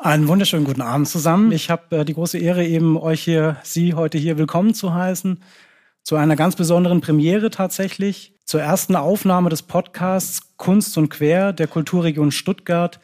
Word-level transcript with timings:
Einen 0.00 0.28
wunderschönen 0.28 0.64
guten 0.64 0.80
Abend 0.80 1.08
zusammen. 1.08 1.50
Ich 1.50 1.70
habe 1.70 1.96
äh, 1.96 2.04
die 2.04 2.14
große 2.14 2.38
Ehre, 2.38 2.64
eben 2.64 2.96
euch 2.96 3.20
hier, 3.20 3.56
Sie 3.64 3.94
heute 3.94 4.16
hier 4.16 4.38
willkommen 4.38 4.72
zu 4.72 4.94
heißen. 4.94 5.42
Zu 6.04 6.14
einer 6.14 6.36
ganz 6.36 6.54
besonderen 6.54 7.00
Premiere 7.00 7.50
tatsächlich. 7.50 8.32
Zur 8.44 8.62
ersten 8.62 8.94
Aufnahme 8.94 9.50
des 9.50 9.62
Podcasts 9.62 10.56
Kunst 10.56 10.96
und 10.98 11.08
Quer 11.08 11.52
der 11.52 11.66
Kulturregion 11.66 12.30
Stuttgart 12.30 13.00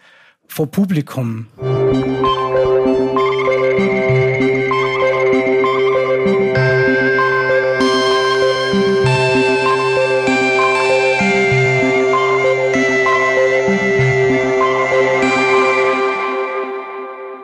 vor 0.47 0.71
Publikum. 0.71 1.49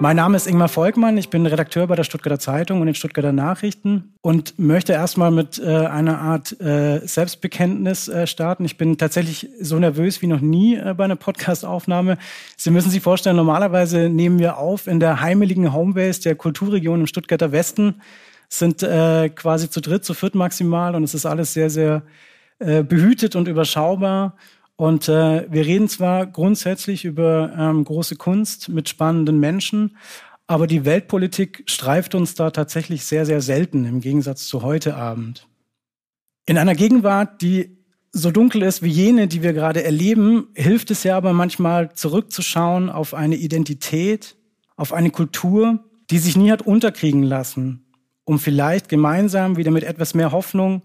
Mein 0.03 0.17
Name 0.17 0.35
ist 0.35 0.47
Ingmar 0.47 0.71
Volkmann, 0.71 1.19
ich 1.19 1.29
bin 1.29 1.45
Redakteur 1.45 1.87
bei 1.87 1.95
der 1.95 2.05
Stuttgarter 2.05 2.39
Zeitung 2.39 2.81
und 2.81 2.87
den 2.87 2.95
Stuttgarter 2.95 3.33
Nachrichten 3.33 4.15
und 4.23 4.59
möchte 4.59 4.95
erstmal 4.95 5.31
mit 5.31 5.59
äh, 5.59 5.67
einer 5.67 6.23
Art 6.23 6.59
äh, 6.59 7.07
Selbstbekenntnis 7.07 8.09
äh, 8.09 8.27
starten. 8.27 8.65
Ich 8.65 8.79
bin 8.79 8.97
tatsächlich 8.97 9.51
so 9.61 9.79
nervös 9.79 10.23
wie 10.23 10.27
noch 10.27 10.41
nie 10.41 10.77
äh, 10.77 10.95
bei 10.97 11.05
einer 11.05 11.17
Podcastaufnahme. 11.17 12.17
Sie 12.57 12.71
müssen 12.71 12.89
sich 12.89 13.03
vorstellen, 13.03 13.37
normalerweise 13.37 14.09
nehmen 14.09 14.39
wir 14.39 14.57
auf 14.57 14.87
in 14.87 15.01
der 15.01 15.21
heimeligen 15.21 15.75
Homebase 15.75 16.23
der 16.23 16.35
Kulturregion 16.35 17.01
im 17.01 17.07
Stuttgarter 17.07 17.53
Westen, 17.53 18.01
sind 18.49 18.83
äh, 18.83 19.29
quasi 19.29 19.69
zu 19.69 19.83
dritt, 19.83 20.07
zu 20.07 20.15
viert 20.15 20.35
maximal 20.35 20.95
und 20.95 21.05
es 21.05 21.13
ist 21.13 21.27
alles 21.27 21.53
sehr, 21.53 21.69
sehr 21.69 22.05
äh, 22.59 22.83
behütet 22.83 23.37
und 23.37 23.49
überschaubar. 23.49 24.35
Und 24.81 25.11
äh, 25.11 25.47
wir 25.53 25.67
reden 25.67 25.91
zwar 25.91 26.25
grundsätzlich 26.27 27.05
über 27.05 27.53
ähm, 27.55 27.85
große 27.85 28.17
Kunst 28.17 28.71
mit 28.71 28.89
spannenden 28.89 29.39
Menschen, 29.39 29.99
aber 30.47 30.67
die 30.67 30.87
Weltpolitik 30.87 31.65
streift 31.67 32.15
uns 32.15 32.35
da 32.35 32.51
tatsächlich 32.51 33.05
sehr, 33.05 33.27
sehr 33.27 33.43
selten 33.43 33.85
im 33.85 34.01
Gegensatz 34.01 34.47
zu 34.47 34.63
heute 34.63 34.97
Abend. 34.97 35.47
In 36.47 36.57
einer 36.57 36.75
Gegenwart, 36.75 37.43
die 37.43 37.77
so 38.11 38.31
dunkel 38.31 38.63
ist 38.63 38.81
wie 38.81 38.89
jene, 38.89 39.29
die 39.29 39.43
wir 39.43 39.53
gerade 39.53 39.85
erleben, 39.85 40.49
hilft 40.55 40.91
es 40.91 41.05
ja 41.05 41.15
aber 41.15 41.35
manchmal 41.35 41.93
zurückzuschauen 41.93 42.89
auf 42.89 43.13
eine 43.13 43.37
Identität, 43.37 44.39
auf 44.77 44.95
eine 44.95 45.11
Kultur, 45.11 45.85
die 46.11 46.19
sich 46.19 46.39
nie 46.39 46.51
hat 46.51 46.63
unterkriegen 46.63 47.23
lassen, 47.23 47.85
um 48.25 48.39
vielleicht 48.39 48.89
gemeinsam 48.89 49.59
wieder 49.59 49.73
mit 49.73 49.85
etwas 49.85 50.15
mehr 50.15 50.33
Hoffnung 50.33 50.81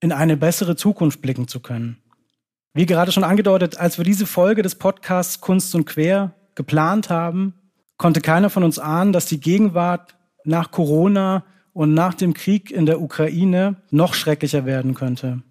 in 0.00 0.10
eine 0.10 0.36
bessere 0.36 0.74
Zukunft 0.74 1.22
blicken 1.22 1.46
zu 1.46 1.60
können. 1.60 1.98
Wie 2.72 2.86
gerade 2.86 3.10
schon 3.10 3.24
angedeutet, 3.24 3.78
als 3.78 3.98
wir 3.98 4.04
diese 4.04 4.26
Folge 4.26 4.62
des 4.62 4.76
Podcasts 4.76 5.40
Kunst 5.40 5.74
und 5.74 5.86
Quer 5.86 6.34
geplant 6.54 7.10
haben, 7.10 7.54
konnte 7.96 8.20
keiner 8.20 8.48
von 8.48 8.62
uns 8.62 8.78
ahnen, 8.78 9.12
dass 9.12 9.26
die 9.26 9.40
Gegenwart 9.40 10.16
nach 10.44 10.70
Corona 10.70 11.44
und 11.72 11.94
nach 11.94 12.14
dem 12.14 12.32
Krieg 12.32 12.70
in 12.70 12.86
der 12.86 13.00
Ukraine 13.00 13.82
noch 13.90 14.14
schrecklicher 14.14 14.66
werden 14.66 14.94
könnte. 14.94 15.42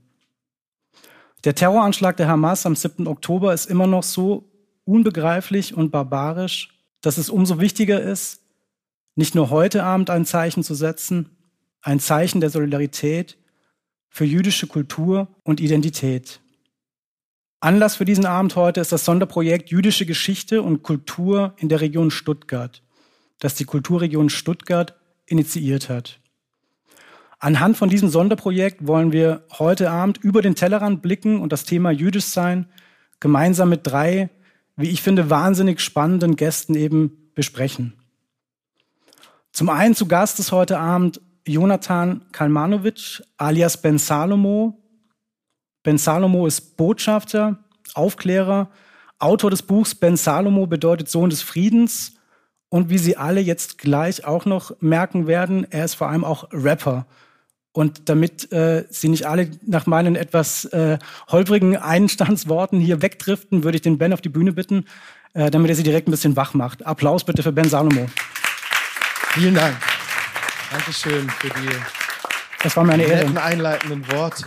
Der 1.44 1.56
Terroranschlag 1.56 2.16
der 2.18 2.28
Hamas 2.28 2.66
am 2.66 2.76
7. 2.76 3.08
Oktober 3.08 3.54
ist 3.54 3.66
immer 3.66 3.88
noch 3.88 4.04
so 4.04 4.50
unbegreiflich 4.86 5.76
und 5.76 5.92
barbarisch, 5.92 6.80
dass 7.02 7.18
es 7.18 7.30
umso 7.30 7.60
wichtiger 7.60 8.02
ist, 8.02 8.42
nicht 9.16 9.36
nur 9.36 9.50
heute 9.50 9.84
Abend 9.84 10.10
ein 10.10 10.26
Zeichen 10.26 10.64
zu 10.64 10.74
setzen, 10.74 11.30
ein 11.82 12.00
Zeichen 12.00 12.40
der 12.40 12.50
Solidarität 12.50 13.38
für 14.10 14.26
jüdische 14.26 14.68
Kultur 14.68 15.28
und 15.44 15.60
Identität. 15.60 16.40
Anlass 17.62 17.98
für 17.98 18.06
diesen 18.06 18.26
Abend 18.26 18.56
heute 18.56 18.80
ist 18.80 18.94
das 18.94 19.04
Sonderprojekt 19.04 19.70
Jüdische 19.70 20.06
Geschichte 20.06 20.62
und 20.62 20.82
Kultur 20.82 21.54
in 21.58 21.68
der 21.68 21.82
Region 21.82 22.10
Stuttgart, 22.10 22.82
das 23.40 23.56
die 23.56 23.66
Kulturregion 23.66 24.30
Stuttgart 24.30 24.96
initiiert 25.26 25.90
hat. 25.90 26.22
Anhand 27.38 27.76
von 27.76 27.90
diesem 27.90 28.08
Sonderprojekt 28.08 28.88
wollen 28.88 29.12
wir 29.12 29.44
heute 29.58 29.92
Abend 29.92 30.18
über 30.20 30.42
den 30.42 30.56
Tellerrand 30.56 31.02
blicken 31.02 31.42
und 31.42 31.52
das 31.52 31.66
Thema 31.66 31.92
Jüdisch 31.92 32.26
sein 32.26 32.68
gemeinsam 33.20 33.68
mit 33.70 33.82
drei, 33.84 34.30
wie 34.78 34.90
ich 34.90 35.02
finde, 35.02 35.30
wahnsinnig 35.30 35.82
spannenden 35.82 36.38
Gästen 36.38 36.76
eben 36.76 37.32
besprechen. 37.36 37.94
Zum 39.52 39.70
einen 39.70 39.96
zu 39.96 40.08
Gast 40.08 40.40
ist 40.40 40.54
heute 40.54 40.80
Abend 40.80 41.20
Jonathan 41.46 42.22
Kalmanovic 42.32 43.22
alias 43.36 43.82
Ben 43.82 43.98
Salomo, 43.98 44.79
Ben 45.84 45.98
Salomo 45.98 46.46
ist 46.48 46.78
Botschafter, 46.78 47.58
Aufklärer, 47.94 48.70
Autor 49.18 49.52
des 49.52 49.62
Buchs 49.64 49.96
Ben 49.96 50.18
Salomo 50.18 50.68
bedeutet 50.68 51.10
Sohn 51.10 51.30
des 51.30 51.42
Friedens. 51.42 52.14
Und 52.70 52.90
wie 52.90 52.98
Sie 52.98 53.18
alle 53.18 53.42
jetzt 53.42 53.78
gleich 53.78 54.26
auch 54.26 54.46
noch 54.46 54.72
merken 54.80 55.28
werden, 55.28 55.66
er 55.72 55.86
ist 55.86 55.96
vor 55.96 56.10
allem 56.10 56.24
auch 56.24 56.48
Rapper. 56.52 57.08
Und 57.72 58.10
damit 58.10 58.52
äh, 58.52 58.86
Sie 58.90 59.10
nicht 59.10 59.26
alle 59.26 59.52
nach 59.66 59.86
meinen 59.88 60.16
etwas 60.16 60.66
äh, 60.66 61.00
holprigen 61.30 61.78
Einstandsworten 61.78 62.80
hier 62.80 63.02
wegdriften, 63.02 63.64
würde 63.64 63.78
ich 63.78 63.82
den 63.82 63.98
Ben 63.98 64.14
auf 64.14 64.22
die 64.22 64.30
Bühne 64.30 64.54
bitten, 64.54 64.86
äh, 65.34 65.50
damit 65.50 65.70
er 65.70 65.76
Sie 65.76 65.84
direkt 65.84 66.08
ein 66.08 66.12
bisschen 66.12 66.36
wach 66.36 66.54
macht. 66.54 66.86
Applaus 66.86 67.24
bitte 67.24 67.44
für 67.44 67.52
Ben 67.52 67.70
Salomo. 67.70 68.08
Vielen 69.32 69.56
Dank. 69.56 69.76
Dankeschön 70.72 71.30
für 71.30 71.50
die 71.50 71.70
das 72.62 72.76
war 72.76 72.84
meine 72.84 73.08
netten 73.08 73.38
einleitenden 73.38 74.12
Worte. 74.12 74.44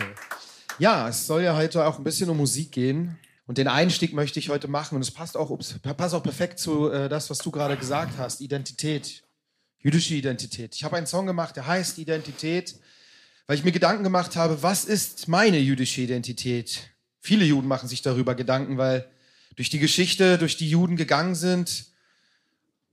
Ja, 0.79 1.07
es 1.07 1.27
soll 1.27 1.43
ja 1.43 1.55
heute 1.55 1.85
auch 1.85 1.99
ein 1.99 2.03
bisschen 2.03 2.29
um 2.29 2.37
Musik 2.37 2.71
gehen. 2.71 3.17
Und 3.45 3.57
den 3.57 3.67
Einstieg 3.67 4.13
möchte 4.13 4.39
ich 4.39 4.49
heute 4.49 4.67
machen. 4.67 4.95
Und 4.95 5.01
es 5.01 5.11
passt 5.11 5.37
auch, 5.37 5.49
ups, 5.49 5.75
passt 5.81 6.15
auch 6.15 6.23
perfekt 6.23 6.59
zu 6.59 6.89
äh, 6.89 7.09
das, 7.09 7.29
was 7.29 7.39
du 7.39 7.51
gerade 7.51 7.77
gesagt 7.77 8.17
hast. 8.17 8.41
Identität. 8.41 9.23
Jüdische 9.79 10.15
Identität. 10.15 10.75
Ich 10.75 10.83
habe 10.83 10.95
einen 10.95 11.07
Song 11.07 11.27
gemacht, 11.27 11.55
der 11.55 11.67
heißt 11.67 11.97
Identität, 11.97 12.75
weil 13.47 13.57
ich 13.57 13.65
mir 13.65 13.73
Gedanken 13.73 14.03
gemacht 14.03 14.35
habe, 14.35 14.63
was 14.63 14.85
ist 14.85 15.27
meine 15.27 15.59
jüdische 15.59 16.01
Identität? 16.01 16.89
Viele 17.19 17.43
Juden 17.43 17.67
machen 17.67 17.89
sich 17.89 18.01
darüber 18.01 18.33
Gedanken, 18.33 18.77
weil 18.77 19.09
durch 19.57 19.69
die 19.69 19.79
Geschichte, 19.79 20.37
durch 20.37 20.55
die 20.55 20.69
Juden 20.69 20.95
gegangen 20.95 21.35
sind 21.35 21.87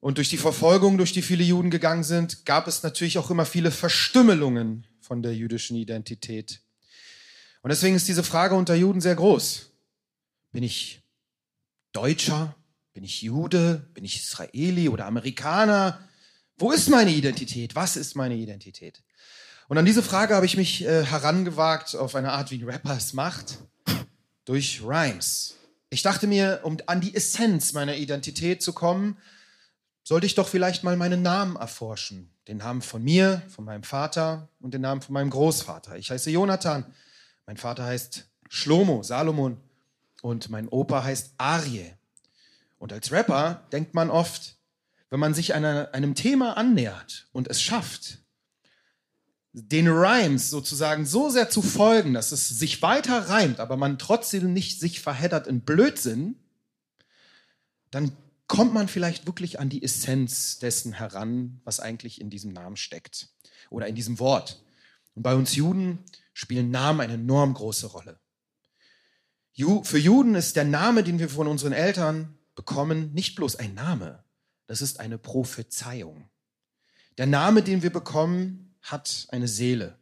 und 0.00 0.18
durch 0.18 0.28
die 0.28 0.36
Verfolgung, 0.36 0.98
durch 0.98 1.12
die 1.12 1.22
viele 1.22 1.44
Juden 1.44 1.70
gegangen 1.70 2.02
sind, 2.02 2.44
gab 2.44 2.66
es 2.66 2.82
natürlich 2.82 3.18
auch 3.18 3.30
immer 3.30 3.46
viele 3.46 3.70
Verstümmelungen 3.70 4.84
von 5.00 5.22
der 5.22 5.34
jüdischen 5.34 5.76
Identität. 5.76 6.60
Und 7.62 7.70
deswegen 7.70 7.96
ist 7.96 8.08
diese 8.08 8.22
Frage 8.22 8.54
unter 8.54 8.74
Juden 8.74 9.00
sehr 9.00 9.14
groß. 9.14 9.70
Bin 10.52 10.62
ich 10.62 11.02
Deutscher? 11.92 12.54
Bin 12.92 13.04
ich 13.04 13.22
Jude? 13.22 13.88
Bin 13.94 14.04
ich 14.04 14.16
Israeli 14.16 14.88
oder 14.88 15.06
Amerikaner? 15.06 16.00
Wo 16.56 16.72
ist 16.72 16.88
meine 16.88 17.10
Identität? 17.10 17.74
Was 17.74 17.96
ist 17.96 18.16
meine 18.16 18.34
Identität? 18.34 19.02
Und 19.68 19.78
an 19.78 19.86
diese 19.86 20.02
Frage 20.02 20.34
habe 20.34 20.46
ich 20.46 20.56
mich 20.56 20.84
äh, 20.84 21.04
herangewagt 21.04 21.94
auf 21.94 22.14
eine 22.14 22.32
Art, 22.32 22.50
wie 22.50 22.58
ein 22.58 22.68
Rapper 22.68 22.96
es 22.96 23.12
macht, 23.12 23.58
durch 24.44 24.82
Rhymes. 24.82 25.56
Ich 25.90 26.02
dachte 26.02 26.26
mir, 26.26 26.60
um 26.64 26.76
an 26.86 27.00
die 27.00 27.14
Essenz 27.14 27.72
meiner 27.72 27.96
Identität 27.96 28.62
zu 28.62 28.72
kommen, 28.72 29.16
sollte 30.02 30.26
ich 30.26 30.34
doch 30.34 30.48
vielleicht 30.48 30.82
mal 30.82 30.96
meinen 30.96 31.22
Namen 31.22 31.56
erforschen. 31.56 32.30
Den 32.48 32.56
Namen 32.56 32.82
von 32.82 33.02
mir, 33.02 33.42
von 33.48 33.64
meinem 33.64 33.84
Vater 33.84 34.48
und 34.60 34.74
den 34.74 34.80
Namen 34.80 35.02
von 35.02 35.12
meinem 35.12 35.30
Großvater. 35.30 35.96
Ich 35.96 36.10
heiße 36.10 36.30
Jonathan. 36.30 36.84
Mein 37.50 37.56
Vater 37.56 37.82
heißt 37.82 38.30
Shlomo, 38.48 39.02
Salomon 39.02 39.56
und 40.22 40.50
mein 40.50 40.68
Opa 40.68 41.02
heißt 41.02 41.34
Arie. 41.36 41.94
Und 42.78 42.92
als 42.92 43.10
Rapper 43.10 43.66
denkt 43.72 43.92
man 43.92 44.08
oft, 44.08 44.56
wenn 45.08 45.18
man 45.18 45.34
sich 45.34 45.52
einer, 45.52 45.92
einem 45.92 46.14
Thema 46.14 46.56
annähert 46.56 47.26
und 47.32 47.48
es 47.48 47.60
schafft, 47.60 48.18
den 49.52 49.88
Rhymes 49.88 50.48
sozusagen 50.48 51.04
so 51.04 51.28
sehr 51.28 51.50
zu 51.50 51.60
folgen, 51.60 52.14
dass 52.14 52.30
es 52.30 52.48
sich 52.48 52.82
weiter 52.82 53.30
reimt, 53.30 53.58
aber 53.58 53.76
man 53.76 53.98
trotzdem 53.98 54.52
nicht 54.52 54.78
sich 54.78 55.00
verheddert 55.00 55.48
in 55.48 55.62
Blödsinn, 55.62 56.36
dann 57.90 58.12
kommt 58.46 58.74
man 58.74 58.86
vielleicht 58.86 59.26
wirklich 59.26 59.58
an 59.58 59.70
die 59.70 59.82
Essenz 59.82 60.60
dessen 60.60 60.92
heran, 60.92 61.60
was 61.64 61.80
eigentlich 61.80 62.20
in 62.20 62.30
diesem 62.30 62.52
Namen 62.52 62.76
steckt 62.76 63.30
oder 63.70 63.88
in 63.88 63.96
diesem 63.96 64.20
Wort. 64.20 64.62
Und 65.16 65.24
bei 65.24 65.34
uns 65.34 65.56
Juden 65.56 65.98
spielen 66.40 66.70
Namen 66.70 67.00
eine 67.00 67.14
enorm 67.14 67.52
große 67.52 67.88
Rolle. 67.88 68.18
Für 69.82 69.98
Juden 69.98 70.34
ist 70.34 70.56
der 70.56 70.64
Name, 70.64 71.04
den 71.04 71.18
wir 71.18 71.28
von 71.28 71.46
unseren 71.46 71.74
Eltern 71.74 72.38
bekommen, 72.54 73.12
nicht 73.12 73.36
bloß 73.36 73.56
ein 73.56 73.74
Name, 73.74 74.24
das 74.66 74.80
ist 74.80 75.00
eine 75.00 75.18
Prophezeiung. 75.18 76.30
Der 77.18 77.26
Name, 77.26 77.62
den 77.62 77.82
wir 77.82 77.92
bekommen, 77.92 78.74
hat 78.80 79.26
eine 79.28 79.48
Seele. 79.48 79.98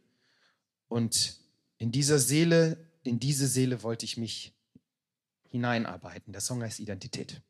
Und 0.87 1.41
in 1.77 1.91
dieser 1.91 2.19
Seele, 2.19 2.89
in 3.03 3.19
diese 3.19 3.47
Seele 3.47 3.83
wollte 3.83 4.05
ich 4.05 4.15
mich 4.15 4.55
hineinarbeiten. 5.49 6.31
Der 6.31 6.41
Song 6.41 6.63
heißt 6.63 6.79
Identität. 6.79 7.41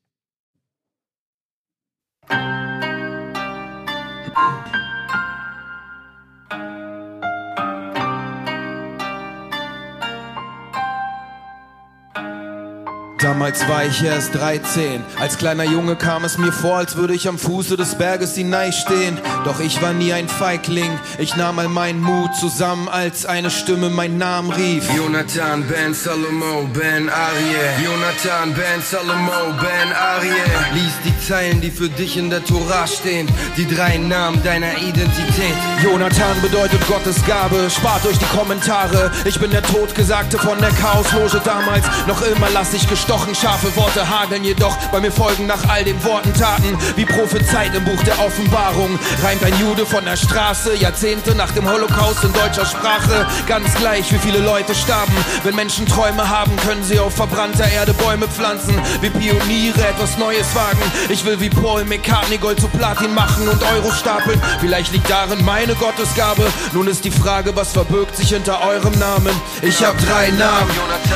Damals 13.21 13.67
war 13.67 13.83
ich 13.83 14.01
erst 14.01 14.33
13. 14.35 15.03
Als 15.19 15.37
kleiner 15.37 15.65
Junge 15.65 15.97
kam 15.97 16.23
es 16.23 16.37
mir 16.37 16.53
vor, 16.53 16.77
als 16.77 16.95
würde 16.95 17.13
ich 17.13 17.27
am 17.27 17.37
Fuße 17.37 17.75
des 17.75 17.95
Berges 17.95 18.35
stehen. 18.35 19.17
Doch 19.43 19.59
ich 19.59 19.81
war 19.81 19.91
nie 19.91 20.13
ein 20.13 20.29
Feigling. 20.29 20.97
Ich 21.17 21.35
nahm 21.35 21.59
all 21.59 21.67
meinen 21.67 21.99
Mut 22.01 22.33
zusammen, 22.35 22.87
als 22.87 23.25
eine 23.25 23.49
Stimme 23.49 23.89
meinen 23.89 24.17
Namen 24.17 24.51
rief. 24.51 24.89
Jonathan 24.95 25.67
Ben 25.67 25.93
Salomo 25.93 26.69
Ben 26.73 27.09
Arie. 27.09 27.83
Jonathan 27.83 28.53
Ben 28.53 28.81
Salomo 28.81 29.53
Ben 29.59 29.91
Arie. 29.93 30.29
Lies 30.73 30.93
die 31.03 31.27
Zeilen, 31.27 31.59
die 31.59 31.71
für 31.71 31.89
dich 31.89 32.15
in 32.15 32.29
der 32.29 32.43
Tora 32.45 32.87
stehen. 32.87 33.27
Die 33.57 33.67
drei 33.67 33.97
Namen 33.97 34.41
deiner 34.43 34.77
Identität. 34.77 35.55
Jonathan 35.83 36.41
bedeutet 36.41 36.85
Gottes 36.87 37.25
Gabe. 37.25 37.69
Spart 37.69 38.05
euch 38.05 38.17
die 38.17 38.37
Kommentare. 38.37 39.11
Ich 39.25 39.37
bin 39.39 39.51
der 39.51 39.63
Todgesagte 39.63 40.37
von 40.37 40.57
der 40.59 40.71
Chaosloge 40.71 41.41
damals. 41.43 41.85
Noch 42.07 42.21
immer 42.21 42.47
lass 42.53 42.73
ich 42.73 42.87
gestochen. 43.09 43.33
Scharfe 43.33 43.75
Worte 43.75 44.07
hageln 44.07 44.43
jedoch. 44.43 44.75
Bei 44.91 44.99
mir 44.99 45.11
folgen 45.11 45.47
nach 45.47 45.67
all 45.67 45.83
den 45.83 46.01
Worten 46.03 46.33
Taten. 46.33 46.77
Wie 46.95 47.05
prophezeit 47.05 47.73
im 47.73 47.83
Buch 47.83 48.01
der 48.03 48.19
Offenbarung. 48.19 48.99
Reimt 49.23 49.43
ein 49.43 49.59
Jude 49.59 49.85
von 49.85 50.05
der 50.05 50.15
Straße. 50.15 50.75
Jahrzehnte 50.75 51.33
nach 51.33 51.51
dem 51.51 51.67
Holocaust 51.67 52.23
in 52.23 52.31
deutscher 52.33 52.65
Sprache. 52.65 53.25
Ganz 53.47 53.73
gleich, 53.75 54.11
wie 54.13 54.19
viele 54.19 54.39
Leute 54.39 54.75
starben. 54.75 55.15
Wenn 55.43 55.55
Menschen 55.55 55.87
Träume 55.87 56.29
haben, 56.29 56.55
können 56.57 56.83
sie 56.83 56.99
auf 56.99 57.15
verbrannter 57.15 57.67
Erde 57.71 57.93
Bäume 57.93 58.27
pflanzen. 58.27 58.79
Wie 59.01 59.09
Pioniere 59.09 59.87
etwas 59.87 60.17
Neues 60.17 60.53
wagen. 60.53 60.83
Ich 61.09 61.25
will 61.25 61.39
wie 61.39 61.49
Paul 61.49 61.85
McCartney 61.85 62.37
Gold 62.37 62.59
zu 62.59 62.67
Platin 62.67 63.13
machen 63.15 63.47
und 63.47 63.63
Euro 63.75 63.91
stapeln. 63.91 64.39
Vielleicht 64.59 64.93
liegt 64.93 65.09
darin 65.09 65.43
meine 65.43 65.73
Gottesgabe. 65.75 66.45
Nun 66.73 66.87
ist 66.87 67.03
die 67.05 67.11
Frage, 67.11 67.55
was 67.55 67.71
verbirgt 67.71 68.15
sich 68.15 68.29
hinter 68.29 68.61
eurem 68.61 68.97
Namen? 68.99 69.33
Ich 69.63 69.83
hab 69.83 69.97
drei 69.97 70.29
Namen 70.29 70.71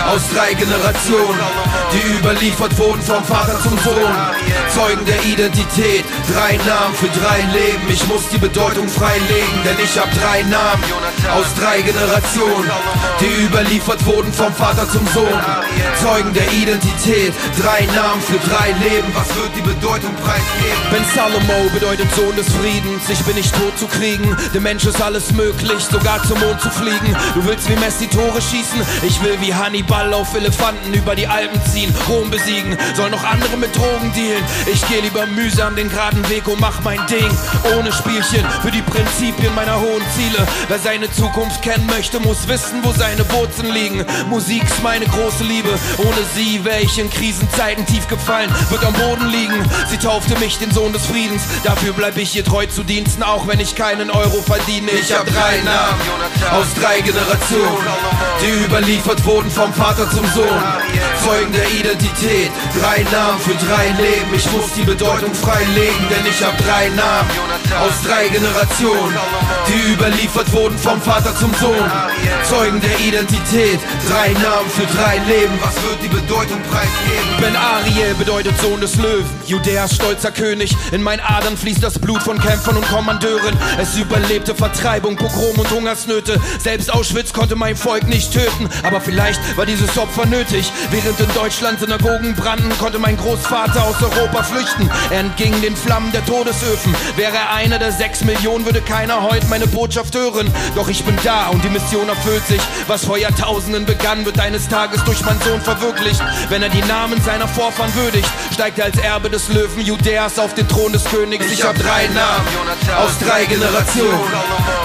aus 0.08 0.22
drei 0.34 0.54
Generationen, 0.54 1.40
die 1.92 2.20
überliefert 2.20 2.78
wurden 2.78 3.02
vom 3.02 3.24
Vater 3.24 3.60
zum 3.62 3.78
Sohn. 3.80 4.12
Zeugen 4.74 5.06
der 5.06 5.22
Identität, 5.24 6.06
drei 6.34 6.58
Namen 6.66 6.96
für 6.96 7.10
drei 7.20 7.42
Leben. 7.52 7.84
Ich 7.90 8.08
muss 8.08 8.28
die 8.30 8.38
Bedeutung 8.38 8.88
freilegen, 8.88 9.60
denn 9.64 9.78
ich 9.84 9.98
hab 10.00 10.10
drei 10.20 10.42
Namen 10.44 10.84
aus 11.36 11.46
drei 11.60 11.82
Generationen, 11.82 12.70
die 13.20 13.46
überliefert 13.46 14.06
wurden 14.06 14.32
vom 14.34 14.54
Vater 14.54 14.90
zum 14.90 15.06
Sohn. 15.08 15.40
Zeugen 16.02 16.34
der 16.34 16.52
Identität, 16.52 17.34
drei 17.62 17.86
Namen 17.94 18.22
für 18.22 18.40
drei 18.50 18.72
Leben. 18.84 19.08
Was 19.14 19.28
wird 19.36 19.52
die 19.56 19.62
Bedeutung 19.62 20.14
preisgeben? 20.16 20.84
Ben 20.92 21.06
Salomo 21.14 21.70
bedeutet 21.74 22.08
Sohn 22.16 22.36
des 22.36 22.48
Friedens. 22.54 23.10
Ich 23.10 23.20
bin 23.22 23.36
nicht 23.36 23.54
tot 23.54 23.78
zu 23.78 23.88
kriegen. 23.88 24.36
Dem 24.54 24.64
Mensch 24.64 24.86
ist 24.86 25.02
alles 25.02 25.32
möglich, 25.32 25.84
sogar 25.84 26.22
zum 26.24 26.40
Mond 26.40 26.62
zu 26.62 26.70
fliegen. 26.70 27.16
Du 27.36 27.46
willst 27.46 27.70
wie 27.70 27.76
Messi 27.76 28.08
Tore 28.08 28.42
schießen? 28.42 28.82
Ich 29.04 29.22
will 29.24 29.38
wie 29.42 29.54
Hannibal 29.54 30.14
auf 30.14 30.34
Elefanten 30.36 30.94
über 30.94 31.16
die 31.16 31.28
Alpen 31.28 31.62
ziehen. 31.66 31.73
Rom 32.08 32.30
besiegen, 32.30 32.78
soll 32.96 33.10
noch 33.10 33.24
andere 33.24 33.58
mit 33.58 33.76
Drogen 33.76 34.14
dealen. 34.14 34.44
Ich 34.72 34.88
geh 34.88 35.02
lieber 35.02 35.26
mühsam 35.26 35.76
den 35.76 35.90
geraden 35.90 36.28
Weg 36.30 36.48
und 36.48 36.60
mach 36.60 36.82
mein 36.84 37.04
Ding. 37.08 37.30
Ohne 37.76 37.92
Spielchen, 37.92 38.46
für 38.62 38.70
die 38.70 38.84
Prinzipien 38.84 39.54
meiner 39.56 39.80
hohen 39.80 40.04
Ziele. 40.16 40.46
Wer 40.68 40.78
seine 40.78 41.12
Zukunft 41.12 41.64
kennen 41.64 41.86
möchte, 41.88 42.20
muss 42.20 42.48
wissen, 42.48 42.84
wo 42.84 42.92
seine 42.92 43.30
Wurzeln 43.32 43.74
liegen. 43.74 44.06
Musik 44.30 44.64
ist 44.64 44.84
meine 44.84 45.06
große 45.06 45.44
Liebe. 45.44 45.70
Ohne 45.98 46.18
sie 46.36 46.64
wäre 46.64 46.82
ich 46.82 47.00
in 47.00 47.10
Krisenzeiten 47.10 47.86
tief 47.88 48.08
gefallen, 48.08 48.52
wird 48.70 48.86
am 48.86 48.94
Boden 48.94 49.30
liegen. 49.30 49.68
Sie 49.90 49.98
taufte 49.98 50.38
mich 50.40 50.60
den 50.60 50.72
Sohn 50.72 50.94
des 50.94 51.08
Friedens. 51.08 51.42
Dafür 51.64 51.94
bleib 51.94 52.18
ich 52.18 52.36
ihr 52.36 52.46
treu 52.46 52.68
zu 52.68 52.84
Diensten, 52.84 53.24
auch 53.24 53.48
wenn 53.48 53.60
ich 53.60 53.76
keinen 53.76 54.12
Euro 54.12 54.44
verdiene. 54.44 54.92
Ich 54.92 55.12
hab 55.12 55.26
drei 55.26 55.58
Namen 55.64 56.02
aus 56.52 56.68
drei 56.80 57.02
Generationen, 57.02 57.88
die 58.42 58.66
überliefert 58.66 59.26
wurden 59.26 59.50
vom 59.50 59.74
Vater 59.74 60.10
zum 60.12 60.28
Sohn. 60.28 60.64
Zeugen 61.26 61.63
der 61.64 61.72
Identität, 61.72 62.52
drei 62.80 63.04
Namen 63.12 63.40
für 63.40 63.56
drei 63.66 63.88
Leben. 64.02 64.34
Ich 64.36 64.52
muss 64.52 64.74
die 64.76 64.84
Bedeutung 64.84 65.34
freilegen, 65.34 66.06
denn 66.10 66.26
ich 66.30 66.44
hab 66.44 66.58
drei 66.58 66.90
Namen 66.90 67.30
aus 67.80 67.94
drei 68.06 68.28
Generationen, 68.28 69.16
die 69.68 69.94
überliefert 69.94 70.52
wurden 70.52 70.78
vom 70.78 71.02
Vater 71.02 71.36
zum 71.36 71.54
Sohn. 71.56 71.92
Zeugen 72.50 72.82
der 72.82 73.00
Identität, 73.00 73.80
drei 74.10 74.34
Namen 74.34 74.70
für 74.70 74.86
drei 74.98 75.18
Leben. 75.28 75.54
Was 75.62 75.76
wird 75.76 76.04
die 76.04 76.10
Bedeutung 76.10 76.62
preisgeben? 76.64 77.40
Ben 77.40 77.56
Ariel 77.56 78.14
bedeutet 78.16 78.60
Sohn 78.60 78.82
des 78.82 78.96
Löwen, 78.98 79.26
Judäas 79.46 79.96
stolzer 79.96 80.32
König. 80.32 80.76
In 80.92 81.02
meinen 81.02 81.22
Adern 81.22 81.58
fließt 81.58 81.84
das 81.84 81.98
Blut 81.98 82.22
von 82.24 82.40
Kämpfern 82.40 82.78
und 82.78 82.88
Kommandeuren. 82.88 83.58
Es 83.80 83.98
überlebte 83.98 84.54
Vertreibung, 84.54 85.16
Pogrom 85.16 85.58
und 85.58 85.70
Hungersnöte. 85.72 86.40
Selbst 86.60 86.94
Auschwitz 86.94 87.32
konnte 87.32 87.56
mein 87.56 87.76
Volk 87.76 88.08
nicht 88.08 88.34
töten, 88.34 88.70
aber 88.84 89.00
vielleicht 89.00 89.40
war 89.58 89.66
dieses 89.66 89.98
Opfer 89.98 90.26
nötig. 90.26 90.72
Während 90.92 91.20
in 91.20 91.34
Deutschland 91.34 91.53
Synagogen 91.54 92.36
brannten, 92.36 92.76
konnte 92.80 92.98
mein 92.98 93.16
Großvater 93.16 93.84
aus 93.84 93.96
Europa 94.02 94.44
flüchten. 94.44 94.90
Er 95.12 95.20
entging 95.20 95.62
den 95.62 95.76
Flammen 95.76 96.12
der 96.12 96.26
Todesöfen. 96.26 96.96
Wäre 97.16 97.36
er 97.36 97.54
einer 97.54 97.78
der 97.78 97.92
sechs 97.92 98.24
Millionen, 98.24 98.66
würde 98.66 98.82
keiner 98.82 99.22
heute 99.22 99.46
meine 99.48 99.68
Botschaft 99.68 100.16
hören. 100.16 100.52
Doch 100.76 100.90
ich 100.90 101.04
bin 101.04 101.16
da 101.24 101.50
und 101.50 101.64
die 101.64 101.70
Mission 101.70 102.10
erfüllt 102.10 102.46
sich. 102.48 102.62
Was 102.88 103.06
vor 103.06 103.18
Jahrtausenden 103.18 103.86
begann, 103.86 104.26
wird 104.26 104.40
eines 104.40 104.68
Tages 104.68 105.04
durch 105.04 105.24
meinen 105.24 105.42
Sohn 105.42 105.62
verwirklicht. 105.62 106.22
Wenn 106.50 106.64
er 106.64 106.70
die 106.70 106.82
Namen 106.82 107.22
seiner 107.22 107.48
Vorfahren 107.48 107.94
würdigt, 107.96 108.28
steigt 108.54 108.80
er 108.80 108.86
als 108.86 108.98
Erbe 108.98 109.30
des 109.30 109.48
Löwen 109.50 109.86
Judäas 109.86 110.40
auf 110.40 110.54
den 110.56 110.68
Thron 110.68 110.92
des 110.92 111.04
Königs. 111.06 111.46
Ich 111.52 111.64
hab 111.64 111.78
drei 111.78 112.08
Namen 112.08 112.48
aus 112.98 113.18
drei 113.20 113.46
Generationen, 113.46 114.20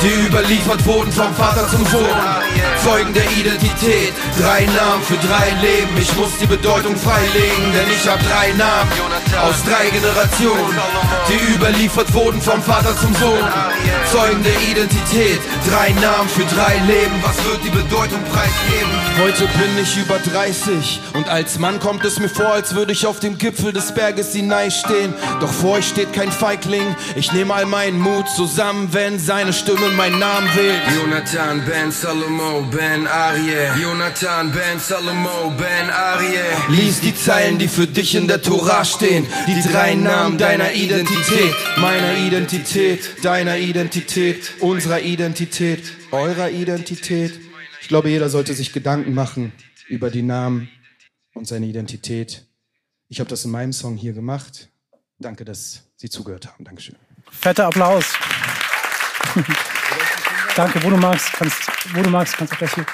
die 0.03 0.27
überliefert 0.27 0.85
wurden 0.85 1.13
vom 1.13 1.35
Vater 1.35 1.67
zum 1.69 1.85
Sohn. 1.87 2.07
Zeugen 2.85 3.15
der 3.15 3.25
Identität, 3.33 4.13
drei 4.39 4.67
Namen 4.67 5.03
für 5.03 5.17
drei 5.17 5.51
Leben. 5.63 5.97
Ich 5.99 6.15
muss 6.15 6.37
die 6.41 6.47
Bedeutung 6.61 6.97
freilegen, 6.97 7.73
denn 7.73 7.89
ich 7.89 8.09
hab 8.09 8.19
drei 8.19 8.51
Namen 8.53 8.91
aus 9.43 9.63
drei 9.63 9.91
Generationen, 9.91 10.77
die 11.29 11.55
überliefert 11.55 12.13
wurden 12.13 12.43
vom 12.43 12.61
Vater 12.61 12.97
zum 12.97 13.15
Sohn. 13.15 13.45
Zeugen 14.13 14.43
der 14.43 14.55
Identität, 14.71 15.39
drei 15.69 15.91
Namen 16.01 16.31
für 16.31 16.45
drei 16.55 16.79
Leben. 16.87 17.15
Was 17.23 17.45
wird 17.45 17.63
die 17.63 17.69
Bedeutung 17.69 18.23
preisgeben? 18.33 18.89
Heute 19.21 19.43
bin 19.59 19.83
ich 19.83 19.99
über 19.99 20.19
30 20.19 21.01
und 21.13 21.29
als 21.29 21.59
Mann 21.59 21.79
kommt 21.79 22.05
es 22.07 22.19
mir 22.19 22.31
vor, 22.31 22.53
als 22.53 22.75
würde 22.75 22.93
ich 22.93 23.05
auf 23.07 23.21
dem 23.21 23.37
Gipfel 23.37 23.73
des 23.73 23.93
Berges 23.93 24.31
stehen. 24.31 25.13
Doch 25.41 25.53
vor 25.53 25.73
euch 25.73 25.89
steht 25.89 26.15
kein 26.15 26.33
Feigling. 26.33 26.97
Ich 27.17 27.33
nehme 27.33 27.53
all 27.53 27.67
meinen 27.67 27.99
Mut 27.99 28.29
zusammen, 28.31 28.89
wenn 28.93 29.19
seine 29.19 29.53
Stimme 29.53 29.91
meinen 29.91 30.19
Namen 30.19 30.49
wählt. 30.55 30.81
Jonathan 30.97 31.63
Ben 31.67 31.93
Salomo 31.93 32.63
Ben 32.71 33.07
Arie. 33.07 33.83
Jonathan 33.83 34.51
Ben 34.53 34.81
Salomo 34.81 35.53
Ben 35.59 35.91
Arie. 35.91 36.39
Lies 36.71 37.01
die 37.01 37.15
Zeilen, 37.15 37.59
die 37.59 37.69
für 37.69 37.87
dich 37.87 38.15
in 38.15 38.27
der 38.27 38.41
Tora 38.41 38.85
stehen. 38.85 39.27
Die 39.47 39.69
drei 39.69 39.95
Namen 39.95 40.39
deiner 40.39 40.73
Identität, 40.73 41.55
meiner 41.77 42.17
Identität, 42.17 43.23
deiner 43.23 43.59
Identität, 43.59 43.98
unserer 44.61 45.01
Identität, 45.01 45.93
eurer 46.11 46.51
Identität. 46.51 47.39
Ich 47.81 47.89
glaube, 47.89 48.11
jeder 48.11 48.29
sollte 48.29 48.55
sich 48.55 48.73
Gedanken 48.73 49.15
machen 49.15 49.53
über 49.89 50.11
die 50.11 50.23
Namen 50.23 50.69
und 51.35 51.47
seine 51.47 51.67
Identität. 51.67 52.45
Ich 53.09 53.21
habe 53.21 53.31
das 53.31 53.45
in 53.45 53.51
meinem 53.51 53.73
Song 53.73 53.97
hier 53.97 54.13
gemacht. 54.13 54.69
Danke, 55.19 55.45
dass 55.45 55.85
Sie 55.97 56.11
zugehört 56.11 56.47
haben. 56.47 56.65
Dankeschön. 56.65 56.97
Fetter 57.31 57.67
Applaus. 57.67 58.05
Danke, 60.57 60.83
wo 60.83 60.91
du 60.91 60.97
magst, 60.97 61.33
kannst, 61.33 61.61
wo 61.95 62.03
du 62.03 62.11
magst, 62.11 62.37
kannst 62.37 62.53
du 62.53 62.57
gleich 62.57 62.75
hier. 62.75 62.87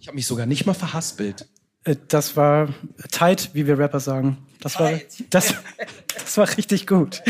Ich 0.00 0.06
habe 0.08 0.14
mich 0.14 0.26
sogar 0.26 0.46
nicht 0.46 0.66
mal 0.66 0.74
verhaspelt. 0.74 1.46
Äh, 1.84 1.96
Das 2.08 2.36
war 2.36 2.68
tight, 3.10 3.50
wie 3.52 3.66
wir 3.66 3.78
Rapper 3.78 4.00
sagen. 4.00 4.38
Das 4.60 4.78
war, 4.78 4.92
das, 5.30 5.54
das 6.14 6.36
war 6.36 6.48
richtig 6.56 6.86
gut. 6.86 7.22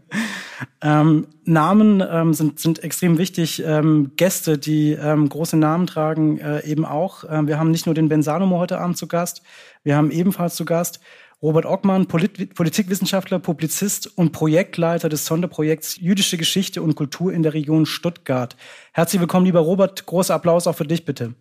ähm, 0.82 1.26
Namen 1.44 2.02
ähm, 2.08 2.34
sind, 2.34 2.60
sind 2.60 2.82
extrem 2.84 3.18
wichtig. 3.18 3.62
Ähm, 3.64 4.12
Gäste, 4.16 4.58
die 4.58 4.92
ähm, 4.92 5.28
große 5.28 5.56
Namen 5.56 5.86
tragen, 5.86 6.38
äh, 6.38 6.64
eben 6.64 6.84
auch. 6.84 7.24
Ähm, 7.28 7.48
wir 7.48 7.58
haben 7.58 7.70
nicht 7.70 7.86
nur 7.86 7.94
den 7.94 8.08
Ben 8.08 8.22
Salomo 8.22 8.58
heute 8.58 8.78
Abend 8.78 8.96
zu 8.96 9.08
Gast, 9.08 9.42
wir 9.82 9.96
haben 9.96 10.10
ebenfalls 10.10 10.54
zu 10.54 10.64
Gast 10.64 11.00
Robert 11.42 11.66
Ockmann, 11.66 12.06
Polit 12.06 12.54
Politikwissenschaftler, 12.54 13.38
Publizist 13.38 14.16
und 14.16 14.32
Projektleiter 14.32 15.10
des 15.10 15.26
Sonderprojekts 15.26 15.96
Jüdische 15.96 16.38
Geschichte 16.38 16.80
und 16.80 16.94
Kultur 16.94 17.34
in 17.34 17.42
der 17.42 17.52
Region 17.52 17.84
Stuttgart. 17.84 18.56
Herzlich 18.92 19.20
willkommen, 19.20 19.44
lieber 19.44 19.60
Robert. 19.60 20.06
Großer 20.06 20.34
Applaus 20.34 20.66
auch 20.66 20.76
für 20.76 20.86
dich, 20.86 21.04
bitte. 21.04 21.34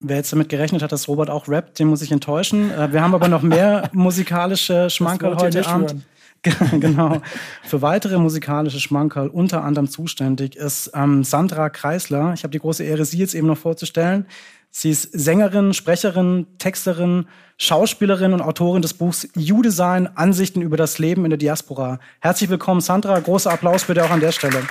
Wer 0.00 0.16
jetzt 0.16 0.32
damit 0.32 0.50
gerechnet 0.50 0.82
hat, 0.82 0.92
dass 0.92 1.08
Robert 1.08 1.30
auch 1.30 1.48
rappt, 1.48 1.78
den 1.78 1.88
muss 1.88 2.02
ich 2.02 2.12
enttäuschen. 2.12 2.70
Äh, 2.70 2.92
Wir 2.92 3.02
haben 3.02 3.14
aber 3.14 3.28
noch 3.28 3.42
mehr 3.42 3.88
musikalische 3.92 4.90
Schmankerl 4.90 5.36
heute 5.36 5.66
Abend. 5.66 5.92
hören. 5.92 6.04
genau. 6.80 7.22
Für 7.64 7.82
weitere 7.82 8.18
musikalische 8.18 8.78
Schmankerl 8.78 9.28
unter 9.28 9.64
anderem 9.64 9.88
zuständig 9.88 10.54
ist 10.54 10.90
ähm, 10.94 11.24
Sandra 11.24 11.70
Kreisler. 11.70 12.34
Ich 12.34 12.44
habe 12.44 12.52
die 12.52 12.58
große 12.58 12.84
Ehre, 12.84 13.04
sie 13.04 13.18
jetzt 13.18 13.34
eben 13.34 13.46
noch 13.46 13.58
vorzustellen. 13.58 14.26
Sie 14.70 14.90
ist 14.90 15.08
Sängerin, 15.12 15.72
Sprecherin, 15.72 16.46
Texterin, 16.58 17.26
Schauspielerin 17.56 18.34
und 18.34 18.42
Autorin 18.42 18.82
des 18.82 18.92
Buchs 18.92 19.26
Jude 19.34 19.70
sein, 19.70 20.14
Ansichten 20.16 20.60
über 20.60 20.76
das 20.76 20.98
Leben 20.98 21.24
in 21.24 21.30
der 21.30 21.38
Diaspora. 21.38 21.98
Herzlich 22.20 22.50
willkommen, 22.50 22.82
Sandra. 22.82 23.18
Großer 23.18 23.50
Applaus 23.50 23.84
bitte 23.84 24.04
auch 24.04 24.10
an 24.10 24.20
der 24.20 24.32
Stelle. 24.32 24.62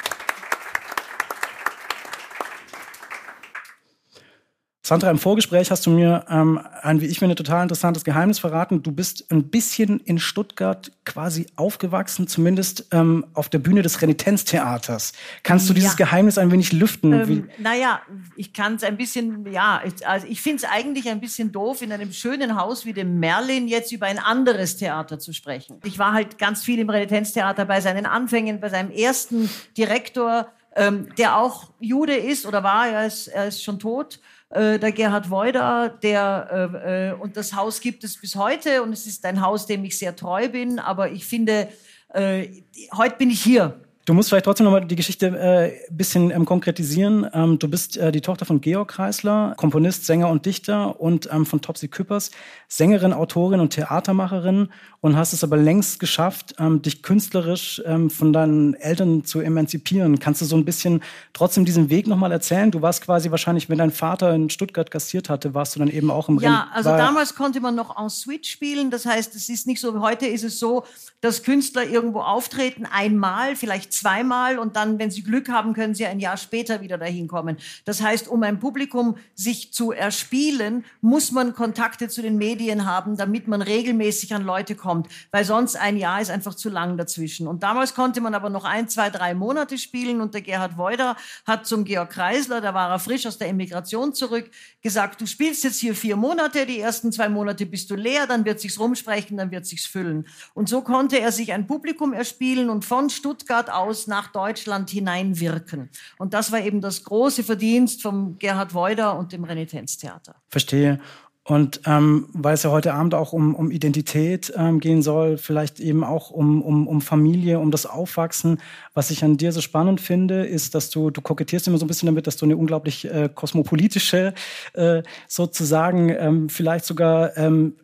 Sandra, 4.86 5.10
im 5.10 5.18
Vorgespräch 5.18 5.72
hast 5.72 5.88
du 5.88 5.90
mir 5.90 6.26
ähm, 6.30 6.60
ein, 6.84 7.02
wie 7.02 7.08
ich 7.08 7.18
finde, 7.18 7.34
total 7.34 7.64
interessantes 7.64 8.04
Geheimnis 8.04 8.38
verraten. 8.38 8.84
Du 8.84 8.92
bist 8.92 9.26
ein 9.32 9.50
bisschen 9.50 10.00
in 10.02 10.20
Stuttgart 10.20 10.92
quasi 11.06 11.48
aufgewachsen, 11.56 12.28
zumindest 12.28 12.86
ähm, 12.92 13.26
auf 13.34 13.50
der 13.50 13.58
Bühne 13.58 13.82
des 13.82 14.04
Renitenztheaters. 14.04 15.14
Kannst 15.42 15.68
du 15.68 15.74
dieses 15.74 15.94
ja. 15.94 16.06
Geheimnis 16.06 16.38
ein 16.38 16.52
wenig 16.52 16.72
lüften? 16.72 17.14
Ähm, 17.14 17.50
naja, 17.58 18.00
ich 18.36 18.54
kann 18.54 18.76
es 18.76 18.84
ein 18.84 18.96
bisschen, 18.96 19.52
ja, 19.52 19.82
also 20.06 20.28
ich 20.30 20.40
finde 20.40 20.64
es 20.64 20.70
eigentlich 20.72 21.10
ein 21.10 21.20
bisschen 21.20 21.52
doof, 21.52 21.82
in 21.82 21.92
einem 21.92 22.14
schönen 22.14 22.56
Haus 22.56 22.86
wie 22.86 22.94
dem 22.94 23.20
Merlin 23.20 23.68
jetzt 23.68 23.92
über 23.92 24.06
ein 24.06 24.20
anderes 24.20 24.78
Theater 24.78 25.18
zu 25.18 25.34
sprechen. 25.34 25.80
Ich 25.84 25.98
war 25.98 26.14
halt 26.14 26.38
ganz 26.38 26.64
viel 26.64 26.78
im 26.78 26.92
Renitenztheater 26.92 27.66
bei 27.66 27.82
seinen 27.82 28.06
Anfängen, 28.06 28.60
bei 28.60 28.70
seinem 28.70 28.92
ersten 28.92 29.50
Direktor, 29.76 30.50
ähm, 30.76 31.08
der 31.18 31.38
auch 31.38 31.72
Jude 31.80 32.16
ist 32.16 32.46
oder 32.46 32.62
war, 32.62 32.88
er 32.88 33.08
ist, 33.08 33.30
er 33.30 33.48
ist 33.48 33.64
schon 33.64 33.80
tot 33.80 34.20
äh, 34.50 34.80
der 34.80 34.92
Gerhard 34.92 35.30
Woida, 35.30 35.90
der, 35.90 36.72
äh, 36.74 37.10
äh, 37.10 37.14
und 37.14 37.38
das 37.38 37.54
Haus 37.54 37.82
gibt 37.82 38.04
es 38.04 38.20
bis 38.20 38.36
heute 38.36 38.84
und 38.84 38.94
es 38.94 39.08
ist 39.08 39.26
ein 39.26 39.42
Haus, 39.42 39.66
dem 39.66 39.84
ich 39.86 39.98
sehr 39.98 40.16
treu 40.16 40.50
bin, 40.50 40.80
aber 40.80 41.12
ich 41.12 41.26
finde, 41.26 41.70
äh, 42.14 42.64
heute 42.96 43.18
bin 43.18 43.30
ich 43.30 43.42
hier 43.42 43.85
Du 44.06 44.14
musst 44.14 44.30
vielleicht 44.30 44.46
trotzdem 44.46 44.66
nochmal 44.66 44.86
die 44.86 44.96
Geschichte 44.96 45.28
äh, 45.28 45.72
bisschen 45.90 46.30
ähm, 46.30 46.46
konkretisieren. 46.46 47.28
Ähm, 47.34 47.58
du 47.58 47.68
bist 47.68 47.98
äh, 47.98 48.12
die 48.12 48.22
Tochter 48.22 48.46
von 48.46 48.62
Georg 48.62 48.90
Kreisler, 48.90 49.56
Komponist, 49.58 50.06
Sänger 50.06 50.30
und 50.30 50.46
Dichter 50.46 51.02
und 51.02 51.28
ähm, 51.32 51.48
von 51.48 51.60
Topsy 51.60 51.88
Küppers, 51.88 52.30
Sängerin, 52.68 53.14
Autorin 53.14 53.60
und 53.60 53.72
Theatermacherin 53.72 54.70
und 55.02 55.16
hast 55.16 55.34
es 55.34 55.44
aber 55.44 55.58
längst 55.58 56.00
geschafft, 56.00 56.54
ähm, 56.60 56.84
dich 56.84 57.02
künstlerisch 57.02 57.82
ähm, 57.86 58.12
von 58.12 58.32
deinen 58.32 58.76
Eltern 58.76 59.26
zu 59.26 59.40
emanzipieren. 59.40 60.20
Kannst 60.20 60.42
du 60.42 60.46
so 60.46 60.56
ein 60.56 60.66
bisschen 60.66 61.02
trotzdem 61.34 61.66
diesen 61.66 61.90
Weg 61.90 62.06
nochmal 62.06 62.32
erzählen? 62.32 62.70
Du 62.70 62.84
warst 62.84 63.04
quasi 63.04 63.32
wahrscheinlich, 63.32 63.70
wenn 63.70 63.80
dein 63.80 63.92
Vater 63.92 64.36
in 64.36 64.52
Stuttgart 64.52 64.92
gastiert 64.92 65.30
hatte, 65.30 65.56
warst 65.56 65.76
du 65.76 65.80
dann 65.80 65.90
eben 65.90 66.12
auch 66.12 66.30
im 66.30 66.38
Rennen. 66.38 66.54
Ja, 66.54 66.68
also 66.74 66.92
damals 66.92 67.34
konnte 67.34 67.60
man 67.60 67.74
noch 67.74 68.00
en 68.00 68.10
suite 68.10 68.46
spielen. 68.46 68.92
Das 68.92 69.08
heißt, 69.08 69.34
es 69.34 69.50
ist 69.50 69.66
nicht 69.66 69.80
so, 69.80 70.00
heute 70.00 70.28
ist 70.28 70.44
es 70.44 70.60
so, 70.60 70.86
dass 71.22 71.42
Künstler 71.42 71.88
irgendwo 71.88 72.20
auftreten, 72.20 72.86
einmal, 72.86 73.56
vielleicht 73.56 73.95
zweimal 73.96 74.60
und 74.60 74.76
dann, 74.76 75.00
wenn 75.00 75.12
sie 75.12 75.24
Glück 75.24 75.50
haben, 75.50 75.74
können 75.74 75.96
sie 75.96 76.06
ein 76.06 76.20
Jahr 76.20 76.38
später 76.38 76.82
wieder 76.82 76.98
dahin 76.98 77.28
kommen. 77.28 77.58
Das 77.86 78.02
heißt, 78.02 78.28
um 78.28 78.44
ein 78.44 78.60
Publikum 78.60 79.18
sich 79.34 79.74
zu 79.74 79.92
erspielen, 79.92 80.86
muss 81.02 81.32
man 81.32 81.54
Kontakte 81.54 82.10
zu 82.10 82.22
den 82.22 82.38
Medien 82.38 82.86
haben, 82.86 83.18
damit 83.18 83.48
man 83.48 83.62
regelmäßig 83.62 84.34
an 84.34 84.44
Leute 84.44 84.76
kommt, 84.76 85.08
weil 85.32 85.46
sonst 85.46 85.76
ein 85.76 85.98
Jahr 85.98 86.22
ist 86.22 86.32
einfach 86.32 86.56
zu 86.56 86.70
lang 86.70 86.98
dazwischen. 86.98 87.48
Und 87.48 87.64
damals 87.64 87.94
konnte 87.94 88.22
man 88.22 88.34
aber 88.34 88.50
noch 88.50 88.66
ein, 88.66 88.90
zwei, 88.90 89.10
drei 89.10 89.34
Monate 89.34 89.78
spielen 89.78 90.22
und 90.22 90.34
der 90.34 90.42
Gerhard 90.42 90.78
Woida 90.78 91.16
hat 91.46 91.66
zum 91.66 91.84
Georg 91.86 92.10
Kreisler, 92.10 92.62
da 92.62 92.74
war 92.74 92.90
er 92.90 93.00
frisch 93.00 93.26
aus 93.26 93.38
der 93.38 93.50
Emigration 93.50 94.14
zurück, 94.14 94.50
gesagt, 94.82 95.22
du 95.22 95.26
spielst 95.26 95.64
jetzt 95.64 95.80
hier 95.80 95.96
vier 95.96 96.16
Monate, 96.16 96.66
die 96.66 96.80
ersten 96.80 97.12
zwei 97.12 97.30
Monate 97.30 97.66
bist 97.66 97.90
du 97.90 97.96
leer, 97.96 98.28
dann 98.28 98.46
wird 98.46 98.60
sich's 98.60 98.80
rumsprechen, 98.80 99.38
dann 99.38 99.52
wird 99.52 99.66
sich's 99.66 99.86
füllen. 99.86 100.28
Und 100.54 100.70
so 100.70 100.82
konnte 100.82 101.20
er 101.20 101.32
sich 101.32 101.54
ein 101.54 101.68
Publikum 101.68 102.14
erspielen 102.14 102.70
und 102.70 102.86
von 102.86 103.10
Stuttgart 103.10 103.70
aus 103.70 103.85
nach 104.08 104.32
Deutschland 104.32 104.90
hineinwirken. 104.90 105.90
Und 106.18 106.34
das 106.34 106.52
war 106.52 106.62
eben 106.62 106.82
das 106.82 107.04
große 107.04 107.44
Verdienst 107.44 108.02
vom 108.02 108.38
Gerhard 108.38 108.74
Woider 108.74 109.18
und 109.18 109.32
dem 109.32 109.44
Renitenztheater. 109.44 110.36
Verstehe. 110.50 111.00
Und 111.48 111.82
ähm, 111.86 112.28
weil 112.34 112.56
es 112.56 112.64
ja 112.64 112.72
heute 112.72 112.96
Abend 112.96 113.14
auch 113.14 113.32
um, 113.32 113.54
um 113.54 113.70
Identität 113.70 114.52
ähm, 114.58 114.80
gehen 114.80 115.04
soll, 115.04 115.38
vielleicht 115.38 115.80
eben 115.80 116.04
auch 116.04 116.32
um, 116.32 116.64
um, 116.64 116.88
um 116.88 117.02
Familie, 117.02 117.60
um 117.60 117.70
das 117.70 117.86
Aufwachsen. 117.86 118.60
Was 118.96 119.12
ich 119.12 119.24
an 119.24 119.38
dir 119.38 119.52
so 119.52 119.62
spannend 119.62 120.02
finde, 120.02 120.44
ist, 120.44 120.74
dass 120.74 120.90
du, 120.90 121.12
du 121.12 121.22
kokettierst 121.22 121.68
immer 121.68 121.78
so 121.78 121.86
ein 121.86 121.88
bisschen 121.88 122.08
damit, 122.08 122.26
dass 122.26 122.38
du 122.38 122.46
eine 122.46 122.58
unglaublich 122.58 123.06
äh, 123.06 123.30
kosmopolitische, 123.34 124.34
äh, 124.74 125.04
sozusagen, 125.28 126.10
ähm, 126.10 126.50
vielleicht 126.50 126.86
sogar 126.86 127.38
ähm, 127.38 127.76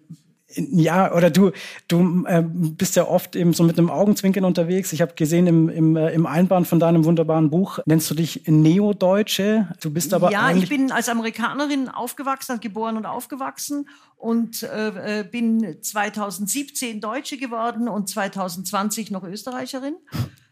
ja, 0.55 1.13
oder 1.13 1.29
du, 1.29 1.51
du 1.87 2.25
äh, 2.27 2.43
bist 2.43 2.95
ja 2.95 3.07
oft 3.07 3.35
eben 3.35 3.53
so 3.53 3.63
mit 3.63 3.77
einem 3.77 3.89
Augenzwinkern 3.89 4.45
unterwegs. 4.45 4.93
Ich 4.93 5.01
habe 5.01 5.13
gesehen 5.13 5.47
im, 5.47 5.69
im, 5.69 5.95
äh, 5.95 6.11
im 6.11 6.25
Einband 6.25 6.67
von 6.67 6.79
deinem 6.79 7.05
wunderbaren 7.05 7.49
Buch, 7.49 7.79
nennst 7.85 8.09
du 8.09 8.15
dich 8.15 8.43
Neodeutsche. 8.47 9.67
Du 9.81 9.91
bist 9.91 10.13
aber 10.13 10.31
Ja, 10.31 10.51
ich 10.51 10.69
bin 10.69 10.91
als 10.91 11.09
Amerikanerin 11.09 11.89
aufgewachsen, 11.89 12.59
geboren 12.59 12.97
und 12.97 13.05
aufgewachsen 13.05 13.87
und 14.17 14.63
äh, 14.63 15.19
äh 15.21 15.23
bin 15.23 15.77
2017 15.81 17.01
Deutsche 17.01 17.37
geworden 17.37 17.87
und 17.87 18.09
2020 18.09 19.11
noch 19.11 19.23
Österreicherin. 19.23 19.95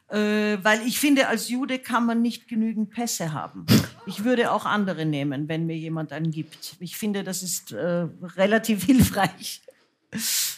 Äh, 0.09 0.57
weil 0.63 0.81
ich 0.87 0.99
finde, 0.99 1.27
als 1.27 1.49
Jude 1.49 1.77
kann 1.77 2.05
man 2.05 2.23
nicht 2.23 2.47
genügend 2.47 2.89
Pässe 2.89 3.31
haben. 3.31 3.67
Ich 4.07 4.23
würde 4.23 4.51
auch 4.51 4.65
andere 4.65 5.05
nehmen, 5.05 5.47
wenn 5.47 5.67
mir 5.67 5.77
jemand 5.77 6.11
einen 6.13 6.31
gibt. 6.31 6.77
Ich 6.79 6.97
finde, 6.97 7.23
das 7.23 7.43
ist 7.43 7.73
äh, 7.73 8.07
relativ 8.35 8.83
hilfreich 8.85 9.61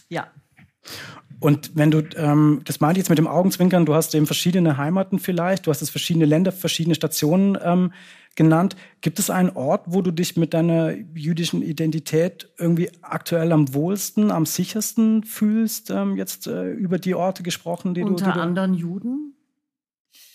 ja. 0.10 0.32
Und 1.40 1.72
wenn 1.76 1.90
du, 1.90 2.04
ähm, 2.18 2.62
das 2.66 2.80
meinte 2.80 3.00
ich 3.00 3.06
jetzt 3.06 3.10
mit 3.10 3.18
dem 3.18 3.28
Augenzwinkern, 3.28 3.86
du 3.86 3.96
hast 3.96 4.14
eben 4.14 4.28
verschiedene 4.28 4.78
Heimaten 4.78 5.18
vielleicht, 5.18 5.66
du 5.66 5.72
hast 5.72 5.82
es 5.82 5.90
verschiedene 5.90 6.26
Länder, 6.26 6.52
verschiedene 6.52 6.94
Stationen 6.94 7.58
ähm, 7.64 7.94
genannt. 8.36 8.76
Gibt 9.02 9.18
es 9.18 9.32
einen 9.32 9.50
Ort, 9.50 9.86
wo 9.88 10.04
du 10.04 10.12
dich 10.12 10.38
mit 10.38 10.54
deiner 10.54 10.94
jüdischen 11.16 11.64
Identität 11.64 12.50
irgendwie 12.60 12.92
aktuell 13.02 13.52
am 13.52 13.74
wohlsten, 13.74 14.30
am 14.30 14.46
sichersten 14.46 15.24
fühlst, 15.24 15.90
ähm, 15.90 16.16
jetzt 16.16 16.46
äh, 16.46 16.72
über 16.74 17.00
die 17.00 17.16
Orte 17.16 17.42
gesprochen, 17.42 17.96
die 17.96 18.04
Unter 18.04 18.26
du... 18.26 18.30
Unter 18.32 18.42
anderen 18.42 18.74
Juden? 18.76 19.36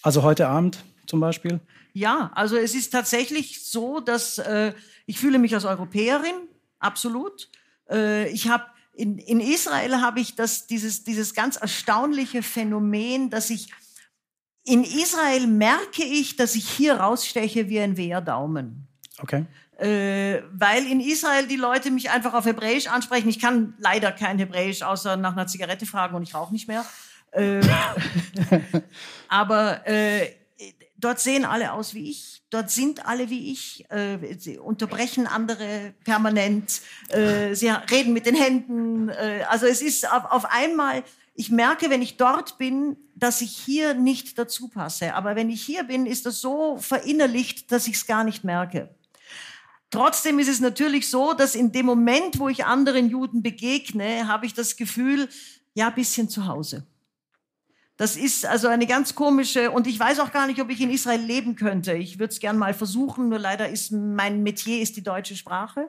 Also 0.02 0.25
heute 0.25 0.49
Abend 0.49 0.85
zum 1.06 1.20
Beispiel? 1.20 1.61
Ja, 1.92 2.32
also 2.35 2.56
es 2.56 2.75
ist 2.75 2.90
tatsächlich 2.90 3.64
so, 3.64 4.00
dass 4.00 4.38
äh, 4.38 4.73
ich 5.06 5.18
fühle 5.18 5.38
mich 5.38 5.54
als 5.54 5.64
Europäerin, 5.64 6.35
absolut. 6.80 7.49
Äh, 7.88 8.28
ich 8.30 8.49
habe 8.49 8.64
in, 8.96 9.18
in 9.18 9.40
Israel 9.40 10.00
habe 10.00 10.20
ich 10.20 10.34
das, 10.34 10.66
dieses, 10.66 11.04
dieses 11.04 11.34
ganz 11.34 11.56
erstaunliche 11.56 12.42
Phänomen, 12.42 13.30
dass 13.30 13.50
ich 13.50 13.70
in 14.64 14.82
Israel 14.82 15.46
merke 15.46 16.02
ich, 16.02 16.36
dass 16.36 16.54
ich 16.56 16.68
hier 16.68 16.96
raussteche 16.96 17.68
wie 17.68 17.78
ein 17.78 17.96
Wehrdaumen. 17.96 18.88
Okay. 19.18 19.44
Äh, 19.78 20.42
weil 20.52 20.86
in 20.86 21.00
Israel 21.00 21.46
die 21.46 21.56
Leute 21.56 21.90
mich 21.90 22.10
einfach 22.10 22.34
auf 22.34 22.46
Hebräisch 22.46 22.88
ansprechen. 22.88 23.28
Ich 23.28 23.38
kann 23.38 23.74
leider 23.78 24.10
kein 24.10 24.38
Hebräisch, 24.38 24.82
außer 24.82 25.16
nach 25.16 25.32
einer 25.32 25.46
Zigarette 25.46 25.86
fragen 25.86 26.16
und 26.16 26.22
ich 26.22 26.34
rauche 26.34 26.52
nicht 26.52 26.66
mehr. 26.66 26.84
Äh, 27.32 27.60
aber 29.28 29.86
äh, 29.86 30.30
dort 31.06 31.20
sehen 31.20 31.44
alle 31.44 31.72
aus 31.72 31.94
wie 31.94 32.10
ich, 32.10 32.42
dort 32.50 32.68
sind 32.68 33.06
alle 33.06 33.30
wie 33.30 33.52
ich, 33.52 33.88
äh, 33.90 34.18
sie 34.38 34.58
unterbrechen 34.58 35.28
andere 35.28 35.94
permanent, 36.04 36.80
äh, 37.10 37.54
sie 37.54 37.68
reden 37.68 38.12
mit 38.12 38.26
den 38.26 38.34
Händen. 38.34 39.08
Äh, 39.08 39.44
also 39.48 39.66
es 39.66 39.82
ist 39.82 40.10
auf, 40.10 40.25
auf 40.25 40.44
einmal, 40.46 41.04
ich 41.34 41.50
merke, 41.50 41.90
wenn 41.90 42.02
ich 42.02 42.16
dort 42.16 42.58
bin, 42.58 42.96
dass 43.14 43.40
ich 43.40 43.56
hier 43.56 43.94
nicht 43.94 44.36
dazu 44.36 44.66
passe. 44.66 45.14
Aber 45.14 45.36
wenn 45.36 45.48
ich 45.48 45.62
hier 45.62 45.84
bin, 45.84 46.06
ist 46.06 46.26
das 46.26 46.40
so 46.40 46.76
verinnerlicht, 46.78 47.70
dass 47.70 47.86
ich 47.86 47.94
es 47.94 48.06
gar 48.06 48.25
nicht 48.25 48.42
merke. 48.42 48.92
Trotzdem 49.90 50.40
ist 50.40 50.48
es 50.48 50.58
natürlich 50.58 51.08
so, 51.08 51.34
dass 51.34 51.54
in 51.54 51.70
dem 51.70 51.86
Moment, 51.86 52.40
wo 52.40 52.48
ich 52.48 52.64
anderen 52.64 53.08
Juden 53.08 53.44
begegne, 53.44 54.26
habe 54.26 54.44
ich 54.44 54.54
das 54.54 54.76
Gefühl, 54.76 55.28
ja, 55.75 55.90
bisschen 55.90 56.28
zu 56.28 56.46
Hause. 56.46 56.84
Das 57.96 58.16
ist 58.16 58.44
also 58.44 58.68
eine 58.68 58.86
ganz 58.86 59.14
komische, 59.14 59.70
und 59.70 59.86
ich 59.86 59.98
weiß 59.98 60.20
auch 60.20 60.30
gar 60.30 60.46
nicht, 60.46 60.60
ob 60.60 60.68
ich 60.70 60.80
in 60.80 60.90
Israel 60.90 61.20
leben 61.20 61.56
könnte. 61.56 61.94
Ich 61.94 62.18
würde 62.18 62.32
es 62.32 62.40
gern 62.40 62.58
mal 62.58 62.74
versuchen, 62.74 63.30
nur 63.30 63.38
leider 63.38 63.68
ist 63.68 63.90
mein 63.90 64.42
Metier 64.42 64.82
ist 64.82 64.96
die 64.96 65.02
deutsche 65.02 65.34
Sprache. 65.34 65.88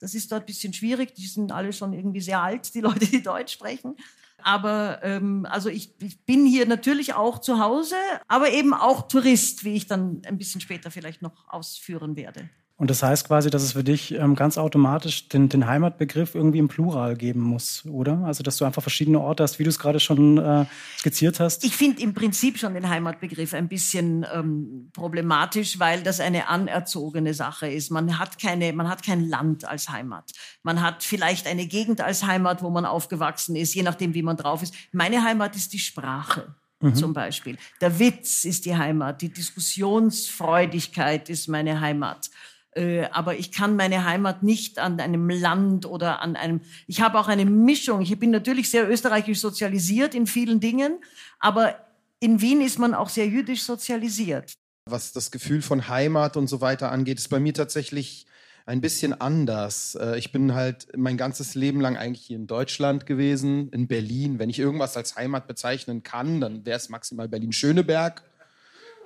Das 0.00 0.14
ist 0.14 0.32
dort 0.32 0.44
ein 0.44 0.46
bisschen 0.46 0.72
schwierig. 0.72 1.14
Die 1.14 1.26
sind 1.26 1.52
alle 1.52 1.72
schon 1.72 1.92
irgendwie 1.92 2.20
sehr 2.20 2.42
alt, 2.42 2.74
die 2.74 2.80
Leute, 2.80 3.06
die 3.06 3.22
Deutsch 3.22 3.52
sprechen. 3.52 3.96
Aber 4.38 5.00
ähm, 5.02 5.46
also 5.48 5.68
ich, 5.68 5.92
ich 6.00 6.18
bin 6.24 6.46
hier 6.46 6.66
natürlich 6.66 7.14
auch 7.14 7.38
zu 7.38 7.58
Hause, 7.60 7.96
aber 8.28 8.50
eben 8.50 8.74
auch 8.74 9.06
Tourist, 9.06 9.62
wie 9.64 9.74
ich 9.74 9.86
dann 9.86 10.22
ein 10.26 10.38
bisschen 10.38 10.60
später 10.60 10.90
vielleicht 10.90 11.22
noch 11.22 11.48
ausführen 11.48 12.16
werde. 12.16 12.48
Und 12.76 12.90
das 12.90 13.02
heißt 13.02 13.28
quasi, 13.28 13.48
dass 13.50 13.62
es 13.62 13.72
für 13.72 13.84
dich 13.84 14.12
ähm, 14.14 14.34
ganz 14.34 14.58
automatisch 14.58 15.28
den, 15.28 15.48
den, 15.48 15.66
Heimatbegriff 15.66 16.34
irgendwie 16.34 16.58
im 16.58 16.68
Plural 16.68 17.16
geben 17.16 17.40
muss, 17.40 17.84
oder? 17.86 18.24
Also, 18.24 18.42
dass 18.42 18.56
du 18.56 18.64
einfach 18.64 18.82
verschiedene 18.82 19.20
Orte 19.20 19.42
hast, 19.42 19.58
wie 19.58 19.64
du 19.64 19.68
es 19.68 19.78
gerade 19.78 20.00
schon 20.00 20.38
äh, 20.38 20.64
skizziert 20.98 21.38
hast. 21.38 21.64
Ich 21.64 21.76
finde 21.76 22.02
im 22.02 22.12
Prinzip 22.14 22.58
schon 22.58 22.74
den 22.74 22.88
Heimatbegriff 22.88 23.54
ein 23.54 23.68
bisschen 23.68 24.26
ähm, 24.34 24.90
problematisch, 24.92 25.78
weil 25.78 26.02
das 26.02 26.18
eine 26.18 26.48
anerzogene 26.48 27.34
Sache 27.34 27.68
ist. 27.68 27.90
Man 27.90 28.18
hat, 28.18 28.40
keine, 28.40 28.72
man 28.72 28.88
hat 28.88 29.04
kein 29.04 29.28
Land 29.28 29.64
als 29.64 29.88
Heimat. 29.90 30.32
Man 30.62 30.82
hat 30.82 31.02
vielleicht 31.02 31.46
eine 31.46 31.66
Gegend 31.66 32.00
als 32.00 32.26
Heimat, 32.26 32.62
wo 32.62 32.70
man 32.70 32.84
aufgewachsen 32.84 33.54
ist, 33.54 33.74
je 33.74 33.82
nachdem, 33.82 34.14
wie 34.14 34.22
man 34.22 34.36
drauf 34.36 34.62
ist. 34.62 34.74
Meine 34.92 35.22
Heimat 35.22 35.54
ist 35.54 35.72
die 35.72 35.78
Sprache. 35.78 36.54
Mhm. 36.82 36.94
Zum 36.96 37.12
Beispiel. 37.12 37.56
Der 37.80 37.98
Witz 37.98 38.44
ist 38.44 38.66
die 38.66 38.76
Heimat, 38.76 39.22
die 39.22 39.32
Diskussionsfreudigkeit 39.32 41.30
ist 41.30 41.46
meine 41.46 41.80
Heimat. 41.80 42.28
Äh, 42.74 43.04
aber 43.12 43.36
ich 43.36 43.52
kann 43.52 43.76
meine 43.76 44.04
Heimat 44.04 44.42
nicht 44.42 44.78
an 44.78 44.98
einem 44.98 45.28
Land 45.28 45.84
oder 45.84 46.22
an 46.22 46.36
einem. 46.36 46.60
Ich 46.86 47.00
habe 47.00 47.18
auch 47.18 47.28
eine 47.28 47.44
Mischung. 47.44 48.00
Ich 48.00 48.18
bin 48.18 48.30
natürlich 48.30 48.70
sehr 48.70 48.88
österreichisch 48.88 49.40
sozialisiert 49.40 50.14
in 50.14 50.26
vielen 50.26 50.60
Dingen, 50.60 50.98
aber 51.38 51.76
in 52.20 52.40
Wien 52.40 52.60
ist 52.60 52.78
man 52.78 52.94
auch 52.94 53.08
sehr 53.08 53.26
jüdisch 53.26 53.62
sozialisiert. 53.62 54.54
Was 54.88 55.12
das 55.12 55.30
Gefühl 55.30 55.60
von 55.60 55.88
Heimat 55.88 56.36
und 56.36 56.46
so 56.46 56.60
weiter 56.60 56.90
angeht, 56.90 57.18
ist 57.18 57.28
bei 57.28 57.40
mir 57.40 57.54
tatsächlich 57.54 58.26
ein 58.64 58.80
bisschen 58.80 59.20
anders. 59.20 59.96
Äh, 60.00 60.18
ich 60.18 60.32
bin 60.32 60.54
halt 60.54 60.88
mein 60.96 61.16
ganzes 61.16 61.54
Leben 61.54 61.80
lang 61.80 61.96
eigentlich 61.96 62.26
hier 62.26 62.36
in 62.36 62.46
Deutschland 62.46 63.06
gewesen, 63.06 63.68
in 63.70 63.86
Berlin. 63.86 64.38
Wenn 64.38 64.50
ich 64.50 64.58
irgendwas 64.58 64.96
als 64.96 65.16
Heimat 65.16 65.46
bezeichnen 65.46 66.02
kann, 66.02 66.40
dann 66.40 66.64
wäre 66.64 66.76
es 66.76 66.88
maximal 66.88 67.28
Berlin-Schöneberg. 67.28 68.22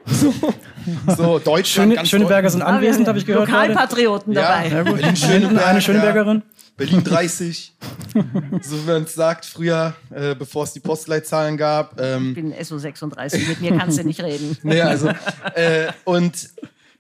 So, 0.07 0.33
so 1.17 1.39
Deutschland. 1.45 1.95
Schöne, 1.95 2.07
Schöneberger 2.07 2.51
sind 2.51 2.63
anwesend, 2.63 3.09
habe 3.09 3.19
ich 3.19 3.27
gehört. 3.27 3.49
Lokalpatrioten 3.49 4.35
dabei. 4.35 4.69
Ja, 4.69 4.83
gut. 4.83 4.97
Berlin 4.97 5.17
Schöneberg, 5.17 5.67
eine 5.67 5.81
Schönebergerin. 5.81 6.43
Berlin 6.77 7.03
30. 7.05 7.75
so 8.63 8.83
wie 8.83 8.91
man 8.91 9.05
es 9.05 9.15
sagt, 9.15 9.47
früher, 9.47 9.95
äh, 10.11 10.35
bevor 10.35 10.65
es 10.65 10.73
die 10.73 10.81
Postleitzahlen 10.81 11.57
gab. 11.57 12.01
Ähm, 12.01 12.29
ich 12.29 12.35
bin 12.35 12.65
SO 12.65 12.79
36, 12.79 13.49
mit 13.49 13.61
mir 13.61 13.77
kannst 13.77 13.99
du 13.99 14.05
nicht 14.05 14.23
reden. 14.23 14.57
naja, 14.63 14.87
also, 14.87 15.09
äh, 15.55 15.89
und 16.05 16.51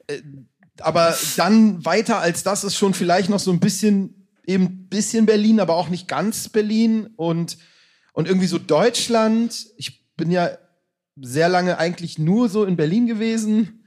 äh, 0.06 0.22
aber 0.80 1.16
dann 1.36 1.84
weiter 1.84 2.20
als 2.20 2.42
das 2.42 2.64
ist 2.64 2.76
schon 2.76 2.94
vielleicht 2.94 3.30
noch 3.30 3.38
so 3.38 3.50
ein 3.50 3.60
bisschen, 3.60 4.26
eben 4.46 4.88
bisschen 4.88 5.26
Berlin, 5.26 5.60
aber 5.60 5.74
auch 5.74 5.88
nicht 5.88 6.08
ganz 6.08 6.48
Berlin 6.48 7.10
und, 7.16 7.58
und 8.12 8.28
irgendwie 8.28 8.46
so 8.46 8.58
Deutschland. 8.58 9.66
Ich 9.76 10.06
bin 10.16 10.30
ja 10.30 10.50
sehr 11.20 11.48
lange 11.48 11.78
eigentlich 11.78 12.18
nur 12.18 12.48
so 12.48 12.64
in 12.64 12.76
Berlin 12.76 13.06
gewesen 13.06 13.84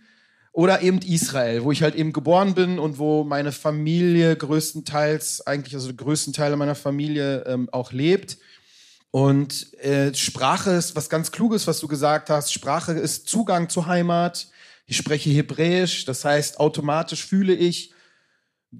oder 0.52 0.82
eben 0.82 1.00
Israel, 1.00 1.64
wo 1.64 1.72
ich 1.72 1.84
halt 1.84 1.96
eben 1.96 2.12
geboren 2.12 2.56
bin 2.56 2.80
und 2.80 2.98
wo 2.98 3.24
meine 3.24 3.52
Familie 3.52 4.36
größtenteils, 4.36 5.46
eigentlich 5.46 5.76
also 5.76 5.94
größten 5.94 6.34
Teile 6.34 6.58
meiner 6.58 6.76
Familie 6.76 7.44
ähm, 7.46 7.70
auch 7.72 7.92
lebt. 7.92 8.38
Und 9.12 9.74
äh, 9.80 10.14
Sprache 10.14 10.72
ist 10.72 10.96
was 10.96 11.10
ganz 11.10 11.32
Kluges, 11.32 11.66
was 11.68 11.80
du 11.80 11.88
gesagt 11.88 12.30
hast. 12.30 12.54
Sprache 12.54 12.94
ist 12.94 13.28
Zugang 13.28 13.70
zur 13.70 13.88
Heimat. 13.88 14.48
Ich 14.86 14.98
spreche 14.98 15.30
Hebräisch, 15.30 16.06
das 16.06 16.26
heißt, 16.26 16.60
automatisch 16.60 17.26
fühle 17.26 17.54
ich 17.54 17.94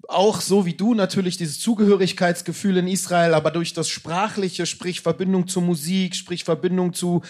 auch 0.08 0.42
so 0.42 0.66
wie 0.66 0.74
du 0.74 0.94
natürlich 0.94 1.38
dieses 1.38 1.60
Zugehörigkeitsgefühl 1.60 2.78
in 2.78 2.88
Israel, 2.88 3.34
aber 3.34 3.52
durch 3.52 3.74
das 3.74 3.90
Sprachliche, 3.90 4.66
sprich 4.66 5.02
Verbindung 5.02 5.48
zur 5.48 5.64
Musik, 5.64 6.16
sprich 6.16 6.44
Verbindung 6.44 6.94
zu 6.94 7.24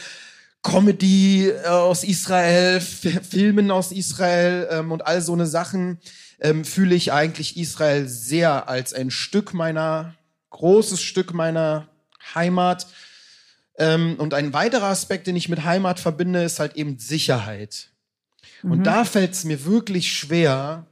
Comedy 0.61 1.49
äh, 1.49 1.65
aus 1.67 2.03
Israel, 2.03 2.81
Filmen 2.81 3.71
aus 3.71 3.91
Israel 3.91 4.67
ähm, 4.71 4.91
und 4.91 5.05
all 5.05 5.21
so 5.21 5.33
eine 5.33 5.45
Sachen, 5.45 5.99
ähm, 6.39 6.65
fühle 6.65 6.95
ich 6.95 7.11
eigentlich 7.11 7.57
Israel 7.57 8.07
sehr 8.07 8.67
als 8.67 8.93
ein 8.93 9.11
Stück 9.11 9.53
meiner, 9.53 10.15
großes 10.49 11.01
Stück 11.01 11.33
meiner 11.33 11.87
Heimat. 12.33 12.87
Ähm, 13.77 14.15
und 14.17 14.33
ein 14.33 14.53
weiterer 14.53 14.87
Aspekt, 14.87 15.27
den 15.27 15.35
ich 15.35 15.49
mit 15.49 15.63
Heimat 15.63 15.99
verbinde, 15.99 16.43
ist 16.43 16.59
halt 16.59 16.75
eben 16.75 16.99
Sicherheit. 16.99 17.91
Mhm. 18.61 18.71
Und 18.71 18.83
da 18.83 19.05
fällt 19.05 19.33
es 19.33 19.45
mir 19.45 19.65
wirklich 19.65 20.11
schwer, 20.11 20.85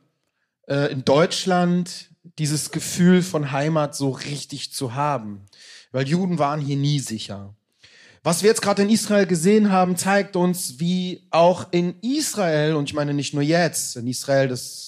äh, 0.67 0.91
in 0.91 1.03
Deutschland 1.03 2.09
dieses 2.37 2.71
Gefühl 2.71 3.21
von 3.23 3.51
Heimat 3.51 3.95
so 3.95 4.11
richtig 4.11 4.71
zu 4.71 4.93
haben. 4.93 5.45
Weil 5.91 6.07
Juden 6.07 6.39
waren 6.39 6.61
hier 6.61 6.77
nie 6.77 6.99
sicher. 6.99 7.55
Was 8.23 8.43
wir 8.43 8.49
jetzt 8.49 8.61
gerade 8.61 8.81
in 8.81 8.89
Israel 8.89 9.25
gesehen 9.25 9.71
haben, 9.71 9.95
zeigt 9.95 10.35
uns, 10.35 10.79
wie 10.79 11.27
auch 11.29 11.67
in 11.71 11.95
Israel, 12.01 12.75
und 12.75 12.89
ich 12.89 12.93
meine 12.93 13.13
nicht 13.13 13.33
nur 13.33 13.43
jetzt, 13.43 13.95
in 13.95 14.07
Israel, 14.07 14.47
das 14.47 14.87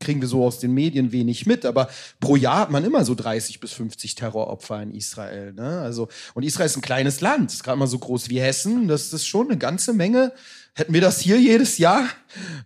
kriegen 0.00 0.20
wir 0.20 0.28
so 0.28 0.44
aus 0.44 0.58
den 0.58 0.72
Medien 0.72 1.10
wenig 1.12 1.46
mit, 1.46 1.64
aber 1.64 1.88
pro 2.20 2.36
Jahr 2.36 2.60
hat 2.60 2.70
man 2.70 2.84
immer 2.84 3.04
so 3.04 3.14
30 3.14 3.60
bis 3.60 3.72
50 3.72 4.14
Terroropfer 4.14 4.82
in 4.82 4.92
Israel. 4.92 5.52
Ne? 5.52 5.80
Also, 5.80 6.08
und 6.34 6.42
Israel 6.42 6.66
ist 6.66 6.76
ein 6.76 6.82
kleines 6.82 7.20
Land, 7.20 7.52
ist 7.52 7.64
gerade 7.64 7.78
mal 7.78 7.86
so 7.86 7.98
groß 7.98 8.28
wie 8.28 8.40
Hessen, 8.40 8.88
das 8.88 9.12
ist 9.12 9.26
schon 9.26 9.48
eine 9.48 9.58
ganze 9.58 9.92
Menge. 9.92 10.32
Hätten 10.74 10.92
wir 10.92 11.00
das 11.00 11.20
hier 11.20 11.40
jedes 11.40 11.78
Jahr, 11.78 12.06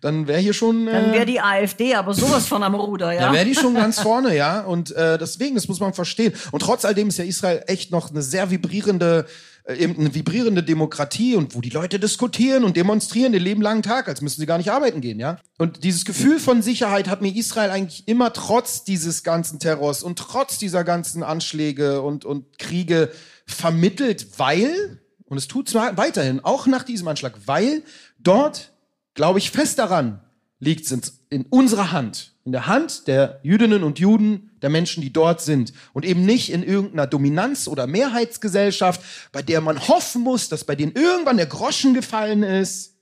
dann 0.00 0.26
wäre 0.26 0.40
hier 0.40 0.52
schon. 0.52 0.88
Äh, 0.88 0.92
dann 0.92 1.12
wäre 1.12 1.26
die 1.26 1.40
AfD 1.40 1.94
aber 1.94 2.12
sowas 2.12 2.46
von 2.48 2.64
am 2.64 2.74
Ruder, 2.74 3.12
ja. 3.12 3.20
Dann 3.20 3.34
wäre 3.34 3.44
die 3.44 3.54
schon 3.54 3.74
ganz 3.74 4.00
vorne, 4.00 4.36
ja. 4.36 4.62
Und 4.62 4.90
äh, 4.90 5.16
deswegen, 5.16 5.54
das 5.54 5.68
muss 5.68 5.78
man 5.78 5.94
verstehen. 5.94 6.34
Und 6.50 6.60
trotz 6.60 6.84
alledem 6.84 7.08
ist 7.08 7.18
ja 7.18 7.24
Israel 7.24 7.62
echt 7.68 7.92
noch 7.92 8.10
eine 8.10 8.22
sehr 8.22 8.50
vibrierende 8.50 9.26
äh, 9.64 9.76
eben 9.76 9.96
eine 9.98 10.14
vibrierende 10.14 10.62
Demokratie 10.62 11.36
und 11.36 11.54
wo 11.54 11.60
die 11.60 11.70
Leute 11.70 11.98
diskutieren 11.98 12.64
und 12.64 12.76
demonstrieren 12.76 13.32
den 13.32 13.42
Leben 13.42 13.62
langen 13.62 13.82
Tag, 13.82 14.08
als 14.08 14.20
müssen 14.20 14.40
sie 14.40 14.46
gar 14.46 14.58
nicht 14.58 14.70
arbeiten 14.70 15.00
gehen, 15.00 15.20
ja? 15.20 15.38
Und 15.58 15.84
dieses 15.84 16.04
Gefühl 16.04 16.38
von 16.38 16.62
Sicherheit 16.62 17.08
hat 17.08 17.22
mir 17.22 17.34
Israel 17.34 17.70
eigentlich 17.70 18.08
immer 18.08 18.32
trotz 18.32 18.84
dieses 18.84 19.22
ganzen 19.22 19.58
Terrors 19.58 20.02
und 20.02 20.18
trotz 20.18 20.58
dieser 20.58 20.84
ganzen 20.84 21.22
Anschläge 21.22 22.02
und, 22.02 22.24
und 22.24 22.58
Kriege 22.58 23.10
vermittelt, 23.46 24.38
weil, 24.38 25.00
und 25.26 25.36
es 25.36 25.48
tut 25.48 25.68
es 25.68 25.74
weiterhin, 25.74 26.40
auch 26.40 26.66
nach 26.66 26.82
diesem 26.82 27.08
Anschlag, 27.08 27.34
weil 27.46 27.82
dort, 28.18 28.72
glaube 29.14 29.38
ich 29.38 29.50
fest 29.50 29.78
daran, 29.78 30.20
liegt 30.58 30.90
es 30.90 31.19
in 31.30 31.46
unserer 31.46 31.92
Hand, 31.92 32.34
in 32.44 32.52
der 32.52 32.66
Hand 32.66 33.06
der 33.06 33.38
Jüdinnen 33.42 33.84
und 33.84 34.00
Juden, 34.00 34.50
der 34.62 34.68
Menschen, 34.68 35.00
die 35.00 35.12
dort 35.12 35.40
sind. 35.40 35.72
Und 35.92 36.04
eben 36.04 36.26
nicht 36.26 36.52
in 36.52 36.62
irgendeiner 36.64 37.06
Dominanz- 37.06 37.68
oder 37.68 37.86
Mehrheitsgesellschaft, 37.86 39.00
bei 39.32 39.40
der 39.40 39.60
man 39.60 39.88
hoffen 39.88 40.22
muss, 40.22 40.48
dass 40.48 40.64
bei 40.64 40.74
denen 40.74 40.92
irgendwann 40.92 41.36
der 41.36 41.46
Groschen 41.46 41.94
gefallen 41.94 42.42
ist 42.42 42.99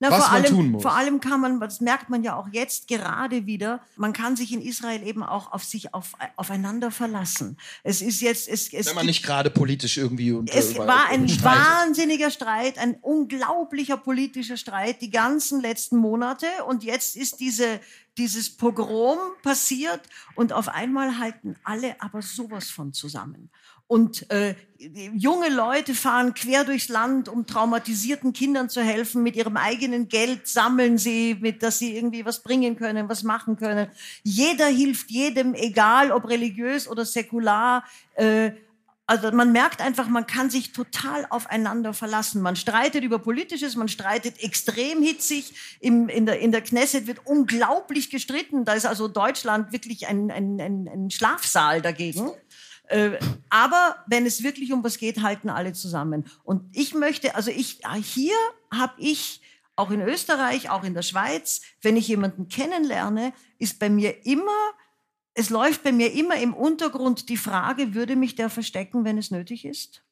na, 0.00 0.10
was 0.10 0.24
vor 0.24 0.32
man 0.32 0.42
allem, 0.42 0.54
tun 0.54 0.70
muss. 0.70 0.82
Vor 0.82 0.94
allem 0.94 1.20
kann 1.20 1.40
man, 1.40 1.60
das 1.60 1.80
merkt 1.80 2.08
man 2.08 2.22
ja 2.22 2.36
auch 2.36 2.48
jetzt 2.52 2.86
gerade 2.86 3.46
wieder, 3.46 3.80
man 3.96 4.12
kann 4.12 4.36
sich 4.36 4.52
in 4.52 4.62
Israel 4.62 5.04
eben 5.04 5.24
auch 5.24 5.50
auf 5.52 5.64
sich 5.64 5.92
auf, 5.92 6.12
aufeinander 6.36 6.90
verlassen. 6.90 7.56
Es 7.82 8.00
ist 8.00 8.20
jetzt, 8.20 8.48
es, 8.48 8.72
es 8.72 8.86
wenn 8.86 8.94
man 8.94 9.06
nicht 9.06 9.24
gerade 9.24 9.50
politisch 9.50 9.96
irgendwie 9.96 10.32
unter, 10.32 10.54
Es 10.54 10.78
war 10.78 11.08
ein 11.08 11.28
wahnsinniger 11.42 12.30
Streit, 12.30 12.78
ein 12.78 12.94
unglaublicher 12.94 13.96
politischer 13.96 14.56
Streit 14.56 15.02
die 15.02 15.10
ganzen 15.10 15.60
letzten 15.60 15.96
Monate 15.96 16.46
und 16.66 16.84
jetzt 16.84 17.16
ist 17.16 17.40
diese 17.40 17.80
dieses 18.18 18.50
Pogrom 18.50 19.18
passiert 19.42 20.00
und 20.34 20.52
auf 20.52 20.68
einmal 20.68 21.18
halten 21.18 21.54
alle 21.62 22.00
aber 22.02 22.20
sowas 22.20 22.68
von 22.68 22.92
zusammen. 22.92 23.48
Und 23.88 24.30
äh, 24.30 24.54
junge 24.78 25.48
Leute 25.48 25.94
fahren 25.94 26.34
quer 26.34 26.64
durchs 26.64 26.88
Land, 26.88 27.28
um 27.28 27.46
traumatisierten 27.46 28.32
Kindern 28.32 28.68
zu 28.68 28.82
helfen. 28.82 29.22
Mit 29.22 29.34
ihrem 29.34 29.56
eigenen 29.56 30.08
Geld 30.08 30.46
sammeln 30.46 30.98
sie, 30.98 31.36
mit 31.40 31.62
dass 31.62 31.78
sie 31.78 31.96
irgendwie 31.96 32.24
was 32.24 32.42
bringen 32.42 32.76
können, 32.76 33.08
was 33.08 33.22
machen 33.22 33.56
können. 33.56 33.88
Jeder 34.22 34.66
hilft 34.66 35.10
jedem, 35.10 35.54
egal 35.54 36.12
ob 36.12 36.28
religiös 36.28 36.86
oder 36.86 37.04
säkular. 37.04 37.82
Äh, 38.14 38.52
also 39.06 39.32
man 39.32 39.52
merkt 39.52 39.80
einfach, 39.80 40.06
man 40.06 40.26
kann 40.26 40.50
sich 40.50 40.72
total 40.72 41.24
aufeinander 41.30 41.94
verlassen. 41.94 42.42
Man 42.42 42.56
streitet 42.56 43.02
über 43.02 43.18
Politisches, 43.18 43.74
man 43.74 43.88
streitet 43.88 44.44
extrem 44.44 45.02
hitzig. 45.02 45.54
Im, 45.80 46.10
in, 46.10 46.26
der, 46.26 46.40
in 46.40 46.52
der 46.52 46.60
Knesset 46.60 47.06
wird 47.06 47.20
unglaublich 47.24 48.10
gestritten. 48.10 48.66
Da 48.66 48.74
ist 48.74 48.84
also 48.84 49.08
Deutschland 49.08 49.72
wirklich 49.72 50.08
ein, 50.08 50.30
ein, 50.30 50.60
ein, 50.60 50.88
ein 50.92 51.10
Schlafsaal 51.10 51.80
dagegen. 51.80 52.30
Äh, 52.88 53.18
aber 53.50 53.96
wenn 54.06 54.26
es 54.26 54.42
wirklich 54.42 54.72
um 54.72 54.82
was 54.82 54.98
geht, 54.98 55.22
halten 55.22 55.50
alle 55.50 55.72
zusammen. 55.72 56.24
Und 56.44 56.62
ich 56.76 56.94
möchte, 56.94 57.34
also 57.34 57.50
ich, 57.50 57.80
hier 58.02 58.34
habe 58.72 58.94
ich 58.98 59.40
auch 59.76 59.90
in 59.90 60.00
Österreich, 60.00 60.70
auch 60.70 60.84
in 60.84 60.94
der 60.94 61.02
Schweiz, 61.02 61.60
wenn 61.82 61.96
ich 61.96 62.08
jemanden 62.08 62.48
kennenlerne, 62.48 63.32
ist 63.58 63.78
bei 63.78 63.88
mir 63.88 64.26
immer, 64.26 64.50
es 65.34 65.50
läuft 65.50 65.84
bei 65.84 65.92
mir 65.92 66.12
immer 66.12 66.36
im 66.36 66.52
Untergrund 66.54 67.28
die 67.28 67.36
Frage, 67.36 67.94
würde 67.94 68.16
mich 68.16 68.34
der 68.34 68.50
verstecken, 68.50 69.04
wenn 69.04 69.18
es 69.18 69.30
nötig 69.30 69.64
ist? 69.64 70.02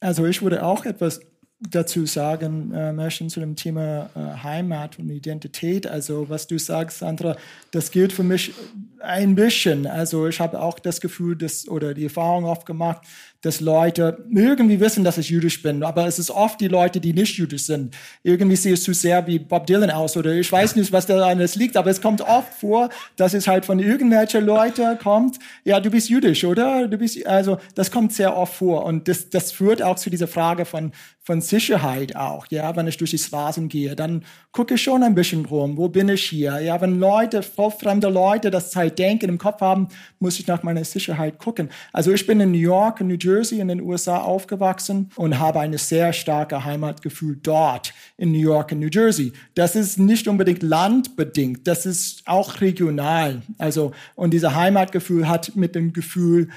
Also 0.00 0.24
ich 0.24 0.42
würde 0.42 0.64
auch 0.64 0.86
etwas 0.86 1.20
dazu 1.60 2.06
sagen 2.06 2.72
äh, 2.72 2.92
möchten 2.92 3.28
zu 3.28 3.40
dem 3.40 3.54
Thema 3.54 4.08
äh, 4.14 4.42
Heimat 4.42 4.98
und 4.98 5.10
Identität. 5.10 5.86
Also 5.86 6.28
was 6.28 6.46
du 6.46 6.58
sagst, 6.58 6.98
Sandra, 6.98 7.36
das 7.70 7.90
gilt 7.90 8.12
für 8.12 8.22
mich 8.22 8.52
ein 9.00 9.34
bisschen. 9.34 9.86
Also 9.86 10.26
ich 10.26 10.40
habe 10.40 10.60
auch 10.60 10.78
das 10.78 11.00
Gefühl, 11.00 11.36
dass, 11.36 11.68
oder 11.68 11.92
die 11.92 12.04
Erfahrung 12.04 12.44
oft 12.44 12.64
gemacht, 12.64 13.02
dass 13.42 13.60
Leute 13.60 14.24
irgendwie 14.30 14.80
wissen, 14.80 15.04
dass 15.04 15.18
ich 15.18 15.30
jüdisch 15.30 15.62
bin, 15.62 15.82
aber 15.82 16.06
es 16.06 16.18
ist 16.18 16.30
oft 16.30 16.60
die 16.60 16.68
Leute, 16.68 17.00
die 17.00 17.12
nicht 17.12 17.38
jüdisch 17.38 17.62
sind. 17.62 17.96
Irgendwie 18.22 18.56
sehe 18.56 18.74
ich 18.74 18.82
zu 18.82 18.92
sehr 18.92 19.26
wie 19.26 19.38
Bob 19.38 19.66
Dylan 19.66 19.90
aus 19.90 20.16
oder 20.16 20.32
ich 20.32 20.50
weiß 20.50 20.76
nicht, 20.76 20.92
was 20.92 21.06
da 21.06 21.18
alles 21.20 21.56
liegt, 21.56 21.76
aber 21.76 21.90
es 21.90 22.00
kommt 22.00 22.20
oft 22.20 22.52
vor, 22.54 22.90
dass 23.16 23.34
es 23.34 23.46
halt 23.46 23.64
von 23.64 23.78
irgendwelchen 23.78 24.44
Leuten 24.44 24.98
kommt, 24.98 25.38
ja, 25.64 25.80
du 25.80 25.90
bist 25.90 26.10
jüdisch, 26.10 26.44
oder? 26.44 26.86
Du 26.86 26.98
bist, 26.98 27.26
also 27.26 27.58
das 27.74 27.90
kommt 27.90 28.12
sehr 28.12 28.36
oft 28.36 28.54
vor 28.54 28.84
und 28.84 29.08
das, 29.08 29.30
das 29.30 29.52
führt 29.52 29.82
auch 29.82 29.96
zu 29.96 30.10
dieser 30.10 30.28
Frage 30.28 30.64
von, 30.64 30.92
von 31.22 31.40
Sicherheit 31.40 32.16
auch, 32.16 32.46
ja, 32.50 32.74
wenn 32.76 32.88
ich 32.88 32.96
durch 32.96 33.10
die 33.10 33.18
Straßen 33.18 33.68
gehe, 33.68 33.94
dann 33.96 34.24
gucke 34.52 34.74
ich 34.74 34.82
schon 34.82 35.02
ein 35.02 35.14
bisschen 35.14 35.46
rum, 35.46 35.76
wo 35.76 35.88
bin 35.88 36.08
ich 36.08 36.24
hier? 36.24 36.60
Ja, 36.60 36.80
wenn 36.80 36.98
Leute, 36.98 37.42
fremde 37.42 38.08
Leute 38.08 38.50
das 38.50 38.74
halt 38.74 38.98
denken, 38.98 39.28
im 39.28 39.38
Kopf 39.38 39.60
haben, 39.60 39.88
muss 40.18 40.38
ich 40.38 40.46
nach 40.46 40.62
meiner 40.62 40.84
Sicherheit 40.84 41.38
gucken. 41.38 41.70
Also 41.92 42.12
ich 42.12 42.26
bin 42.26 42.40
in 42.40 42.50
New 42.50 42.58
York, 42.58 43.00
in 43.00 43.08
New 43.08 43.16
Jersey, 43.20 43.29
in 43.38 43.68
den 43.68 43.80
USA 43.80 44.18
aufgewachsen 44.18 45.10
und 45.16 45.38
habe 45.38 45.60
eine 45.60 45.78
sehr 45.78 46.12
starke 46.12 46.64
Heimatgefühl 46.64 47.38
dort 47.42 47.92
in 48.16 48.32
New 48.32 48.38
York, 48.38 48.72
in 48.72 48.80
New 48.80 48.88
Jersey. 48.92 49.32
Das 49.54 49.76
ist 49.76 49.98
nicht 49.98 50.28
unbedingt 50.28 50.62
landbedingt, 50.62 51.66
das 51.66 51.86
ist 51.86 52.22
auch 52.26 52.60
regional. 52.60 53.42
Also, 53.58 53.92
und 54.14 54.32
dieser 54.32 54.54
Heimatgefühl 54.54 55.28
hat 55.28 55.56
mit 55.56 55.74
dem 55.74 55.92
Gefühl, 55.92 56.48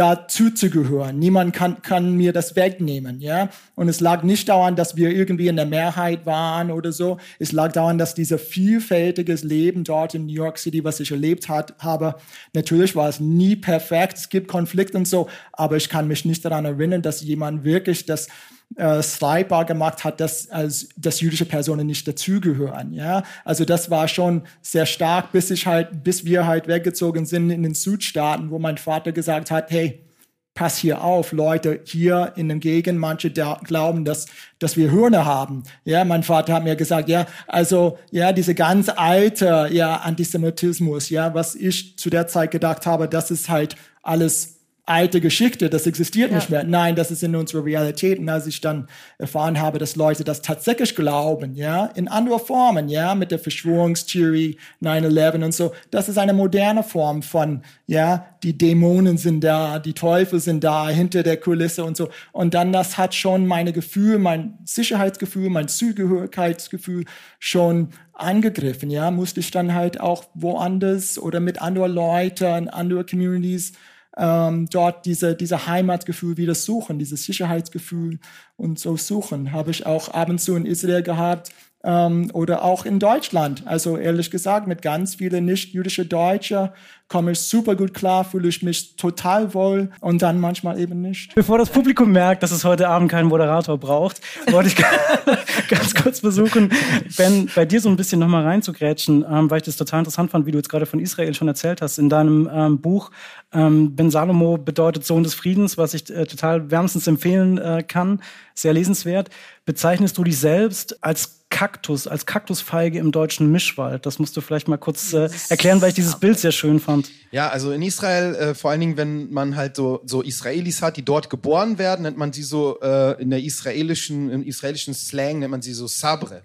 dazu 0.00 0.48
zu 0.50 0.70
gehören. 0.70 1.18
Niemand 1.18 1.54
kann, 1.54 1.82
kann 1.82 2.14
mir 2.16 2.32
das 2.32 2.56
wegnehmen, 2.56 3.20
ja. 3.20 3.50
Und 3.74 3.90
es 3.90 4.00
lag 4.00 4.22
nicht 4.22 4.48
daran, 4.48 4.74
dass 4.74 4.96
wir 4.96 5.10
irgendwie 5.10 5.48
in 5.48 5.56
der 5.56 5.66
Mehrheit 5.66 6.24
waren 6.24 6.70
oder 6.70 6.90
so. 6.90 7.18
Es 7.38 7.52
lag 7.52 7.72
daran, 7.72 7.98
dass 7.98 8.14
dieser 8.14 8.38
vielfältiges 8.38 9.44
Leben 9.44 9.84
dort 9.84 10.14
in 10.14 10.24
New 10.24 10.32
York 10.32 10.56
City, 10.56 10.82
was 10.84 11.00
ich 11.00 11.10
erlebt 11.10 11.50
hat, 11.50 11.74
habe, 11.80 12.14
natürlich 12.54 12.96
war 12.96 13.10
es 13.10 13.20
nie 13.20 13.56
perfekt. 13.56 14.16
Es 14.16 14.30
gibt 14.30 14.48
Konflikte 14.48 14.96
und 14.96 15.06
so, 15.06 15.28
aber 15.52 15.76
ich 15.76 15.90
kann 15.90 16.08
mich 16.08 16.24
nicht 16.24 16.46
daran 16.46 16.64
erinnern, 16.64 17.02
dass 17.02 17.20
jemand 17.20 17.64
wirklich 17.64 18.06
das 18.06 18.28
äh, 18.76 19.02
streitbar 19.02 19.64
gemacht 19.64 20.04
hat, 20.04 20.20
dass, 20.20 20.48
als, 20.50 20.88
dass 20.96 21.20
jüdische 21.20 21.44
Personen 21.44 21.86
nicht 21.86 22.06
dazugehören. 22.06 22.92
Ja, 22.92 23.24
also 23.44 23.64
das 23.64 23.90
war 23.90 24.08
schon 24.08 24.42
sehr 24.62 24.86
stark, 24.86 25.32
bis 25.32 25.50
ich 25.50 25.66
halt, 25.66 26.04
bis 26.04 26.24
wir 26.24 26.46
halt 26.46 26.68
weggezogen 26.68 27.26
sind 27.26 27.50
in 27.50 27.62
den 27.62 27.74
Südstaaten, 27.74 28.50
wo 28.50 28.58
mein 28.58 28.78
Vater 28.78 29.12
gesagt 29.12 29.50
hat, 29.50 29.70
hey, 29.70 30.06
pass 30.54 30.76
hier 30.76 31.02
auf, 31.02 31.32
Leute, 31.32 31.80
hier 31.84 32.32
in 32.36 32.48
dem 32.48 32.60
Gegend, 32.60 32.98
manche 32.98 33.30
glauben, 33.30 34.04
dass, 34.04 34.26
dass 34.58 34.76
wir 34.76 34.90
Hörner 34.90 35.24
haben. 35.24 35.62
Ja, 35.84 36.04
mein 36.04 36.22
Vater 36.22 36.54
hat 36.54 36.64
mir 36.64 36.76
gesagt, 36.76 37.08
ja, 37.08 37.26
also, 37.46 37.98
ja, 38.10 38.32
diese 38.32 38.54
ganz 38.54 38.88
alte, 38.88 39.68
ja, 39.72 39.96
Antisemitismus, 39.96 41.08
ja, 41.08 41.34
was 41.34 41.54
ich 41.54 41.96
zu 41.98 42.10
der 42.10 42.26
Zeit 42.26 42.50
gedacht 42.50 42.86
habe, 42.86 43.08
das 43.08 43.30
ist 43.30 43.48
halt 43.48 43.76
alles 44.02 44.59
alte 44.90 45.20
Geschichte, 45.20 45.70
das 45.70 45.86
existiert 45.86 46.30
ja. 46.30 46.36
nicht 46.36 46.50
mehr. 46.50 46.64
Nein, 46.64 46.96
das 46.96 47.12
ist 47.12 47.22
in 47.22 47.36
unserer 47.36 47.64
Realität. 47.64 48.18
Und 48.18 48.28
als 48.28 48.48
ich 48.48 48.60
dann 48.60 48.88
erfahren 49.18 49.60
habe, 49.60 49.78
dass 49.78 49.94
Leute 49.94 50.24
das 50.24 50.42
tatsächlich 50.42 50.96
glauben, 50.96 51.54
ja, 51.54 51.86
in 51.86 52.08
anderen 52.08 52.40
Formen, 52.40 52.88
ja, 52.88 53.14
mit 53.14 53.30
der 53.30 53.38
Verschwörungstheorie 53.38 54.58
9-11 54.82 55.44
und 55.44 55.54
so, 55.54 55.72
das 55.92 56.08
ist 56.08 56.18
eine 56.18 56.32
moderne 56.32 56.82
Form 56.82 57.22
von, 57.22 57.62
ja, 57.86 58.26
die 58.42 58.58
Dämonen 58.58 59.16
sind 59.16 59.44
da, 59.44 59.78
die 59.78 59.92
Teufel 59.92 60.40
sind 60.40 60.64
da, 60.64 60.88
hinter 60.88 61.22
der 61.22 61.36
Kulisse 61.36 61.84
und 61.84 61.96
so. 61.96 62.08
Und 62.32 62.54
dann, 62.54 62.72
das 62.72 62.98
hat 62.98 63.14
schon 63.14 63.46
meine 63.46 63.72
Gefühl, 63.72 64.18
mein 64.18 64.58
Sicherheitsgefühl, 64.64 65.50
mein 65.50 65.68
Zugehörigkeitsgefühl 65.68 67.04
schon 67.38 67.90
angegriffen, 68.12 68.90
ja, 68.90 69.12
musste 69.12 69.38
ich 69.38 69.52
dann 69.52 69.72
halt 69.72 70.00
auch 70.00 70.24
woanders 70.34 71.16
oder 71.16 71.38
mit 71.38 71.62
anderen 71.62 71.92
Leuten, 71.92 72.68
anderen 72.68 73.06
Communities 73.06 73.72
ähm, 74.20 74.68
dort 74.70 75.06
diese, 75.06 75.34
diese 75.34 75.66
Heimatgefühl 75.66 76.36
wieder 76.36 76.54
suchen, 76.54 76.98
dieses 76.98 77.24
Sicherheitsgefühl 77.24 78.20
und 78.56 78.78
so 78.78 78.96
suchen. 78.96 79.52
Habe 79.52 79.70
ich 79.70 79.86
auch 79.86 80.10
ab 80.10 80.28
und 80.28 80.40
zu 80.40 80.54
in 80.54 80.66
Israel 80.66 81.02
gehabt 81.02 81.50
ähm, 81.82 82.30
oder 82.32 82.62
auch 82.62 82.84
in 82.84 82.98
Deutschland. 82.98 83.62
Also 83.66 83.96
ehrlich 83.96 84.30
gesagt, 84.30 84.66
mit 84.66 84.82
ganz 84.82 85.14
vielen 85.16 85.44
nicht-jüdischen 85.44 86.08
Deutschen 86.08 86.70
komme 87.10 87.32
ich 87.32 87.40
super 87.40 87.74
gut 87.74 87.92
klar, 87.92 88.24
fühle 88.24 88.48
ich 88.48 88.62
mich 88.62 88.94
total 88.94 89.52
wohl 89.52 89.90
und 90.00 90.22
dann 90.22 90.38
manchmal 90.38 90.78
eben 90.78 91.00
nicht. 91.00 91.34
Bevor 91.34 91.58
das 91.58 91.68
Publikum 91.68 92.12
merkt, 92.12 92.42
dass 92.42 92.52
es 92.52 92.64
heute 92.64 92.88
Abend 92.88 93.10
keinen 93.10 93.26
Moderator 93.26 93.78
braucht, 93.78 94.20
wollte 94.48 94.68
ich 94.68 94.76
ganz 95.68 95.94
kurz 95.94 96.20
versuchen, 96.20 96.70
Ben, 97.16 97.50
bei 97.54 97.64
dir 97.64 97.80
so 97.80 97.88
ein 97.88 97.96
bisschen 97.96 98.20
nochmal 98.20 98.44
reinzugrätschen, 98.44 99.24
ähm, 99.28 99.50
weil 99.50 99.58
ich 99.58 99.64
das 99.64 99.76
total 99.76 100.00
interessant 100.00 100.30
fand, 100.30 100.46
wie 100.46 100.52
du 100.52 100.58
jetzt 100.58 100.68
gerade 100.68 100.86
von 100.86 101.00
Israel 101.00 101.34
schon 101.34 101.48
erzählt 101.48 101.82
hast. 101.82 101.98
In 101.98 102.08
deinem 102.08 102.48
ähm, 102.52 102.80
Buch 102.80 103.10
ähm, 103.52 103.96
Ben 103.96 104.10
Salomo 104.10 104.56
bedeutet 104.56 105.04
Sohn 105.04 105.24
des 105.24 105.34
Friedens, 105.34 105.76
was 105.76 105.94
ich 105.94 106.08
äh, 106.10 106.26
total 106.26 106.70
wärmstens 106.70 107.08
empfehlen 107.08 107.58
äh, 107.58 107.82
kann, 107.82 108.22
sehr 108.54 108.72
lesenswert. 108.72 109.30
Bezeichnest 109.64 110.16
du 110.16 110.22
dich 110.22 110.38
selbst 110.38 111.02
als 111.02 111.39
Kaktus, 111.50 112.06
als 112.06 112.26
Kaktusfeige 112.26 112.98
im 112.98 113.12
deutschen 113.12 113.50
Mischwald? 113.50 114.06
Das 114.06 114.18
musst 114.18 114.36
du 114.36 114.40
vielleicht 114.40 114.68
mal 114.68 114.78
kurz 114.78 115.12
äh, 115.12 115.28
erklären, 115.48 115.80
weil 115.82 115.90
ich 115.90 115.94
dieses 115.94 116.18
Bild 116.18 116.38
sehr 116.38 116.52
schön 116.52 116.80
fand. 116.80 117.10
Ja, 117.32 117.48
also 117.50 117.72
in 117.72 117.82
Israel, 117.82 118.34
äh, 118.34 118.54
vor 118.54 118.70
allen 118.70 118.80
Dingen, 118.80 118.96
wenn 118.96 119.30
man 119.30 119.56
halt 119.56 119.76
so, 119.76 120.00
so 120.06 120.22
Israelis 120.22 120.80
hat, 120.80 120.96
die 120.96 121.04
dort 121.04 121.28
geboren 121.28 121.76
werden, 121.78 122.02
nennt 122.02 122.16
man 122.16 122.32
sie 122.32 122.44
so 122.44 122.80
äh, 122.80 123.20
in 123.20 123.30
der 123.30 123.42
israelischen, 123.42 124.30
im 124.30 124.42
israelischen 124.44 124.94
Slang 124.94 125.40
nennt 125.40 125.50
man 125.50 125.60
sie 125.62 125.74
so 125.74 125.86
Sabre. 125.86 126.42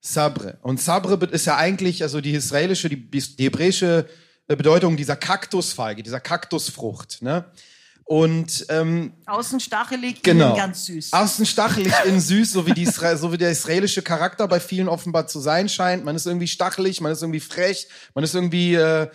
Sabre. 0.00 0.58
Und 0.60 0.80
Sabre 0.80 1.24
ist 1.26 1.46
ja 1.46 1.56
eigentlich, 1.56 2.02
also 2.02 2.20
die 2.20 2.32
israelische, 2.32 2.90
die, 2.90 3.08
die 3.08 3.44
hebräische 3.44 4.06
äh, 4.48 4.56
Bedeutung 4.56 4.96
dieser 4.96 5.16
Kaktusfeige, 5.16 6.02
dieser 6.02 6.20
Kaktusfrucht. 6.20 7.22
Ne? 7.22 7.46
Und 8.06 8.66
ähm, 8.68 9.14
außen 9.24 9.60
stachelig, 9.60 10.22
genau. 10.22 10.48
innen 10.48 10.56
ganz 10.56 10.84
süß. 10.84 11.12
Außen 11.12 11.46
stachelig, 11.46 11.92
innen 12.04 12.20
süß, 12.20 12.52
so 12.52 12.66
wie, 12.66 12.72
die, 12.72 12.84
so 12.86 13.32
wie 13.32 13.38
der 13.38 13.50
israelische 13.50 14.02
Charakter 14.02 14.46
bei 14.46 14.60
vielen 14.60 14.88
offenbar 14.88 15.26
zu 15.26 15.40
sein 15.40 15.70
scheint. 15.70 16.04
Man 16.04 16.14
ist 16.14 16.26
irgendwie 16.26 16.48
stachelig, 16.48 17.00
man 17.00 17.12
ist 17.12 17.22
irgendwie 17.22 17.40
frech, 17.40 17.88
man 18.14 18.22
ist 18.22 18.34
irgendwie 18.34 18.74
äh, 18.74 19.08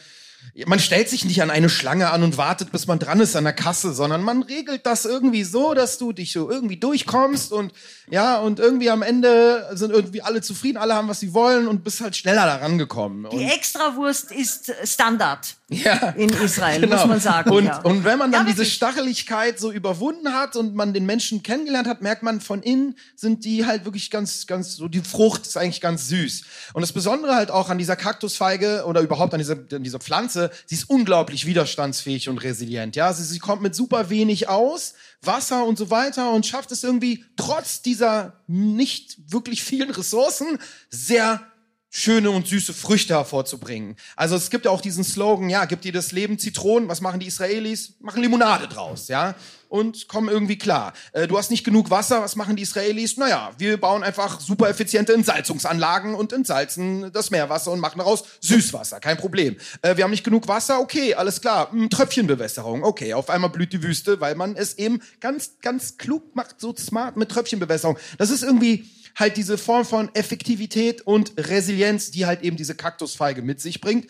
man 0.65 0.79
stellt 0.79 1.09
sich 1.09 1.25
nicht 1.25 1.41
an 1.41 1.49
eine 1.49 1.69
Schlange 1.69 2.11
an 2.11 2.23
und 2.23 2.37
wartet, 2.37 2.71
bis 2.71 2.87
man 2.87 2.99
dran 2.99 3.19
ist 3.19 3.35
an 3.35 3.43
der 3.43 3.53
Kasse, 3.53 3.93
sondern 3.93 4.23
man 4.23 4.41
regelt 4.41 4.85
das 4.85 5.05
irgendwie 5.05 5.43
so, 5.43 5.73
dass 5.73 5.97
du 5.97 6.11
dich 6.11 6.31
so 6.31 6.49
irgendwie 6.49 6.77
durchkommst 6.77 7.51
und 7.51 7.73
ja, 8.09 8.39
und 8.39 8.59
irgendwie 8.59 8.89
am 8.89 9.01
Ende 9.01 9.69
sind 9.73 9.91
irgendwie 9.91 10.21
alle 10.21 10.41
zufrieden, 10.41 10.77
alle 10.77 10.95
haben, 10.95 11.07
was 11.07 11.19
sie 11.19 11.33
wollen 11.33 11.67
und 11.67 11.83
bist 11.83 12.01
halt 12.01 12.15
schneller 12.15 12.45
daran 12.45 12.77
gekommen. 12.77 13.27
Die 13.31 13.43
Extrawurst 13.43 14.31
ist 14.31 14.73
Standard 14.83 15.58
ja, 15.69 16.09
in 16.17 16.29
Israel, 16.29 16.81
genau. 16.81 16.97
muss 16.97 17.05
man 17.05 17.19
sagen. 17.19 17.51
Und, 17.51 17.65
ja. 17.65 17.79
und 17.81 18.03
wenn 18.03 18.17
man 18.17 18.31
dann 18.31 18.47
ja, 18.47 18.51
diese 18.51 18.65
Stacheligkeit 18.65 19.59
so 19.59 19.71
überwunden 19.71 20.33
hat 20.33 20.55
und 20.55 20.73
man 20.73 20.93
den 20.93 21.05
Menschen 21.05 21.43
kennengelernt 21.43 21.87
hat, 21.87 22.01
merkt 22.01 22.23
man, 22.23 22.41
von 22.41 22.63
innen 22.63 22.95
sind 23.15 23.45
die 23.45 23.65
halt 23.65 23.85
wirklich 23.85 24.09
ganz, 24.09 24.47
ganz, 24.47 24.75
so 24.75 24.87
die 24.87 25.01
Frucht 25.01 25.45
ist 25.45 25.57
eigentlich 25.57 25.81
ganz 25.81 26.07
süß. 26.07 26.43
Und 26.73 26.81
das 26.81 26.91
Besondere 26.91 27.35
halt 27.35 27.51
auch 27.51 27.69
an 27.69 27.77
dieser 27.77 27.95
Kaktusfeige 27.95 28.83
oder 28.85 29.01
überhaupt 29.01 29.33
an 29.33 29.39
dieser, 29.39 29.57
an 29.71 29.83
dieser 29.83 29.99
Pflanze, 29.99 30.49
sie 30.65 30.75
ist 30.75 30.89
unglaublich 30.89 31.45
widerstandsfähig 31.45 32.29
und 32.29 32.39
resilient. 32.39 32.95
Ja, 32.95 33.13
sie, 33.13 33.23
sie 33.23 33.39
kommt 33.39 33.61
mit 33.61 33.75
super 33.75 34.09
wenig 34.09 34.49
aus, 34.49 34.95
Wasser 35.21 35.65
und 35.65 35.77
so 35.77 35.91
weiter 35.91 36.31
und 36.31 36.45
schafft 36.45 36.71
es 36.71 36.83
irgendwie 36.83 37.25
trotz 37.35 37.81
dieser 37.81 38.41
nicht 38.47 39.17
wirklich 39.31 39.63
vielen 39.63 39.91
Ressourcen 39.91 40.57
sehr 40.89 41.41
schöne 41.89 42.29
und 42.29 42.47
süße 42.47 42.73
Früchte 42.73 43.15
hervorzubringen. 43.15 43.95
Also 44.15 44.35
es 44.35 44.49
gibt 44.49 44.65
ja 44.65 44.71
auch 44.71 44.81
diesen 44.81 45.03
Slogan, 45.03 45.49
ja, 45.49 45.65
gibt 45.65 45.85
dir 45.85 45.91
das 45.91 46.11
Leben 46.11 46.37
Zitronen, 46.37 46.87
was 46.87 47.01
machen 47.01 47.19
die 47.19 47.27
Israelis? 47.27 47.95
Machen 47.99 48.21
Limonade 48.21 48.67
draus, 48.67 49.07
ja, 49.07 49.35
und 49.69 50.07
kommen 50.07 50.29
irgendwie 50.29 50.57
klar. 50.57 50.93
Äh, 51.13 51.27
du 51.27 51.37
hast 51.37 51.49
nicht 51.49 51.63
genug 51.63 51.89
Wasser, 51.89 52.21
was 52.21 52.35
machen 52.35 52.55
die 52.55 52.63
Israelis? 52.63 53.17
Naja, 53.17 53.51
wir 53.57 53.79
bauen 53.79 54.03
einfach 54.03 54.39
super 54.39 54.69
effiziente 54.69 55.13
Entsalzungsanlagen 55.13 56.15
und 56.15 56.33
entsalzen 56.33 57.11
das 57.11 57.31
Meerwasser 57.31 57.71
und 57.71 57.79
machen 57.79 57.99
daraus 57.99 58.23
Süßwasser, 58.41 58.99
kein 58.99 59.17
Problem. 59.17 59.57
Äh, 59.81 59.97
wir 59.97 60.03
haben 60.03 60.11
nicht 60.11 60.23
genug 60.23 60.47
Wasser, 60.47 60.79
okay, 60.79 61.15
alles 61.15 61.41
klar, 61.41 61.71
hm, 61.71 61.89
Tröpfchenbewässerung, 61.89 62.83
okay, 62.83 63.13
auf 63.13 63.29
einmal 63.29 63.49
blüht 63.49 63.73
die 63.73 63.81
Wüste, 63.81 64.19
weil 64.21 64.35
man 64.35 64.55
es 64.55 64.77
eben 64.77 65.01
ganz, 65.19 65.59
ganz 65.61 65.97
klug 65.97 66.35
macht, 66.35 66.59
so 66.59 66.75
smart 66.75 67.17
mit 67.17 67.29
Tröpfchenbewässerung. 67.29 67.97
Das 68.17 68.29
ist 68.29 68.43
irgendwie 68.43 68.89
halt 69.15 69.37
diese 69.37 69.57
Form 69.57 69.85
von 69.85 70.13
Effektivität 70.15 71.01
und 71.01 71.33
Resilienz, 71.37 72.11
die 72.11 72.25
halt 72.25 72.41
eben 72.41 72.57
diese 72.57 72.75
Kaktusfeige 72.75 73.41
mit 73.41 73.61
sich 73.61 73.81
bringt. 73.81 74.09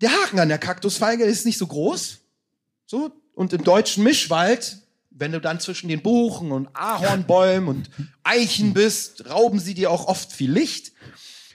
Der 0.00 0.10
Haken 0.10 0.38
an 0.38 0.48
der 0.48 0.58
Kaktusfeige 0.58 1.24
ist 1.24 1.46
nicht 1.46 1.58
so 1.58 1.66
groß. 1.66 2.18
So, 2.86 3.12
und 3.34 3.52
im 3.52 3.64
deutschen 3.64 4.04
Mischwald, 4.04 4.78
wenn 5.10 5.32
du 5.32 5.40
dann 5.40 5.60
zwischen 5.60 5.88
den 5.88 6.02
Buchen 6.02 6.52
und 6.52 6.68
Ahornbäumen 6.74 7.68
und 7.68 7.90
Eichen 8.22 8.74
bist, 8.74 9.28
rauben 9.28 9.58
sie 9.58 9.74
dir 9.74 9.90
auch 9.90 10.06
oft 10.06 10.32
viel 10.32 10.50
Licht. 10.50 10.92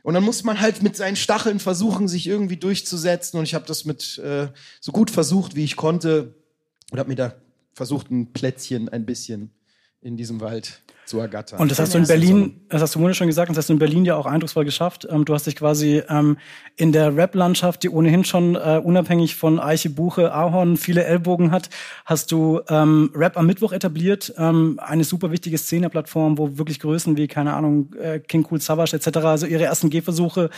Und 0.04 0.16
dann 0.16 0.24
muss 0.24 0.44
man 0.44 0.60
halt 0.60 0.82
mit 0.82 0.96
seinen 0.96 1.16
Stacheln 1.16 1.60
versuchen, 1.60 2.08
sich 2.08 2.26
irgendwie 2.26 2.58
durchzusetzen. 2.58 3.38
Und 3.38 3.46
ich 3.46 3.54
habe 3.54 3.66
das 3.66 3.86
mit 3.86 4.18
äh, 4.18 4.48
so 4.80 4.92
gut 4.92 5.12
versucht, 5.12 5.56
wie 5.56 5.64
ich 5.64 5.76
konnte. 5.76 6.34
Und 6.92 7.00
habe 7.00 7.10
mir 7.10 7.16
da 7.16 7.36
versucht, 7.74 8.10
ein 8.10 8.34
Plätzchen 8.34 8.90
ein 8.90 9.06
bisschen 9.06 9.52
in 10.02 10.18
diesem 10.18 10.42
Wald 10.42 10.82
zu 11.12 11.20
ergattern. 11.20 11.60
Und 11.60 11.70
das 11.70 11.80
hast 11.80 11.94
du 11.94 11.98
in 11.98 12.08
Berlin, 12.08 12.62
das 12.70 12.82
hast 12.82 12.96
du 12.96 13.00
wunderschön 13.00 13.28
gesagt, 13.28 13.50
das 13.50 13.58
hast 13.58 13.70
du 13.70 13.74
in 13.74 13.80
Berlin 13.80 14.06
ja 14.06 14.16
auch 14.16 14.26
eindrucksvoll 14.26 14.64
geschafft. 14.64 15.06
Ähm, 15.10 15.26
du 15.26 15.34
hast 15.34 15.46
dich 15.46 15.58
quasi 15.58 16.02
ähm, 16.08 16.38
in 16.78 16.94
der 16.94 17.16
Rap-Landschaft, 17.16 17.84
die 17.84 17.90
ohnehin 17.90 18.24
schon 18.24 18.56
äh, 18.56 18.82
unabhängig 18.82 19.36
von 19.36 19.60
Eiche, 19.60 19.90
Buche, 19.90 20.34
Ahorn 20.34 20.78
viele 20.78 21.04
Ellbogen 21.04 21.52
hat, 21.52 21.70
hast 22.06 22.32
du 22.32 22.62
ähm, 22.70 23.12
Rap 23.14 23.38
am 23.38 23.46
Mittwoch 23.46 23.74
etabliert, 23.74 24.34
eine 24.38 25.04
super 25.04 25.32
wichtige 25.32 25.58
Szene-Plattform, 25.58 26.38
wo 26.38 26.58
wirklich 26.58 26.80
Größen 26.80 27.18
wie, 27.18 27.28
keine 27.28 27.54
Ahnung, 27.54 27.94
äh, 27.96 28.20
King 28.20 28.46
Cool 28.50 28.62
Savage 28.62 28.96
etc., 28.96 29.18
also 29.18 29.46
ihre 29.46 29.64
ersten 29.64 29.90
Gehversuche 29.90 30.50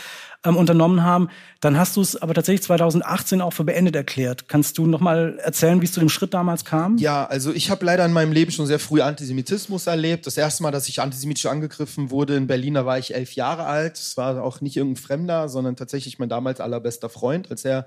unternommen 0.46 1.02
haben. 1.02 1.30
Dann 1.60 1.78
hast 1.78 1.96
du 1.96 2.02
es 2.02 2.20
aber 2.20 2.34
tatsächlich 2.34 2.62
2018 2.64 3.40
auch 3.40 3.52
für 3.54 3.64
beendet 3.64 3.96
erklärt. 3.96 4.46
Kannst 4.48 4.76
du 4.76 4.86
nochmal 4.86 5.38
erzählen, 5.42 5.80
wie 5.80 5.86
es 5.86 5.92
zu 5.92 6.00
dem 6.00 6.10
Schritt 6.10 6.34
damals 6.34 6.66
kam? 6.66 6.98
Ja, 6.98 7.24
also 7.24 7.52
ich 7.54 7.70
habe 7.70 7.86
leider 7.86 8.04
in 8.04 8.12
meinem 8.12 8.32
Leben 8.32 8.50
schon 8.50 8.66
sehr 8.66 8.78
früh 8.78 9.00
Antisemitismus 9.00 9.86
erlebt. 9.86 10.26
Das 10.26 10.36
erste 10.44 10.62
Mal, 10.62 10.70
dass 10.70 10.88
ich 10.88 11.00
antisemitisch 11.00 11.46
angegriffen 11.46 12.10
wurde 12.10 12.36
in 12.36 12.46
Berlin, 12.46 12.74
da 12.74 12.86
war 12.86 12.98
ich 12.98 13.14
elf 13.14 13.32
Jahre 13.34 13.64
alt. 13.64 13.98
Es 13.98 14.16
war 14.16 14.42
auch 14.42 14.60
nicht 14.60 14.76
irgendein 14.76 15.02
Fremder, 15.02 15.48
sondern 15.48 15.76
tatsächlich 15.76 16.18
mein 16.18 16.28
damals 16.28 16.60
allerbester 16.60 17.08
Freund. 17.08 17.50
Als 17.50 17.64
er 17.64 17.86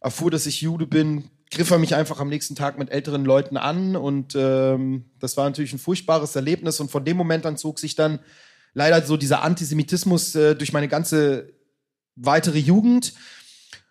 erfuhr, 0.00 0.30
dass 0.30 0.46
ich 0.46 0.60
Jude 0.60 0.86
bin, 0.86 1.24
griff 1.50 1.70
er 1.70 1.78
mich 1.78 1.94
einfach 1.94 2.20
am 2.20 2.28
nächsten 2.28 2.54
Tag 2.54 2.78
mit 2.78 2.90
älteren 2.90 3.24
Leuten 3.24 3.56
an 3.56 3.96
und 3.96 4.34
ähm, 4.36 5.06
das 5.18 5.36
war 5.36 5.44
natürlich 5.44 5.72
ein 5.72 5.78
furchtbares 5.78 6.36
Erlebnis 6.36 6.80
und 6.80 6.90
von 6.90 7.04
dem 7.04 7.16
Moment 7.16 7.46
an 7.46 7.56
zog 7.56 7.78
sich 7.78 7.94
dann 7.94 8.20
leider 8.74 9.00
so 9.02 9.16
dieser 9.16 9.42
Antisemitismus 9.42 10.34
äh, 10.34 10.54
durch 10.54 10.72
meine 10.72 10.88
ganze 10.88 11.52
weitere 12.14 12.58
Jugend. 12.58 13.14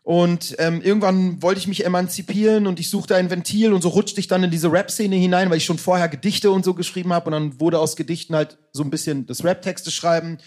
Und 0.05 0.55
ähm, 0.59 0.83
irgendwann 0.83 1.41
wollte 1.41 1.59
ich 1.59 1.67
mich 1.67 1.83
emanzipieren 1.83 2.67
und 2.67 2.79
ich 2.79 2.91
suchte 2.91 3.15
ein 3.15 3.31
Ventil 3.31 3.73
und 3.73 3.81
so 3.81 3.89
rutschte 3.89 4.19
ich 4.19 4.27
dann 4.27 4.43
in 4.43 4.51
diese 4.51 4.71
Rap-Szene 4.71 5.15
hinein, 5.15 5.49
weil 5.49 5.57
ich 5.57 5.65
schon 5.65 5.79
vorher 5.79 6.07
Gedichte 6.09 6.51
und 6.51 6.63
so 6.63 6.75
geschrieben 6.75 7.11
habe 7.11 7.25
und 7.25 7.31
dann 7.31 7.59
wurde 7.59 7.79
aus 7.79 7.95
Gedichten 7.95 8.35
halt 8.35 8.59
so 8.71 8.83
ein 8.83 8.91
bisschen 8.91 9.25
das 9.25 9.43
Rap-Texte 9.43 9.89
schreiben. 9.89 10.37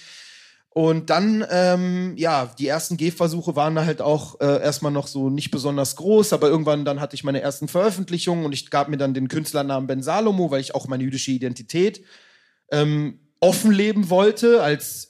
Und 0.70 1.10
dann, 1.10 1.44
ähm, 1.50 2.12
ja, 2.16 2.54
die 2.56 2.68
ersten 2.68 2.96
Gehversuche 2.96 3.56
waren 3.56 3.80
halt 3.80 4.00
auch 4.00 4.38
äh, 4.38 4.62
erstmal 4.62 4.92
noch 4.92 5.08
so 5.08 5.28
nicht 5.28 5.50
besonders 5.50 5.96
groß, 5.96 6.32
aber 6.34 6.48
irgendwann 6.48 6.84
dann 6.84 7.00
hatte 7.00 7.16
ich 7.16 7.24
meine 7.24 7.40
ersten 7.40 7.66
Veröffentlichungen 7.66 8.44
und 8.44 8.52
ich 8.52 8.70
gab 8.70 8.88
mir 8.88 8.96
dann 8.96 9.12
den 9.12 9.26
Künstlernamen 9.26 9.88
Ben 9.88 10.04
Salomo, 10.04 10.52
weil 10.52 10.60
ich 10.60 10.76
auch 10.76 10.86
meine 10.86 11.02
jüdische 11.02 11.32
Identität 11.32 12.04
ähm, 12.70 13.18
offen 13.40 13.72
leben 13.72 14.08
wollte 14.08 14.62
als 14.62 15.07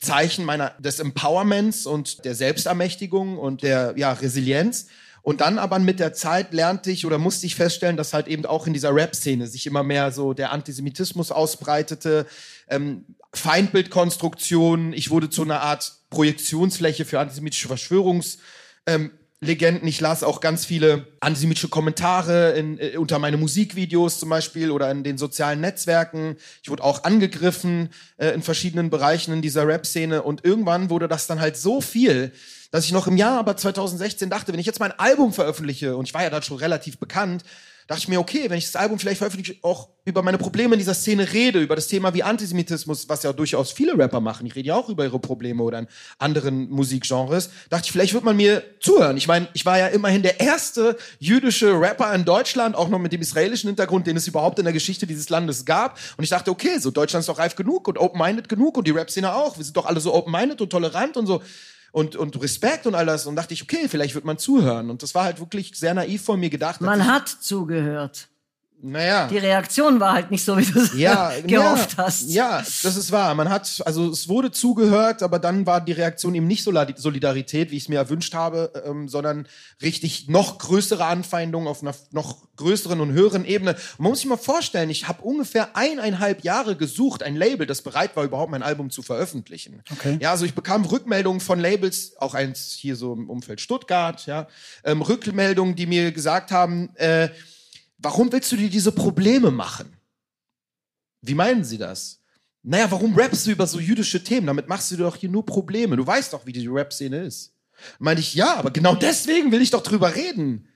Zeichen 0.00 0.44
meiner 0.44 0.70
des 0.78 0.98
Empowerments 0.98 1.86
und 1.86 2.24
der 2.24 2.34
Selbstermächtigung 2.34 3.38
und 3.38 3.62
der 3.62 3.94
ja 3.96 4.12
Resilienz. 4.12 4.86
Und 5.22 5.42
dann 5.42 5.58
aber 5.58 5.78
mit 5.78 6.00
der 6.00 6.14
Zeit 6.14 6.54
lernte 6.54 6.90
ich 6.90 7.04
oder 7.04 7.18
musste 7.18 7.44
ich 7.44 7.54
feststellen, 7.54 7.98
dass 7.98 8.14
halt 8.14 8.26
eben 8.26 8.46
auch 8.46 8.66
in 8.66 8.72
dieser 8.72 8.94
Rap-Szene 8.94 9.46
sich 9.46 9.66
immer 9.66 9.82
mehr 9.82 10.12
so 10.12 10.32
der 10.32 10.50
Antisemitismus 10.50 11.30
ausbreitete, 11.30 12.26
ähm, 12.68 13.04
Feindbildkonstruktion. 13.34 14.94
Ich 14.94 15.10
wurde 15.10 15.28
zu 15.28 15.42
einer 15.42 15.60
Art 15.60 15.92
Projektionsfläche 16.08 17.04
für 17.04 17.20
antisemitische 17.20 17.68
Verschwörungs 17.68 18.38
ähm, 18.86 19.10
Legenden. 19.42 19.88
Ich 19.88 20.00
las 20.00 20.22
auch 20.22 20.40
ganz 20.40 20.66
viele 20.66 21.06
antisemitische 21.20 21.68
Kommentare 21.68 22.52
in, 22.52 22.78
äh, 22.78 22.98
unter 22.98 23.18
meine 23.18 23.38
Musikvideos 23.38 24.20
zum 24.20 24.28
Beispiel 24.28 24.70
oder 24.70 24.90
in 24.90 25.02
den 25.02 25.16
sozialen 25.16 25.62
Netzwerken. 25.62 26.36
Ich 26.62 26.68
wurde 26.68 26.84
auch 26.84 27.04
angegriffen 27.04 27.88
äh, 28.18 28.28
in 28.34 28.42
verschiedenen 28.42 28.90
Bereichen 28.90 29.32
in 29.32 29.40
dieser 29.40 29.66
Rap-Szene 29.66 30.22
und 30.22 30.44
irgendwann 30.44 30.90
wurde 30.90 31.08
das 31.08 31.26
dann 31.26 31.40
halt 31.40 31.56
so 31.56 31.80
viel, 31.80 32.32
dass 32.70 32.84
ich 32.84 32.92
noch 32.92 33.06
im 33.06 33.16
Jahr 33.16 33.38
aber 33.38 33.56
2016 33.56 34.28
dachte, 34.28 34.52
wenn 34.52 34.60
ich 34.60 34.66
jetzt 34.66 34.78
mein 34.78 34.92
Album 34.92 35.32
veröffentliche 35.32 35.96
und 35.96 36.06
ich 36.06 36.12
war 36.12 36.22
ja 36.22 36.30
da 36.30 36.42
schon 36.42 36.58
relativ 36.58 36.98
bekannt, 36.98 37.42
dachte 37.90 38.02
ich 38.02 38.08
mir, 38.08 38.20
okay, 38.20 38.48
wenn 38.48 38.56
ich 38.56 38.66
das 38.66 38.76
Album 38.76 39.00
vielleicht 39.00 39.18
veröffentliche, 39.18 39.58
auch 39.62 39.88
über 40.04 40.22
meine 40.22 40.38
Probleme 40.38 40.74
in 40.74 40.78
dieser 40.78 40.94
Szene 40.94 41.32
rede, 41.32 41.60
über 41.60 41.74
das 41.74 41.88
Thema 41.88 42.14
wie 42.14 42.22
Antisemitismus, 42.22 43.08
was 43.08 43.24
ja 43.24 43.32
durchaus 43.32 43.72
viele 43.72 43.98
Rapper 43.98 44.20
machen. 44.20 44.46
Ich 44.46 44.54
rede 44.54 44.68
ja 44.68 44.76
auch 44.76 44.88
über 44.88 45.02
ihre 45.02 45.18
Probleme 45.18 45.60
oder 45.60 45.80
in 45.80 45.88
anderen 46.20 46.70
Musikgenres. 46.70 47.50
Dachte 47.68 47.86
ich, 47.86 47.90
vielleicht 47.90 48.14
wird 48.14 48.22
man 48.22 48.36
mir 48.36 48.62
zuhören. 48.78 49.16
Ich 49.16 49.26
meine, 49.26 49.48
ich 49.54 49.66
war 49.66 49.76
ja 49.76 49.88
immerhin 49.88 50.22
der 50.22 50.38
erste 50.38 50.96
jüdische 51.18 51.80
Rapper 51.80 52.14
in 52.14 52.24
Deutschland, 52.24 52.76
auch 52.76 52.88
noch 52.88 53.00
mit 53.00 53.12
dem 53.12 53.22
israelischen 53.22 53.66
Hintergrund, 53.66 54.06
den 54.06 54.16
es 54.16 54.28
überhaupt 54.28 54.60
in 54.60 54.66
der 54.66 54.72
Geschichte 54.72 55.08
dieses 55.08 55.28
Landes 55.28 55.64
gab. 55.64 55.98
Und 56.16 56.22
ich 56.22 56.30
dachte, 56.30 56.52
okay, 56.52 56.78
so 56.78 56.92
Deutschland 56.92 57.22
ist 57.22 57.28
doch 57.28 57.40
reif 57.40 57.56
genug 57.56 57.88
und 57.88 57.98
open-minded 57.98 58.48
genug 58.48 58.78
und 58.78 58.86
die 58.86 58.92
Rap-Szene 58.92 59.34
auch. 59.34 59.58
Wir 59.58 59.64
sind 59.64 59.76
doch 59.76 59.86
alle 59.86 59.98
so 59.98 60.14
open-minded 60.14 60.60
und 60.60 60.70
tolerant 60.70 61.16
und 61.16 61.26
so 61.26 61.42
und, 61.92 62.16
und 62.16 62.40
Respekt 62.40 62.86
und 62.86 62.94
alles. 62.94 63.26
Und 63.26 63.36
dachte 63.36 63.54
ich, 63.54 63.62
okay, 63.62 63.88
vielleicht 63.88 64.14
wird 64.14 64.24
man 64.24 64.38
zuhören. 64.38 64.90
Und 64.90 65.02
das 65.02 65.14
war 65.14 65.24
halt 65.24 65.40
wirklich 65.40 65.72
sehr 65.74 65.94
naiv 65.94 66.22
von 66.22 66.38
mir 66.38 66.50
gedacht. 66.50 66.80
Man 66.80 67.06
hat 67.06 67.28
zugehört. 67.28 68.28
Naja. 68.82 69.26
Die 69.28 69.38
Reaktion 69.38 70.00
war 70.00 70.14
halt 70.14 70.30
nicht 70.30 70.44
so, 70.44 70.56
wie 70.56 70.64
du 70.64 70.80
es 70.80 70.94
ja, 70.94 71.32
gehofft 71.46 71.96
ja, 71.96 72.04
hast. 72.04 72.30
Ja, 72.30 72.58
das 72.58 72.96
ist 72.96 73.12
wahr. 73.12 73.34
Man 73.34 73.50
hat, 73.50 73.82
also 73.84 74.10
es 74.10 74.28
wurde 74.28 74.50
zugehört, 74.50 75.22
aber 75.22 75.38
dann 75.38 75.66
war 75.66 75.80
die 75.80 75.92
Reaktion 75.92 76.34
eben 76.34 76.46
nicht 76.46 76.64
Solidarität, 76.64 77.70
wie 77.70 77.76
ich 77.76 77.84
es 77.84 77.88
mir 77.88 77.98
erwünscht 77.98 78.34
habe, 78.34 78.72
ähm, 78.86 79.08
sondern 79.08 79.46
richtig 79.82 80.28
noch 80.28 80.58
größere 80.58 81.04
Anfeindungen 81.04 81.68
auf 81.68 81.82
einer 81.82 81.94
noch 82.12 82.38
größeren 82.56 83.00
und 83.00 83.12
höheren 83.12 83.44
Ebene. 83.44 83.72
Und 83.72 84.00
man 84.00 84.10
muss 84.12 84.20
sich 84.20 84.28
mal 84.28 84.36
vorstellen, 84.36 84.88
ich 84.88 85.08
habe 85.08 85.22
ungefähr 85.22 85.76
eineinhalb 85.76 86.42
Jahre 86.42 86.76
gesucht, 86.76 87.22
ein 87.22 87.36
Label, 87.36 87.66
das 87.66 87.82
bereit 87.82 88.16
war, 88.16 88.24
überhaupt 88.24 88.50
mein 88.50 88.62
Album 88.62 88.90
zu 88.90 89.02
veröffentlichen. 89.02 89.82
Okay. 89.92 90.18
Ja, 90.20 90.30
also 90.30 90.46
ich 90.46 90.54
bekam 90.54 90.84
Rückmeldungen 90.84 91.40
von 91.40 91.58
Labels, 91.60 92.14
auch 92.18 92.34
eins 92.34 92.72
hier 92.78 92.96
so 92.96 93.12
im 93.12 93.28
Umfeld 93.28 93.60
Stuttgart, 93.60 94.24
ja, 94.26 94.46
ähm, 94.84 95.02
Rückmeldungen, 95.02 95.76
die 95.76 95.86
mir 95.86 96.12
gesagt 96.12 96.50
haben, 96.50 96.94
äh, 96.96 97.28
Warum 98.02 98.32
willst 98.32 98.50
du 98.52 98.56
dir 98.56 98.70
diese 98.70 98.92
Probleme 98.92 99.50
machen? 99.50 99.96
Wie 101.22 101.34
meinen 101.34 101.64
Sie 101.64 101.78
das? 101.78 102.20
Naja, 102.62 102.90
warum 102.90 103.14
rappst 103.14 103.46
du 103.46 103.50
über 103.50 103.66
so 103.66 103.80
jüdische 103.80 104.22
Themen? 104.22 104.46
Damit 104.46 104.68
machst 104.68 104.90
du 104.90 104.96
dir 104.96 105.04
doch 105.04 105.16
hier 105.16 105.30
nur 105.30 105.44
Probleme. 105.44 105.96
Du 105.96 106.06
weißt 106.06 106.32
doch, 106.32 106.46
wie 106.46 106.52
die 106.52 106.66
Rap-Szene 106.66 107.18
ist. 107.24 107.54
Meinte 107.98 108.20
ich, 108.20 108.34
ja, 108.34 108.56
aber 108.56 108.70
genau 108.70 108.94
deswegen 108.94 109.52
will 109.52 109.62
ich 109.62 109.70
doch 109.70 109.82
drüber 109.82 110.14
reden. 110.14 110.68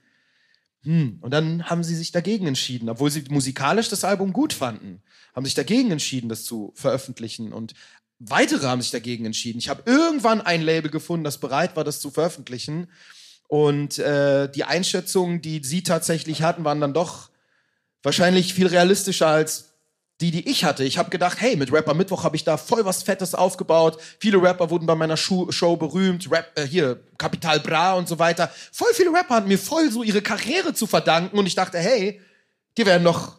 Hm. 0.83 1.17
Und 1.21 1.31
dann 1.31 1.67
haben 1.69 1.83
sie 1.83 1.95
sich 1.95 2.11
dagegen 2.11 2.47
entschieden, 2.47 2.89
obwohl 2.89 3.11
sie 3.11 3.23
musikalisch 3.29 3.89
das 3.89 4.03
Album 4.03 4.33
gut 4.33 4.53
fanden, 4.53 5.01
haben 5.35 5.45
sich 5.45 5.55
dagegen 5.55 5.91
entschieden, 5.91 6.29
das 6.29 6.43
zu 6.43 6.73
veröffentlichen. 6.75 7.53
Und 7.53 7.73
weitere 8.19 8.67
haben 8.67 8.81
sich 8.81 8.91
dagegen 8.91 9.25
entschieden. 9.25 9.59
Ich 9.59 9.69
habe 9.69 9.83
irgendwann 9.85 10.41
ein 10.41 10.61
Label 10.61 10.91
gefunden, 10.91 11.23
das 11.23 11.39
bereit 11.39 11.75
war, 11.75 11.83
das 11.83 11.99
zu 11.99 12.11
veröffentlichen. 12.11 12.87
Und 13.47 13.99
äh, 13.99 14.49
die 14.49 14.63
Einschätzungen, 14.63 15.41
die 15.41 15.63
sie 15.63 15.83
tatsächlich 15.83 16.41
hatten, 16.41 16.63
waren 16.63 16.81
dann 16.81 16.93
doch 16.93 17.29
wahrscheinlich 18.03 18.53
viel 18.53 18.67
realistischer 18.67 19.27
als 19.27 19.75
die, 20.21 20.31
die 20.31 20.49
ich 20.49 20.63
hatte. 20.63 20.83
Ich 20.83 20.97
habe 20.97 21.09
gedacht, 21.09 21.41
hey, 21.41 21.57
mit 21.57 21.73
Rapper 21.73 21.93
Mittwoch 21.93 22.23
habe 22.23 22.37
ich 22.37 22.45
da 22.45 22.55
voll 22.55 22.85
was 22.85 23.03
Fettes 23.03 23.35
aufgebaut. 23.35 24.01
Viele 24.19 24.41
Rapper 24.41 24.69
wurden 24.69 24.85
bei 24.85 24.95
meiner 24.95 25.17
Show, 25.17 25.51
Show 25.51 25.75
berühmt. 25.75 26.31
Rap, 26.31 26.51
äh, 26.55 26.65
hier, 26.65 27.01
Kapital 27.17 27.59
Bra 27.59 27.93
und 27.95 28.07
so 28.07 28.17
weiter. 28.17 28.49
Voll 28.71 28.93
viele 28.93 29.11
Rapper 29.11 29.35
hatten 29.35 29.49
mir 29.49 29.59
voll 29.59 29.91
so 29.91 30.03
ihre 30.03 30.21
Karriere 30.21 30.73
zu 30.73 30.87
verdanken. 30.87 31.37
Und 31.37 31.47
ich 31.47 31.55
dachte, 31.55 31.79
hey, 31.79 32.21
die 32.77 32.85
werden 32.85 33.03
doch 33.03 33.37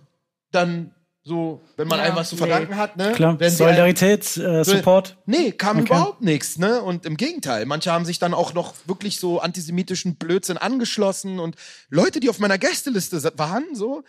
dann 0.50 0.94
so, 1.26 1.60
wenn 1.76 1.88
man 1.88 1.98
Ja, 1.98 2.04
einem 2.04 2.14
was 2.16 2.28
zu 2.28 2.36
nee. 2.36 2.42
verdanken 2.42 2.76
hat, 2.76 2.96
ne? 2.96 3.10
Klar, 3.10 3.40
Wenn 3.40 3.50
Solidarität, 3.50 4.36
äh, 4.36 4.62
Support. 4.62 5.16
Nee, 5.26 5.50
kam 5.50 5.78
Okay. 5.78 5.86
überhaupt 5.86 6.22
nichts, 6.22 6.56
ne? 6.56 6.80
Und 6.80 7.04
im 7.04 7.16
Gegenteil, 7.16 7.66
manche 7.66 7.90
haben 7.90 8.04
sich 8.04 8.20
dann 8.20 8.32
auch 8.32 8.54
noch 8.54 8.74
wirklich 8.86 9.18
so 9.18 9.40
antisemitischen 9.40 10.14
Blödsinn 10.14 10.56
angeschlossen 10.56 11.40
und 11.40 11.56
Leute, 11.90 12.20
die 12.20 12.30
auf 12.30 12.38
meiner 12.38 12.58
Gästeliste 12.58 13.20
waren, 13.36 13.64
so, 13.74 14.04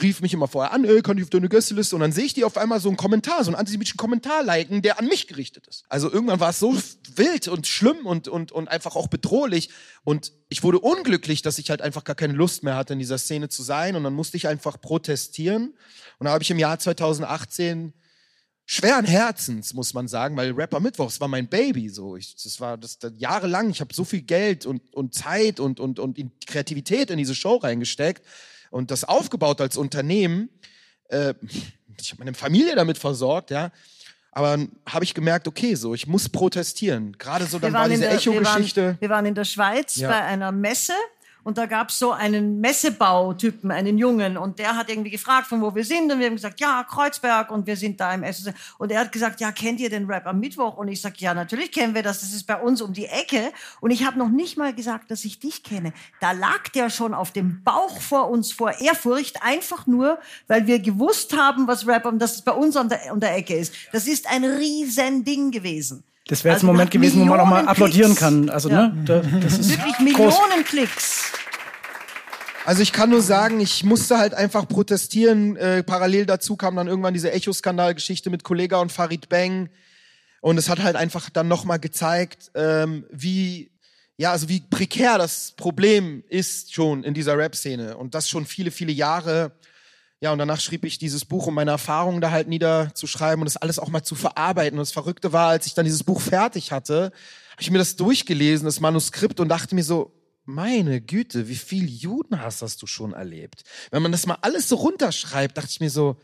rief 0.00 0.20
mich 0.20 0.32
immer 0.32 0.46
vorher 0.46 0.72
an, 0.72 0.84
ey, 0.84 1.02
kann 1.02 1.18
ich 1.18 1.24
auf 1.24 1.30
deine 1.30 1.48
Gästeliste? 1.48 1.96
Und 1.96 2.02
dann 2.02 2.12
sehe 2.12 2.24
ich 2.24 2.34
die 2.34 2.44
auf 2.44 2.56
einmal 2.56 2.78
so 2.78 2.88
einen 2.88 2.96
Kommentar, 2.96 3.42
so 3.42 3.50
einen 3.50 3.56
antisemitischen 3.56 3.96
Kommentar 3.96 4.44
liken, 4.44 4.80
der 4.80 5.00
an 5.00 5.06
mich 5.06 5.26
gerichtet 5.26 5.66
ist. 5.66 5.82
Also 5.88 6.08
irgendwann 6.12 6.38
war 6.38 6.50
es 6.50 6.60
so 6.60 6.76
wild 7.16 7.48
und 7.48 7.66
schlimm 7.66 8.06
und, 8.06 8.28
und, 8.28 8.52
und 8.52 8.68
einfach 8.68 8.94
auch 8.94 9.08
bedrohlich. 9.08 9.70
Und 10.04 10.30
ich 10.48 10.62
wurde 10.62 10.78
unglücklich, 10.78 11.42
dass 11.42 11.58
ich 11.58 11.68
halt 11.70 11.82
einfach 11.82 12.04
gar 12.04 12.14
keine 12.14 12.32
Lust 12.34 12.62
mehr 12.62 12.76
hatte, 12.76 12.92
in 12.92 13.00
dieser 13.00 13.18
Szene 13.18 13.48
zu 13.48 13.64
sein. 13.64 13.96
Und 13.96 14.04
dann 14.04 14.14
musste 14.14 14.36
ich 14.36 14.46
einfach 14.46 14.80
protestieren. 14.80 15.74
Und 16.18 16.26
da 16.26 16.32
habe 16.32 16.42
ich 16.44 16.50
im 16.50 16.58
Jahr 16.60 16.78
2018 16.78 17.92
schweren 18.66 19.04
Herzens, 19.04 19.74
muss 19.74 19.94
man 19.94 20.06
sagen, 20.06 20.36
weil 20.36 20.52
Rapper 20.52 20.78
Mittwochs 20.78 21.20
war 21.20 21.26
mein 21.26 21.48
Baby 21.48 21.88
so. 21.88 22.16
Ich, 22.16 22.36
das 22.40 22.60
war 22.60 22.78
das, 22.78 22.98
das 23.00 23.12
jahrelang. 23.16 23.70
Ich 23.70 23.80
habe 23.80 23.92
so 23.92 24.04
viel 24.04 24.22
Geld 24.22 24.64
und, 24.64 24.94
und 24.94 25.12
Zeit 25.12 25.58
und, 25.58 25.80
und, 25.80 25.98
und 25.98 26.18
in 26.18 26.30
Kreativität 26.46 27.10
in 27.10 27.18
diese 27.18 27.34
Show 27.34 27.56
reingesteckt 27.56 28.24
und 28.70 28.92
das 28.92 29.02
aufgebaut 29.02 29.60
als 29.60 29.76
Unternehmen. 29.76 30.50
Äh, 31.08 31.34
ich 32.00 32.12
habe 32.12 32.20
meine 32.24 32.34
Familie 32.34 32.76
damit 32.76 32.96
versorgt, 32.96 33.50
ja. 33.50 33.72
Aber 34.32 34.56
habe 34.86 35.04
ich 35.04 35.14
gemerkt, 35.14 35.48
okay, 35.48 35.74
so, 35.74 35.92
ich 35.92 36.06
muss 36.06 36.28
protestieren. 36.28 37.18
Gerade 37.18 37.46
so, 37.46 37.58
dann 37.58 37.72
war 37.72 37.88
diese 37.88 38.02
wir, 38.02 38.10
waren, 38.10 38.18
Echo-Geschichte. 38.18 38.96
wir 39.00 39.08
waren 39.08 39.26
in 39.26 39.34
der 39.34 39.44
Schweiz 39.44 39.96
Ja. 39.96 40.08
bei 40.10 40.22
einer 40.22 40.52
Messe 40.52 40.92
und 41.44 41.58
da 41.58 41.66
gab 41.66 41.88
es 41.90 41.98
so 41.98 42.12
einen 42.12 42.60
Messebautypen, 42.60 43.70
einen 43.70 43.98
Jungen 43.98 44.36
und 44.36 44.58
der 44.58 44.76
hat 44.76 44.90
irgendwie 44.90 45.10
gefragt, 45.10 45.46
von 45.46 45.60
wo 45.62 45.74
wir 45.74 45.84
sind 45.84 46.12
und 46.12 46.18
wir 46.18 46.26
haben 46.26 46.34
gesagt, 46.36 46.60
ja, 46.60 46.84
Kreuzberg 46.88 47.50
und 47.50 47.66
wir 47.66 47.76
sind 47.76 48.00
da 48.00 48.12
im 48.14 48.22
SSC. 48.22 48.52
Und 48.78 48.92
er 48.92 49.00
hat 49.00 49.12
gesagt, 49.12 49.40
ja, 49.40 49.52
kennt 49.52 49.80
ihr 49.80 49.90
den 49.90 50.06
Rap 50.06 50.26
am 50.26 50.38
Mittwoch? 50.40 50.76
Und 50.76 50.88
ich 50.88 51.00
sag, 51.00 51.20
ja, 51.20 51.34
natürlich 51.34 51.72
kennen 51.72 51.94
wir 51.94 52.02
das, 52.02 52.20
das 52.20 52.32
ist 52.32 52.46
bei 52.46 52.56
uns 52.60 52.80
um 52.82 52.92
die 52.92 53.06
Ecke. 53.06 53.52
Und 53.80 53.90
ich 53.90 54.04
habe 54.06 54.18
noch 54.18 54.28
nicht 54.28 54.56
mal 54.58 54.74
gesagt, 54.74 55.10
dass 55.10 55.24
ich 55.24 55.38
dich 55.38 55.62
kenne. 55.62 55.92
Da 56.20 56.32
lag 56.32 56.68
der 56.74 56.90
schon 56.90 57.14
auf 57.14 57.30
dem 57.32 57.62
Bauch 57.64 58.00
vor 58.00 58.30
uns 58.30 58.52
vor 58.52 58.72
Ehrfurcht, 58.80 59.42
einfach 59.42 59.86
nur, 59.86 60.18
weil 60.48 60.66
wir 60.66 60.78
gewusst 60.78 61.36
haben, 61.36 61.66
was 61.66 61.86
Rap, 61.86 62.06
am- 62.06 62.18
dass 62.18 62.34
es 62.36 62.42
bei 62.42 62.52
uns 62.52 62.76
an 62.76 62.88
der, 62.88 63.10
an 63.12 63.20
der 63.20 63.34
Ecke 63.36 63.54
ist. 63.56 63.72
Das 63.92 64.06
ist 64.06 64.28
ein 64.28 64.44
riesen 64.44 65.24
Ding 65.24 65.50
gewesen. 65.50 66.04
Das 66.28 66.44
wäre 66.44 66.52
jetzt 66.54 66.58
Also 66.62 66.68
ein 66.70 66.74
Moment 66.76 66.90
gewesen, 66.92 67.22
wo 67.22 67.24
man 67.24 67.40
auch 67.40 67.44
mal 67.44 67.50
Millionen 67.56 67.68
applaudieren 67.68 68.06
Klicks. 68.14 68.20
kann. 68.20 68.50
Also, 68.50 68.68
Ja. 68.68 68.86
ne? 68.88 69.02
Da, 69.04 69.18
das 69.40 69.58
ist 69.58 69.70
Wirklich 69.70 70.14
groß. 70.14 70.38
Millionen 70.38 70.64
Klicks. 70.64 71.19
Also 72.66 72.82
ich 72.82 72.92
kann 72.92 73.08
nur 73.08 73.22
sagen, 73.22 73.58
ich 73.60 73.84
musste 73.84 74.18
halt 74.18 74.34
einfach 74.34 74.68
protestieren. 74.68 75.56
Äh, 75.56 75.82
parallel 75.82 76.26
dazu 76.26 76.56
kam 76.56 76.76
dann 76.76 76.88
irgendwann 76.88 77.14
diese 77.14 77.32
Echo-Skandal-Geschichte 77.32 78.28
mit 78.28 78.44
Kollega 78.44 78.78
und 78.78 78.92
Farid 78.92 79.30
Bang. 79.30 79.70
Und 80.42 80.58
es 80.58 80.68
hat 80.68 80.82
halt 80.82 80.94
einfach 80.94 81.30
dann 81.30 81.48
nochmal 81.48 81.78
gezeigt, 81.78 82.50
ähm, 82.54 83.06
wie, 83.10 83.70
ja, 84.18 84.32
also 84.32 84.50
wie 84.50 84.60
prekär 84.60 85.16
das 85.16 85.52
Problem 85.52 86.22
ist 86.28 86.74
schon 86.74 87.02
in 87.02 87.14
dieser 87.14 87.36
Rap-Szene. 87.38 87.96
Und 87.96 88.14
das 88.14 88.28
schon 88.28 88.44
viele, 88.44 88.70
viele 88.70 88.92
Jahre. 88.92 89.52
Ja, 90.20 90.32
und 90.32 90.38
danach 90.38 90.60
schrieb 90.60 90.84
ich 90.84 90.98
dieses 90.98 91.24
Buch, 91.24 91.46
um 91.46 91.54
meine 91.54 91.70
Erfahrungen 91.70 92.20
da 92.20 92.30
halt 92.30 92.46
niederzuschreiben 92.46 93.40
und 93.40 93.46
das 93.46 93.56
alles 93.56 93.78
auch 93.78 93.88
mal 93.88 94.02
zu 94.02 94.14
verarbeiten. 94.14 94.78
Und 94.78 94.82
das 94.82 94.92
Verrückte 94.92 95.32
war, 95.32 95.48
als 95.48 95.64
ich 95.64 95.72
dann 95.72 95.86
dieses 95.86 96.04
Buch 96.04 96.20
fertig 96.20 96.72
hatte, 96.72 97.04
habe 97.52 97.62
ich 97.62 97.70
mir 97.70 97.78
das 97.78 97.96
durchgelesen, 97.96 98.66
das 98.66 98.80
Manuskript, 98.80 99.40
und 99.40 99.48
dachte 99.48 99.74
mir 99.74 99.82
so, 99.82 100.12
meine 100.44 101.00
Güte, 101.00 101.48
wie 101.48 101.56
viel 101.56 101.88
Judenhass 101.88 102.62
hast 102.62 102.82
du 102.82 102.86
schon 102.86 103.12
erlebt? 103.12 103.62
Wenn 103.90 104.02
man 104.02 104.12
das 104.12 104.26
mal 104.26 104.38
alles 104.40 104.68
so 104.68 104.76
runterschreibt, 104.76 105.56
dachte 105.56 105.70
ich 105.70 105.80
mir 105.80 105.90
so, 105.90 106.16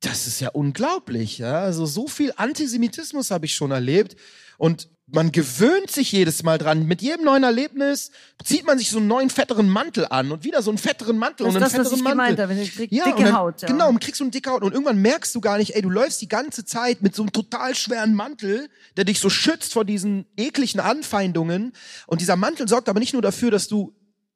das 0.00 0.26
ist 0.26 0.40
ja 0.40 0.50
unglaublich, 0.50 1.38
ja. 1.38 1.60
Also 1.60 1.86
so 1.86 2.06
viel 2.06 2.32
Antisemitismus 2.36 3.30
habe 3.30 3.46
ich 3.46 3.54
schon 3.54 3.70
erlebt. 3.70 4.16
Und 4.58 4.88
man 5.08 5.30
gewöhnt 5.30 5.90
sich 5.90 6.10
jedes 6.10 6.42
Mal 6.42 6.58
dran. 6.58 6.86
Mit 6.86 7.00
jedem 7.00 7.24
neuen 7.24 7.44
Erlebnis 7.44 8.10
zieht 8.44 8.66
man 8.66 8.76
sich 8.76 8.90
so 8.90 8.98
einen 8.98 9.06
neuen 9.06 9.30
fetteren 9.30 9.68
Mantel 9.68 10.06
an 10.10 10.32
und 10.32 10.42
wieder 10.42 10.62
so 10.62 10.70
einen 10.70 10.78
fetteren 10.78 11.16
Mantel 11.16 11.44
Das 11.46 11.54
und 11.54 11.62
einen 11.62 11.64
das, 11.64 11.78
was 11.78 11.88
fetteren 11.90 11.98
ich 11.98 12.02
Mantel. 12.04 12.34
gemeint 12.36 12.50
habe. 12.50 12.60
Ich 12.60 12.74
krieg 12.74 12.92
Ja, 12.92 13.04
dicke 13.04 13.22
dann, 13.22 13.36
Haut. 13.36 13.62
Ja. 13.62 13.68
Genau, 13.68 13.88
und 13.88 14.00
kriegst 14.00 14.18
so 14.18 14.24
eine 14.24 14.32
dicke 14.32 14.50
Haut. 14.50 14.64
Und 14.64 14.72
irgendwann 14.72 15.00
merkst 15.00 15.32
du 15.34 15.40
gar 15.40 15.58
nicht, 15.58 15.76
ey, 15.76 15.82
du 15.82 15.90
läufst 15.90 16.20
die 16.22 16.28
ganze 16.28 16.64
Zeit 16.64 17.02
mit 17.02 17.14
so 17.14 17.22
einem 17.22 17.30
total 17.32 17.76
schweren 17.76 18.14
Mantel, 18.14 18.68
der 18.96 19.04
dich 19.04 19.20
so 19.20 19.30
schützt 19.30 19.72
vor 19.74 19.84
diesen 19.84 20.26
ekligen 20.36 20.80
Anfeindungen. 20.80 21.72
Und 22.08 22.20
dieser 22.20 22.34
Mantel 22.36 22.66
sorgt 22.66 22.88
aber 22.88 22.98
nicht 22.98 23.12
nur 23.12 23.22
dafür, 23.22 23.52
dass 23.52 23.68
du 23.68 23.94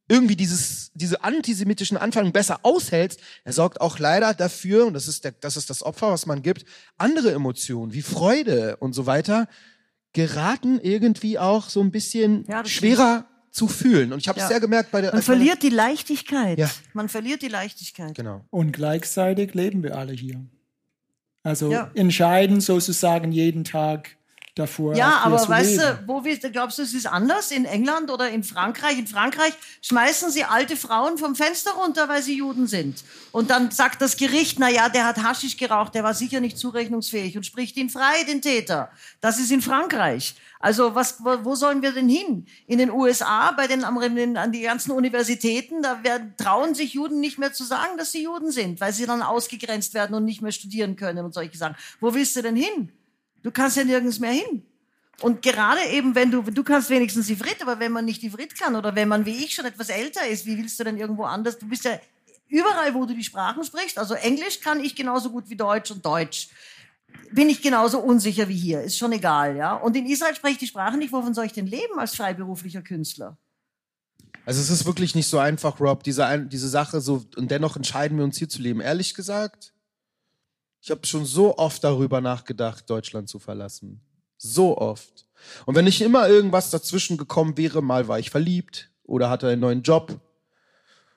irgendwie 0.09 0.37
dieses, 0.37 0.93
diese 0.95 1.25
antisemitischen 1.25 1.97
Anfeindungen 1.97 2.33
besser 2.33 2.61
aushältst. 2.63 3.19
Er 3.45 3.53
sorgt 3.53 3.81
auch 3.81 3.99
leider 3.99 4.35
dafür, 4.35 4.87
und 4.87 4.95
das 4.95 5.09
ist, 5.09 5.25
der, 5.25 5.33
das 5.33 5.57
ist 5.57 5.69
das 5.69 5.83
Opfer, 5.83 6.11
was 6.13 6.27
man 6.27 6.43
gibt, 6.43 6.65
andere 6.97 7.33
Emotionen 7.33 7.93
wie 7.93 8.03
Freude 8.03 8.77
und 8.77 8.93
so 8.93 9.07
weiter 9.07 9.49
geraten 10.13 10.81
irgendwie 10.81 11.39
auch 11.39 11.69
so 11.69 11.81
ein 11.81 11.91
bisschen 11.91 12.45
Ja, 12.49 12.65
schwerer 12.65 13.27
zu 13.51 13.67
fühlen. 13.69 14.13
Und 14.13 14.19
ich 14.21 14.29
habe 14.29 14.39
es 14.39 14.45
Ja. 14.45 14.49
sehr 14.49 14.61
gemerkt 14.61 14.91
bei 14.93 15.01
der. 15.01 15.13
Man 15.13 15.23
verliert 15.23 15.63
die 15.63 15.71
Leichtigkeit. 15.71 16.59
Ja. 16.59 16.71
Man 16.95 17.09
verliert 17.09 17.43
die 17.43 17.49
Leichtigkeit. 17.49 18.15
Genau. 18.15 18.45
Und 18.51 18.73
gleichzeitig 18.73 19.55
leben 19.55 19.83
wir 19.83 19.97
alle 19.97 20.13
hier. 20.13 20.45
Also 21.43 21.71
Ja. 21.73 21.91
entscheiden 21.95 22.61
sozusagen 22.61 23.33
jeden 23.33 23.65
Tag 23.65 24.17
davor. 24.55 24.95
Ja, 24.95 25.21
aber 25.25 25.49
weißt 25.49 25.71
leben. 25.71 25.83
du, 25.83 26.09
wo 26.09 26.25
wir, 26.25 26.37
glaubst 26.39 26.79
du, 26.79 26.83
es 26.83 26.95
ist 26.95 27.07
anders 27.07 27.51
in 27.51 27.65
England 27.65 28.11
oder 28.11 28.31
in 28.31 28.43
Frankreich? 28.43 28.99
In 28.99 29.07
Frankreich 29.07 29.55
schmeißen 29.83 30.31
sie 30.31 30.45
alte 30.45 30.77
Frauen 30.77 31.19
vom 31.19 31.35
Fenster 31.35 31.73
runter, 31.73 32.09
weil 32.09 32.23
sie 32.23 32.37
Juden 32.37 32.67
sind. 32.67 33.05
Und 33.33 33.51
dann 33.51 33.71
sagt 33.71 34.03
das 34.03 34.17
Gericht, 34.17 34.59
na 34.59 34.69
ja, 34.69 34.89
der 34.89 35.07
hat 35.07 35.23
Haschisch 35.23 35.57
geraucht, 35.57 35.95
der 35.95 36.05
war 36.05 36.15
sicher 36.15 36.41
nicht 36.41 36.59
zurechnungsfähig 36.59 37.37
und 37.37 37.47
spricht 37.47 37.77
ihn 37.77 37.91
frei, 37.91 38.25
den 38.27 38.43
Täter. 38.43 38.91
Das 39.21 39.39
ist 39.39 39.51
in 39.51 39.63
Frankreich. 39.63 40.35
Also 40.63 40.95
was, 40.95 41.25
wo, 41.25 41.55
sollen 41.55 41.81
wir 41.81 41.93
denn 41.93 42.09
hin? 42.09 42.47
In 42.67 42.79
den 42.79 42.91
USA, 42.91 43.51
bei 43.53 43.67
den, 43.67 43.83
an 43.83 44.53
die 44.53 44.61
ganzen 44.61 44.91
Universitäten, 44.91 45.81
da 45.81 46.05
werden, 46.05 46.35
trauen 46.37 46.75
sich 46.75 46.93
Juden 46.93 47.19
nicht 47.19 47.39
mehr 47.39 47.55
zu 47.55 47.65
sagen, 47.65 47.97
dass 47.97 48.13
sie 48.13 48.25
Juden 48.25 48.51
sind, 48.51 48.79
weil 48.79 48.93
sie 48.93 49.07
dann 49.07 49.23
ausgegrenzt 49.23 49.95
werden 49.95 50.15
und 50.15 50.27
nicht 50.27 50.43
mehr 50.43 50.53
studieren 50.53 50.97
können 50.97 51.25
und 51.25 51.33
solche 51.33 51.57
Sachen. 51.57 51.77
Wo 51.99 52.13
willst 52.13 52.37
du 52.37 52.43
denn 52.43 52.57
hin? 52.57 52.93
Du 53.43 53.51
kannst 53.51 53.77
ja 53.77 53.85
nirgends 53.85 54.19
mehr 54.19 54.33
hin. 54.33 54.63
Und 55.21 55.43
gerade 55.43 55.81
eben, 55.91 56.15
wenn 56.15 56.31
du, 56.31 56.43
du 56.43 56.63
kannst 56.63 56.89
wenigstens 56.89 57.29
Ivrit, 57.29 57.61
aber 57.61 57.79
wenn 57.79 57.93
man 57.93 58.05
nicht 58.05 58.23
Ivrit 58.23 58.59
kann 58.59 58.75
oder 58.75 58.95
wenn 58.95 59.09
man 59.09 59.27
wie 59.27 59.45
ich 59.45 59.55
schon 59.55 59.67
etwas 59.67 59.91
älter 59.91 60.27
ist, 60.27 60.47
wie 60.47 60.57
willst 60.57 60.81
du 60.81 60.85
denn 60.85 60.97
irgendwo 60.97 61.25
anders? 61.25 61.59
Du 61.59 61.69
bist 61.69 61.85
ja 61.85 61.99
überall, 62.49 62.95
wo 62.95 63.05
du 63.05 63.15
die 63.15 63.25
Sprachen 63.25 63.63
sprichst. 63.65 63.99
Also 63.99 64.15
Englisch 64.15 64.61
kann 64.61 64.81
ich 64.81 64.97
genauso 64.97 65.31
gut 65.31 65.51
wie 65.51 65.57
Deutsch 65.57 65.91
und 65.91 66.05
Deutsch. 66.05 66.49
Bin 67.33 67.49
ich 67.49 67.61
genauso 67.61 68.01
unsicher 68.01 68.49
wie 68.49 68.57
hier. 68.57 68.83
Ist 68.83 68.97
schon 68.97 69.13
egal, 69.13 69.57
ja. 69.57 69.75
Und 69.75 69.97
in 69.97 70.07
Israel 70.07 70.35
spreche 70.35 70.55
ich 70.55 70.59
die 70.59 70.67
Sprache 70.67 70.97
nicht. 70.97 71.13
Wovon 71.13 71.35
soll 71.35 71.45
ich 71.45 71.53
denn 71.53 71.67
leben 71.67 71.99
als 71.99 72.17
freiberuflicher 72.17 72.83
Künstler? 72.83 73.37
Also 74.47 74.61
es 74.61 74.71
ist 74.71 74.87
wirklich 74.87 75.15
nicht 75.15 75.29
so 75.29 75.39
einfach, 75.39 75.81
Rob, 75.81 76.03
diese, 76.03 76.47
diese 76.51 76.69
Sache 76.69 77.01
so, 77.01 77.25
und 77.37 77.51
dennoch 77.51 77.77
entscheiden 77.77 78.17
wir 78.17 78.25
uns 78.25 78.39
hier 78.39 78.49
zu 78.49 78.63
leben. 78.63 78.81
Ehrlich 78.81 79.15
gesagt, 79.15 79.73
ich 80.81 80.91
habe 80.91 81.07
schon 81.07 81.25
so 81.25 81.59
oft 81.59 81.85
darüber 81.85 82.21
nachgedacht, 82.21 82.89
Deutschland 82.89 83.29
zu 83.29 83.39
verlassen. 83.39 84.01
So 84.39 84.79
oft. 84.79 85.27
Und 85.67 85.75
wenn 85.75 85.85
nicht 85.85 86.01
immer 86.01 86.29
irgendwas 86.29 86.71
dazwischen 86.71 87.17
gekommen 87.17 87.57
wäre, 87.57 87.83
mal 87.83 88.09
war 88.09 88.19
ich 88.19 88.31
verliebt 88.31 88.91
oder 89.05 89.29
hatte 89.31 89.49
einen 89.49 89.61
neuen 89.61 89.83
Job 89.83 90.19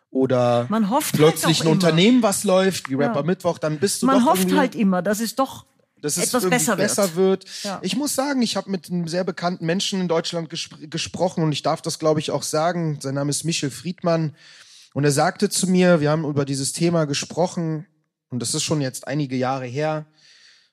oder 0.10 0.68
Man 0.70 0.90
hofft 0.90 1.16
plötzlich 1.16 1.60
halt 1.60 1.62
ein 1.62 1.62
immer. 1.64 1.72
Unternehmen, 1.72 2.24
was 2.24 2.44
läuft, 2.44 2.90
wie 2.90 2.96
Rapper 2.96 3.22
Ja. 3.22 3.26
Mittwoch, 3.26 3.58
dann 3.58 3.80
bist 3.80 4.02
du 4.02 4.06
Man 4.06 4.20
doch 4.20 4.32
hofft 4.32 4.42
irgendwie 4.42 4.58
halt 4.58 4.76
immer, 4.76 5.02
dass 5.02 5.20
es 5.20 5.36
doch 5.36 5.66
dass 6.02 6.18
es 6.18 6.28
etwas 6.28 6.44
irgendwie 6.44 6.58
besser 6.58 6.78
wird. 6.78 6.88
besser 6.90 7.16
wird. 7.16 7.46
Ja. 7.64 7.80
Ich 7.82 7.96
muss 7.96 8.14
sagen, 8.14 8.42
ich 8.42 8.58
habe 8.58 8.70
mit 8.70 8.90
einem 8.90 9.08
sehr 9.08 9.24
bekannten 9.24 9.66
Menschen 9.66 10.02
in 10.02 10.10
Deutschland 10.10 10.50
gespr 10.50 10.76
gesprochen 10.88 11.44
und 11.44 11.54
ich 11.54 11.64
darf 11.64 11.82
das, 11.82 11.98
glaube 11.98 12.20
ich, 12.20 12.30
auch 12.32 12.44
sagen. 12.44 13.00
Sein 13.02 13.16
Name 13.16 13.30
ist 13.30 13.46
Michel 13.46 13.72
Friedmann. 13.72 14.36
Und 14.94 15.06
er 15.06 15.12
sagte 15.12 15.50
zu 15.50 15.66
mir, 15.68 16.02
wir 16.02 16.12
haben 16.12 16.26
über 16.26 16.44
dieses 16.44 16.74
Thema 16.74 17.06
gesprochen 17.06 17.88
und 18.34 18.40
das 18.40 18.56
ist 18.56 18.64
schon 18.64 18.82
jetzt 18.82 19.08
einige 19.08 19.36
Jahre 19.36 19.66
her. 19.66 20.08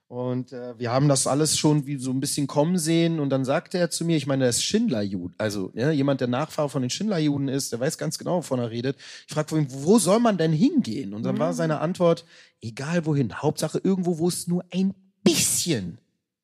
Und 0.09 0.53
äh, 0.53 0.77
wir 0.77 0.91
haben 0.91 1.09
das 1.09 1.29
alles 1.29 1.57
schon 1.57 1.87
wie 1.87 1.97
so 1.97 2.11
ein 2.11 2.19
bisschen 2.19 2.49
kommen 2.49 2.79
sehen. 2.79 3.21
Und 3.21 3.31
dann 3.31 3.45
sagte 3.45 3.79
er 3.79 3.91
zu 3.91 4.05
mir, 4.05 4.17
ich 4.17 4.27
meine, 4.27 4.45
er 4.45 4.51
ist 4.51 4.65
Schindlerjud, 4.65 5.35
also 5.39 5.71
ja, 5.75 5.93
jemand, 5.93 6.21
der 6.21 6.27
Nachfahre 6.27 6.69
von 6.69 6.83
den 6.83 6.91
Schindlerjuden 6.91 7.47
ist, 7.47 7.71
der 7.71 7.79
weiß 7.79 7.97
ganz 7.97 8.19
genau, 8.19 8.39
wovon 8.39 8.59
er 8.59 8.71
redet. 8.71 8.97
Ich 9.29 9.35
fragte 9.35 9.57
ihn, 9.57 9.69
wo 9.69 10.01
soll 10.01 10.19
man 10.19 10.37
denn 10.37 10.53
hingehen? 10.53 11.15
Und 11.15 11.23
dann 11.23 11.39
war 11.39 11.53
seine 11.53 11.81
Antwort, 11.81 12.25
egal 12.61 13.07
wohin, 13.07 13.41
Hauptsache 13.41 13.79
irgendwo, 13.79 14.19
wo 14.19 14.27
es 14.27 14.49
nur 14.49 14.65
ein 14.73 14.95
bisschen 15.23 15.99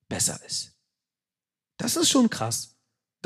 besser 0.09 0.39
ist. 0.47 0.77
Das 1.77 1.97
ist 1.97 2.11
schon 2.11 2.31
krass. 2.31 2.76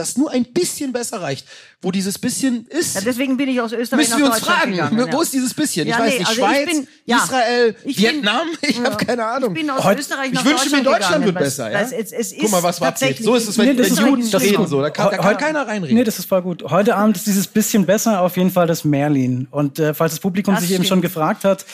Dass 0.00 0.16
nur 0.16 0.30
ein 0.30 0.44
bisschen 0.44 0.92
besser 0.92 1.20
reicht. 1.20 1.46
Wo 1.82 1.90
dieses 1.90 2.18
bisschen 2.18 2.66
ist, 2.68 2.94
Ja, 2.94 3.00
deswegen 3.02 3.36
bin 3.36 3.48
ich 3.48 3.60
aus 3.60 3.72
Österreich 3.72 4.08
müssen 4.08 4.18
wir 4.18 4.26
uns 4.26 4.40
fragen, 4.40 4.72
gegangen. 4.72 4.98
ja. 4.98 5.12
wo 5.12 5.22
ist 5.22 5.32
dieses 5.32 5.54
bisschen? 5.54 5.86
Ja, 5.86 5.94
ich 5.96 6.00
weiß 6.00 6.12
nee, 6.12 6.18
nicht, 6.18 6.28
also 6.28 6.40
ich 6.42 6.46
Schweiz, 6.48 6.66
bin- 6.70 6.88
ja. 7.06 7.16
Israel, 7.18 7.74
Ich 7.84 7.96
bin- 7.96 8.04
Vietnam, 8.04 8.48
ich 8.62 8.76
Ja. 8.78 8.84
habe 8.84 9.04
keine 9.04 9.24
Ahnung. 9.26 9.54
Ich 9.54 9.60
bin 9.62 9.70
aus 9.70 9.84
Heute- 9.84 10.00
Österreich 10.00 10.28
ich 10.28 10.32
nach 10.34 10.44
wünsche 10.44 10.70
mir, 10.76 10.82
Deutschland 10.82 11.24
wird 11.24 11.38
besser, 11.38 11.70
ja? 11.70 11.78
weil 11.78 11.84
Es, 11.86 11.92
es 12.12 12.32
ist 12.32 12.40
Guck 12.40 12.50
mal, 12.50 12.62
was 12.62 12.76
abgeht. 12.76 12.88
tatsächlich- 12.88 13.24
So 13.26 13.34
ist 13.34 13.48
es, 13.48 13.56
wenn, 13.58 13.66
Nee, 13.68 13.74
das 13.74 13.86
wenn 13.86 13.92
ist 13.94 14.00
Juden 14.00 14.30
das 14.30 14.42
reden, 14.42 14.66
so, 14.66 14.80
da 14.82 14.90
kann, 14.90 15.10
da 15.10 15.16
kann 15.18 15.36
keiner 15.36 15.66
reinreden. 15.66 15.96
Nee, 15.96 16.04
das 16.04 16.18
ist 16.18 16.26
voll 16.28 16.42
gut. 16.42 16.62
Heute 16.64 16.96
Abend 16.96 17.16
ist 17.16 17.26
dieses 17.26 17.46
bisschen 17.46 17.86
besser 17.86 18.20
auf 18.20 18.36
jeden 18.36 18.50
Fall 18.50 18.66
das 18.66 18.84
Merlin. 18.84 19.48
Und 19.50 19.78
äh, 19.78 19.94
falls 19.94 20.12
das 20.12 20.20
Publikum 20.20 20.54
Das 20.54 20.62
sich 20.62 20.72
eben 20.72 20.84
schon 20.84 20.98
stimmt. 20.98 21.02
gefragt 21.02 21.44
hat, 21.44 21.64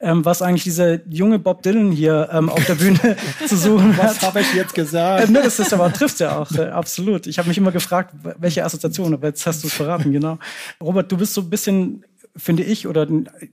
ähm, 0.00 0.24
was 0.24 0.42
eigentlich 0.42 0.64
dieser 0.64 1.06
junge 1.08 1.38
Bob 1.38 1.62
Dylan 1.62 1.90
hier 1.92 2.28
ähm, 2.32 2.48
auf 2.48 2.64
der 2.66 2.74
Bühne 2.74 3.16
zu 3.46 3.56
suchen 3.56 3.96
Was 3.96 4.16
hat. 4.16 4.28
habe 4.28 4.40
ich 4.40 4.52
jetzt 4.54 4.72
Äh, 4.76 4.82
gesagt? 4.82 5.30
ne, 5.30 5.40
das 5.42 5.58
ist 5.58 5.72
aber 5.72 5.92
trifft 5.92 6.20
ja 6.20 6.38
auch, 6.38 6.50
äh, 6.52 6.66
absolut. 6.68 7.26
Ich 7.26 7.38
habe 7.38 7.48
mich 7.48 7.58
immer 7.58 7.72
gefragt, 7.72 8.14
welche 8.38 8.64
Assoziation, 8.64 9.14
aber 9.14 9.28
jetzt 9.28 9.46
hast 9.46 9.62
du 9.64 9.68
es 9.68 9.74
verraten, 9.74 10.12
genau. 10.12 10.38
Robert, 10.82 11.10
du 11.10 11.16
bist 11.16 11.34
so 11.34 11.40
ein 11.42 11.50
bisschen, 11.50 12.04
finde 12.36 12.62
ich, 12.62 12.86
oder 12.86 13.06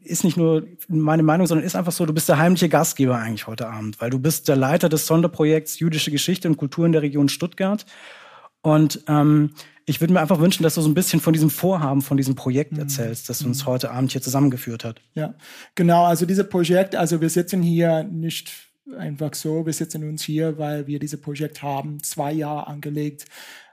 ist 0.04 0.24
nicht 0.26 0.36
nur 0.36 0.64
meine 0.90 1.24
Meinung, 1.24 1.48
sondern 1.48 1.66
ist 1.66 1.76
einfach 1.76 1.94
so, 1.94 2.06
du 2.06 2.14
bist 2.14 2.28
der 2.28 2.38
heimliche 2.38 2.68
Gastgeber 2.70 3.16
eigentlich 3.18 3.48
heute 3.48 3.68
Abend, 3.70 4.02
weil 4.02 4.10
du 4.10 4.20
bist 4.20 4.48
der 4.50 4.58
Leiter 4.58 4.90
des 4.90 5.08
Sonderprojekts 5.08 5.80
Jüdische 5.80 6.12
Geschichte 6.12 6.48
und 6.50 6.58
Kultur 6.58 6.86
in 6.86 6.92
der 6.92 7.02
Region 7.02 7.30
Stuttgart. 7.30 7.86
Und 8.62 9.04
ähm, 9.08 9.52
ich 9.86 10.00
würde 10.00 10.14
mir 10.14 10.22
einfach 10.22 10.40
wünschen, 10.40 10.64
dass 10.64 10.76
du 10.76 10.82
so 10.82 10.90
ein 10.90 10.94
bisschen 10.94 11.20
von 11.20 11.34
diesem 11.34 11.50
Vorhaben, 11.50 12.02
von 12.02 12.18
diesem 12.18 12.36
Projekt 12.36 12.78
erzählst, 12.78 13.30
das 13.30 13.42
uns 13.44 13.66
heute 13.66 13.92
Abend 13.92 14.12
hier 14.12 14.22
zusammengeführt 14.22 14.84
hat. 14.84 15.02
Ja, 15.14 15.36
genau. 15.76 16.06
Also 16.06 16.26
dieses 16.26 16.48
Projekt, 16.48 16.96
also 16.96 17.20
wir 17.20 17.30
sitzen 17.30 17.62
hier 17.62 18.04
nicht 18.04 18.52
einfach 18.98 19.34
so, 19.34 19.66
wir 19.66 19.74
sitzen 19.74 20.08
uns 20.08 20.24
hier, 20.24 20.58
weil 20.58 20.88
wir 20.88 21.00
dieses 21.00 21.20
Projekt 21.20 21.62
haben, 21.62 22.02
zwei 22.02 22.32
Jahre 22.32 22.68
angelegt. 22.68 23.26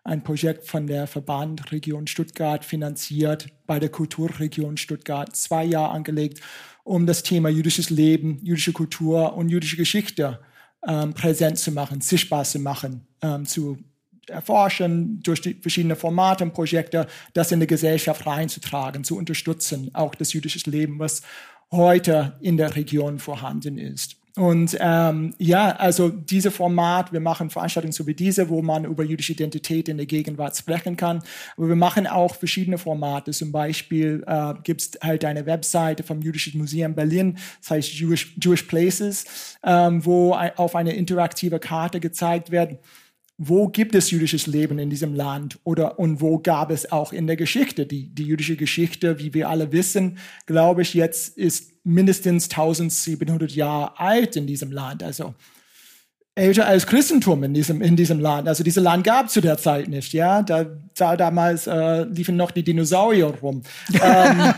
Ein 0.02 0.22
Projekt 0.22 0.66
von 0.66 0.86
der 0.86 1.06
Verband 1.06 1.72
Region 1.72 2.06
Stuttgart 2.06 2.64
finanziert, 2.64 3.48
bei 3.66 3.78
der 3.78 3.90
Kulturregion 3.90 4.76
Stuttgart, 4.76 5.36
zwei 5.36 5.64
Jahre 5.64 5.92
angelegt, 5.92 6.40
um 6.84 7.06
das 7.06 7.22
Thema 7.22 7.50
jüdisches 7.50 7.90
Leben, 7.90 8.38
jüdische 8.42 8.72
Kultur 8.72 9.36
und 9.36 9.48
jüdische 9.50 9.76
Geschichte 9.76 10.40
ähm, 10.86 11.12
präsent 11.12 11.58
zu 11.58 11.72
machen, 11.72 12.00
sichtbar 12.00 12.44
zu 12.44 12.58
machen, 12.58 13.06
ähm, 13.22 13.44
zu 13.44 13.78
erforschen, 14.28 15.20
durch 15.22 15.40
die 15.40 15.54
verschiedenen 15.54 15.96
Formate 15.96 16.44
und 16.44 16.52
Projekte, 16.52 17.06
das 17.32 17.52
in 17.52 17.60
die 17.60 17.66
Gesellschaft 17.66 18.26
reinzutragen, 18.26 19.04
zu 19.04 19.16
unterstützen, 19.16 19.90
auch 19.94 20.14
das 20.14 20.32
jüdische 20.32 20.70
Leben, 20.70 20.98
was 20.98 21.22
heute 21.70 22.36
in 22.40 22.56
der 22.56 22.74
Region 22.76 23.18
vorhanden 23.18 23.78
ist. 23.78 24.20
Und 24.36 24.76
ähm, 24.80 25.34
ja, 25.38 25.72
also 25.72 26.08
diese 26.08 26.50
Format, 26.50 27.12
wir 27.12 27.20
machen 27.20 27.50
Veranstaltungen 27.50 27.92
so 27.92 28.06
wie 28.06 28.14
diese, 28.14 28.48
wo 28.48 28.62
man 28.62 28.84
über 28.84 29.02
jüdische 29.02 29.32
Identität 29.32 29.88
in 29.88 29.96
der 29.96 30.06
Gegenwart 30.06 30.56
sprechen 30.56 30.96
kann. 30.96 31.22
Aber 31.56 31.68
wir 31.68 31.76
machen 31.76 32.06
auch 32.06 32.36
verschiedene 32.36 32.78
Formate. 32.78 33.32
Zum 33.32 33.50
Beispiel 33.50 34.22
äh, 34.26 34.54
gibt 34.62 34.80
es 34.80 34.90
halt 35.02 35.24
eine 35.24 35.46
Webseite 35.46 36.04
vom 36.04 36.22
Jüdischen 36.22 36.58
Museum 36.58 36.94
Berlin, 36.94 37.38
das 37.60 37.70
heißt 37.70 37.92
Jewish, 37.92 38.36
Jewish 38.40 38.62
Places, 38.62 39.58
ähm, 39.64 40.04
wo 40.04 40.32
auf 40.32 40.76
eine 40.76 40.94
interaktive 40.94 41.58
Karte 41.58 41.98
gezeigt 41.98 42.50
wird, 42.50 42.78
wo 43.42 43.68
gibt 43.68 43.94
es 43.94 44.10
jüdisches 44.10 44.46
Leben 44.46 44.78
in 44.78 44.90
diesem 44.90 45.14
Land? 45.14 45.58
Oder 45.64 45.98
und 45.98 46.20
wo 46.20 46.38
gab 46.38 46.70
es 46.70 46.92
auch 46.92 47.10
in 47.10 47.26
der 47.26 47.36
Geschichte? 47.36 47.86
Die 47.86 48.14
die 48.14 48.24
jüdische 48.24 48.54
Geschichte, 48.54 49.18
wie 49.18 49.32
wir 49.32 49.48
alle 49.48 49.72
wissen, 49.72 50.18
glaube 50.44 50.82
ich 50.82 50.92
jetzt 50.92 51.38
ist 51.38 51.72
mindestens 51.82 52.50
1700 52.50 53.50
Jahre 53.52 53.98
alt 53.98 54.36
in 54.36 54.46
diesem 54.46 54.70
Land, 54.70 55.02
also 55.02 55.34
älter 56.40 56.66
als 56.66 56.86
Christentum 56.86 57.44
in 57.44 57.54
diesem 57.54 57.82
in 57.82 57.96
diesem 57.96 58.18
Land. 58.18 58.48
Also 58.48 58.64
dieses 58.64 58.82
Land 58.82 59.04
gab 59.04 59.26
es 59.26 59.32
zu 59.32 59.40
der 59.40 59.58
Zeit 59.58 59.88
nicht, 59.88 60.12
ja. 60.12 60.42
Da, 60.42 60.66
da 60.96 61.16
damals 61.16 61.66
äh, 61.66 62.02
liefen 62.04 62.36
noch 62.36 62.50
die 62.50 62.62
Dinosaurier 62.62 63.32
rum. 63.42 63.62
ähm, 63.92 64.54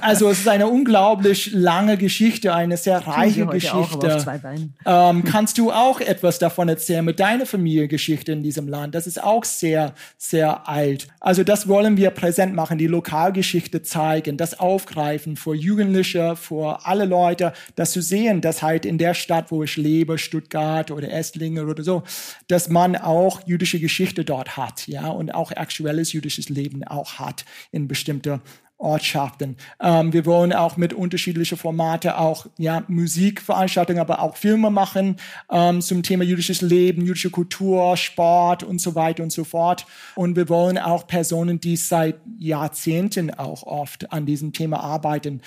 also 0.00 0.28
es 0.30 0.40
ist 0.40 0.48
eine 0.48 0.66
unglaublich 0.66 1.52
lange 1.52 1.96
Geschichte, 1.96 2.54
eine 2.54 2.76
sehr 2.76 3.06
reiche 3.06 3.46
auch, 3.46 3.52
Geschichte. 3.52 4.40
Ähm, 4.84 5.24
kannst 5.24 5.58
du 5.58 5.70
auch 5.70 6.00
etwas 6.00 6.38
davon 6.38 6.68
erzählen 6.68 7.04
mit 7.04 7.20
deiner 7.20 7.46
Familiengeschichte 7.46 8.32
in 8.32 8.42
diesem 8.42 8.68
Land? 8.68 8.94
Das 8.94 9.06
ist 9.06 9.22
auch 9.22 9.44
sehr, 9.44 9.94
sehr 10.18 10.68
alt. 10.68 11.08
Also 11.20 11.44
das 11.44 11.68
wollen 11.68 11.96
wir 11.96 12.10
präsent 12.10 12.54
machen, 12.54 12.78
die 12.78 12.86
Lokalgeschichte 12.86 13.82
zeigen, 13.82 14.36
das 14.36 14.58
aufgreifen 14.58 15.36
für 15.36 15.54
Jugendliche, 15.54 16.36
für 16.36 16.86
alle 16.86 17.04
Leute, 17.04 17.52
das 17.76 17.92
zu 17.92 18.02
sehen, 18.02 18.40
dass 18.40 18.62
halt 18.62 18.84
in 18.84 18.98
der 18.98 19.14
Stadt, 19.14 19.50
wo 19.50 19.62
ich 19.62 19.76
lebe, 19.76 20.18
Stuttgart 20.18 20.90
oder 20.90 21.11
Esslingen 21.12 21.68
oder 21.68 21.82
so, 21.82 22.02
dass 22.48 22.68
man 22.68 22.96
auch 22.96 23.46
jüdische 23.46 23.80
Geschichte 23.80 24.24
dort 24.24 24.56
hat, 24.56 24.86
ja, 24.88 25.08
und 25.08 25.34
auch 25.34 25.52
aktuelles 25.52 26.12
jüdisches 26.12 26.48
Leben 26.48 26.84
auch 26.84 27.14
hat 27.14 27.44
in 27.70 27.88
bestimmter 27.88 28.40
Ortschaften. 28.82 29.56
Ähm, 29.80 30.12
wir 30.12 30.26
wollen 30.26 30.52
auch 30.52 30.76
mit 30.76 30.92
unterschiedlichen 30.92 31.56
Formate 31.56 32.18
auch 32.18 32.46
ja, 32.58 32.82
Musikveranstaltungen, 32.88 34.00
aber 34.00 34.20
auch 34.20 34.36
Filme 34.36 34.70
machen 34.70 35.16
ähm, 35.50 35.80
zum 35.80 36.02
Thema 36.02 36.24
jüdisches 36.24 36.60
Leben, 36.60 37.06
jüdische 37.06 37.30
Kultur, 37.30 37.96
Sport 37.96 38.64
und 38.64 38.80
so 38.80 38.94
weiter 38.94 39.22
und 39.22 39.32
so 39.32 39.44
fort. 39.44 39.86
Und 40.16 40.36
wir 40.36 40.48
wollen 40.48 40.78
auch 40.78 41.06
Personen, 41.06 41.60
die 41.60 41.76
seit 41.76 42.16
Jahrzehnten 42.38 43.32
auch 43.32 43.62
oft 43.62 44.12
an 44.12 44.26
diesem 44.26 44.52
Thema 44.52 44.80
arbeiten, 44.80 45.42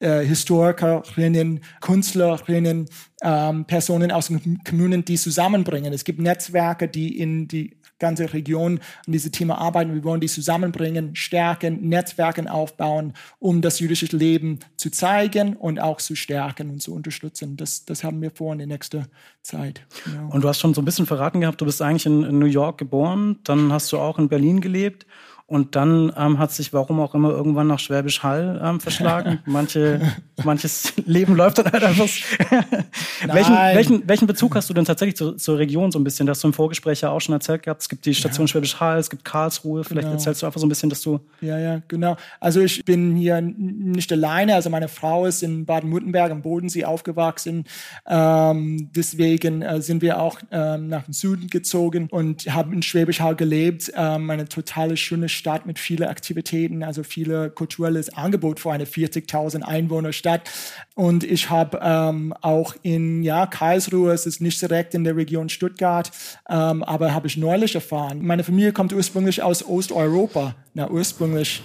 äh, 0.00 0.24
Historikerinnen, 0.24 1.60
Künstlerinnen, 1.80 2.88
ähm, 3.22 3.64
Personen 3.66 4.10
aus 4.10 4.28
den 4.28 4.62
Kommunen, 4.64 5.04
die 5.04 5.16
zusammenbringen. 5.16 5.92
Es 5.92 6.04
gibt 6.04 6.20
Netzwerke, 6.20 6.88
die 6.88 7.18
in 7.18 7.48
die 7.48 7.76
ganze 7.98 8.32
Region 8.32 8.80
an 9.06 9.12
diesem 9.12 9.30
Thema 9.30 9.58
arbeiten. 9.58 9.94
Wir 9.94 10.02
wollen 10.02 10.20
die 10.20 10.28
zusammenbringen, 10.28 11.14
stärken, 11.14 11.88
Netzwerken 11.88 12.48
aufbauen, 12.48 13.12
um 13.38 13.60
das 13.60 13.78
jüdische 13.78 14.06
Leben 14.16 14.58
zu 14.76 14.90
zeigen 14.90 15.54
und 15.54 15.78
auch 15.78 15.98
zu 15.98 16.16
stärken 16.16 16.70
und 16.70 16.80
zu 16.80 16.94
unterstützen. 16.94 17.56
Das, 17.56 17.84
das 17.84 18.02
haben 18.02 18.22
wir 18.22 18.30
vor 18.30 18.52
in 18.52 18.58
der 18.58 18.66
nächsten 18.66 19.06
Zeit. 19.42 19.86
Genau. 20.04 20.30
Und 20.30 20.42
du 20.42 20.48
hast 20.48 20.60
schon 20.60 20.74
so 20.74 20.80
ein 20.80 20.86
bisschen 20.86 21.06
verraten 21.06 21.42
gehabt, 21.42 21.60
du 21.60 21.66
bist 21.66 21.82
eigentlich 21.82 22.06
in, 22.06 22.24
in 22.24 22.38
New 22.38 22.46
York 22.46 22.78
geboren, 22.78 23.38
dann 23.44 23.70
hast 23.72 23.92
du 23.92 23.98
auch 23.98 24.18
in 24.18 24.28
Berlin 24.28 24.60
gelebt 24.60 25.06
und 25.50 25.74
dann 25.74 26.12
ähm, 26.16 26.38
hat 26.38 26.52
sich, 26.52 26.72
warum 26.72 27.00
auch 27.00 27.12
immer, 27.12 27.30
irgendwann 27.30 27.66
nach 27.66 27.80
Schwäbisch 27.80 28.22
Hall 28.22 28.60
ähm, 28.64 28.78
verschlagen. 28.78 29.40
Manche, 29.46 30.00
manches 30.44 30.92
Leben 31.06 31.34
läuft 31.34 31.58
dann 31.58 31.72
halt 31.72 31.82
einfach. 31.82 32.06
welchen, 33.26 33.54
welchen, 33.56 34.08
welchen 34.08 34.28
Bezug 34.28 34.54
hast 34.54 34.70
du 34.70 34.74
denn 34.74 34.84
tatsächlich 34.84 35.16
zu, 35.16 35.32
zur 35.32 35.58
Region 35.58 35.90
so 35.90 35.98
ein 35.98 36.04
bisschen? 36.04 36.28
Das 36.28 36.38
hast 36.38 36.44
du 36.44 36.48
im 36.48 36.54
Vorgespräch 36.54 37.00
ja 37.00 37.10
auch 37.10 37.20
schon 37.20 37.32
erzählt 37.32 37.64
gehabt. 37.64 37.82
Es 37.82 37.88
gibt 37.88 38.06
die 38.06 38.14
Station 38.14 38.46
ja. 38.46 38.52
Schwäbisch 38.52 38.78
Hall, 38.78 39.00
es 39.00 39.10
gibt 39.10 39.24
Karlsruhe. 39.24 39.82
Vielleicht 39.82 40.06
genau. 40.06 40.12
erzählst 40.12 40.40
du 40.40 40.46
einfach 40.46 40.60
so 40.60 40.66
ein 40.66 40.68
bisschen, 40.68 40.88
dass 40.88 41.02
du. 41.02 41.18
Ja, 41.40 41.58
ja, 41.58 41.82
genau. 41.88 42.16
Also 42.38 42.60
ich 42.60 42.84
bin 42.84 43.16
hier 43.16 43.40
nicht 43.40 44.12
alleine. 44.12 44.54
Also 44.54 44.70
meine 44.70 44.86
Frau 44.86 45.26
ist 45.26 45.42
in 45.42 45.66
Baden-Württemberg 45.66 46.30
am 46.30 46.42
Bodensee 46.42 46.84
aufgewachsen. 46.84 47.64
Ähm, 48.06 48.88
deswegen 48.94 49.62
äh, 49.62 49.82
sind 49.82 50.00
wir 50.00 50.22
auch 50.22 50.38
ähm, 50.52 50.86
nach 50.86 51.02
dem 51.02 51.12
Süden 51.12 51.48
gezogen 51.48 52.06
und 52.08 52.44
haben 52.54 52.72
in 52.72 52.82
Schwäbisch 52.82 53.20
Hall 53.20 53.34
gelebt. 53.34 53.90
Ähm, 53.96 54.30
eine 54.30 54.48
totale 54.48 54.96
schöne 54.96 55.28
Stadt 55.28 55.39
mit 55.66 55.78
vielen 55.78 56.08
Aktivitäten, 56.08 56.82
also 56.82 57.02
viele 57.02 57.50
kulturelles 57.50 58.14
Angebot 58.14 58.60
für 58.60 58.72
eine 58.72 58.84
40.000 58.84 59.62
Einwohner 59.62 60.12
Stadt. 60.12 60.50
Und 60.94 61.24
ich 61.24 61.50
habe 61.50 61.80
ähm, 61.82 62.34
auch 62.40 62.74
in 62.82 63.22
ja, 63.22 63.46
Karlsruhe, 63.46 64.12
es 64.12 64.26
ist 64.26 64.40
nicht 64.40 64.60
direkt 64.60 64.94
in 64.94 65.04
der 65.04 65.16
Region 65.16 65.48
Stuttgart, 65.48 66.10
ähm, 66.48 66.82
aber 66.82 67.14
habe 67.14 67.26
ich 67.26 67.36
neulich 67.36 67.74
erfahren. 67.74 68.24
Meine 68.24 68.44
Familie 68.44 68.72
kommt 68.72 68.92
ursprünglich 68.92 69.42
aus 69.42 69.66
Osteuropa. 69.66 70.54
Na, 70.74 70.90
ursprünglich 70.90 71.62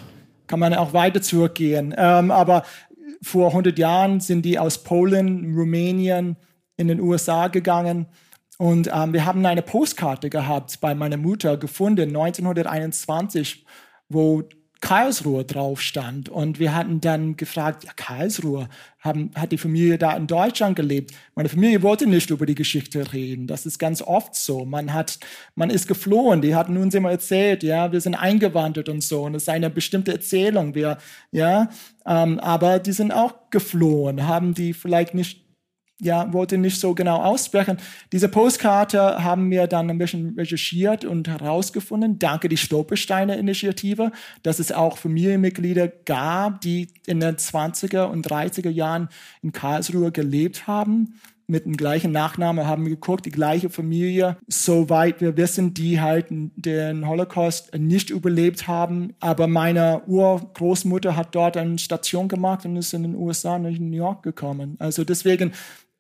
kann 0.48 0.60
man 0.60 0.74
auch 0.74 0.94
weiter 0.94 1.22
zurückgehen. 1.22 1.94
Ähm, 1.98 2.32
aber 2.32 2.64
vor 3.22 3.50
100 3.50 3.78
Jahren 3.80 4.20
sind 4.20 4.44
die 4.44 4.60
aus 4.60 4.84
Polen, 4.84 5.56
Rumänien 5.56 6.38
in 6.78 6.88
den 6.88 7.00
USA 7.00 7.48
gegangen 7.48 8.08
und 8.58 8.90
ähm, 8.94 9.14
wir 9.14 9.26
haben 9.26 9.46
eine 9.46 9.62
Postkarte 9.62 10.30
gehabt 10.30 10.80
bei 10.80 10.96
meiner 10.96 11.18
Mutter 11.18 11.58
gefunden, 11.58 12.10
1921, 12.10 13.66
wo 14.08 14.44
Karlsruhe 14.82 15.44
drauf 15.46 15.82
stand. 15.82 16.30
Und 16.30 16.60
wir 16.60 16.76
hatten 16.76 17.02
dann 17.02 17.38
gefragt, 17.38 17.86
ja, 17.86 17.92
Karlsruhe, 17.96 18.70
haben, 19.00 19.32
hat 19.36 19.52
die 19.52 19.58
Familie 19.58 19.98
da 19.98 20.16
in 20.16 20.28
Deutschland 20.28 20.76
gelebt? 20.76 21.12
Meine 21.34 21.50
Familie 21.50 21.82
wollte 21.82 22.08
nicht 22.08 22.30
über 22.30 22.46
die 22.46 22.56
Geschichte 22.56 23.12
reden. 23.12 23.48
Das 23.48 23.66
ist 23.66 23.80
ganz 23.80 24.02
oft 24.02 24.36
so. 24.36 24.64
Man 24.64 24.94
hat, 24.94 25.20
man 25.56 25.70
ist 25.70 25.88
geflohen. 25.88 26.42
Die 26.42 26.56
hatten 26.56 26.78
uns 26.78 26.94
immer 26.94 27.12
erzählt, 27.12 27.64
ja, 27.64 27.92
wir 27.92 28.00
sind 28.00 28.16
eingewandert 28.16 28.88
und 28.88 29.02
so. 29.02 29.24
Und 29.24 29.36
es 29.36 29.44
ist 29.44 29.50
eine 29.50 29.70
bestimmte 29.70 30.12
Erzählung. 30.12 30.76
Wir, 30.76 30.98
ja, 31.32 31.70
ähm, 32.06 32.40
aber 32.40 32.80
die 32.80 32.94
sind 32.94 33.12
auch 33.12 33.34
geflohen, 33.50 34.28
haben 34.28 34.54
die 34.54 34.74
vielleicht 34.74 35.14
nicht 35.14 35.45
ja, 36.02 36.34
wollte 36.34 36.58
nicht 36.58 36.80
so 36.80 36.94
genau 36.94 37.22
aussprechen. 37.22 37.78
Diese 38.12 38.28
Postkarte 38.28 39.24
haben 39.24 39.50
wir 39.50 39.68
dann 39.68 39.90
ein 39.90 39.98
bisschen 39.98 40.36
recherchiert 40.38 41.06
und 41.06 41.28
herausgefunden, 41.28 42.20
danke 42.20 42.50
die 42.50 42.58
Stolpersteine-Initiative, 42.58 44.12
dass 44.44 44.60
es 44.60 44.72
auch 44.72 44.98
Familienmitglieder 44.98 45.88
gab, 45.88 46.60
die 46.62 46.88
in 47.06 47.22
den 47.22 47.38
20er 47.38 48.06
und 48.06 48.28
30er 48.28 48.70
Jahren 48.70 49.08
in 49.42 49.54
Karlsruhe 49.54 50.12
gelebt 50.12 50.68
haben. 50.68 51.16
Mit 51.48 51.66
dem 51.66 51.78
gleichen 51.78 52.12
Nachnamen 52.12 52.66
haben 52.66 52.86
wir 52.86 52.90
geguckt, 52.90 53.28
die 53.28 53.32
gleiche 53.32 53.70
Familie, 53.70 54.36
soweit 54.48 55.22
wir 55.22 55.38
wissen, 55.38 55.76
die 55.76 56.02
halt 56.02 56.26
den 56.30 57.08
Holocaust 57.08 57.76
nicht 57.78 58.10
überlebt 58.10 58.68
haben. 58.68 59.14
Aber 59.20 59.46
meine 59.46 60.02
Urgroßmutter 60.08 61.16
hat 61.16 61.36
dort 61.36 61.56
eine 61.56 61.78
Station 61.78 62.28
gemacht 62.28 62.66
und 62.66 62.78
ist 62.78 62.96
in 62.96 63.04
den 63.04 63.16
USA 63.16 63.60
nach 63.60 63.78
New 63.78 63.96
York 63.96 64.24
gekommen. 64.24 64.76
Also 64.80 65.04
deswegen 65.04 65.52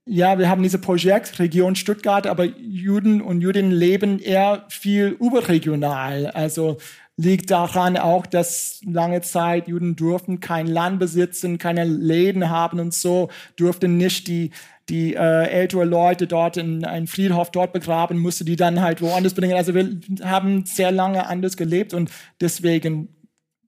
ja, 0.06 0.38
wir 0.38 0.50
haben 0.50 0.62
dieses 0.62 0.82
Projekt 0.82 1.40
Region 1.40 1.76
Stuttgart, 1.76 2.28
aber 2.28 2.46
Juden 2.46 3.22
und 3.22 3.42
Juden 3.42 3.72
leben 3.72 4.20
eher 4.20 4.66
viel 4.70 5.18
überregional. 5.20 6.28
Also 6.28 6.78
liegt 7.18 7.50
daran 7.50 7.98
auch, 7.98 8.26
dass 8.26 8.82
lange 8.86 9.22
Zeit 9.22 9.68
Juden 9.68 9.96
durften 9.96 10.42
kein 10.42 10.68
Land 10.68 11.00
besitzen, 11.00 11.58
keine 11.58 11.86
Läden 11.86 12.50
haben 12.50 12.80
und 12.80 12.94
so, 12.94 13.30
durften 13.56 13.98
nicht 13.98 14.28
die 14.28 14.52
die 14.90 15.16
äh, 15.16 15.48
ältere 15.48 15.84
Leute 15.84 16.28
dort 16.28 16.58
in 16.58 16.86
einen 16.86 17.08
Friedhof 17.08 17.50
dort 17.50 17.74
begraben, 17.74 18.20
musste 18.20 18.46
die 18.46 18.56
dann 18.56 18.82
halt 18.82 19.02
woanders 19.02 19.34
bringen. 19.34 19.56
Also 19.56 19.74
wir 19.74 20.00
haben 20.24 20.66
sehr 20.66 20.92
lange 20.92 21.26
anders 21.26 21.58
gelebt 21.58 21.96
und 21.96 22.12
deswegen 22.40 23.10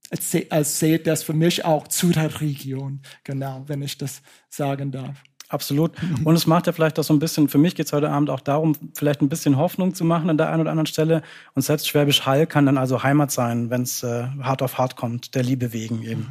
erzählt 0.09 1.07
das 1.07 1.23
für 1.23 1.33
mich 1.33 1.65
auch 1.65 1.87
zu 1.87 2.11
der 2.11 2.39
Region, 2.39 3.01
genau, 3.23 3.63
wenn 3.65 3.81
ich 3.81 3.97
das 3.97 4.21
sagen 4.49 4.91
darf. 4.91 5.23
Absolut. 5.49 5.91
Und 6.25 6.35
es 6.35 6.45
macht 6.45 6.67
ja 6.67 6.73
vielleicht 6.73 6.99
auch 6.99 7.03
so 7.03 7.13
ein 7.13 7.19
bisschen, 7.19 7.47
für 7.47 7.57
mich 7.57 7.75
geht 7.75 7.85
es 7.85 7.93
heute 7.93 8.09
Abend 8.09 8.29
auch 8.29 8.41
darum, 8.41 8.75
vielleicht 8.93 9.21
ein 9.21 9.29
bisschen 9.29 9.57
Hoffnung 9.57 9.95
zu 9.95 10.03
machen 10.03 10.29
an 10.29 10.37
der 10.37 10.49
einen 10.49 10.61
oder 10.61 10.71
anderen 10.71 10.87
Stelle. 10.87 11.21
Und 11.55 11.61
selbst 11.61 11.87
Schwäbisch 11.87 12.25
Hall 12.25 12.47
kann 12.47 12.65
dann 12.65 12.77
also 12.77 13.03
Heimat 13.03 13.31
sein, 13.31 13.69
wenn 13.69 13.83
es 13.83 14.03
äh, 14.03 14.27
hart 14.41 14.61
auf 14.61 14.77
hart 14.77 14.97
kommt, 14.97 15.35
der 15.35 15.43
Liebe 15.43 15.71
wegen 15.71 16.03
eben. 16.03 16.27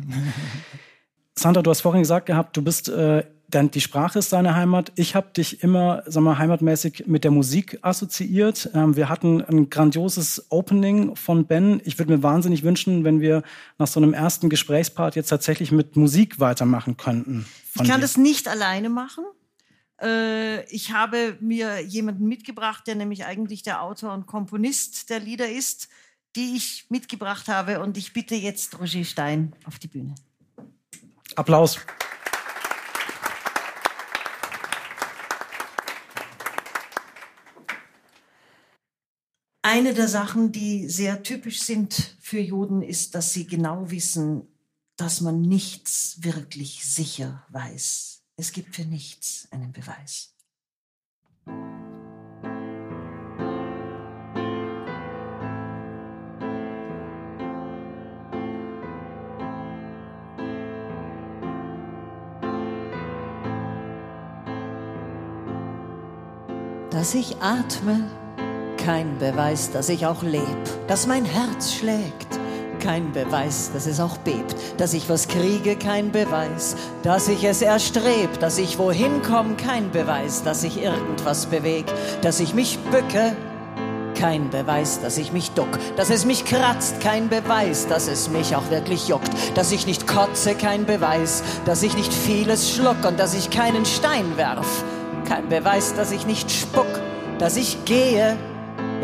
Sandra, 1.35 1.63
du 1.63 1.71
hast 1.71 1.83
vorhin 1.83 2.03
gesagt 2.03 2.27
gehabt, 2.27 2.57
du 2.57 2.63
bist 2.63 2.89
äh, 2.89 3.25
dann 3.49 3.71
die 3.71 3.81
Sprache 3.81 4.19
ist 4.19 4.33
deine 4.33 4.57
Heimat. 4.57 4.93
Ich 4.97 5.15
habe 5.15 5.29
dich 5.37 5.63
immer, 5.63 6.03
sag 6.07 6.23
mal, 6.23 6.39
heimatmäßig 6.39 7.05
mit 7.07 7.25
der 7.25 7.31
Musik 7.31 7.79
assoziiert. 7.83 8.71
Ähm, 8.75 8.97
wir 8.97 9.09
hatten 9.09 9.43
ein 9.43 9.71
grandioses 9.71 10.47
Opening 10.51 11.15
von 11.15 11.47
Ben. 11.47 11.81
Ich 11.85 11.99
würde 11.99 12.13
mir 12.17 12.23
wahnsinnig 12.23 12.65
wünschen, 12.65 13.05
wenn 13.05 13.21
wir 13.21 13.43
nach 13.79 13.87
so 13.87 14.01
einem 14.01 14.15
ersten 14.15 14.49
Gesprächspart 14.49 15.15
jetzt 15.15 15.29
tatsächlich 15.29 15.71
mit 15.71 15.97
Musik 15.97 16.41
weitermachen 16.41 16.97
könnten. 16.97 17.47
Ich 17.83 17.89
kann 17.89 18.01
dir. 18.01 18.07
das 18.07 18.17
nicht 18.17 18.49
alleine 18.49 18.89
machen. 18.89 19.25
Äh, 20.01 20.65
ich 20.73 20.93
habe 20.93 21.37
mir 21.41 21.81
jemanden 21.81 22.27
mitgebracht, 22.27 22.87
der 22.87 22.95
nämlich 22.95 23.25
eigentlich 23.25 23.63
der 23.63 23.83
Autor 23.83 24.13
und 24.13 24.27
Komponist 24.27 25.11
der 25.11 25.21
Lieder 25.21 25.49
ist, 25.49 25.89
die 26.37 26.57
ich 26.57 26.87
mitgebracht 26.91 27.49
habe. 27.49 27.81
Und 27.81 27.97
ich 27.97 28.13
bitte 28.13 28.35
jetzt 28.35 28.79
Roger 28.79 29.05
Stein 29.05 29.53
auf 29.65 29.79
die 29.79 29.89
Bühne. 29.89 30.15
Applaus. 31.35 31.79
Eine 39.63 39.95
der 39.95 40.09
Sachen, 40.09 40.53
die 40.53 40.89
sehr 40.89 41.23
typisch 41.23 41.61
sind 41.61 42.17
für 42.21 42.39
Juden, 42.39 42.83
ist, 42.83 43.15
dass 43.15 43.33
sie 43.33 43.47
genau 43.47 43.91
wissen, 43.91 44.47
dass 44.97 45.21
man 45.21 45.43
nichts 45.43 46.23
wirklich 46.23 46.85
sicher 46.85 47.45
weiß. 47.51 48.23
Es 48.37 48.53
gibt 48.53 48.75
für 48.75 48.85
nichts 48.85 49.47
einen 49.51 49.73
Beweis. 49.73 50.33
Dass 66.91 67.15
ich 67.15 67.37
atme, 67.43 68.11
kein 68.79 69.19
Beweis, 69.19 69.71
dass 69.71 69.91
ich 69.91 70.07
auch 70.07 70.23
leb, 70.23 70.43
dass 70.89 71.07
mein 71.07 71.27
Herz 71.27 71.75
schlägt. 71.75 72.46
Kein 72.81 73.13
Beweis, 73.13 73.71
dass 73.73 73.87
es 73.87 74.01
auch 74.01 74.19
bebt, 74.19 74.55
dass 74.77 74.93
ich 74.93 75.09
was 75.09 75.29
kriege, 75.29 75.77
kein 75.77 76.13
Beweis, 76.13 76.77
dass 77.03 77.29
ich 77.29 77.45
es 77.45 77.63
erstreb, 77.63 78.39
dass 78.39 78.59
ich 78.59 78.79
wohin 78.79 79.23
komme, 79.23 79.55
kein 79.57 79.91
Beweis, 79.91 80.43
dass 80.43 80.63
ich 80.63 80.83
irgendwas 80.83 81.47
beweg, 81.47 81.87
dass 82.23 82.39
ich 82.39 82.55
mich 82.55 82.79
bücke, 82.91 83.37
kein 84.15 84.51
Beweis, 84.51 85.01
dass 85.01 85.19
ich 85.19 85.33
mich 85.33 85.51
duck, 85.53 85.79
dass 85.97 86.11
es 86.11 86.25
mich 86.25 86.45
kratzt, 86.45 87.01
kein 87.01 87.29
Beweis, 87.29 87.87
dass 87.87 88.09
es 88.09 88.31
mich 88.31 88.57
auch 88.57 88.71
wirklich 88.71 89.09
juckt, 89.09 89.31
dass 89.55 89.73
ich 89.73 89.87
nicht 89.87 90.07
kotze, 90.07 90.55
kein 90.55 90.87
Beweis, 90.87 91.43
dass 91.65 91.83
ich 91.83 91.97
nicht 91.97 92.13
vieles 92.13 92.71
schluck 92.71 93.05
und 93.07 93.19
dass 93.19 93.35
ich 93.35 93.51
keinen 93.51 93.85
Stein 93.85 94.37
werf, 94.37 94.85
kein 95.29 95.49
Beweis, 95.49 95.95
dass 95.95 96.13
ich 96.13 96.27
nicht 96.27 96.51
spuck, 96.51 96.87
dass 97.39 97.57
ich 97.57 97.85
gehe, 97.85 98.37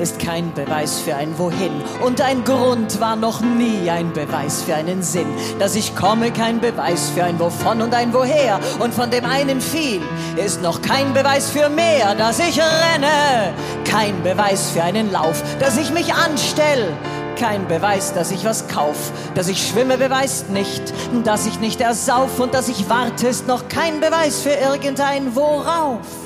ist 0.00 0.18
kein 0.18 0.52
Beweis 0.54 1.00
für 1.00 1.14
ein 1.14 1.38
Wohin. 1.38 1.72
Und 2.04 2.20
ein 2.20 2.44
Grund 2.44 3.00
war 3.00 3.16
noch 3.16 3.40
nie 3.40 3.88
ein 3.90 4.12
Beweis 4.12 4.62
für 4.62 4.74
einen 4.74 5.02
Sinn. 5.02 5.26
Dass 5.58 5.74
ich 5.74 5.94
komme, 5.94 6.30
kein 6.30 6.60
Beweis 6.60 7.10
für 7.10 7.24
ein 7.24 7.38
Wovon 7.38 7.82
und 7.82 7.94
ein 7.94 8.12
Woher. 8.12 8.60
Und 8.80 8.94
von 8.94 9.10
dem 9.10 9.24
einen 9.24 9.60
viel 9.60 10.02
ist 10.36 10.62
noch 10.62 10.82
kein 10.82 11.12
Beweis 11.12 11.50
für 11.50 11.68
mehr. 11.68 12.14
Dass 12.14 12.38
ich 12.38 12.58
renne, 12.58 13.54
kein 13.84 14.22
Beweis 14.22 14.70
für 14.70 14.82
einen 14.82 15.12
Lauf. 15.12 15.42
Dass 15.60 15.76
ich 15.76 15.92
mich 15.92 16.12
anstell, 16.14 16.92
kein 17.38 17.66
Beweis, 17.66 18.12
dass 18.14 18.30
ich 18.30 18.44
was 18.44 18.68
kauf. 18.68 19.12
Dass 19.34 19.48
ich 19.48 19.66
schwimme, 19.66 19.98
beweist 19.98 20.50
nicht, 20.50 20.82
dass 21.24 21.46
ich 21.46 21.58
nicht 21.60 21.80
ersauf. 21.80 22.38
Und 22.38 22.54
dass 22.54 22.68
ich 22.68 22.88
warte, 22.88 23.28
ist 23.28 23.46
noch 23.46 23.68
kein 23.68 24.00
Beweis 24.00 24.40
für 24.40 24.50
irgendein 24.50 25.34
Worauf. 25.34 26.21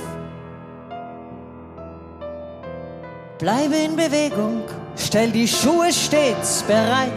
Bleibe 3.39 3.77
in 3.77 3.97
Bewegung, 3.97 4.63
stell 4.97 5.31
die 5.31 5.47
Schuhe 5.47 5.93
stets 5.93 6.63
bereit. 6.63 7.13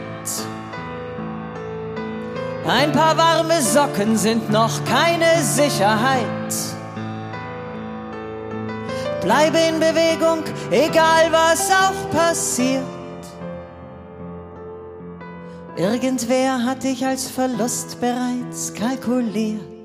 Ein 2.68 2.92
paar 2.92 3.16
warme 3.16 3.62
Socken 3.62 4.18
sind 4.18 4.50
noch 4.50 4.84
keine 4.84 5.42
Sicherheit. 5.42 6.54
Bleibe 9.22 9.60
in 9.60 9.80
Bewegung, 9.80 10.44
egal 10.72 11.32
was 11.32 11.72
auch 11.72 12.10
passiert. 12.12 12.84
Irgendwer 15.78 16.66
hat 16.66 16.84
dich 16.84 17.06
als 17.06 17.30
Verlust 17.30 18.02
bereits 18.02 18.74
kalkuliert. 18.74 19.79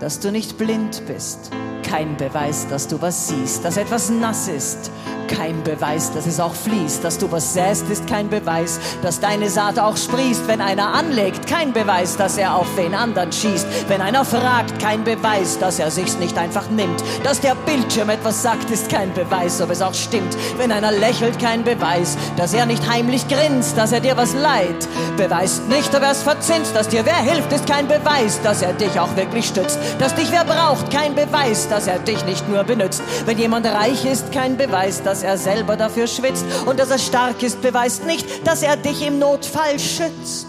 Dass 0.00 0.20
du 0.20 0.30
nicht 0.30 0.58
blind 0.58 1.02
bist. 1.06 1.50
Kein 1.82 2.16
Beweis, 2.16 2.66
dass 2.68 2.88
du 2.88 3.00
was 3.00 3.28
siehst, 3.28 3.64
dass 3.64 3.76
etwas 3.76 4.10
nass 4.10 4.48
ist. 4.48 4.90
Kein 5.28 5.62
Beweis, 5.64 6.12
dass 6.12 6.26
es 6.26 6.38
auch 6.38 6.54
fließt. 6.54 7.02
Dass 7.02 7.18
du 7.18 7.30
was 7.30 7.52
säst, 7.52 7.88
ist 7.90 8.06
kein 8.06 8.28
Beweis, 8.28 8.78
dass 9.02 9.20
deine 9.20 9.48
Saat 9.50 9.78
auch 9.78 9.96
sprießt. 9.96 10.46
Wenn 10.46 10.60
einer 10.60 10.94
anlegt, 10.94 11.46
kein 11.46 11.72
Beweis, 11.72 12.16
dass 12.16 12.38
er 12.38 12.54
auf 12.54 12.66
wen 12.76 12.94
anderen 12.94 13.32
schießt. 13.32 13.66
Wenn 13.88 14.00
einer 14.00 14.24
fragt, 14.24 14.78
kein 14.80 15.04
Beweis, 15.04 15.58
dass 15.58 15.78
er 15.78 15.90
sich's 15.90 16.18
nicht 16.18 16.38
einfach 16.38 16.68
nimmt. 16.70 17.02
Dass 17.24 17.40
der 17.40 17.54
Bildschirm 17.54 18.10
etwas 18.10 18.42
sagt, 18.42 18.70
ist 18.70 18.88
kein 18.88 19.12
Beweis, 19.14 19.60
ob 19.60 19.70
es 19.70 19.82
auch 19.82 19.94
stimmt. 19.94 20.36
Wenn 20.58 20.72
einer 20.72 20.92
lächelt, 20.92 21.38
kein 21.38 21.64
Beweis, 21.64 22.16
dass 22.36 22.54
er 22.54 22.66
nicht 22.66 22.88
heimlich 22.88 23.26
grinst, 23.28 23.76
dass 23.76 23.92
er 23.92 24.00
dir 24.00 24.16
was 24.16 24.34
leid. 24.34 24.88
Beweist 25.16 25.68
nicht, 25.68 25.94
ob 25.94 26.02
er's 26.02 26.22
verzinst, 26.22 26.74
dass 26.74 26.88
dir 26.88 27.04
wer 27.04 27.16
hilft, 27.16 27.52
ist 27.52 27.66
kein 27.66 27.88
Beweis, 27.88 28.40
dass 28.42 28.62
er 28.62 28.72
dich 28.74 28.98
auch 29.00 29.14
wirklich 29.16 29.46
stützt. 29.46 29.78
Dass 29.98 30.14
dich 30.14 30.30
wer 30.30 30.44
braucht, 30.44 30.90
kein 30.90 31.14
Beweis, 31.14 31.68
dass 31.68 31.86
er 31.86 31.98
dich 31.98 32.24
nicht 32.24 32.48
nur 32.48 32.64
benutzt. 32.64 33.02
Wenn 33.24 33.38
jemand 33.38 33.66
reich 33.66 34.04
ist, 34.04 34.32
kein 34.32 34.56
Beweis, 34.56 35.02
dass 35.02 35.22
er 35.22 35.38
selber 35.38 35.76
dafür 35.76 36.06
schwitzt. 36.06 36.44
Und 36.66 36.78
dass 36.78 36.90
er 36.90 36.98
stark 36.98 37.42
ist, 37.42 37.62
beweist 37.62 38.04
nicht, 38.06 38.46
dass 38.46 38.62
er 38.62 38.76
dich 38.76 39.06
im 39.06 39.18
Notfall 39.18 39.78
schützt. 39.78 40.46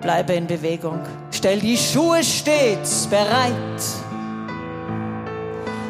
Bleibe 0.00 0.32
in 0.32 0.46
Bewegung, 0.46 1.00
stell 1.30 1.58
die 1.58 1.76
Schuhe 1.76 2.22
stets 2.24 3.06
bereit. 3.08 3.82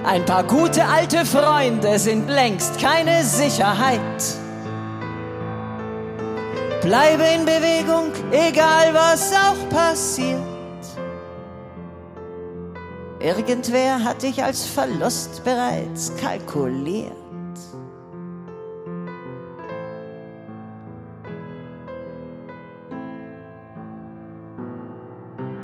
Ein 0.05 0.25
paar 0.25 0.45
gute 0.45 0.87
alte 0.87 1.27
Freunde 1.27 1.99
sind 1.99 2.29
längst 2.29 2.81
keine 2.81 3.23
Sicherheit. 3.25 4.01
Bleibe 6.81 7.25
in 7.25 7.45
Bewegung, 7.45 8.13
egal 8.31 8.95
was 8.95 9.33
auch 9.33 9.69
passiert. 9.69 10.39
Irgendwer 13.21 14.05
hat 14.05 14.23
dich 14.23 14.43
als 14.43 14.65
Verlust 14.65 15.43
bereits 15.43 16.13
kalkuliert. 16.21 17.13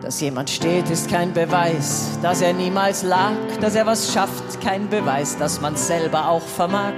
Dass 0.03 0.21
jemand 0.21 0.51
steht, 0.51 0.91
ist 0.91 1.09
kein 1.09 1.33
Beweis, 1.33 2.19
dass 2.21 2.43
er 2.43 2.53
niemals 2.53 3.05
lag, 3.05 3.33
dass 3.61 3.75
er 3.75 3.87
was 3.87 4.13
schafft, 4.13 4.61
kein 4.61 4.91
Beweis, 4.91 5.39
dass 5.39 5.61
man's 5.61 5.87
selber 5.87 6.29
auch 6.29 6.43
vermag. 6.43 6.93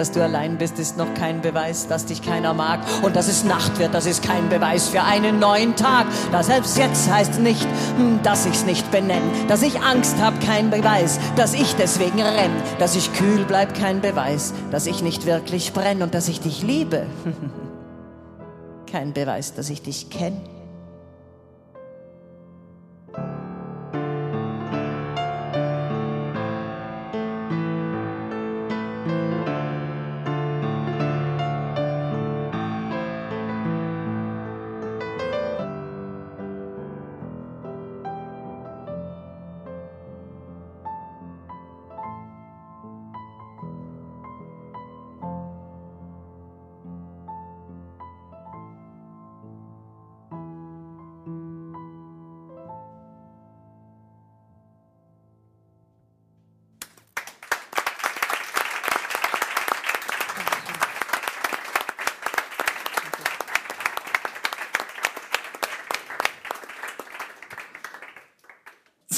Dass 0.00 0.12
du 0.12 0.24
allein 0.24 0.56
bist, 0.56 0.78
ist 0.78 0.96
noch 0.96 1.12
kein 1.12 1.42
Beweis, 1.42 1.86
dass 1.86 2.06
dich 2.06 2.22
keiner 2.22 2.54
mag. 2.54 2.80
Und 3.02 3.16
dass 3.16 3.28
es 3.28 3.44
Nacht 3.44 3.78
wird, 3.78 3.92
das 3.92 4.06
ist 4.06 4.22
kein 4.22 4.48
Beweis 4.48 4.88
für 4.88 5.02
einen 5.02 5.38
neuen 5.38 5.76
Tag. 5.76 6.06
Da 6.32 6.42
selbst 6.42 6.78
jetzt 6.78 7.12
heißt 7.12 7.38
nicht, 7.38 7.68
hm, 7.98 8.18
dass 8.22 8.46
ich's 8.46 8.64
nicht 8.64 8.90
benenne. 8.90 9.30
Dass 9.46 9.60
ich 9.60 9.82
Angst 9.82 10.16
hab, 10.18 10.40
kein 10.40 10.70
Beweis. 10.70 11.20
Dass 11.36 11.52
ich 11.52 11.76
deswegen 11.76 12.22
renn. 12.22 12.50
Dass 12.78 12.96
ich 12.96 13.12
kühl 13.12 13.44
bleib, 13.44 13.74
kein 13.74 14.00
Beweis. 14.00 14.54
Dass 14.70 14.86
ich 14.86 15.02
nicht 15.02 15.26
wirklich 15.26 15.74
brenn 15.74 16.00
und 16.00 16.14
dass 16.14 16.28
ich 16.28 16.40
dich 16.40 16.62
liebe. 16.62 17.04
kein 18.90 19.12
Beweis, 19.12 19.52
dass 19.52 19.68
ich 19.68 19.82
dich 19.82 20.08
kenne. 20.08 20.40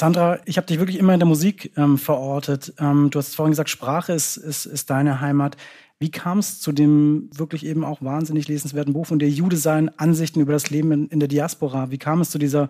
Sandra, 0.03 0.39
ich 0.43 0.57
habe 0.57 0.67
dich 0.67 0.79
wirklich 0.79 0.99
immer 0.99 1.13
in 1.13 1.21
der 1.21 1.27
Musik 1.29 1.71
ähm, 1.77 1.97
verortet. 1.97 2.73
Ähm, 2.77 3.09
du 3.09 3.19
hast 3.19 3.37
vorhin 3.37 3.53
gesagt, 3.53 3.69
Sprache 3.69 4.11
ist, 4.11 4.35
ist, 4.35 4.65
ist 4.65 4.89
deine 4.89 5.21
Heimat. 5.21 5.55
Wie 5.97 6.11
kam 6.11 6.39
es 6.39 6.59
zu 6.59 6.73
dem 6.73 7.29
wirklich 7.33 7.65
eben 7.65 7.85
auch 7.85 8.01
wahnsinnig 8.01 8.49
lesenswerten 8.49 8.91
Buch 8.91 9.05
von 9.05 9.17
der 9.17 9.29
Jude 9.29 9.55
sein, 9.55 9.89
Ansichten 9.97 10.41
über 10.41 10.51
das 10.51 10.69
Leben 10.69 10.91
in, 10.91 11.07
in 11.07 11.21
der 11.21 11.29
Diaspora? 11.29 11.89
Wie 11.89 11.99
kam 11.99 12.19
es 12.19 12.31
zu 12.31 12.37
dieser 12.37 12.69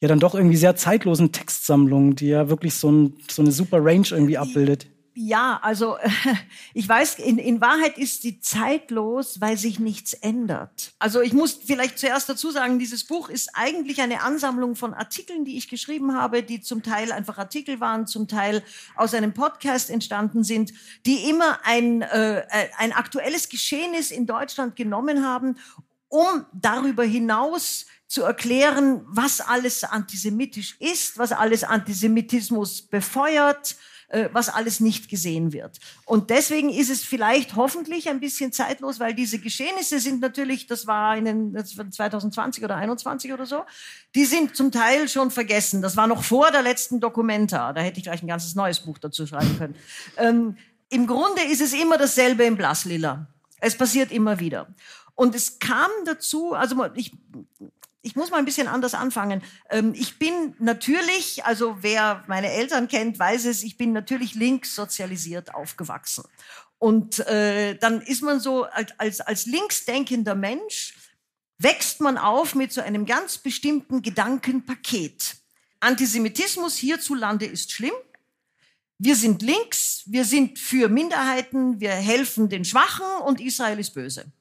ja 0.00 0.08
dann 0.08 0.20
doch 0.20 0.34
irgendwie 0.34 0.56
sehr 0.56 0.74
zeitlosen 0.74 1.32
Textsammlung, 1.32 2.16
die 2.16 2.28
ja 2.28 2.48
wirklich 2.48 2.72
so, 2.72 2.90
ein, 2.90 3.12
so 3.30 3.42
eine 3.42 3.52
super 3.52 3.84
Range 3.84 4.06
irgendwie 4.10 4.38
abbildet? 4.38 4.86
Ja, 5.20 5.58
also 5.62 5.98
ich 6.74 6.88
weiß, 6.88 7.18
in, 7.18 7.38
in 7.38 7.60
Wahrheit 7.60 7.98
ist 7.98 8.22
sie 8.22 8.38
zeitlos, 8.38 9.40
weil 9.40 9.58
sich 9.58 9.80
nichts 9.80 10.12
ändert. 10.12 10.92
Also 11.00 11.20
ich 11.20 11.32
muss 11.32 11.58
vielleicht 11.66 11.98
zuerst 11.98 12.28
dazu 12.28 12.52
sagen, 12.52 12.78
dieses 12.78 13.02
Buch 13.02 13.28
ist 13.28 13.50
eigentlich 13.54 14.00
eine 14.00 14.22
Ansammlung 14.22 14.76
von 14.76 14.94
Artikeln, 14.94 15.44
die 15.44 15.56
ich 15.56 15.68
geschrieben 15.68 16.14
habe, 16.14 16.44
die 16.44 16.60
zum 16.60 16.84
Teil 16.84 17.10
einfach 17.10 17.36
Artikel 17.36 17.80
waren, 17.80 18.06
zum 18.06 18.28
Teil 18.28 18.62
aus 18.94 19.12
einem 19.12 19.34
Podcast 19.34 19.90
entstanden 19.90 20.44
sind, 20.44 20.72
die 21.04 21.28
immer 21.28 21.58
ein, 21.64 22.02
äh, 22.02 22.44
ein 22.76 22.92
aktuelles 22.92 23.48
Geschehnis 23.48 24.12
in 24.12 24.24
Deutschland 24.24 24.76
genommen 24.76 25.26
haben, 25.26 25.56
um 26.06 26.46
darüber 26.52 27.02
hinaus 27.02 27.86
zu 28.06 28.22
erklären, 28.22 29.04
was 29.08 29.40
alles 29.40 29.82
antisemitisch 29.82 30.76
ist, 30.78 31.18
was 31.18 31.32
alles 31.32 31.64
Antisemitismus 31.64 32.82
befeuert, 32.82 33.74
was 34.32 34.48
alles 34.48 34.80
nicht 34.80 35.10
gesehen 35.10 35.52
wird. 35.52 35.78
Und 36.06 36.30
deswegen 36.30 36.70
ist 36.70 36.88
es 36.88 37.04
vielleicht 37.04 37.56
hoffentlich 37.56 38.08
ein 38.08 38.20
bisschen 38.20 38.52
zeitlos, 38.52 38.98
weil 39.00 39.14
diese 39.14 39.38
Geschehnisse 39.38 40.00
sind 40.00 40.20
natürlich, 40.20 40.66
das 40.66 40.86
war 40.86 41.16
in 41.16 41.26
den 41.26 41.52
das 41.52 41.76
war 41.76 41.90
2020 41.90 42.64
oder 42.64 42.76
21 42.76 43.32
oder 43.32 43.44
so, 43.44 43.64
die 44.14 44.24
sind 44.24 44.56
zum 44.56 44.72
Teil 44.72 45.08
schon 45.08 45.30
vergessen. 45.30 45.82
Das 45.82 45.96
war 45.96 46.06
noch 46.06 46.24
vor 46.24 46.50
der 46.50 46.62
letzten 46.62 47.00
Dokumenta. 47.00 47.72
Da 47.72 47.82
hätte 47.82 47.98
ich 47.98 48.04
gleich 48.04 48.22
ein 48.22 48.28
ganzes 48.28 48.54
neues 48.54 48.80
Buch 48.80 48.98
dazu 48.98 49.26
schreiben 49.26 49.58
können. 49.58 49.74
Ähm, 50.16 50.56
Im 50.88 51.06
Grunde 51.06 51.42
ist 51.42 51.60
es 51.60 51.74
immer 51.74 51.98
dasselbe 51.98 52.44
im 52.44 52.56
Blasslila. 52.56 53.26
Es 53.60 53.76
passiert 53.76 54.10
immer 54.10 54.40
wieder. 54.40 54.68
Und 55.14 55.34
es 55.34 55.58
kam 55.58 55.90
dazu, 56.06 56.54
also 56.54 56.86
ich 56.94 57.12
ich 58.08 58.16
muss 58.16 58.30
mal 58.30 58.38
ein 58.38 58.46
bisschen 58.46 58.68
anders 58.68 58.94
anfangen. 58.94 59.42
Ähm, 59.68 59.92
ich 59.94 60.18
bin 60.18 60.54
natürlich, 60.58 61.44
also 61.44 61.76
wer 61.82 62.24
meine 62.26 62.50
Eltern 62.50 62.88
kennt, 62.88 63.18
weiß 63.18 63.44
es, 63.44 63.62
ich 63.62 63.76
bin 63.76 63.92
natürlich 63.92 64.34
links 64.34 64.74
sozialisiert 64.74 65.54
aufgewachsen. 65.54 66.24
Und 66.78 67.18
äh, 67.26 67.76
dann 67.76 68.00
ist 68.00 68.22
man 68.22 68.40
so 68.40 68.64
als, 68.64 68.98
als, 68.98 69.20
als 69.20 69.44
linksdenkender 69.44 70.34
Mensch, 70.34 70.94
wächst 71.58 72.00
man 72.00 72.16
auf 72.16 72.54
mit 72.54 72.72
so 72.72 72.80
einem 72.80 73.04
ganz 73.04 73.36
bestimmten 73.36 74.00
Gedankenpaket. 74.00 75.36
Antisemitismus 75.80 76.76
hierzulande 76.76 77.44
ist 77.44 77.72
schlimm. 77.72 77.92
Wir 78.96 79.16
sind 79.16 79.42
links, 79.42 80.04
wir 80.06 80.24
sind 80.24 80.58
für 80.58 80.88
Minderheiten, 80.88 81.78
wir 81.78 81.90
helfen 81.90 82.48
den 82.48 82.64
Schwachen 82.64 83.22
und 83.26 83.38
Israel 83.38 83.78
ist 83.78 83.92
böse. 83.92 84.32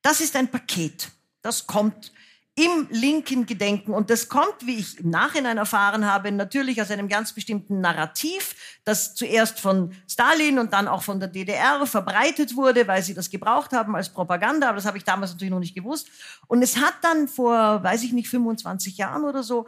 Das 0.00 0.22
ist 0.22 0.36
ein 0.36 0.50
Paket. 0.50 1.10
Das 1.42 1.66
kommt 1.66 2.12
im 2.54 2.86
linken 2.90 3.46
Gedenken. 3.46 3.94
Und 3.94 4.10
das 4.10 4.28
kommt, 4.28 4.66
wie 4.66 4.76
ich 4.76 4.98
im 4.98 5.08
Nachhinein 5.08 5.56
erfahren 5.56 6.04
habe, 6.04 6.30
natürlich 6.30 6.82
aus 6.82 6.90
einem 6.90 7.08
ganz 7.08 7.32
bestimmten 7.32 7.80
Narrativ, 7.80 8.54
das 8.84 9.14
zuerst 9.14 9.58
von 9.58 9.94
Stalin 10.06 10.58
und 10.58 10.74
dann 10.74 10.86
auch 10.86 11.02
von 11.02 11.18
der 11.18 11.30
DDR 11.30 11.86
verbreitet 11.86 12.54
wurde, 12.54 12.86
weil 12.86 13.02
sie 13.02 13.14
das 13.14 13.30
gebraucht 13.30 13.72
haben 13.72 13.96
als 13.96 14.10
Propaganda. 14.10 14.68
Aber 14.68 14.76
das 14.76 14.84
habe 14.84 14.98
ich 14.98 15.04
damals 15.04 15.32
natürlich 15.32 15.50
noch 15.50 15.60
nicht 15.60 15.74
gewusst. 15.74 16.08
Und 16.46 16.62
es 16.62 16.76
hat 16.76 16.94
dann 17.00 17.26
vor, 17.26 17.82
weiß 17.82 18.02
ich 18.02 18.12
nicht, 18.12 18.28
25 18.28 18.98
Jahren 18.98 19.24
oder 19.24 19.42
so, 19.42 19.66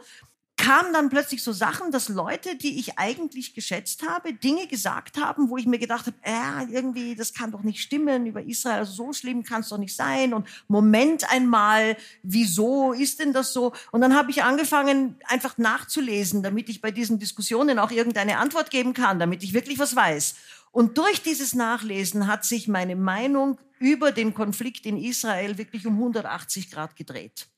kamen 0.65 0.93
dann 0.93 1.09
plötzlich 1.09 1.43
so 1.43 1.51
Sachen, 1.51 1.91
dass 1.91 2.09
Leute, 2.09 2.55
die 2.55 2.79
ich 2.79 2.97
eigentlich 2.97 3.53
geschätzt 3.53 4.01
habe, 4.01 4.33
Dinge 4.33 4.65
gesagt 4.65 5.21
haben, 5.21 5.51
wo 5.51 5.57
ich 5.57 5.67
mir 5.67 5.77
gedacht 5.77 6.07
habe, 6.07 6.17
äh, 6.23 6.73
irgendwie, 6.73 7.13
das 7.13 7.35
kann 7.35 7.51
doch 7.51 7.61
nicht 7.61 7.81
stimmen 7.81 8.25
über 8.25 8.41
Israel, 8.41 8.83
so 8.83 9.13
schlimm 9.13 9.43
kann 9.43 9.61
es 9.61 9.69
doch 9.69 9.77
nicht 9.77 9.95
sein. 9.95 10.33
Und 10.33 10.47
Moment 10.67 11.31
einmal, 11.31 11.95
wieso 12.23 12.93
ist 12.93 13.19
denn 13.19 13.31
das 13.31 13.53
so? 13.53 13.73
Und 13.91 14.01
dann 14.01 14.15
habe 14.15 14.31
ich 14.31 14.41
angefangen, 14.41 15.17
einfach 15.25 15.59
nachzulesen, 15.59 16.41
damit 16.41 16.67
ich 16.67 16.81
bei 16.81 16.89
diesen 16.89 17.19
Diskussionen 17.19 17.77
auch 17.77 17.91
irgendeine 17.91 18.39
Antwort 18.39 18.71
geben 18.71 18.95
kann, 18.95 19.19
damit 19.19 19.43
ich 19.43 19.53
wirklich 19.53 19.77
was 19.77 19.95
weiß. 19.95 20.33
Und 20.71 20.97
durch 20.97 21.21
dieses 21.21 21.53
Nachlesen 21.53 22.25
hat 22.25 22.43
sich 22.43 22.67
meine 22.67 22.95
Meinung 22.95 23.59
über 23.77 24.11
den 24.11 24.33
Konflikt 24.33 24.87
in 24.87 24.97
Israel 24.97 25.59
wirklich 25.59 25.85
um 25.85 25.93
180 25.93 26.71
Grad 26.71 26.95
gedreht. 26.95 27.49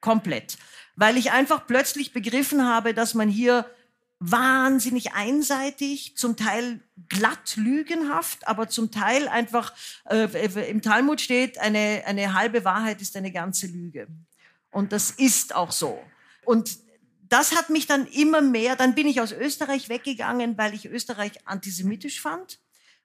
Komplett 0.00 0.58
weil 0.96 1.18
ich 1.18 1.30
einfach 1.30 1.66
plötzlich 1.66 2.12
begriffen 2.12 2.66
habe, 2.66 2.94
dass 2.94 3.14
man 3.14 3.28
hier 3.28 3.70
wahnsinnig 4.18 5.12
einseitig, 5.12 6.16
zum 6.16 6.36
Teil 6.36 6.80
glatt 7.10 7.56
lügenhaft, 7.56 8.48
aber 8.48 8.68
zum 8.68 8.90
Teil 8.90 9.28
einfach 9.28 9.74
äh, 10.06 10.70
im 10.70 10.80
Talmud 10.80 11.20
steht, 11.20 11.58
eine, 11.58 12.02
eine 12.06 12.32
halbe 12.32 12.64
Wahrheit 12.64 13.02
ist 13.02 13.14
eine 13.14 13.30
ganze 13.30 13.66
Lüge. 13.66 14.08
Und 14.70 14.92
das 14.92 15.10
ist 15.10 15.54
auch 15.54 15.70
so. 15.70 16.02
Und 16.46 16.78
das 17.28 17.54
hat 17.54 17.68
mich 17.68 17.86
dann 17.86 18.06
immer 18.06 18.40
mehr, 18.40 18.74
dann 18.74 18.94
bin 18.94 19.06
ich 19.06 19.20
aus 19.20 19.32
Österreich 19.32 19.90
weggegangen, 19.90 20.56
weil 20.56 20.72
ich 20.72 20.86
Österreich 20.86 21.46
antisemitisch 21.46 22.20
fand 22.20 22.58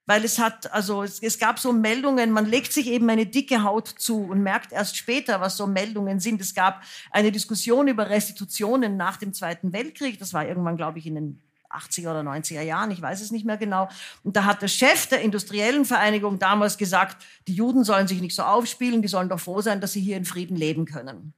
weil 0.05 0.25
es 0.25 0.39
hat, 0.39 0.71
also 0.73 1.03
es, 1.03 1.19
es, 1.19 1.39
gab 1.39 1.59
so 1.59 1.71
Meldungen, 1.71 2.31
man 2.31 2.45
legt 2.45 2.73
sich 2.73 2.87
eben 2.87 3.09
eine 3.09 3.25
dicke 3.25 3.63
Haut 3.63 3.87
zu 3.87 4.23
und 4.23 4.41
merkt 4.41 4.71
erst 4.71 4.97
später, 4.97 5.41
was 5.41 5.57
so 5.57 5.67
Meldungen 5.67 6.19
sind. 6.19 6.41
Es 6.41 6.53
gab 6.53 6.83
eine 7.11 7.31
Diskussion 7.31 7.87
über 7.87 8.09
Restitutionen 8.09 8.97
nach 8.97 9.17
dem 9.17 9.33
Zweiten 9.33 9.73
Weltkrieg, 9.73 10.19
das 10.19 10.33
war 10.33 10.47
irgendwann, 10.47 10.77
glaube 10.77 10.99
ich, 10.99 11.05
in 11.05 11.15
den 11.15 11.41
80er 11.69 12.11
oder 12.11 12.21
90er 12.21 12.61
Jahren, 12.61 12.91
ich 12.91 13.01
weiß 13.01 13.21
es 13.21 13.31
nicht 13.31 13.45
mehr 13.45 13.57
genau. 13.57 13.89
Und 14.23 14.35
da 14.35 14.45
hat 14.45 14.61
der 14.61 14.67
Chef 14.67 15.07
der 15.07 15.21
industriellen 15.21 15.85
Vereinigung 15.85 16.39
damals 16.39 16.77
gesagt, 16.77 17.23
die 17.47 17.53
Juden 17.53 17.83
sollen 17.83 18.07
sich 18.07 18.21
nicht 18.21 18.35
so 18.35 18.43
aufspielen, 18.43 19.01
die 19.01 19.07
sollen 19.07 19.29
doch 19.29 19.39
froh 19.39 19.61
sein, 19.61 19.81
dass 19.81 19.93
sie 19.93 20.01
hier 20.01 20.17
in 20.17 20.25
Frieden 20.25 20.57
leben 20.57 20.85
können. 20.85 21.33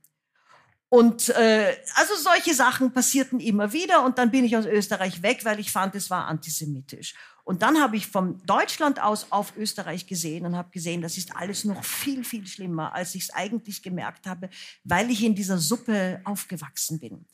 Und 0.89 1.30
äh, 1.30 1.76
also 1.95 2.16
solche 2.16 2.53
Sachen 2.53 2.93
passierten 2.93 3.39
immer 3.39 3.74
wieder 3.74 4.05
und 4.05 4.20
dann 4.20 4.30
bin 4.30 4.45
ich 4.45 4.55
aus 4.55 4.68
Österreich 4.68 5.24
weg, 5.24 5.43
weil 5.43 5.59
ich 5.59 5.72
fand, 5.72 5.95
es 5.95 6.11
war 6.11 6.28
antisemitisch. 6.28 7.16
Und 7.43 7.61
dann 7.61 7.81
habe 7.81 7.97
ich 7.97 8.07
von 8.07 8.41
Deutschland 8.45 9.01
aus 9.01 9.31
auf 9.31 9.55
Österreich 9.57 10.07
gesehen 10.07 10.45
und 10.45 10.55
habe 10.55 10.69
gesehen, 10.71 11.01
das 11.01 11.17
ist 11.17 11.35
alles 11.35 11.65
noch 11.65 11.83
viel, 11.83 12.23
viel 12.23 12.47
schlimmer, 12.47 12.93
als 12.93 13.15
ich 13.15 13.23
es 13.23 13.29
eigentlich 13.31 13.83
gemerkt 13.83 14.27
habe, 14.27 14.49
weil 14.83 15.09
ich 15.09 15.23
in 15.23 15.35
dieser 15.35 15.57
Suppe 15.57 16.21
aufgewachsen 16.23 16.99
bin. 16.99 17.25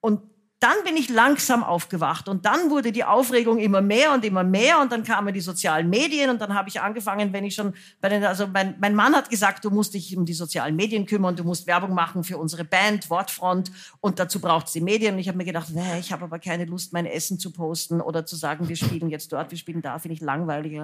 Und 0.00 0.22
dann 0.64 0.82
bin 0.82 0.96
ich 0.96 1.10
langsam 1.10 1.62
aufgewacht 1.62 2.26
und 2.26 2.46
dann 2.46 2.70
wurde 2.70 2.90
die 2.90 3.04
Aufregung 3.04 3.58
immer 3.58 3.82
mehr 3.82 4.14
und 4.14 4.24
immer 4.24 4.44
mehr 4.44 4.80
und 4.80 4.90
dann 4.90 5.04
kamen 5.04 5.34
die 5.34 5.42
sozialen 5.42 5.90
Medien 5.90 6.30
und 6.30 6.40
dann 6.40 6.54
habe 6.54 6.70
ich 6.70 6.80
angefangen, 6.80 7.34
wenn 7.34 7.44
ich 7.44 7.54
schon 7.54 7.74
bei 8.00 8.08
den, 8.08 8.24
also 8.24 8.46
mein, 8.46 8.74
mein 8.80 8.94
Mann 8.94 9.14
hat 9.14 9.28
gesagt, 9.28 9.62
du 9.66 9.68
musst 9.68 9.92
dich 9.92 10.16
um 10.16 10.24
die 10.24 10.32
sozialen 10.32 10.74
Medien 10.74 11.04
kümmern, 11.04 11.36
du 11.36 11.44
musst 11.44 11.66
Werbung 11.66 11.92
machen 11.92 12.24
für 12.24 12.38
unsere 12.38 12.64
Band, 12.64 13.10
Wortfront 13.10 13.70
und 14.00 14.18
dazu 14.18 14.40
braucht 14.40 14.68
es 14.68 14.72
die 14.72 14.80
Medien 14.80 15.12
und 15.12 15.20
ich 15.20 15.28
habe 15.28 15.36
mir 15.36 15.44
gedacht, 15.44 15.68
nee, 15.70 15.98
ich 16.00 16.12
habe 16.12 16.24
aber 16.24 16.38
keine 16.38 16.64
Lust, 16.64 16.94
mein 16.94 17.04
Essen 17.04 17.38
zu 17.38 17.52
posten 17.52 18.00
oder 18.00 18.24
zu 18.24 18.34
sagen, 18.34 18.66
wir 18.66 18.76
spielen 18.76 19.10
jetzt 19.10 19.34
dort, 19.34 19.50
wir 19.50 19.58
spielen 19.58 19.82
da, 19.82 19.98
finde 19.98 20.14
ich 20.14 20.22
langweilig. 20.22 20.80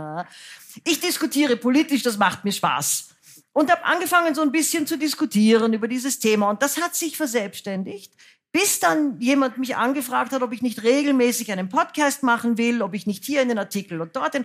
Ich 0.86 1.00
diskutiere 1.00 1.56
politisch, 1.56 2.02
das 2.02 2.18
macht 2.18 2.44
mir 2.44 2.52
Spaß 2.52 3.08
und 3.54 3.70
habe 3.70 3.82
angefangen, 3.86 4.34
so 4.34 4.42
ein 4.42 4.52
bisschen 4.52 4.86
zu 4.86 4.98
diskutieren 4.98 5.72
über 5.72 5.88
dieses 5.88 6.18
Thema. 6.18 6.50
Und 6.50 6.60
das 6.60 6.78
hat 6.82 6.94
sich 6.94 7.16
verselbstständigt 7.16 8.12
bis 8.52 8.80
dann 8.80 9.20
jemand 9.20 9.58
mich 9.58 9.76
angefragt 9.76 10.32
hat, 10.32 10.42
ob 10.42 10.52
ich 10.52 10.62
nicht 10.62 10.82
regelmäßig 10.82 11.52
einen 11.52 11.68
Podcast 11.68 12.22
machen 12.22 12.58
will, 12.58 12.82
ob 12.82 12.94
ich 12.94 13.06
nicht 13.06 13.24
hier 13.24 13.42
in 13.42 13.48
den 13.48 13.58
Artikel 13.58 14.00
und 14.00 14.16
dort. 14.16 14.36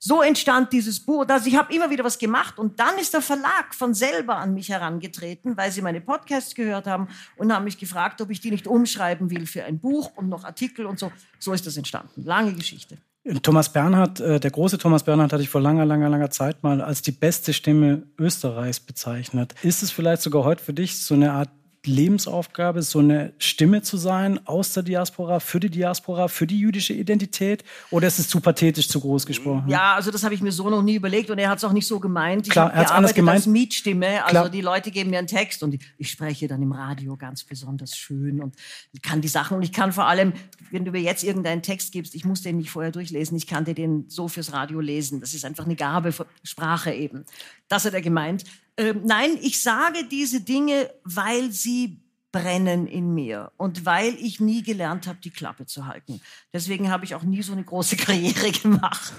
So 0.00 0.22
entstand 0.22 0.72
dieses 0.72 1.00
Buch. 1.00 1.26
Also 1.28 1.48
ich 1.48 1.56
habe 1.56 1.74
immer 1.74 1.90
wieder 1.90 2.04
was 2.04 2.18
gemacht 2.18 2.58
und 2.58 2.78
dann 2.78 2.96
ist 2.98 3.14
der 3.14 3.20
Verlag 3.20 3.74
von 3.74 3.94
selber 3.94 4.36
an 4.36 4.54
mich 4.54 4.68
herangetreten, 4.68 5.56
weil 5.56 5.72
sie 5.72 5.82
meine 5.82 6.00
Podcasts 6.00 6.54
gehört 6.54 6.86
haben 6.86 7.08
und 7.36 7.52
haben 7.52 7.64
mich 7.64 7.78
gefragt, 7.78 8.20
ob 8.20 8.30
ich 8.30 8.40
die 8.40 8.52
nicht 8.52 8.68
umschreiben 8.68 9.30
will 9.30 9.46
für 9.46 9.64
ein 9.64 9.80
Buch 9.80 10.12
und 10.14 10.28
noch 10.28 10.44
Artikel 10.44 10.86
und 10.86 11.00
so. 11.00 11.10
So 11.40 11.52
ist 11.52 11.66
das 11.66 11.76
entstanden. 11.76 12.22
Lange 12.22 12.52
Geschichte. 12.52 12.98
Thomas 13.42 13.72
Bernhard, 13.72 14.20
äh, 14.20 14.40
der 14.40 14.50
große 14.50 14.78
Thomas 14.78 15.02
Bernhard 15.02 15.32
hatte 15.32 15.42
ich 15.42 15.50
vor 15.50 15.60
langer, 15.60 15.84
langer, 15.84 16.08
langer 16.08 16.30
Zeit 16.30 16.62
mal 16.62 16.80
als 16.80 17.02
die 17.02 17.12
beste 17.12 17.52
Stimme 17.52 18.04
Österreichs 18.18 18.80
bezeichnet. 18.80 19.54
Ist 19.62 19.82
es 19.82 19.90
vielleicht 19.90 20.22
sogar 20.22 20.44
heute 20.44 20.64
für 20.64 20.72
dich 20.72 20.98
so 20.98 21.14
eine 21.14 21.32
Art 21.32 21.50
Lebensaufgabe, 21.84 22.82
so 22.82 22.98
eine 22.98 23.32
Stimme 23.38 23.82
zu 23.82 23.96
sein 23.96 24.46
aus 24.46 24.72
der 24.72 24.82
Diaspora, 24.82 25.40
für 25.40 25.60
die 25.60 25.70
Diaspora, 25.70 26.28
für 26.28 26.46
die 26.46 26.58
jüdische 26.58 26.92
Identität? 26.92 27.64
Oder 27.90 28.08
ist 28.08 28.18
es 28.18 28.28
zu 28.28 28.40
pathetisch, 28.40 28.88
zu 28.88 29.00
groß 29.00 29.26
gesprochen? 29.26 29.68
Ja, 29.68 29.94
also 29.94 30.10
das 30.10 30.24
habe 30.24 30.34
ich 30.34 30.40
mir 30.40 30.52
so 30.52 30.68
noch 30.70 30.82
nie 30.82 30.96
überlegt 30.96 31.30
und 31.30 31.38
er 31.38 31.48
hat 31.48 31.58
es 31.58 31.64
auch 31.64 31.72
nicht 31.72 31.86
so 31.86 32.00
gemeint. 32.00 32.46
Ich 32.46 32.52
Klar, 32.52 32.72
er 32.72 32.80
hat 32.80 32.92
anders 32.92 33.14
gemeint. 33.14 33.36
als 33.36 33.46
Mietstimme. 33.46 34.24
Also 34.24 34.30
Klar. 34.30 34.50
die 34.50 34.60
Leute 34.60 34.90
geben 34.90 35.10
mir 35.10 35.18
einen 35.18 35.26
Text 35.28 35.62
und 35.62 35.78
ich 35.96 36.10
spreche 36.10 36.48
dann 36.48 36.62
im 36.62 36.72
Radio 36.72 37.16
ganz 37.16 37.44
besonders 37.44 37.96
schön 37.96 38.40
und 38.40 38.54
kann 39.02 39.20
die 39.20 39.28
Sachen 39.28 39.56
und 39.56 39.62
ich 39.62 39.72
kann 39.72 39.92
vor 39.92 40.06
allem, 40.06 40.32
wenn 40.70 40.84
du 40.84 40.90
mir 40.90 41.00
jetzt 41.00 41.24
irgendeinen 41.24 41.62
Text 41.62 41.92
gibst, 41.92 42.14
ich 42.14 42.24
muss 42.24 42.42
den 42.42 42.56
nicht 42.56 42.70
vorher 42.70 42.92
durchlesen, 42.92 43.36
ich 43.36 43.46
kann 43.46 43.64
dir 43.64 43.74
den 43.74 44.04
so 44.08 44.28
fürs 44.28 44.52
Radio 44.52 44.80
lesen. 44.80 45.20
Das 45.20 45.34
ist 45.34 45.44
einfach 45.44 45.64
eine 45.64 45.76
Gabe, 45.76 46.12
Sprache 46.42 46.92
eben. 46.92 47.24
Das 47.68 47.84
hat 47.84 47.94
er 47.94 48.02
gemeint. 48.02 48.44
Ähm, 48.78 49.02
nein, 49.04 49.38
ich 49.42 49.60
sage 49.60 50.04
diese 50.04 50.40
Dinge, 50.40 50.88
weil 51.02 51.50
sie 51.50 52.00
brennen 52.30 52.86
in 52.86 53.14
mir 53.14 53.52
und 53.56 53.86
weil 53.86 54.14
ich 54.20 54.38
nie 54.38 54.62
gelernt 54.62 55.06
habe, 55.06 55.18
die 55.22 55.30
Klappe 55.30 55.64
zu 55.64 55.86
halten. 55.86 56.20
Deswegen 56.52 56.90
habe 56.90 57.04
ich 57.04 57.14
auch 57.14 57.22
nie 57.22 57.42
so 57.42 57.52
eine 57.52 57.64
große 57.64 57.96
Karriere 57.98 58.50
gemacht. 58.50 59.12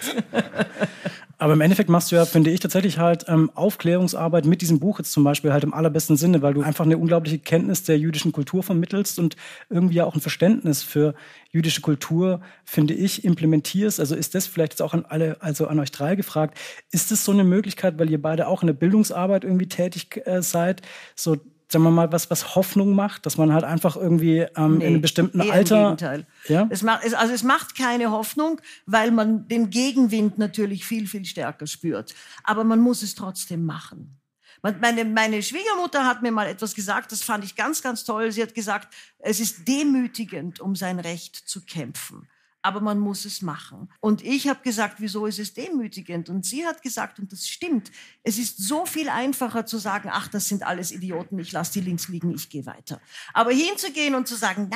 Aber 1.39 1.53
im 1.53 1.61
Endeffekt 1.61 1.89
machst 1.89 2.11
du 2.11 2.17
ja, 2.17 2.25
finde 2.25 2.51
ich, 2.51 2.59
tatsächlich 2.59 2.99
halt 2.99 3.25
ähm, 3.29 3.49
Aufklärungsarbeit 3.55 4.45
mit 4.45 4.61
diesem 4.61 4.79
Buch 4.79 4.99
jetzt 4.99 5.13
zum 5.13 5.23
Beispiel 5.23 5.53
halt 5.53 5.63
im 5.63 5.73
allerbesten 5.73 6.17
Sinne, 6.17 6.41
weil 6.41 6.53
du 6.53 6.61
einfach 6.61 6.85
eine 6.85 6.97
unglaubliche 6.97 7.39
Kenntnis 7.39 7.83
der 7.83 7.97
jüdischen 7.97 8.33
Kultur 8.33 8.61
vermittelst 8.61 9.19
und 9.19 9.37
irgendwie 9.69 10.01
auch 10.01 10.13
ein 10.13 10.21
Verständnis 10.21 10.83
für 10.83 11.15
jüdische 11.49 11.79
Kultur, 11.79 12.41
finde 12.65 12.93
ich, 12.93 13.23
implementierst. 13.23 14.01
Also 14.01 14.15
ist 14.15 14.35
das 14.35 14.47
vielleicht 14.47 14.73
jetzt 14.73 14.81
auch 14.81 14.93
an 14.93 15.05
alle, 15.05 15.41
also 15.41 15.67
an 15.67 15.79
euch 15.79 15.91
drei 15.91 16.15
gefragt, 16.15 16.59
ist 16.91 17.09
das 17.09 17.23
so 17.23 17.31
eine 17.31 17.45
Möglichkeit, 17.45 17.97
weil 17.97 18.09
ihr 18.11 18.21
beide 18.21 18.47
auch 18.47 18.61
in 18.61 18.67
der 18.67 18.73
Bildungsarbeit 18.73 19.45
irgendwie 19.45 19.69
tätig 19.69 20.21
äh, 20.25 20.41
seid, 20.41 20.81
so 21.15 21.37
sagen 21.71 21.83
wir 21.83 21.91
mal, 21.91 22.11
was, 22.11 22.29
was 22.31 22.55
Hoffnung 22.55 22.95
macht, 22.95 23.25
dass 23.25 23.37
man 23.37 23.53
halt 23.53 23.63
einfach 23.63 23.95
irgendwie 23.95 24.45
ähm, 24.55 24.77
nee, 24.77 24.85
in 24.85 24.93
einem 24.93 25.01
bestimmten 25.01 25.41
Alter. 25.41 25.77
Im 25.77 25.83
Gegenteil. 25.83 26.27
Ja? 26.47 26.67
Es 26.69 26.81
macht, 26.81 27.05
es, 27.05 27.13
also 27.13 27.33
es 27.33 27.43
macht 27.43 27.77
keine 27.77 28.11
Hoffnung, 28.11 28.59
weil 28.85 29.11
man 29.11 29.47
den 29.47 29.69
Gegenwind 29.69 30.37
natürlich 30.37 30.85
viel, 30.85 31.07
viel 31.07 31.25
stärker 31.25 31.67
spürt. 31.67 32.15
Aber 32.43 32.63
man 32.63 32.79
muss 32.79 33.03
es 33.03 33.15
trotzdem 33.15 33.65
machen. 33.65 34.15
Meine, 34.61 35.05
meine 35.05 35.41
Schwiegermutter 35.41 36.05
hat 36.05 36.21
mir 36.21 36.31
mal 36.31 36.47
etwas 36.47 36.75
gesagt, 36.75 37.13
das 37.13 37.23
fand 37.23 37.45
ich 37.45 37.55
ganz, 37.55 37.81
ganz 37.81 38.03
toll. 38.03 38.31
Sie 38.31 38.41
hat 38.41 38.53
gesagt, 38.53 38.93
es 39.19 39.39
ist 39.39 39.67
demütigend, 39.67 40.59
um 40.59 40.75
sein 40.75 40.99
Recht 40.99 41.35
zu 41.35 41.63
kämpfen 41.63 42.27
aber 42.61 42.81
man 42.81 42.99
muss 42.99 43.25
es 43.25 43.41
machen. 43.41 43.89
Und 44.01 44.23
ich 44.23 44.47
habe 44.47 44.61
gesagt, 44.61 44.95
wieso 44.99 45.25
ist 45.25 45.39
es 45.39 45.53
demütigend? 45.53 46.29
Und 46.29 46.45
sie 46.45 46.65
hat 46.65 46.81
gesagt, 46.81 47.19
und 47.19 47.31
das 47.31 47.47
stimmt, 47.47 47.91
es 48.23 48.37
ist 48.37 48.57
so 48.57 48.85
viel 48.85 49.09
einfacher 49.09 49.65
zu 49.65 49.77
sagen, 49.77 50.09
ach, 50.11 50.27
das 50.27 50.47
sind 50.47 50.63
alles 50.63 50.91
Idioten, 50.91 51.39
ich 51.39 51.51
lasse 51.51 51.73
die 51.73 51.81
links 51.81 52.09
liegen, 52.09 52.33
ich 52.33 52.49
gehe 52.49 52.65
weiter. 52.65 52.99
Aber 53.33 53.51
hinzugehen 53.51 54.15
und 54.15 54.27
zu 54.27 54.35
sagen, 54.35 54.69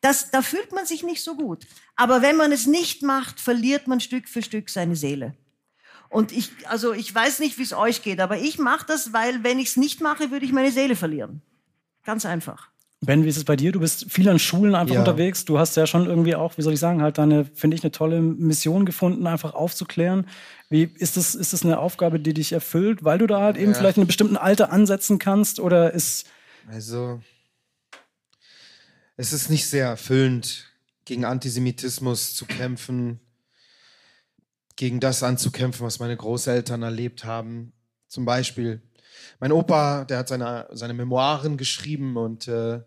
das, 0.00 0.30
da 0.30 0.42
fühlt 0.42 0.72
man 0.72 0.84
sich 0.84 1.02
nicht 1.02 1.22
so 1.22 1.36
gut. 1.36 1.66
Aber 1.96 2.22
wenn 2.22 2.36
man 2.36 2.52
es 2.52 2.66
nicht 2.66 3.02
macht, 3.02 3.40
verliert 3.40 3.86
man 3.88 4.00
Stück 4.00 4.28
für 4.28 4.42
Stück 4.42 4.68
seine 4.68 4.96
Seele. 4.96 5.36
Und 6.10 6.32
ich, 6.32 6.50
also 6.68 6.92
ich 6.92 7.14
weiß 7.14 7.38
nicht, 7.40 7.58
wie 7.58 7.62
es 7.62 7.72
euch 7.72 8.02
geht, 8.02 8.20
aber 8.20 8.38
ich 8.38 8.58
mache 8.58 8.86
das, 8.86 9.12
weil 9.12 9.42
wenn 9.44 9.58
ich 9.58 9.68
es 9.68 9.76
nicht 9.76 10.00
mache, 10.00 10.30
würde 10.30 10.46
ich 10.46 10.52
meine 10.52 10.72
Seele 10.72 10.96
verlieren. 10.96 11.42
Ganz 12.04 12.24
einfach. 12.24 12.67
Ben, 13.00 13.22
wie 13.24 13.28
ist 13.28 13.36
es 13.36 13.44
bei 13.44 13.54
dir? 13.54 13.70
Du 13.70 13.78
bist 13.78 14.10
viel 14.10 14.28
an 14.28 14.40
Schulen 14.40 14.74
einfach 14.74 14.94
Ja. 14.94 15.00
unterwegs. 15.00 15.44
Du 15.44 15.58
hast 15.58 15.76
ja 15.76 15.86
schon 15.86 16.06
irgendwie 16.06 16.34
auch, 16.34 16.58
wie 16.58 16.62
soll 16.62 16.72
ich 16.72 16.80
sagen, 16.80 17.00
halt 17.00 17.16
deine, 17.18 17.44
finde 17.44 17.76
ich, 17.76 17.84
eine 17.84 17.92
tolle 17.92 18.20
Mission 18.20 18.84
gefunden, 18.86 19.26
einfach 19.28 19.54
aufzuklären. 19.54 20.26
Wie 20.68 20.82
ist 20.82 21.16
das, 21.16 21.36
ist 21.36 21.52
das 21.52 21.62
eine 21.62 21.78
Aufgabe, 21.78 22.18
die 22.18 22.34
dich 22.34 22.52
erfüllt, 22.52 23.04
weil 23.04 23.18
du 23.18 23.28
da 23.28 23.40
halt 23.40 23.56
eben 23.56 23.70
Ja. 23.72 23.78
vielleicht 23.78 23.98
in 23.98 24.02
einem 24.02 24.08
bestimmten 24.08 24.36
Alter 24.36 24.72
ansetzen 24.72 25.18
kannst? 25.20 25.60
Oder 25.60 25.92
ist, 25.94 26.26
Also, 26.66 27.20
es 29.16 29.32
ist 29.32 29.48
nicht 29.48 29.66
sehr 29.68 29.86
erfüllend, 29.86 30.66
gegen 31.04 31.24
Antisemitismus 31.24 32.34
zu 32.34 32.46
kämpfen, 32.46 33.20
gegen 34.76 34.98
das 35.00 35.22
anzukämpfen, 35.22 35.86
was 35.86 35.98
meine 36.00 36.16
Großeltern 36.16 36.82
erlebt 36.82 37.24
haben. 37.24 37.72
Zum 38.08 38.24
Beispiel, 38.24 38.82
mein 39.40 39.52
Opa, 39.52 40.04
der 40.04 40.18
hat 40.18 40.28
seine, 40.28 40.68
seine 40.72 40.94
Memoiren 40.94 41.56
geschrieben 41.56 42.16
und, 42.16 42.48
äh, 42.48 42.80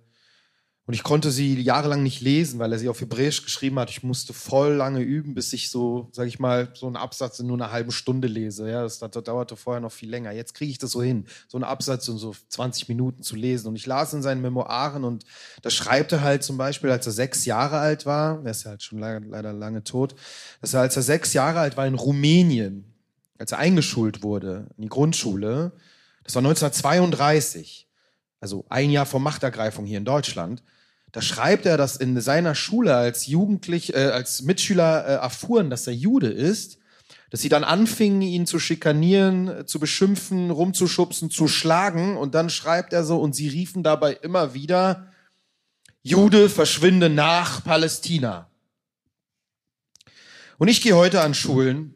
und 0.87 0.95
ich 0.95 1.03
konnte 1.03 1.31
sie 1.31 1.61
jahrelang 1.61 2.03
nicht 2.03 2.21
lesen, 2.21 2.59
weil 2.59 2.73
er 2.73 2.79
sie 2.79 2.89
auf 2.89 2.99
Hebräisch 2.99 3.43
geschrieben 3.43 3.79
hat. 3.79 3.89
Ich 3.91 4.03
musste 4.03 4.33
voll 4.33 4.73
lange 4.73 4.99
üben, 4.99 5.35
bis 5.35 5.53
ich 5.53 5.69
so, 5.69 6.09
sag 6.11 6.27
ich 6.27 6.39
mal, 6.39 6.69
so 6.73 6.87
einen 6.87 6.97
Absatz 6.97 7.39
in 7.39 7.47
nur 7.47 7.55
einer 7.55 7.71
halben 7.71 7.91
Stunde 7.91 8.27
lese. 8.27 8.69
Ja, 8.69 8.81
das, 8.81 8.99
das 8.99 9.23
dauerte 9.23 9.55
vorher 9.55 9.79
noch 9.79 9.91
viel 9.91 10.09
länger. 10.09 10.31
Jetzt 10.31 10.53
kriege 10.53 10.71
ich 10.71 10.79
das 10.79 10.91
so 10.91 11.01
hin, 11.01 11.27
so 11.47 11.57
einen 11.57 11.63
Absatz 11.63 12.07
in 12.07 12.17
so 12.17 12.35
20 12.49 12.89
Minuten 12.89 13.21
zu 13.21 13.37
lesen. 13.37 13.67
Und 13.67 13.77
ich 13.77 13.85
las 13.85 14.13
in 14.13 14.21
seinen 14.21 14.41
Memoiren 14.41 15.05
und 15.05 15.23
da 15.61 15.69
schreibt 15.69 16.11
er 16.11 16.21
halt 16.21 16.43
zum 16.43 16.57
Beispiel, 16.57 16.89
als 16.89 17.05
er 17.05 17.13
sechs 17.13 17.45
Jahre 17.45 17.77
alt 17.77 18.05
war, 18.05 18.43
er 18.43 18.51
ist 18.51 18.63
ja 18.63 18.71
halt 18.71 18.83
schon 18.83 18.99
leider, 18.99 19.21
leider 19.21 19.53
lange 19.53 19.83
tot, 19.85 20.15
dass 20.59 20.73
er, 20.73 20.81
als 20.81 20.97
er 20.97 21.03
sechs 21.03 21.31
Jahre 21.31 21.59
alt 21.59 21.77
war 21.77 21.87
in 21.87 21.95
Rumänien, 21.95 22.91
als 23.37 23.53
er 23.53 23.59
eingeschult 23.59 24.23
wurde 24.23 24.67
in 24.75 24.83
die 24.83 24.89
Grundschule, 24.89 25.71
das 26.23 26.35
war 26.35 26.41
1932, 26.41 27.87
also 28.39 28.65
ein 28.69 28.89
Jahr 28.89 29.05
vor 29.05 29.19
Machtergreifung 29.19 29.85
hier 29.85 29.97
in 29.97 30.05
Deutschland, 30.05 30.63
da 31.11 31.21
schreibt 31.21 31.65
er, 31.65 31.77
dass 31.77 31.97
in 31.97 32.19
seiner 32.21 32.55
Schule 32.55 32.95
als 32.95 33.27
Jugendlich, 33.27 33.93
äh, 33.93 34.11
als 34.11 34.43
Mitschüler 34.43 35.05
äh, 35.05 35.13
erfuhren, 35.15 35.69
dass 35.69 35.85
er 35.87 35.93
Jude 35.93 36.29
ist, 36.29 36.77
dass 37.29 37.41
sie 37.41 37.49
dann 37.49 37.63
anfingen, 37.63 38.21
ihn 38.21 38.45
zu 38.45 38.59
schikanieren, 38.59 39.47
äh, 39.47 39.65
zu 39.65 39.79
beschimpfen, 39.79 40.51
rumzuschubsen, 40.51 41.29
zu 41.29 41.47
schlagen. 41.47 42.17
Und 42.17 42.33
dann 42.33 42.49
schreibt 42.49 42.93
er 42.93 43.03
so, 43.03 43.19
und 43.19 43.35
sie 43.35 43.49
riefen 43.49 43.83
dabei 43.83 44.13
immer 44.13 44.53
wieder, 44.53 45.07
Jude, 46.01 46.49
verschwinde 46.49 47.09
nach 47.09 47.63
Palästina. 47.63 48.49
Und 50.57 50.67
ich 50.67 50.81
gehe 50.81 50.95
heute 50.95 51.21
an 51.21 51.33
Schulen. 51.33 51.95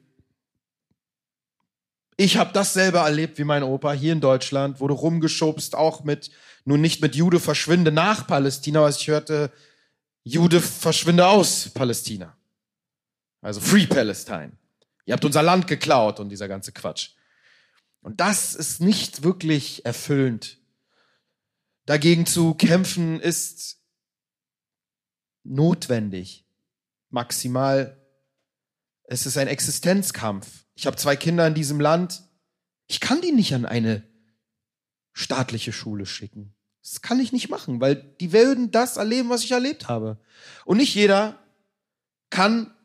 Ich 2.17 2.37
habe 2.37 2.53
dasselbe 2.53 2.99
erlebt 2.99 3.37
wie 3.37 3.43
mein 3.43 3.63
Opa 3.63 3.91
hier 3.91 4.13
in 4.13 4.21
Deutschland, 4.21 4.79
wurde 4.79 4.93
rumgeschubst, 4.93 5.75
auch 5.75 6.03
mit, 6.03 6.31
nun 6.63 6.79
nicht 6.79 7.01
mit 7.01 7.15
Jude 7.15 7.39
verschwinde 7.39 7.91
nach 7.91 8.25
Palästina, 8.25 8.79
aber 8.79 8.89
ich 8.89 9.07
hörte, 9.07 9.51
Jude 10.23 10.61
verschwinde 10.61 11.27
aus 11.27 11.69
Palästina. 11.69 12.35
Also 13.41 13.59
Free 13.59 13.85
Palestine. 13.85 14.53
Ihr 15.05 15.13
habt 15.13 15.25
unser 15.25 15.43
Land 15.43 15.67
geklaut 15.67 16.19
und 16.19 16.29
dieser 16.29 16.47
ganze 16.47 16.71
Quatsch. 16.71 17.11
Und 18.01 18.19
das 18.19 18.55
ist 18.55 18.81
nicht 18.81 19.23
wirklich 19.23 19.85
erfüllend. 19.85 20.57
Dagegen 21.85 22.25
zu 22.25 22.55
kämpfen 22.55 23.19
ist 23.19 23.79
notwendig. 25.43 26.45
Maximal. 27.09 28.01
Es 29.03 29.25
ist 29.27 29.37
ein 29.37 29.47
Existenzkampf. 29.47 30.64
Ich 30.75 30.85
habe 30.85 30.97
zwei 30.97 31.15
Kinder 31.15 31.47
in 31.47 31.53
diesem 31.53 31.79
Land. 31.79 32.23
Ich 32.87 32.99
kann 32.99 33.21
die 33.21 33.31
nicht 33.31 33.53
an 33.53 33.65
eine 33.65 34.03
staatliche 35.13 35.71
Schule 35.71 36.05
schicken. 36.05 36.53
Das 36.83 37.01
kann 37.01 37.19
ich 37.19 37.31
nicht 37.31 37.49
machen, 37.49 37.81
weil 37.81 37.95
die 37.95 38.31
werden 38.31 38.69
das 38.69 38.97
erleben, 38.97 39.29
was 39.29 39.43
ich 39.43 39.51
erlebt 39.51 39.87
habe. 39.87 40.19
Und 40.65 40.77
nicht 40.77 40.93
jeder 40.93 41.39
kann 42.29 42.75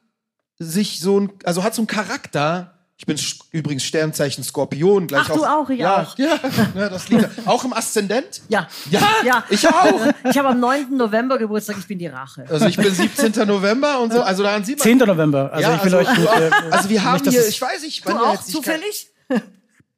sich 0.59 1.01
so 1.01 1.21
ein, 1.21 1.33
also 1.45 1.63
hat 1.63 1.75
so 1.75 1.83
einen 1.83 1.87
Charakter. 1.87 2.80
Ich 3.01 3.07
bin 3.07 3.19
übrigens 3.53 3.83
Sternzeichen 3.85 4.45
Skorpion. 4.45 5.07
Gleich 5.07 5.23
Ach, 5.23 5.35
du 5.35 5.43
auch, 5.43 5.71
ich 5.71 5.79
ja, 5.81 6.03
auch. 6.03 6.19
Ja, 6.19 6.39
ja, 6.75 6.89
das 6.91 7.09
liegt 7.09 7.23
da. 7.23 7.31
Auch 7.47 7.65
im 7.65 7.73
Aszendent? 7.73 8.43
Ja. 8.51 8.69
Ja, 8.91 9.01
Ja. 9.25 9.45
ich 9.49 9.67
auch. 9.67 10.07
Ich 10.29 10.37
habe 10.37 10.49
am 10.49 10.61
9. 10.61 10.99
November 10.99 11.39
Geburtstag, 11.39 11.77
ich 11.79 11.87
bin 11.87 11.99
die 11.99 12.09
Rache. 12.09 12.45
Also 12.51 12.67
ich 12.67 12.77
bin 12.77 12.93
17. 12.95 13.49
November 13.49 14.01
und 14.01 14.13
so, 14.13 14.21
also 14.21 14.43
daran 14.43 14.65
sieht 14.65 14.81
man. 14.81 14.83
10. 14.83 14.99
November. 14.99 15.51
Also 15.51 15.71
Ja, 15.71 15.77
ich 15.77 15.85
will 15.85 15.95
also, 15.95 16.11
euch 16.11 16.29
auch. 16.29 16.41
äh, 16.41 16.51
also 16.71 16.91
wir 16.91 17.03
haben 17.03 17.25
nicht, 17.25 17.31
hier, 17.31 17.49
ich 17.49 17.63
weiß 17.63 17.81
nicht, 17.81 17.99
ich 18.01 18.05
Du 18.05 18.13
auch 18.13 18.35
jetzt 18.35 18.53
zufällig? 18.53 19.09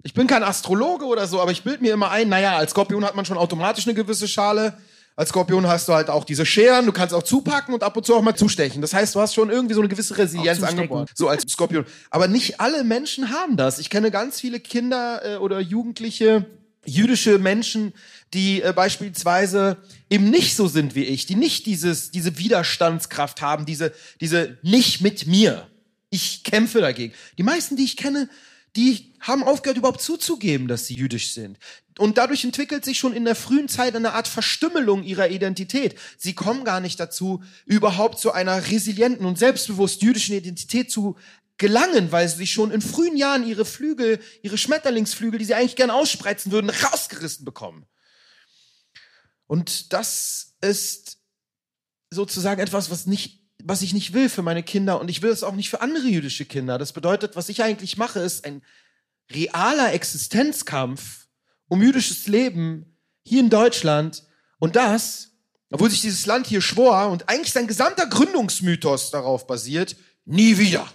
Ich 0.04 0.14
bin 0.14 0.28
kein 0.28 0.44
Astrologe 0.44 1.04
oder 1.04 1.26
so, 1.26 1.40
aber 1.40 1.50
ich 1.50 1.64
bild 1.64 1.82
mir 1.82 1.92
immer 1.94 2.12
ein, 2.12 2.28
naja, 2.28 2.56
als 2.56 2.70
Skorpion 2.70 3.04
hat 3.04 3.16
man 3.16 3.24
schon 3.24 3.36
automatisch 3.36 3.84
eine 3.84 3.94
gewisse 3.94 4.28
Schale. 4.28 4.74
Als 5.14 5.28
Skorpion 5.28 5.66
hast 5.66 5.88
du 5.88 5.92
halt 5.92 6.08
auch 6.08 6.24
diese 6.24 6.46
Scheren, 6.46 6.86
du 6.86 6.92
kannst 6.92 7.14
auch 7.14 7.22
zupacken 7.22 7.74
und 7.74 7.82
ab 7.82 7.96
und 7.96 8.06
zu 8.06 8.14
auch 8.14 8.22
mal 8.22 8.34
zustechen. 8.34 8.80
Das 8.80 8.94
heißt, 8.94 9.14
du 9.14 9.20
hast 9.20 9.34
schon 9.34 9.50
irgendwie 9.50 9.74
so 9.74 9.80
eine 9.80 9.88
gewisse 9.88 10.16
Resilienz 10.16 10.62
angeboren. 10.62 11.06
So 11.14 11.28
als 11.28 11.42
Skorpion. 11.42 11.84
Aber 12.10 12.28
nicht 12.28 12.60
alle 12.60 12.82
Menschen 12.82 13.30
haben 13.30 13.56
das. 13.56 13.78
Ich 13.78 13.90
kenne 13.90 14.10
ganz 14.10 14.40
viele 14.40 14.58
Kinder 14.58 15.20
äh, 15.24 15.36
oder 15.36 15.60
Jugendliche, 15.60 16.46
jüdische 16.86 17.38
Menschen, 17.38 17.92
die 18.32 18.62
äh, 18.62 18.72
beispielsweise 18.72 19.76
eben 20.08 20.30
nicht 20.30 20.56
so 20.56 20.66
sind 20.66 20.94
wie 20.94 21.04
ich, 21.04 21.26
die 21.26 21.36
nicht 21.36 21.66
dieses, 21.66 22.10
diese 22.10 22.38
Widerstandskraft 22.38 23.42
haben, 23.42 23.66
diese, 23.66 23.92
diese 24.20 24.56
nicht 24.62 25.02
mit 25.02 25.26
mir. 25.26 25.66
Ich 26.08 26.42
kämpfe 26.42 26.80
dagegen. 26.80 27.12
Die 27.36 27.42
meisten, 27.42 27.76
die 27.76 27.84
ich 27.84 27.96
kenne, 27.98 28.28
die 28.76 29.11
haben 29.22 29.42
aufgehört, 29.44 29.78
überhaupt 29.78 30.02
zuzugeben, 30.02 30.68
dass 30.68 30.86
sie 30.86 30.94
jüdisch 30.94 31.32
sind. 31.32 31.58
Und 31.98 32.18
dadurch 32.18 32.44
entwickelt 32.44 32.84
sich 32.84 32.98
schon 32.98 33.12
in 33.12 33.24
der 33.24 33.34
frühen 33.34 33.68
Zeit 33.68 33.94
eine 33.94 34.12
Art 34.12 34.28
Verstümmelung 34.28 35.02
ihrer 35.04 35.28
Identität. 35.28 35.98
Sie 36.18 36.34
kommen 36.34 36.64
gar 36.64 36.80
nicht 36.80 36.98
dazu, 37.00 37.42
überhaupt 37.64 38.18
zu 38.18 38.32
einer 38.32 38.68
resilienten 38.70 39.24
und 39.24 39.38
selbstbewusst 39.38 40.02
jüdischen 40.02 40.34
Identität 40.34 40.90
zu 40.90 41.16
gelangen, 41.58 42.10
weil 42.12 42.28
sie 42.28 42.46
schon 42.46 42.70
in 42.70 42.80
frühen 42.80 43.16
Jahren 43.16 43.46
ihre 43.46 43.64
Flügel, 43.64 44.20
ihre 44.42 44.58
Schmetterlingsflügel, 44.58 45.38
die 45.38 45.44
sie 45.44 45.54
eigentlich 45.54 45.76
gern 45.76 45.90
ausspreizen 45.90 46.50
würden, 46.50 46.70
rausgerissen 46.70 47.44
bekommen. 47.44 47.86
Und 49.46 49.92
das 49.92 50.54
ist 50.60 51.18
sozusagen 52.10 52.60
etwas, 52.60 52.90
was 52.90 53.06
nicht 53.06 53.42
was 53.64 53.82
ich 53.82 53.94
nicht 53.94 54.12
will 54.12 54.28
für 54.28 54.42
meine 54.42 54.62
Kinder 54.62 55.00
und 55.00 55.08
ich 55.08 55.22
will 55.22 55.30
es 55.30 55.44
auch 55.44 55.54
nicht 55.54 55.70
für 55.70 55.80
andere 55.80 56.08
jüdische 56.08 56.44
Kinder. 56.44 56.78
Das 56.78 56.92
bedeutet, 56.92 57.36
was 57.36 57.48
ich 57.48 57.62
eigentlich 57.62 57.96
mache, 57.96 58.18
ist 58.18 58.44
ein 58.44 58.62
realer 59.30 59.92
Existenzkampf 59.92 61.26
um 61.68 61.82
jüdisches 61.82 62.26
Leben 62.26 62.96
hier 63.22 63.40
in 63.40 63.50
Deutschland 63.50 64.24
und 64.58 64.76
das, 64.76 65.30
obwohl 65.70 65.90
sich 65.90 66.02
dieses 66.02 66.26
Land 66.26 66.46
hier 66.46 66.60
schwor 66.60 67.08
und 67.08 67.28
eigentlich 67.28 67.52
sein 67.52 67.66
gesamter 67.66 68.06
Gründungsmythos 68.06 69.10
darauf 69.10 69.46
basiert, 69.46 69.96
nie 70.24 70.58
wieder. 70.58 70.86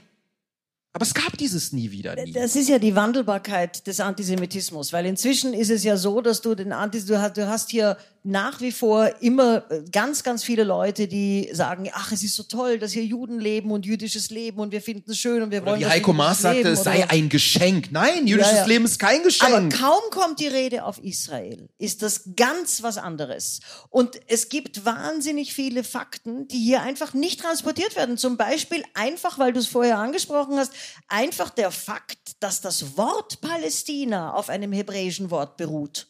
Aber 0.93 1.03
es 1.03 1.13
gab 1.13 1.37
dieses 1.37 1.73
nie 1.73 1.91
wieder 1.91 2.15
nie. 2.15 2.31
Das 2.31 2.55
ist 2.55 2.69
ja 2.69 2.79
die 2.79 2.95
Wandelbarkeit 2.95 3.85
des 3.85 3.99
Antisemitismus, 3.99 4.93
weil 4.93 5.05
inzwischen 5.05 5.53
ist 5.53 5.69
es 5.69 5.83
ja 5.83 5.95
so, 5.95 6.21
dass 6.21 6.41
du 6.41 6.55
den 6.55 6.71
Antis, 6.71 7.05
du 7.05 7.19
hast, 7.19 7.69
hier 7.69 7.97
nach 8.29 8.59
wie 8.59 8.73
vor 8.73 9.09
immer 9.21 9.63
äh, 9.71 9.83
ganz, 9.89 10.21
ganz 10.21 10.43
viele 10.43 10.65
Leute, 10.65 11.07
die 11.07 11.49
sagen, 11.53 11.89
ach, 11.93 12.11
es 12.11 12.23
ist 12.23 12.35
so 12.35 12.43
toll, 12.43 12.77
dass 12.77 12.91
hier 12.91 13.05
Juden 13.05 13.39
leben 13.39 13.71
und 13.71 13.85
jüdisches 13.85 14.29
Leben 14.29 14.59
und 14.59 14.71
wir 14.73 14.81
finden 14.81 15.11
es 15.11 15.17
schön 15.17 15.41
und 15.41 15.49
wir 15.51 15.61
Oder 15.61 15.71
wollen 15.71 15.79
wie 15.79 15.85
Heiko 15.85 16.11
Maas 16.11 16.41
sagte, 16.41 16.57
Leben 16.59 16.73
es 16.73 16.83
sei 16.83 17.03
oder- 17.03 17.11
ein 17.11 17.29
Geschenk. 17.29 17.91
Nein, 17.91 18.27
jüdisches 18.27 18.51
Ja, 18.51 18.57
ja. 18.59 18.65
Leben 18.65 18.83
ist 18.85 18.99
kein 18.99 19.15
Aber 19.21 19.23
Geschenk. 19.23 19.79
kaum 19.79 20.01
kommt 20.11 20.39
die 20.41 20.47
Rede 20.47 20.83
auf 20.83 20.99
Israel, 21.01 21.69
ist 21.77 22.01
das 22.01 22.29
ganz 22.35 22.83
was 22.83 22.97
anderes. 22.97 23.61
Und 23.89 24.19
es 24.27 24.49
gibt 24.49 24.85
wahnsinnig 24.85 25.53
viele 25.53 25.85
Fakten, 25.85 26.47
die 26.49 26.59
hier 26.59 26.81
einfach 26.81 27.13
nicht 27.13 27.39
transportiert 27.39 27.95
werden. 27.95 28.17
Zum 28.17 28.35
Beispiel 28.35 28.83
einfach, 28.93 29.39
weil 29.39 29.53
du 29.53 29.59
es 29.59 29.67
vorher 29.67 29.99
angesprochen 29.99 30.57
hast, 30.57 30.73
einfach 31.07 31.49
der 31.49 31.71
Fakt, 31.71 32.17
dass 32.41 32.59
das 32.59 32.97
Wort 32.97 33.39
Palästina 33.39 34.33
auf 34.33 34.49
einem 34.49 34.73
hebräischen 34.73 35.31
Wort 35.31 35.55
beruht. 35.55 36.07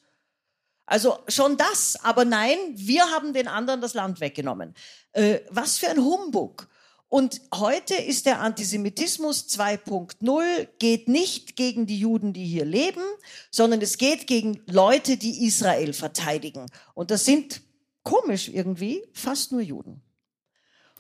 Also 0.88 1.20
schon 1.28 1.58
das, 1.58 1.98
aber 2.02 2.24
nein, 2.24 2.58
wir 2.74 3.04
haben 3.12 3.34
den 3.34 3.50
anderen 3.50 3.82
das 3.82 3.94
Land 3.94 4.22
weggenommen. 4.22 4.74
Äh, 5.12 5.42
was 5.50 5.78
für 5.78 5.90
ein 5.90 6.04
Humbug. 6.04 6.70
Und 7.10 7.42
heute 7.54 7.94
ist 7.94 8.26
der 8.26 8.40
Antisemitismus 8.40 9.48
2.0, 9.50 10.68
geht 10.80 11.10
nicht 11.10 11.58
gegen 11.58 11.86
die 11.88 12.00
Juden, 12.00 12.32
die 12.34 12.46
hier 12.46 12.66
leben, 12.66 13.04
sondern 13.52 13.82
es 13.82 13.98
geht 13.98 14.28
gegen 14.28 14.62
Leute, 14.66 15.18
die 15.18 15.46
Israel 15.46 15.94
verteidigen. 15.94 16.66
Und 16.94 17.12
das 17.12 17.26
sind 17.26 17.62
komisch 18.04 18.48
irgendwie 18.48 19.04
fast 19.14 19.52
nur 19.52 19.62
Juden. 19.62 20.02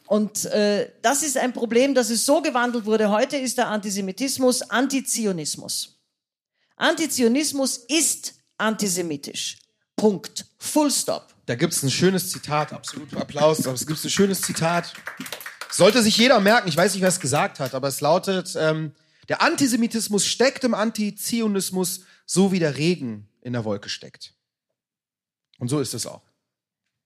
Und 0.05 0.45
äh, 0.45 0.91
das 1.01 1.23
ist 1.23 1.37
ein 1.37 1.53
Problem, 1.53 1.93
dass 1.95 2.09
es 2.09 2.25
so 2.25 2.41
gewandelt 2.41 2.85
wurde. 2.85 3.09
Heute 3.09 3.37
ist 3.37 3.57
der 3.57 3.67
Antisemitismus 3.67 4.61
Antizionismus. 4.63 5.97
Antizionismus 6.75 7.77
ist 7.77 8.35
antisemitisch. 8.57 9.57
Punkt. 9.97 10.45
Full 10.59 10.91
stop. 10.91 11.27
Da 11.47 11.55
gibt 11.55 11.73
es 11.73 11.83
ein 11.83 11.91
schönes 11.91 12.31
Zitat, 12.31 12.71
absolut 12.71 13.13
Applaus, 13.15 13.65
aber 13.65 13.73
es 13.73 13.85
gibt 13.85 14.03
ein 14.03 14.09
schönes 14.09 14.41
Zitat. 14.41 14.93
Sollte 15.71 16.01
sich 16.01 16.17
jeder 16.17 16.39
merken, 16.39 16.69
ich 16.69 16.77
weiß 16.77 16.93
nicht, 16.93 17.01
wer 17.01 17.09
es 17.09 17.19
gesagt 17.19 17.59
hat, 17.59 17.73
aber 17.73 17.87
es 17.87 17.99
lautet, 17.99 18.55
ähm, 18.57 18.93
der 19.27 19.41
Antisemitismus 19.41 20.25
steckt 20.25 20.63
im 20.63 20.73
Antizionismus, 20.73 22.01
so 22.25 22.51
wie 22.51 22.59
der 22.59 22.77
Regen 22.77 23.27
in 23.41 23.53
der 23.53 23.65
Wolke 23.65 23.89
steckt. 23.89 24.33
Und 25.57 25.67
so 25.67 25.79
ist 25.79 25.93
es 25.93 26.05
auch. 26.05 26.21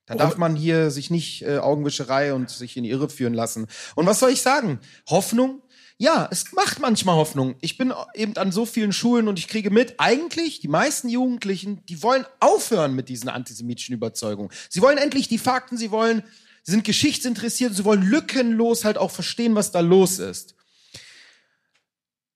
Da 0.05 0.15
darf 0.15 0.37
man 0.37 0.55
hier 0.55 0.91
sich 0.91 1.09
nicht 1.09 1.43
äh, 1.43 1.59
Augenwischerei 1.59 2.33
und 2.33 2.49
sich 2.49 2.75
in 2.75 2.83
die 2.83 2.89
Irre 2.89 3.09
führen 3.09 3.33
lassen. 3.33 3.67
Und 3.95 4.05
was 4.07 4.19
soll 4.19 4.31
ich 4.31 4.41
sagen? 4.41 4.79
Hoffnung? 5.09 5.61
Ja, 6.01 6.27
es 6.31 6.51
macht 6.53 6.79
manchmal 6.79 7.15
Hoffnung. 7.15 7.53
Ich 7.61 7.77
bin 7.77 7.93
eben 8.15 8.35
an 8.37 8.51
so 8.51 8.65
vielen 8.65 8.91
Schulen 8.91 9.27
und 9.27 9.37
ich 9.37 9.47
kriege 9.47 9.69
mit, 9.69 9.99
eigentlich 9.99 10.59
die 10.59 10.67
meisten 10.67 11.09
Jugendlichen, 11.09 11.85
die 11.85 12.01
wollen 12.01 12.25
aufhören 12.39 12.95
mit 12.95 13.07
diesen 13.07 13.29
antisemitischen 13.29 13.93
Überzeugungen. 13.93 14.49
Sie 14.67 14.81
wollen 14.81 14.97
endlich 14.97 15.27
die 15.27 15.37
Fakten, 15.37 15.77
sie 15.77 15.91
wollen, 15.91 16.23
sie 16.63 16.71
sind 16.71 16.85
geschichtsinteressiert, 16.85 17.75
sie 17.75 17.85
wollen 17.85 18.01
lückenlos 18.01 18.83
halt 18.83 18.97
auch 18.97 19.11
verstehen, 19.11 19.53
was 19.53 19.71
da 19.71 19.79
los 19.81 20.17
ist. 20.17 20.55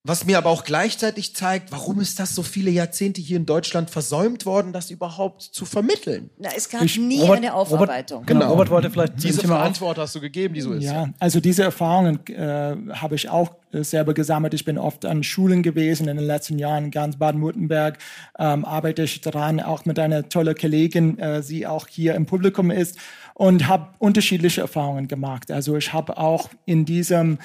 Was 0.08 0.24
mir 0.24 0.38
aber 0.38 0.51
auch 0.51 0.64
gleichzeitig 0.66 1.34
zeigt, 1.36 1.72
warum 1.72 1.99
ist 1.99 2.20
das 2.20 2.36
so 2.36 2.43
viele 2.43 2.70
Jahrzehnte 2.70 3.22
hier 3.22 3.38
in 3.38 3.47
Deutschland 3.47 3.89
versäumt 3.89 4.45
worden, 4.45 4.72
das 4.72 4.91
überhaupt 4.91 5.41
zu 5.41 5.66
vermitteln? 5.66 6.30
Na, 6.38 6.49
es 6.56 6.70
gab 6.70 6.84
Ich- 6.84 6.99
nie 6.99 7.22
Robert- 7.22 7.38
eine 7.38 7.53
Aufarbeitung. 7.56 8.20
Robert, 8.20 8.28
genau, 8.28 8.49
Robert 8.51 8.70
wollte 8.70 8.91
vielleicht 8.91 9.16
Diese 9.16 9.28
dieses 9.28 9.41
Thema. 9.41 9.64
Antwort 9.64 9.97
hast 9.97 10.14
du 10.14 10.22
gegeben, 10.22 10.53
die 10.53 10.62
so 10.62 10.74
ist. 10.74 10.84
Ja, 10.84 11.10
also 11.18 11.39
diese 11.39 11.64
Erfahrungen 11.64 12.20
äh, 12.28 12.76
habe 12.93 13.16
ich 13.16 13.30
auch 13.30 13.56
selber 13.72 14.14
gesammelt. 14.14 14.53
Ich 14.53 14.64
bin 14.64 14.78
oft 14.78 15.06
an 15.06 15.24
Schulen 15.24 15.64
gewesen 15.64 16.08
in 16.08 16.18
den 16.18 16.26
letzten 16.28 16.60
Jahren, 16.60 16.86
in 16.86 16.91
ganz 16.91 17.18
Baden-Württemberg. 17.18 17.97
Ähm, 18.38 18.64
arbeite 18.64 19.01
ich 19.03 19.22
daran, 19.22 19.60
auch 19.60 19.86
mit 19.86 19.97
einer 19.97 20.30
tolle 20.30 20.53
Kollegin, 20.53 21.18
äh, 21.18 21.41
sie 21.41 21.66
auch 21.66 21.88
hier 21.88 22.14
im 22.14 22.28
Publikum 22.28 22.70
ist 22.70 22.99
und 23.34 23.68
habe 23.68 23.88
unterschiedliche 23.97 24.62
Erfahrungen 24.62 25.08
gemacht. 25.08 25.49
Also 25.51 25.76
ich 25.76 25.91
habe 25.93 26.18
auch 26.20 26.49
in 26.66 26.86
diesem 26.86 27.39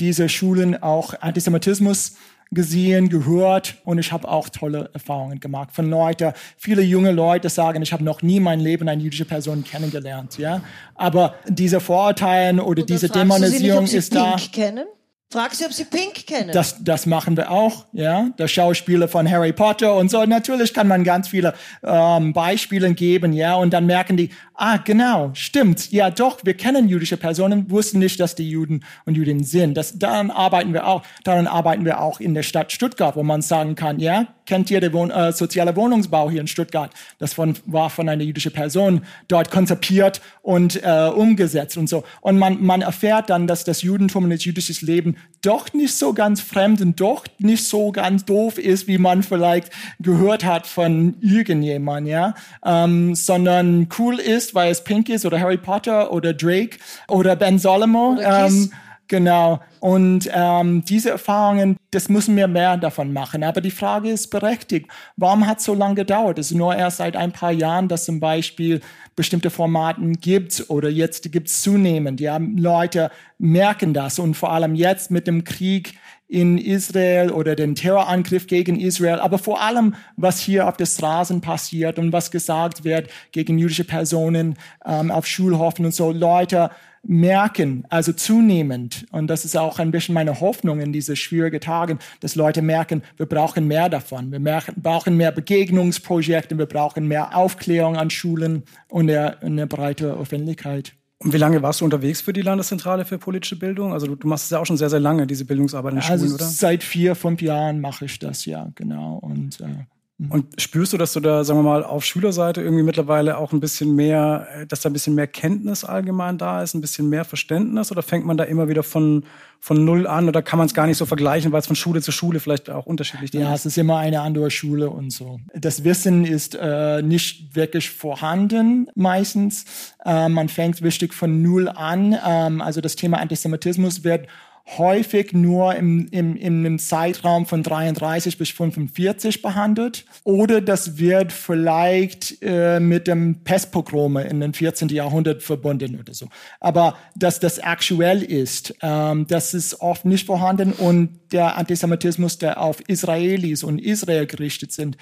diese 0.00 0.28
Schulen 0.28 0.82
auch 0.82 1.14
Antisemitismus 1.20 2.16
gesehen, 2.50 3.08
gehört 3.08 3.76
und 3.84 3.98
ich 3.98 4.12
habe 4.12 4.28
auch 4.28 4.48
tolle 4.48 4.90
Erfahrungen 4.92 5.40
gemacht 5.40 5.70
von 5.72 5.88
Leuten. 5.90 6.32
Viele 6.56 6.82
junge 6.82 7.10
Leute 7.10 7.48
sagen, 7.48 7.82
ich 7.82 7.92
habe 7.92 8.04
noch 8.04 8.22
nie 8.22 8.36
in 8.36 8.44
meinem 8.44 8.60
Leben 8.60 8.88
eine 8.88 9.02
jüdische 9.02 9.24
Person 9.24 9.64
kennengelernt, 9.64 10.38
ja. 10.38 10.60
Aber 10.94 11.34
diese 11.48 11.80
Vorurteile 11.80 12.62
oder 12.62 12.84
diese 12.84 13.08
Fragst 13.08 13.16
du 13.16 13.34
sie 13.34 13.40
nicht, 13.40 13.42
Dämonisierung 13.42 13.84
ob 13.84 13.88
sie 13.88 13.96
ist 13.96 14.14
da. 14.14 14.36
Pink 14.36 14.52
kennen? 14.52 14.86
Frag 15.34 15.52
sie, 15.52 15.64
ob 15.64 15.72
sie 15.72 15.84
Pink 15.84 16.28
kennen. 16.28 16.52
Das, 16.52 16.76
das 16.84 17.06
machen 17.06 17.36
wir 17.36 17.50
auch, 17.50 17.86
ja. 17.92 18.28
Der 18.38 18.46
Schauspieler 18.46 19.08
von 19.08 19.28
Harry 19.28 19.52
Potter 19.52 19.96
und 19.96 20.08
so. 20.08 20.24
Natürlich 20.24 20.72
kann 20.72 20.86
man 20.86 21.02
ganz 21.02 21.26
viele 21.26 21.54
ähm, 21.82 22.32
Beispiele 22.32 22.94
geben, 22.94 23.32
ja. 23.32 23.56
Und 23.56 23.72
dann 23.72 23.84
merken 23.84 24.16
die, 24.16 24.30
ah, 24.54 24.76
genau, 24.76 25.30
stimmt, 25.34 25.90
ja, 25.90 26.10
doch, 26.10 26.44
wir 26.44 26.54
kennen 26.54 26.88
jüdische 26.88 27.16
Personen, 27.16 27.68
wussten 27.68 27.98
nicht, 27.98 28.20
dass 28.20 28.36
die 28.36 28.48
Juden 28.48 28.84
und 29.06 29.16
Jüdinnen 29.16 29.42
sind. 29.42 29.76
Das, 29.76 29.98
daran 29.98 30.30
arbeiten 30.30 30.72
wir 30.72 30.86
auch. 30.86 31.02
Daran 31.24 31.48
arbeiten 31.48 31.84
wir 31.84 32.00
auch 32.00 32.20
in 32.20 32.34
der 32.34 32.44
Stadt 32.44 32.70
Stuttgart, 32.70 33.16
wo 33.16 33.24
man 33.24 33.42
sagen 33.42 33.74
kann, 33.74 33.98
ja, 33.98 34.28
kennt 34.46 34.70
ihr 34.70 34.80
den 34.80 34.92
Wohn 34.92 35.10
äh, 35.10 35.32
soziale 35.32 35.74
Wohnungsbau 35.76 36.30
hier 36.30 36.40
in 36.40 36.46
Stuttgart? 36.46 36.90
Das 37.18 37.34
von, 37.34 37.54
war 37.66 37.90
von 37.90 38.08
einer 38.08 38.22
jüdischen 38.22 38.52
Person 38.52 39.02
dort 39.28 39.50
konzipiert 39.50 40.20
und 40.42 40.82
äh, 40.82 41.08
umgesetzt 41.08 41.76
und 41.76 41.88
so. 41.88 42.04
Und 42.20 42.38
man, 42.38 42.62
man 42.62 42.82
erfährt 42.82 43.30
dann, 43.30 43.46
dass 43.46 43.64
das 43.64 43.82
Judentum 43.82 44.24
und 44.24 44.30
das 44.30 44.44
jüdische 44.44 44.84
Leben 44.84 45.16
doch 45.42 45.72
nicht 45.72 45.94
so 45.94 46.12
ganz 46.12 46.40
fremd 46.40 46.80
und 46.80 47.00
doch 47.00 47.24
nicht 47.38 47.64
so 47.64 47.92
ganz 47.92 48.24
doof 48.24 48.58
ist, 48.58 48.86
wie 48.86 48.98
man 48.98 49.22
vielleicht 49.22 49.70
gehört 50.00 50.44
hat 50.44 50.66
von 50.66 51.16
irgendjemand, 51.20 52.08
ja, 52.08 52.34
ähm, 52.64 53.14
sondern 53.14 53.88
cool 53.98 54.18
ist, 54.18 54.54
weil 54.54 54.70
es 54.70 54.84
Pink 54.84 55.08
ist 55.08 55.26
oder 55.26 55.40
Harry 55.40 55.58
Potter 55.58 56.12
oder 56.12 56.32
Drake 56.32 56.78
oder 57.08 57.36
Ben 57.36 57.58
Solomon. 57.58 58.18
Oder. 58.18 58.46
Ähm, 58.46 58.70
Genau. 59.08 59.60
Und 59.80 60.30
ähm, 60.32 60.82
diese 60.84 61.10
Erfahrungen, 61.10 61.76
das 61.90 62.08
müssen 62.08 62.36
wir 62.36 62.48
mehr 62.48 62.76
davon 62.78 63.12
machen. 63.12 63.44
Aber 63.44 63.60
die 63.60 63.70
Frage 63.70 64.08
ist 64.08 64.28
berechtigt. 64.28 64.88
Warum 65.16 65.46
hat 65.46 65.58
es 65.58 65.64
so 65.64 65.74
lange 65.74 65.96
gedauert? 65.96 66.38
Es 66.38 66.50
ist 66.50 66.56
nur 66.56 66.74
erst 66.74 66.96
seit 66.98 67.14
ein 67.14 67.32
paar 67.32 67.52
Jahren, 67.52 67.88
dass 67.88 68.06
zum 68.06 68.18
Beispiel 68.18 68.80
bestimmte 69.14 69.50
Formaten 69.50 70.14
gibt 70.14 70.64
oder 70.68 70.88
jetzt 70.88 71.30
gibt 71.30 71.48
es 71.48 71.62
zunehmend. 71.62 72.20
Ja, 72.20 72.38
Leute 72.38 73.10
merken 73.38 73.92
das 73.92 74.18
und 74.18 74.34
vor 74.34 74.52
allem 74.52 74.74
jetzt 74.74 75.10
mit 75.10 75.26
dem 75.26 75.44
Krieg 75.44 75.94
in 76.26 76.56
Israel 76.58 77.30
oder 77.30 77.54
den 77.54 77.74
Terrorangriff 77.74 78.46
gegen 78.46 78.80
Israel, 78.80 79.20
aber 79.20 79.38
vor 79.38 79.60
allem, 79.60 79.94
was 80.16 80.40
hier 80.40 80.66
auf 80.66 80.76
den 80.76 80.86
Straßen 80.86 81.40
passiert 81.42 81.98
und 81.98 82.12
was 82.12 82.30
gesagt 82.30 82.82
wird 82.84 83.08
gegen 83.30 83.58
jüdische 83.58 83.84
Personen 83.84 84.56
ähm, 84.84 85.10
auf 85.10 85.26
Schulhofen 85.26 85.84
und 85.84 85.94
so. 85.94 86.10
Leute 86.10 86.70
merken, 87.06 87.84
also 87.88 88.12
zunehmend, 88.12 89.06
und 89.12 89.28
das 89.28 89.44
ist 89.44 89.56
auch 89.56 89.78
ein 89.78 89.90
bisschen 89.90 90.14
meine 90.14 90.40
Hoffnung 90.40 90.80
in 90.80 90.92
diese 90.92 91.16
schwierigen 91.16 91.60
Tagen, 91.60 91.98
dass 92.20 92.34
Leute 92.34 92.62
merken, 92.62 93.02
wir 93.16 93.26
brauchen 93.26 93.66
mehr 93.66 93.88
davon. 93.88 94.32
Wir 94.32 94.40
merken, 94.40 94.74
brauchen 94.76 95.16
mehr 95.16 95.32
Begegnungsprojekte, 95.32 96.56
wir 96.58 96.66
brauchen 96.66 97.08
mehr 97.08 97.36
Aufklärung 97.36 97.96
an 97.96 98.10
Schulen 98.10 98.62
und 98.88 99.08
der, 99.08 99.42
in 99.42 99.56
der 99.56 99.66
breiten 99.66 100.06
Öffentlichkeit. 100.06 100.92
Und 101.18 101.32
wie 101.32 101.38
lange 101.38 101.62
warst 101.62 101.80
du 101.80 101.84
unterwegs 101.84 102.20
für 102.20 102.32
die 102.32 102.42
Landeszentrale 102.42 103.04
für 103.04 103.18
politische 103.18 103.58
Bildung? 103.58 103.92
Also 103.92 104.06
du, 104.06 104.14
du 104.14 104.28
machst 104.28 104.44
es 104.44 104.50
ja 104.50 104.58
auch 104.58 104.66
schon 104.66 104.76
sehr, 104.76 104.90
sehr 104.90 105.00
lange, 105.00 105.26
diese 105.26 105.44
Bildungsarbeit 105.44 105.94
in 105.94 106.00
den 106.00 106.10
Also 106.10 106.26
Schulen, 106.26 106.34
oder? 106.34 106.44
seit 106.44 106.82
vier, 106.82 107.14
fünf 107.14 107.40
Jahren 107.40 107.80
mache 107.80 108.04
ich 108.04 108.18
das, 108.18 108.44
ja, 108.44 108.70
genau. 108.74 109.18
Und 109.22 109.60
äh, 109.60 109.86
Und 110.30 110.60
spürst 110.60 110.92
du, 110.92 110.96
dass 110.96 111.12
du 111.12 111.18
da, 111.18 111.42
sagen 111.42 111.58
wir 111.58 111.64
mal, 111.64 111.82
auf 111.82 112.04
Schülerseite 112.04 112.62
irgendwie 112.62 112.84
mittlerweile 112.84 113.36
auch 113.36 113.52
ein 113.52 113.58
bisschen 113.58 113.96
mehr, 113.96 114.46
äh, 114.54 114.66
dass 114.66 114.80
da 114.80 114.88
ein 114.88 114.92
bisschen 114.92 115.16
mehr 115.16 115.26
Kenntnis 115.26 115.82
allgemein 115.84 116.38
da 116.38 116.62
ist, 116.62 116.74
ein 116.74 116.80
bisschen 116.80 117.08
mehr 117.08 117.24
Verständnis? 117.24 117.90
Oder 117.90 118.02
fängt 118.02 118.24
man 118.24 118.36
da 118.36 118.44
immer 118.44 118.68
wieder 118.68 118.84
von, 118.84 119.24
von 119.58 119.84
Null 119.84 120.06
an? 120.06 120.28
Oder 120.28 120.40
kann 120.40 120.58
man 120.58 120.66
es 120.66 120.74
gar 120.74 120.86
nicht 120.86 120.98
so 120.98 121.04
vergleichen, 121.06 121.50
weil 121.50 121.58
es 121.58 121.66
von 121.66 121.74
Schule 121.74 122.00
zu 122.00 122.12
Schule 122.12 122.38
vielleicht 122.38 122.70
auch 122.70 122.86
unterschiedlich 122.86 123.32
Ja, 123.34 123.52
ist? 123.54 123.60
es 123.60 123.66
ist 123.72 123.78
immer 123.78 123.98
eine 123.98 124.20
andere 124.20 124.52
Schule 124.52 124.88
und 124.88 125.10
so. 125.10 125.40
Das 125.52 125.82
Wissen 125.82 126.24
ist 126.24 126.54
äh, 126.60 127.02
nicht 127.02 127.56
wirklich 127.56 127.90
vorhanden 127.90 128.86
meistens. 128.94 129.64
Äh, 130.04 130.28
man 130.28 130.48
fängt 130.48 130.80
wichtig 130.80 131.12
von 131.12 131.42
Null 131.42 131.68
an. 131.68 132.16
Ähm, 132.24 132.60
also 132.60 132.80
das 132.80 132.94
Thema 132.94 133.18
Antisemitismus 133.18 134.04
wird 134.04 134.28
häufig 134.66 135.32
nur 135.32 135.74
im, 135.74 136.08
im, 136.10 136.36
in 136.36 136.60
einem 136.60 136.78
Zeitraum 136.78 137.46
von 137.46 137.62
33 137.62 138.38
bis 138.38 138.50
45 138.50 139.42
behandelt. 139.42 140.06
Oder 140.24 140.60
das 140.60 140.98
wird 140.98 141.32
vielleicht 141.32 142.38
äh, 142.40 142.80
mit 142.80 143.06
dem 143.06 143.44
Pestpogrome 143.44 144.24
in 144.24 144.40
den 144.40 144.54
14. 144.54 144.88
Jahrhundert 144.88 145.42
verbunden 145.42 145.98
oder 146.00 146.14
so. 146.14 146.28
Aber 146.60 146.96
dass 147.14 147.40
das 147.40 147.60
aktuell 147.60 148.22
ist, 148.22 148.74
ähm, 148.80 149.26
das 149.28 149.52
ist 149.52 149.80
oft 149.80 150.06
nicht 150.06 150.26
vorhanden. 150.26 150.72
Und 150.72 151.20
der 151.32 151.56
Antisemitismus, 151.56 152.38
der 152.38 152.60
auf 152.60 152.80
Israelis 152.88 153.64
und 153.64 153.78
Israel 153.78 154.26
gerichtet 154.26 154.72
sind, 154.72 154.96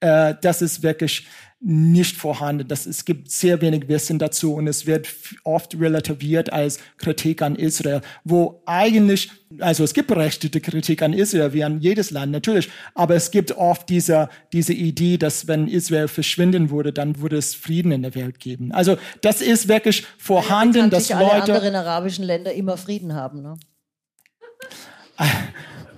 äh, 0.00 0.34
das 0.40 0.62
ist 0.62 0.82
wirklich 0.82 1.26
nicht 1.60 2.16
vorhanden. 2.16 2.68
Das, 2.68 2.86
es 2.86 3.04
gibt 3.04 3.32
sehr 3.32 3.60
wenig 3.60 3.88
Wissen 3.88 4.20
dazu 4.20 4.54
und 4.54 4.68
es 4.68 4.86
wird 4.86 5.08
oft 5.42 5.78
relativiert 5.78 6.52
als 6.52 6.78
Kritik 6.98 7.42
an 7.42 7.56
Israel, 7.56 8.00
wo 8.22 8.62
eigentlich, 8.64 9.32
also 9.58 9.82
es 9.82 9.92
gibt 9.92 10.06
berechtigte 10.06 10.60
Kritik 10.60 11.02
an 11.02 11.12
Israel, 11.12 11.52
wie 11.52 11.64
an 11.64 11.80
jedes 11.80 12.12
Land 12.12 12.30
natürlich, 12.30 12.68
aber 12.94 13.16
es 13.16 13.32
gibt 13.32 13.52
oft 13.52 13.88
diese, 13.88 14.28
diese 14.52 14.72
Idee, 14.72 15.16
dass 15.16 15.48
wenn 15.48 15.66
Israel 15.66 16.06
verschwinden 16.06 16.70
würde, 16.70 16.92
dann 16.92 17.20
würde 17.20 17.36
es 17.36 17.56
Frieden 17.56 17.90
in 17.90 18.02
der 18.02 18.14
Welt 18.14 18.38
geben. 18.38 18.70
Also 18.70 18.96
das 19.22 19.40
ist 19.40 19.66
wirklich 19.66 20.06
vorhanden, 20.16 20.90
dass 20.90 21.08
Bekanntlich 21.08 21.32
alle 21.32 21.40
Leute... 21.40 21.54
anderen 21.54 21.74
arabischen 21.74 22.24
Länder 22.24 22.52
immer 22.52 22.76
Frieden 22.76 23.14
haben. 23.14 23.42
Ne? 23.42 23.56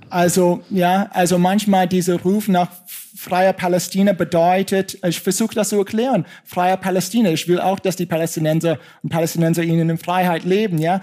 Also 0.09 0.63
ja, 0.71 1.11
also 1.13 1.39
manchmal 1.39 1.87
dieser 1.87 2.19
Ruf 2.19 2.49
nach 2.49 2.71
freier 3.21 3.53
Palästina 3.53 4.15
bedeutet, 4.15 4.97
ich 5.05 5.21
versuche 5.21 5.55
das 5.55 5.69
zu 5.69 5.77
erklären, 5.77 6.25
freier 6.43 6.79
Palästina. 6.79 7.29
Ich 7.29 7.47
will 7.49 7.61
auch, 7.61 7.79
dass 7.79 7.97
die 7.97 8.07
Palästinenser 8.07 8.79
und 9.03 9.11
Palästinenserinnen 9.11 9.91
in 9.91 9.99
Freiheit 9.99 10.45
leben, 10.45 10.79
ja. 10.79 11.03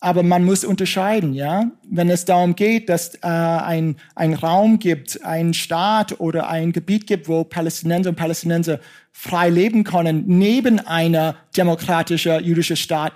Aber 0.00 0.22
man 0.22 0.44
muss 0.44 0.64
unterscheiden, 0.64 1.34
ja. 1.34 1.70
Wenn 1.86 2.08
es 2.08 2.24
darum 2.24 2.56
geht, 2.56 2.88
dass 2.88 3.16
äh, 3.16 3.26
ein, 3.26 3.96
ein 4.14 4.32
Raum 4.32 4.78
gibt, 4.78 5.22
ein 5.22 5.52
Staat 5.52 6.18
oder 6.18 6.48
ein 6.48 6.72
Gebiet 6.72 7.06
gibt, 7.06 7.28
wo 7.28 7.44
Palästinenser 7.44 8.10
und 8.10 8.16
Palästinenser 8.16 8.80
frei 9.12 9.50
leben 9.50 9.84
können, 9.84 10.24
neben 10.26 10.78
einer 10.78 11.36
demokratischen 11.54 12.42
jüdischen 12.42 12.76
Staat, 12.76 13.12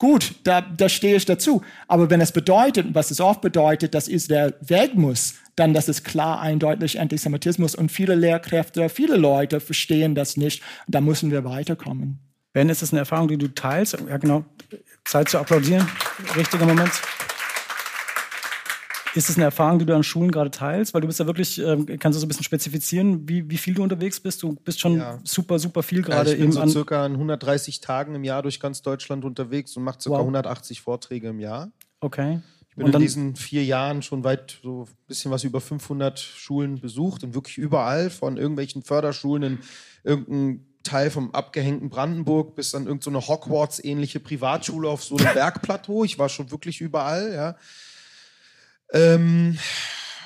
Gut, 0.00 0.36
da, 0.44 0.60
da 0.60 0.88
stehe 0.88 1.16
ich 1.16 1.24
dazu. 1.24 1.60
Aber 1.88 2.08
wenn 2.08 2.20
es 2.20 2.30
bedeutet, 2.30 2.86
was 2.92 3.10
es 3.10 3.20
oft 3.20 3.40
bedeutet, 3.40 3.94
dass 3.94 4.06
Israel 4.06 4.54
weg 4.60 4.94
muss, 4.94 5.34
dann 5.58 5.74
das 5.74 5.88
ist 5.88 6.04
klar 6.04 6.40
eindeutig 6.40 7.00
Antisemitismus 7.00 7.74
und 7.74 7.90
viele 7.90 8.14
Lehrkräfte, 8.14 8.88
viele 8.88 9.16
Leute 9.16 9.60
verstehen 9.60 10.14
das 10.14 10.36
nicht. 10.36 10.62
Da 10.86 11.00
müssen 11.00 11.30
wir 11.30 11.44
weiterkommen. 11.44 12.18
Ben, 12.52 12.68
ist 12.68 12.82
das 12.82 12.92
eine 12.92 13.00
Erfahrung, 13.00 13.28
die 13.28 13.38
du 13.38 13.48
teilst? 13.48 13.98
Ja, 14.08 14.16
genau. 14.16 14.44
Zeit 15.04 15.28
zu 15.28 15.38
applaudieren. 15.38 15.86
Richtiger 16.36 16.66
Moment. 16.66 16.92
Ist 19.14 19.30
es 19.30 19.36
eine 19.36 19.46
Erfahrung, 19.46 19.78
die 19.78 19.86
du 19.86 19.94
an 19.96 20.02
Schulen 20.04 20.30
gerade 20.30 20.50
teilst? 20.50 20.92
Weil 20.94 21.00
du 21.00 21.06
bist 21.06 21.18
ja 21.18 21.26
wirklich, 21.26 21.58
ähm, 21.60 21.86
kannst 21.98 22.16
du 22.16 22.20
so 22.20 22.26
ein 22.26 22.28
bisschen 22.28 22.44
spezifizieren, 22.44 23.28
wie, 23.28 23.48
wie 23.50 23.56
viel 23.56 23.74
du 23.74 23.82
unterwegs 23.82 24.20
bist? 24.20 24.42
Du 24.42 24.52
bist 24.54 24.80
schon 24.80 24.98
Ja. 24.98 25.18
super, 25.24 25.58
super 25.58 25.82
viel 25.82 26.00
Ja, 26.00 26.04
gerade 26.04 26.30
ich 26.32 26.38
bin 26.38 26.52
eben 26.52 26.52
so 26.52 26.66
circa 26.68 27.04
an 27.04 27.12
130 27.14 27.80
Tagen 27.80 28.14
im 28.14 28.22
Jahr 28.22 28.42
durch 28.42 28.60
ganz 28.60 28.82
Deutschland 28.82 29.24
unterwegs 29.24 29.76
und 29.76 29.82
mache 29.84 30.00
circa 30.00 30.18
Wow. 30.18 30.22
180 30.26 30.82
Vorträge 30.82 31.28
im 31.28 31.40
Jahr. 31.40 31.70
Okay. 32.00 32.40
Ich 32.78 32.84
bin 32.84 32.86
Und 32.86 32.92
dann- 32.92 33.02
in 33.02 33.06
diesen 33.08 33.34
vier 33.36 33.64
Jahren 33.64 34.02
schon 34.02 34.22
weit 34.22 34.58
so 34.62 34.84
ein 34.84 34.94
bisschen 35.08 35.32
was 35.32 35.42
über 35.42 35.60
500 35.60 36.20
Schulen 36.20 36.80
besucht 36.80 37.24
und 37.24 37.34
wirklich 37.34 37.58
überall 37.58 38.08
von 38.08 38.36
irgendwelchen 38.36 38.84
Förderschulen 38.84 39.42
in 39.42 39.58
irgendeinem 40.04 40.64
Teil 40.84 41.10
vom 41.10 41.34
abgehängten 41.34 41.90
Brandenburg 41.90 42.54
bis 42.54 42.70
dann 42.70 42.86
irgendeine 42.86 43.20
so 43.20 43.26
Hogwarts-ähnliche 43.26 44.20
Privatschule 44.20 44.88
auf 44.88 45.02
so 45.02 45.16
einem 45.16 45.34
Bergplateau. 45.34 46.04
Ich 46.04 46.20
war 46.20 46.28
schon 46.28 46.52
wirklich 46.52 46.80
überall, 46.80 47.32
ja. 47.34 47.56
Ähm, 48.92 49.58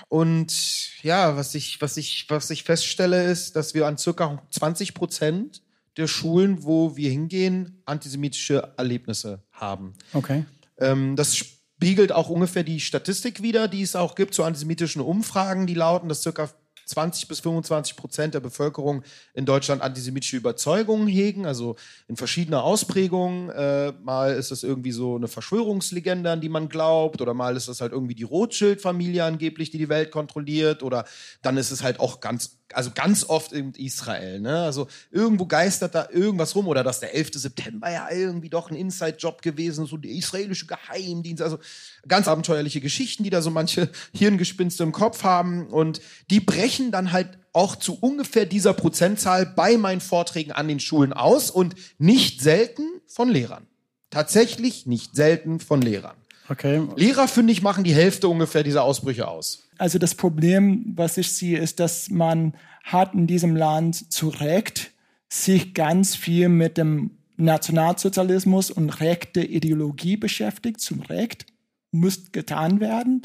und 0.09 1.03
ja, 1.03 1.37
was 1.37 1.55
ich, 1.55 1.81
was 1.81 1.97
ich, 1.97 2.27
was 2.29 2.51
ich 2.51 2.65
feststelle, 2.65 3.25
ist, 3.25 3.57
dass 3.57 3.73
wir 3.73 3.87
an 3.87 3.97
circa 3.97 4.43
20 4.51 4.93
Prozent 4.93 5.63
der 5.97 6.07
Schulen, 6.07 6.63
wo 6.65 6.97
wir 6.97 7.11
hingehen, 7.11 7.83
antisemitische 7.87 8.75
Erlebnisse 8.77 9.43
haben. 9.53 9.95
Okay. 10.13 10.45
Ähm, 10.79 11.17
das 11.17 11.45
spiegelt 11.83 12.13
auch 12.13 12.29
ungefähr 12.29 12.63
die 12.63 12.81
Statistik 12.81 13.43
wider, 13.43 13.67
die 13.67 13.83
es 13.83 13.97
auch 13.97 14.15
gibt 14.15 14.35
zu 14.35 14.45
antisemitischen 14.45 15.03
Umfragen, 15.03 15.67
die 15.67 15.75
lauten, 15.75 16.09
dass 16.09 16.23
circa 16.23 16.49
20 16.87 17.29
bis 17.29 17.41
25 17.41 17.97
Prozent 17.97 18.35
der 18.35 18.41
Bevölkerung 18.41 19.03
in 19.35 19.47
Deutschland 19.47 19.83
antisemitische 19.83 20.37
Überzeugungen 20.37 21.07
hegen, 21.09 21.47
also 21.47 21.77
in 22.09 22.17
verschiedener 22.17 22.63
Ausprägungen. 22.65 23.51
Äh, 23.51 23.93
mal 24.03 24.35
ist 24.35 24.51
das 24.51 24.63
irgendwie 24.63 24.93
so 24.93 25.17
eine 25.17 25.29
Verschwörungslegende, 25.29 26.31
an 26.31 26.41
die 26.41 26.49
man 26.49 26.69
glaubt, 26.69 27.21
oder 27.21 27.35
mal 27.35 27.57
ist 27.57 27.69
das 27.69 27.81
halt 27.81 27.93
irgendwie 27.93 28.15
die 28.15 28.25
Rothschild-Familie 28.25 29.25
angeblich, 29.25 29.71
die 29.71 29.79
die 29.79 29.89
Welt 29.89 30.11
kontrolliert, 30.11 30.83
oder 30.83 31.05
dann 31.41 31.57
ist 31.57 31.71
es 31.71 31.83
halt 31.83 32.01
auch 32.01 32.21
ganz 32.21 32.59
also 32.75 32.91
ganz 32.95 33.25
oft 33.25 33.53
in 33.53 33.73
Israel. 33.75 34.41
Ne? 34.41 34.63
Also 34.63 34.89
irgendwo 35.11 35.47
geistert 35.47 35.95
da 35.95 36.09
irgendwas 36.11 36.55
rum 36.55 36.69
oder 36.69 36.83
dass 36.83 37.01
der 37.01 37.15
11. 37.15 37.31
September 37.35 37.91
ja 37.91 38.11
irgendwie 38.11 38.49
doch 38.49 38.71
ein 38.71 38.77
Inside-Job 38.77 39.43
gewesen 39.43 39.85
ist, 39.85 39.91
so 39.91 39.97
der 39.97 40.11
israelische 40.11 40.67
Geheimdienst. 40.67 41.43
Also 41.43 41.59
ganz 42.07 42.29
abenteuerliche 42.29 42.81
Geschichten, 42.81 43.25
die 43.25 43.31
da 43.31 43.43
so 43.43 43.51
manche 43.51 43.91
Hirngespinste 44.15 44.83
im 44.83 44.93
Kopf 44.93 45.23
haben 45.23 45.67
und 45.69 46.01
die 46.31 46.41
brechen 46.41 46.91
dann 46.91 47.13
halt 47.13 47.39
auch 47.53 47.77
zu 47.77 47.99
ungefähr 48.01 48.47
dieser 48.47 48.73
Prozentzahl 48.73 49.47
bei 49.47 49.77
meinen 49.77 50.01
Vorträgen 50.01 50.53
an 50.53 50.69
den 50.69 50.81
Schulen 50.81 51.13
aus 51.13 51.51
und 51.51 51.75
nicht 51.99 52.41
selten 52.41 52.85
von 53.07 53.29
Lehrern. 53.29 53.67
Tatsächlich 54.11 54.87
nicht 54.87 55.15
selten 55.15 55.61
von 55.61 55.83
Lehrern. 55.83 56.17
Okay. 56.49 56.87
Lehrer, 56.97 57.29
finde 57.29 57.53
ich, 57.53 57.63
machen 57.63 57.85
die 57.85 57.95
Hälfte 57.95 58.29
ungefähr 58.29 58.63
dieser 58.63 58.83
Ausbrüche 58.83 59.29
aus. 59.29 59.62
Also 59.79 59.99
das 59.99 60.15
Problem, 60.15 60.93
was 60.97 61.17
ich 61.19 61.33
sehe, 61.33 61.59
ist, 61.59 61.81
dass 61.81 62.11
man 62.11 62.55
hat 62.85 63.15
in 63.15 63.27
diesem 63.27 63.57
Land 63.57 64.13
zu 64.13 64.29
Recht 64.29 64.93
sich 65.29 65.75
ganz 65.75 66.15
viel 66.15 66.49
mit 66.49 66.77
dem 66.79 67.13
Nationalsozialismus 67.37 68.71
und 68.71 69.01
rechte 69.01 69.43
Ideologie 69.43 70.17
beschäftigt, 70.17 70.81
zum 70.81 71.01
Recht, 71.01 71.47
muss 71.91 72.33
getan 72.33 72.81
werden, 72.81 73.23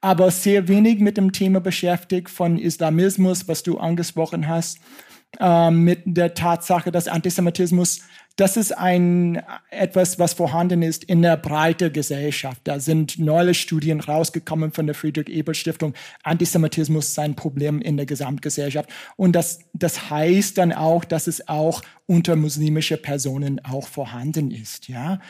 aber 0.00 0.30
sehr 0.30 0.68
wenig 0.68 0.98
mit 0.98 1.16
dem 1.16 1.32
Thema 1.32 1.60
beschäftigt 1.60 2.28
von 2.28 2.58
Islamismus, 2.58 3.48
was 3.48 3.62
du 3.62 3.78
angesprochen 3.78 4.48
hast, 4.48 4.80
äh, 5.40 5.70
mit 5.70 6.02
der 6.04 6.34
Tatsache, 6.34 6.92
dass 6.92 7.08
Antisemitismus 7.08 8.00
das 8.36 8.56
ist 8.56 8.72
ein, 8.72 9.42
etwas, 9.70 10.18
was 10.18 10.32
vorhanden 10.32 10.82
ist 10.82 11.04
in 11.04 11.22
der 11.22 11.36
breiten 11.36 11.92
Gesellschaft. 11.92 12.60
Da 12.64 12.80
sind 12.80 13.18
neue 13.18 13.52
Studien 13.52 14.00
rausgekommen 14.00 14.72
von 14.72 14.86
der 14.86 14.94
Friedrich-Ebert-Stiftung. 14.94 15.94
Antisemitismus 16.22 17.08
ist 17.08 17.18
ein 17.18 17.34
Problem 17.34 17.80
in 17.82 17.96
der 17.96 18.06
Gesamtgesellschaft. 18.06 18.88
Und 19.16 19.32
das, 19.32 19.60
das 19.74 20.10
heißt 20.10 20.56
dann 20.56 20.72
auch, 20.72 21.04
dass 21.04 21.26
es 21.26 21.48
auch 21.48 21.82
unter 22.06 22.36
muslimische 22.36 22.96
Personen 22.96 23.60
auch 23.64 23.86
vorhanden 23.86 24.50
ist, 24.50 24.88
ja. 24.88 25.20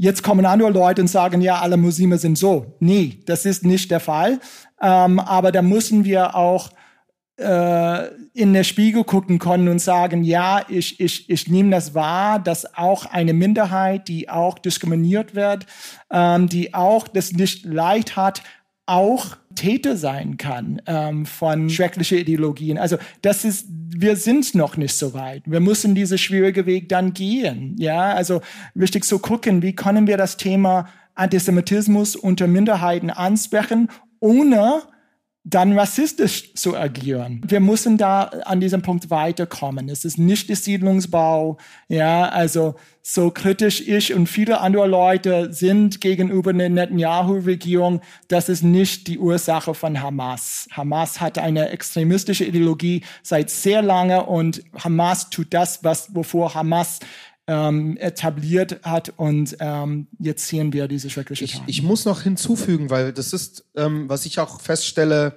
Jetzt 0.00 0.22
kommen 0.22 0.46
andere 0.46 0.70
Leute 0.70 1.02
und 1.02 1.08
sagen, 1.08 1.40
ja, 1.40 1.58
alle 1.58 1.76
Muslime 1.76 2.18
sind 2.18 2.38
so. 2.38 2.76
Nee, 2.78 3.18
das 3.26 3.44
ist 3.44 3.64
nicht 3.64 3.90
der 3.90 3.98
Fall. 3.98 4.38
Ähm, 4.80 5.18
aber 5.18 5.50
da 5.50 5.60
müssen 5.60 6.04
wir 6.04 6.36
auch 6.36 6.70
in 7.38 8.52
der 8.52 8.64
Spiegel 8.64 9.04
gucken 9.04 9.38
können 9.38 9.68
und 9.68 9.78
sagen, 9.78 10.24
ja, 10.24 10.62
ich, 10.68 10.98
ich, 10.98 11.30
ich 11.30 11.48
nehme 11.48 11.70
das 11.70 11.94
wahr, 11.94 12.40
dass 12.40 12.74
auch 12.74 13.06
eine 13.06 13.32
Minderheit, 13.32 14.08
die 14.08 14.28
auch 14.28 14.58
diskriminiert 14.58 15.36
wird, 15.36 15.64
ähm, 16.10 16.48
die 16.48 16.74
auch 16.74 17.06
das 17.06 17.32
nicht 17.32 17.64
leicht 17.64 18.16
hat, 18.16 18.42
auch 18.86 19.36
Täter 19.54 19.96
sein 19.96 20.36
kann 20.36 20.80
ähm, 20.86 21.26
von 21.26 21.68
schrecklichen 21.68 22.18
Ideologien. 22.18 22.78
Also 22.78 22.96
das 23.22 23.44
ist, 23.44 23.66
wir 23.68 24.16
sind 24.16 24.54
noch 24.54 24.76
nicht 24.76 24.94
so 24.94 25.14
weit. 25.14 25.42
Wir 25.46 25.60
müssen 25.60 25.94
diese 25.94 26.16
schwierige 26.16 26.64
Weg 26.64 26.88
dann 26.88 27.12
gehen. 27.12 27.76
Ja, 27.78 28.14
also 28.14 28.40
wichtig 28.74 29.04
zu 29.04 29.18
gucken, 29.18 29.62
wie 29.62 29.74
können 29.74 30.06
wir 30.06 30.16
das 30.16 30.38
Thema 30.38 30.88
Antisemitismus 31.14 32.16
unter 32.16 32.46
Minderheiten 32.46 33.10
ansprechen, 33.10 33.90
ohne 34.20 34.82
dann 35.50 35.78
rassistisch 35.78 36.52
zu 36.54 36.76
agieren. 36.76 37.40
Wir 37.46 37.60
müssen 37.60 37.96
da 37.96 38.24
an 38.44 38.60
diesem 38.60 38.82
Punkt 38.82 39.08
weiterkommen. 39.10 39.88
Es 39.88 40.04
ist 40.04 40.18
nicht 40.18 40.48
der 40.48 40.56
Siedlungsbau, 40.56 41.56
ja, 41.88 42.28
also 42.28 42.74
so 43.02 43.30
kritisch 43.30 43.80
ich 43.80 44.12
und 44.12 44.26
viele 44.26 44.60
andere 44.60 44.86
Leute 44.86 45.50
sind 45.50 46.02
gegenüber 46.02 46.52
der 46.52 46.68
Netanyahu-Regierung, 46.68 48.02
das 48.28 48.50
ist 48.50 48.62
nicht 48.62 49.06
die 49.06 49.18
Ursache 49.18 49.72
von 49.72 50.02
Hamas. 50.02 50.68
Hamas 50.72 51.18
hat 51.18 51.38
eine 51.38 51.70
extremistische 51.70 52.44
Ideologie 52.44 53.02
seit 53.22 53.48
sehr 53.48 53.80
lange 53.80 54.26
und 54.26 54.62
Hamas 54.78 55.30
tut 55.30 55.54
das, 55.54 55.82
was, 55.82 56.14
wovor 56.14 56.54
Hamas 56.54 57.00
ähm, 57.48 57.96
etabliert 57.96 58.80
hat 58.82 59.14
und 59.16 59.56
ähm, 59.58 60.06
jetzt 60.20 60.46
sehen 60.46 60.74
wir 60.74 60.86
diese 60.86 61.08
schreckliche 61.08 61.46
Tat. 61.46 61.62
Ich, 61.66 61.78
ich 61.78 61.82
muss 61.82 62.04
noch 62.04 62.20
hinzufügen, 62.20 62.90
weil 62.90 63.12
das 63.12 63.32
ist, 63.32 63.64
ähm, 63.74 64.08
was 64.08 64.26
ich 64.26 64.38
auch 64.38 64.60
feststelle, 64.60 65.34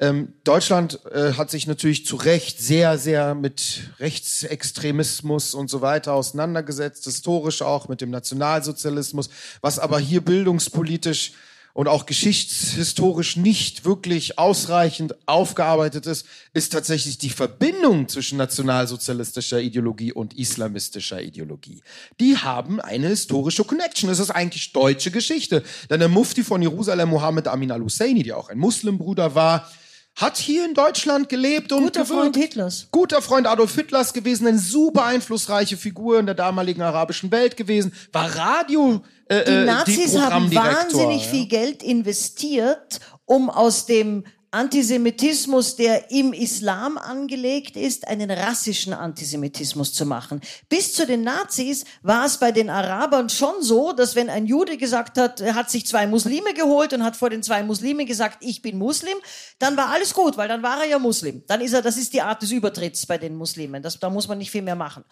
ähm, 0.00 0.32
Deutschland 0.42 0.98
äh, 1.12 1.34
hat 1.34 1.50
sich 1.50 1.66
natürlich 1.66 2.06
zu 2.06 2.16
Recht 2.16 2.58
sehr, 2.58 2.98
sehr 2.98 3.34
mit 3.34 3.90
Rechtsextremismus 4.00 5.54
und 5.54 5.68
so 5.68 5.82
weiter 5.82 6.14
auseinandergesetzt, 6.14 7.04
historisch 7.04 7.62
auch 7.62 7.88
mit 7.88 8.00
dem 8.00 8.10
Nationalsozialismus, 8.10 9.28
was 9.60 9.78
aber 9.78 10.00
hier 10.00 10.22
bildungspolitisch 10.22 11.32
und 11.74 11.88
auch 11.88 12.06
geschichtshistorisch 12.06 13.36
nicht 13.36 13.84
wirklich 13.84 14.38
ausreichend 14.38 15.16
aufgearbeitet 15.26 16.06
ist, 16.06 16.24
ist 16.54 16.72
tatsächlich 16.72 17.18
die 17.18 17.30
Verbindung 17.30 18.08
zwischen 18.08 18.38
nationalsozialistischer 18.38 19.60
Ideologie 19.60 20.12
und 20.12 20.38
islamistischer 20.38 21.20
Ideologie. 21.20 21.82
Die 22.20 22.38
haben 22.38 22.80
eine 22.80 23.08
historische 23.08 23.64
Connection. 23.64 24.08
Das 24.08 24.20
ist 24.20 24.30
eigentlich 24.30 24.72
deutsche 24.72 25.10
Geschichte. 25.10 25.64
Denn 25.90 25.98
der 25.98 26.08
Mufti 26.08 26.44
von 26.44 26.62
Jerusalem, 26.62 27.10
Mohammed 27.10 27.48
Amin 27.48 27.72
al-Husseini, 27.72 28.22
der 28.22 28.38
auch 28.38 28.50
ein 28.50 28.58
Muslimbruder 28.58 29.34
war, 29.34 29.68
hat 30.14 30.36
hier 30.36 30.64
in 30.64 30.74
Deutschland 30.74 31.28
gelebt 31.28 31.72
und 31.72 31.82
guter 31.82 32.06
Freund 32.06 32.36
Hitlers. 32.36 32.86
Guter 32.92 33.20
Freund 33.20 33.48
Adolf 33.48 33.74
Hitlers 33.74 34.12
gewesen, 34.12 34.46
eine 34.46 34.60
super 34.60 35.06
einflussreiche 35.06 35.76
Figur 35.76 36.20
in 36.20 36.26
der 36.26 36.36
damaligen 36.36 36.82
arabischen 36.82 37.32
Welt 37.32 37.56
gewesen, 37.56 37.92
war 38.12 38.36
Radio 38.36 39.02
äh, 39.28 39.44
die 39.44 39.50
äh, 39.50 39.64
Nazis 39.64 40.12
die 40.12 40.18
haben 40.18 40.54
wahnsinnig 40.54 41.24
ja. 41.24 41.30
viel 41.30 41.46
Geld 41.46 41.82
investiert, 41.82 43.00
um 43.24 43.50
aus 43.50 43.86
dem 43.86 44.24
Antisemitismus, 44.54 45.76
der 45.76 46.10
im 46.10 46.32
Islam 46.32 46.96
angelegt 46.96 47.76
ist, 47.76 48.06
einen 48.06 48.30
rassischen 48.30 48.92
Antisemitismus 48.92 49.92
zu 49.92 50.06
machen. 50.06 50.40
Bis 50.68 50.92
zu 50.92 51.06
den 51.06 51.22
Nazis 51.22 51.84
war 52.02 52.24
es 52.24 52.38
bei 52.38 52.52
den 52.52 52.70
Arabern 52.70 53.28
schon 53.28 53.62
so, 53.62 53.92
dass 53.92 54.14
wenn 54.14 54.30
ein 54.30 54.46
Jude 54.46 54.76
gesagt 54.76 55.18
hat, 55.18 55.40
er 55.40 55.56
hat 55.56 55.70
sich 55.70 55.86
zwei 55.86 56.06
Muslime 56.06 56.54
geholt 56.54 56.92
und 56.92 57.02
hat 57.02 57.16
vor 57.16 57.30
den 57.30 57.42
zwei 57.42 57.64
Muslimen 57.64 58.06
gesagt, 58.06 58.38
ich 58.40 58.62
bin 58.62 58.78
Muslim, 58.78 59.16
dann 59.58 59.76
war 59.76 59.90
alles 59.90 60.14
gut, 60.14 60.36
weil 60.36 60.48
dann 60.48 60.62
war 60.62 60.82
er 60.82 60.88
ja 60.88 60.98
Muslim. 60.98 61.42
Dann 61.48 61.60
ist 61.60 61.72
er, 61.72 61.82
das 61.82 61.96
ist 61.96 62.12
die 62.12 62.22
Art 62.22 62.40
des 62.40 62.52
Übertritts 62.52 63.06
bei 63.06 63.18
den 63.18 63.34
Muslimen. 63.34 63.82
Das, 63.82 63.98
da 63.98 64.08
muss 64.08 64.28
man 64.28 64.38
nicht 64.38 64.52
viel 64.52 64.62
mehr 64.62 64.76
machen. 64.76 65.04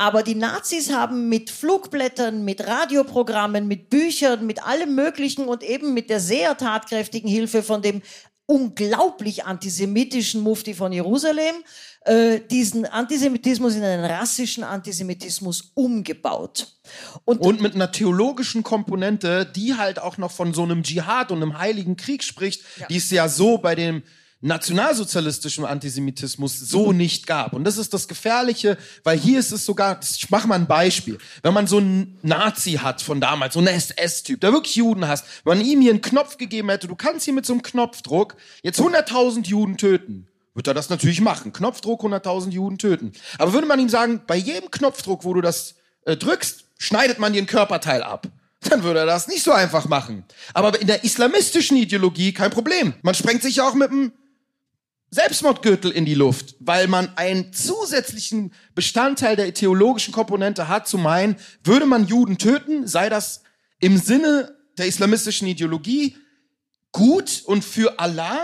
Aber 0.00 0.22
die 0.22 0.36
Nazis 0.36 0.92
haben 0.92 1.28
mit 1.28 1.50
Flugblättern, 1.50 2.44
mit 2.44 2.64
Radioprogrammen, 2.64 3.66
mit 3.66 3.90
Büchern, 3.90 4.46
mit 4.46 4.64
allem 4.64 4.94
Möglichen 4.94 5.46
und 5.46 5.64
eben 5.64 5.92
mit 5.92 6.08
der 6.08 6.20
sehr 6.20 6.56
tatkräftigen 6.56 7.28
Hilfe 7.28 7.64
von 7.64 7.82
dem 7.82 8.00
unglaublich 8.48 9.44
antisemitischen 9.44 10.40
Mufti 10.40 10.72
von 10.72 10.90
Jerusalem 10.90 11.56
äh, 12.06 12.40
diesen 12.40 12.86
Antisemitismus 12.86 13.74
in 13.74 13.84
einen 13.84 14.04
rassischen 14.04 14.64
Antisemitismus 14.64 15.72
umgebaut. 15.74 16.66
Und, 17.26 17.40
und, 17.42 17.60
mit 17.60 17.74
einer 17.74 17.92
theologischen 17.92 18.62
Komponente, 18.62 19.44
die 19.44 19.74
halt 19.74 19.98
auch 19.98 20.16
noch 20.16 20.32
von 20.32 20.54
so 20.54 20.62
einem 20.62 20.82
Dschihad 20.82 21.30
und 21.30 21.42
einem 21.42 21.58
heiligen 21.58 21.96
Krieg 21.98 22.24
spricht, 22.24 22.62
ja. 22.78 22.86
die 22.86 22.96
es 22.96 23.10
ja 23.10 23.28
so 23.28 23.58
bei 23.58 23.74
dem 23.74 24.02
nationalsozialistischen 24.40 25.64
Antisemitismus 25.64 26.58
so 26.58 26.92
nicht 26.92 27.26
gab. 27.26 27.52
Und 27.54 27.64
das 27.64 27.76
ist 27.76 27.92
das 27.92 28.06
Gefährliche, 28.06 28.78
weil 29.02 29.18
hier 29.18 29.40
ist 29.40 29.50
es 29.50 29.66
sogar, 29.66 29.98
ich 30.00 30.30
mache 30.30 30.46
mal 30.46 30.54
ein 30.54 30.68
Beispiel, 30.68 31.18
wenn 31.42 31.54
man 31.54 31.66
so 31.66 31.78
einen 31.78 32.18
Nazi 32.22 32.74
hat 32.74 33.02
von 33.02 33.20
damals, 33.20 33.54
so 33.54 33.60
einen 33.60 33.68
SS-Typ, 33.68 34.40
der 34.40 34.52
wirklich 34.52 34.76
Juden 34.76 35.08
hasst, 35.08 35.24
wenn 35.44 35.58
man 35.58 35.66
ihm 35.66 35.80
hier 35.80 35.90
einen 35.90 36.02
Knopf 36.02 36.38
gegeben 36.38 36.68
hätte, 36.68 36.86
du 36.86 36.94
kannst 36.94 37.24
hier 37.24 37.34
mit 37.34 37.46
so 37.46 37.52
einem 37.52 37.62
Knopfdruck 37.62 38.36
jetzt 38.62 38.80
100.000 38.80 39.46
Juden 39.46 39.76
töten, 39.76 40.28
wird 40.54 40.68
er 40.68 40.74
das 40.74 40.88
natürlich 40.88 41.20
machen. 41.20 41.52
Knopfdruck 41.52 42.04
100.000 42.04 42.50
Juden 42.50 42.78
töten. 42.78 43.12
Aber 43.38 43.52
würde 43.52 43.66
man 43.66 43.80
ihm 43.80 43.88
sagen, 43.88 44.22
bei 44.26 44.36
jedem 44.36 44.70
Knopfdruck, 44.70 45.24
wo 45.24 45.34
du 45.34 45.40
das 45.40 45.74
äh, 46.04 46.16
drückst, 46.16 46.64
schneidet 46.78 47.18
man 47.18 47.32
dir 47.32 47.42
ein 47.42 47.46
Körperteil 47.46 48.02
ab 48.02 48.28
dann 48.60 48.82
würde 48.82 49.00
er 49.00 49.06
das 49.06 49.28
nicht 49.28 49.44
so 49.44 49.52
einfach 49.52 49.86
machen. 49.88 50.24
Aber 50.52 50.80
in 50.80 50.88
der 50.88 51.04
islamistischen 51.04 51.76
Ideologie 51.76 52.32
kein 52.32 52.50
Problem. 52.50 52.94
Man 53.02 53.14
sprengt 53.14 53.42
sich 53.42 53.56
ja 53.56 53.68
auch 53.68 53.74
mit 53.74 53.90
dem 53.90 54.12
Selbstmordgürtel 55.10 55.90
in 55.90 56.04
die 56.04 56.14
Luft, 56.14 56.54
weil 56.60 56.86
man 56.86 57.16
einen 57.16 57.52
zusätzlichen 57.52 58.52
Bestandteil 58.74 59.36
der 59.36 59.54
theologischen 59.54 60.12
Komponente 60.12 60.68
hat, 60.68 60.86
zu 60.86 60.98
meinen, 60.98 61.36
würde 61.64 61.86
man 61.86 62.06
Juden 62.06 62.36
töten, 62.36 62.86
sei 62.86 63.08
das 63.08 63.42
im 63.80 63.96
Sinne 63.96 64.56
der 64.76 64.86
islamistischen 64.86 65.48
Ideologie 65.48 66.16
gut 66.92 67.42
und 67.46 67.64
für 67.64 67.98
Allah 67.98 68.38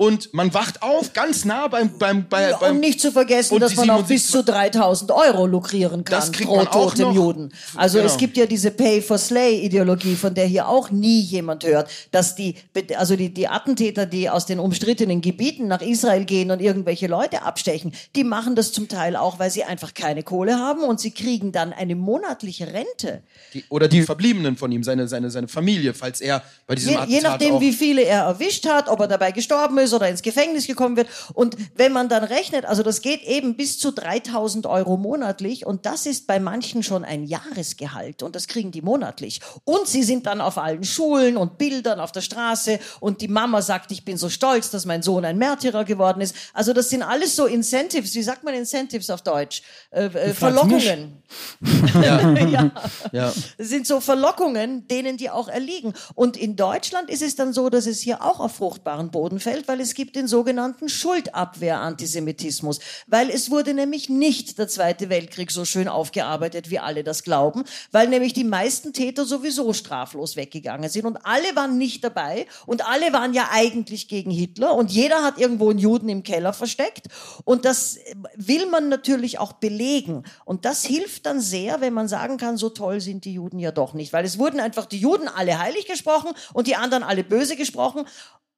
und 0.00 0.32
man 0.32 0.54
wacht 0.54 0.82
auf 0.82 1.12
ganz 1.12 1.44
nah 1.44 1.68
beim 1.68 1.98
beim 1.98 2.26
bei, 2.26 2.48
Ja, 2.48 2.56
beim 2.56 2.76
und 2.76 2.80
nicht 2.80 3.02
zu 3.02 3.12
vergessen, 3.12 3.60
dass 3.60 3.76
man 3.76 3.90
auch 3.90 4.06
77 4.06 4.08
bis 4.08 4.30
zu 4.30 4.42
3000 4.42 5.10
Euro 5.10 5.44
lukrieren 5.46 6.04
kann 6.04 6.18
Das 6.18 6.32
kriegt 6.32 6.48
pro 6.48 6.56
man 6.56 6.68
auch 6.68 6.96
noch. 6.96 7.14
Juden. 7.14 7.52
Also 7.74 7.98
Genau. 7.98 8.10
es 8.10 8.16
gibt 8.16 8.38
ja 8.38 8.46
diese 8.46 8.70
Pay-for-Slay-Ideologie, 8.70 10.14
von 10.16 10.32
der 10.32 10.46
hier 10.46 10.68
auch 10.68 10.90
nie 10.90 11.20
jemand 11.20 11.64
hört, 11.64 11.90
dass 12.12 12.34
die, 12.34 12.54
also 12.96 13.14
die, 13.14 13.28
die 13.34 13.46
Attentäter, 13.46 14.06
die 14.06 14.30
aus 14.30 14.46
den 14.46 14.58
umstrittenen 14.58 15.20
Gebieten 15.20 15.68
nach 15.68 15.82
Israel 15.82 16.24
gehen 16.24 16.50
und 16.50 16.62
irgendwelche 16.62 17.06
Leute 17.06 17.42
abstechen, 17.42 17.92
die 18.16 18.24
machen 18.24 18.54
das 18.56 18.72
zum 18.72 18.88
Teil 18.88 19.16
auch, 19.16 19.38
weil 19.38 19.50
sie 19.50 19.64
einfach 19.64 19.92
keine 19.92 20.22
Kohle 20.22 20.56
haben 20.58 20.82
und 20.82 20.98
sie 20.98 21.10
kriegen 21.10 21.52
dann 21.52 21.74
eine 21.74 21.94
monatliche 21.94 22.68
Rente. 22.72 23.22
die, 23.52 23.64
oder 23.68 23.86
die 23.86 24.00
Verbliebenen 24.00 24.56
von 24.56 24.72
ihm, 24.72 24.82
seine 24.82 25.08
seine 25.08 25.30
seine 25.30 25.48
Familie, 25.48 25.92
falls 25.92 26.22
er 26.22 26.42
bei 26.66 26.74
diesem 26.74 26.92
Je, 26.92 26.96
Attentat 26.96 27.14
je 27.22 27.28
nachdem, 27.28 27.54
auch 27.56 27.60
wie 27.60 27.72
viele 27.74 28.02
er 28.02 28.22
erwischt 28.22 28.66
hat, 28.66 28.88
ob 28.88 29.00
er 29.00 29.06
dabei 29.08 29.32
gestorben 29.32 29.76
ist 29.76 29.89
oder 29.92 30.08
ins 30.08 30.22
Gefängnis 30.22 30.66
gekommen 30.66 30.96
wird. 30.96 31.08
Und 31.34 31.56
wenn 31.76 31.92
man 31.92 32.08
dann 32.08 32.24
rechnet, 32.24 32.64
also 32.64 32.82
das 32.82 33.02
geht 33.02 33.22
eben 33.22 33.56
bis 33.56 33.78
zu 33.78 33.92
3000 33.92 34.66
Euro 34.66 34.96
monatlich 34.96 35.66
und 35.66 35.86
das 35.86 36.06
ist 36.06 36.26
bei 36.26 36.40
manchen 36.40 36.82
schon 36.82 37.04
ein 37.04 37.24
Jahresgehalt 37.24 38.22
und 38.22 38.36
das 38.36 38.46
kriegen 38.46 38.70
die 38.70 38.82
monatlich. 38.82 39.40
Und 39.64 39.86
sie 39.86 40.02
sind 40.02 40.26
dann 40.26 40.40
auf 40.40 40.58
allen 40.58 40.84
Schulen 40.84 41.36
und 41.36 41.58
Bildern 41.58 42.00
auf 42.00 42.12
der 42.12 42.20
Straße 42.20 42.78
und 43.00 43.20
die 43.20 43.28
Mama 43.28 43.62
sagt, 43.62 43.92
ich 43.92 44.04
bin 44.04 44.16
so 44.16 44.28
stolz, 44.28 44.70
dass 44.70 44.86
mein 44.86 45.02
Sohn 45.02 45.24
ein 45.24 45.38
Märtyrer 45.38 45.84
geworden 45.84 46.20
ist. 46.20 46.34
Also 46.52 46.72
das 46.72 46.90
sind 46.90 47.02
alles 47.02 47.36
so 47.36 47.46
Incentives, 47.46 48.14
wie 48.14 48.22
sagt 48.22 48.44
man 48.44 48.54
Incentives 48.54 49.10
auf 49.10 49.22
Deutsch? 49.22 49.62
Äh, 49.90 50.06
äh. 50.06 50.34
Verlockungen. 50.34 51.22
ja. 52.02 52.70
ja. 53.12 53.32
Das 53.58 53.68
sind 53.68 53.86
so 53.86 54.00
Verlockungen, 54.00 54.88
denen 54.88 55.16
die 55.16 55.30
auch 55.30 55.48
erliegen. 55.48 55.92
Und 56.14 56.36
in 56.36 56.56
Deutschland 56.56 57.10
ist 57.10 57.22
es 57.22 57.36
dann 57.36 57.52
so, 57.52 57.70
dass 57.70 57.86
es 57.86 58.00
hier 58.00 58.22
auch 58.22 58.40
auf 58.40 58.56
fruchtbaren 58.56 59.10
Boden 59.10 59.40
fällt, 59.40 59.68
weil 59.68 59.79
es 59.80 59.94
gibt 59.94 60.16
den 60.16 60.28
sogenannten 60.28 60.88
Schuldabwehr-Antisemitismus. 60.88 62.80
Weil 63.06 63.30
es 63.30 63.50
wurde 63.50 63.74
nämlich 63.74 64.08
nicht 64.08 64.58
der 64.58 64.68
Zweite 64.68 65.08
Weltkrieg 65.08 65.50
so 65.50 65.64
schön 65.64 65.88
aufgearbeitet, 65.88 66.70
wie 66.70 66.78
alle 66.78 67.02
das 67.02 67.22
glauben, 67.22 67.64
weil 67.90 68.08
nämlich 68.08 68.32
die 68.32 68.44
meisten 68.44 68.92
Täter 68.92 69.24
sowieso 69.24 69.72
straflos 69.72 70.36
weggegangen 70.36 70.90
sind 70.90 71.06
und 71.06 71.18
alle 71.24 71.56
waren 71.56 71.78
nicht 71.78 72.04
dabei 72.04 72.46
und 72.66 72.86
alle 72.86 73.12
waren 73.12 73.34
ja 73.34 73.48
eigentlich 73.50 74.08
gegen 74.08 74.30
Hitler 74.30 74.74
und 74.74 74.90
jeder 74.90 75.22
hat 75.22 75.38
irgendwo 75.38 75.70
einen 75.70 75.78
Juden 75.78 76.08
im 76.08 76.22
Keller 76.22 76.52
versteckt 76.52 77.06
und 77.44 77.64
das 77.64 77.98
will 78.36 78.66
man 78.66 78.88
natürlich 78.88 79.38
auch 79.38 79.54
belegen 79.54 80.24
und 80.44 80.64
das 80.64 80.84
hilft 80.84 81.26
dann 81.26 81.40
sehr, 81.40 81.80
wenn 81.80 81.92
man 81.92 82.08
sagen 82.08 82.36
kann, 82.36 82.56
so 82.56 82.68
toll 82.68 83.00
sind 83.00 83.24
die 83.24 83.34
Juden 83.34 83.58
ja 83.58 83.72
doch 83.72 83.94
nicht, 83.94 84.12
weil 84.12 84.24
es 84.24 84.38
wurden 84.38 84.60
einfach 84.60 84.86
die 84.86 84.98
Juden 84.98 85.28
alle 85.28 85.58
heilig 85.58 85.86
gesprochen 85.86 86.30
und 86.52 86.66
die 86.66 86.76
anderen 86.76 87.02
alle 87.02 87.24
böse 87.24 87.56
gesprochen 87.56 88.04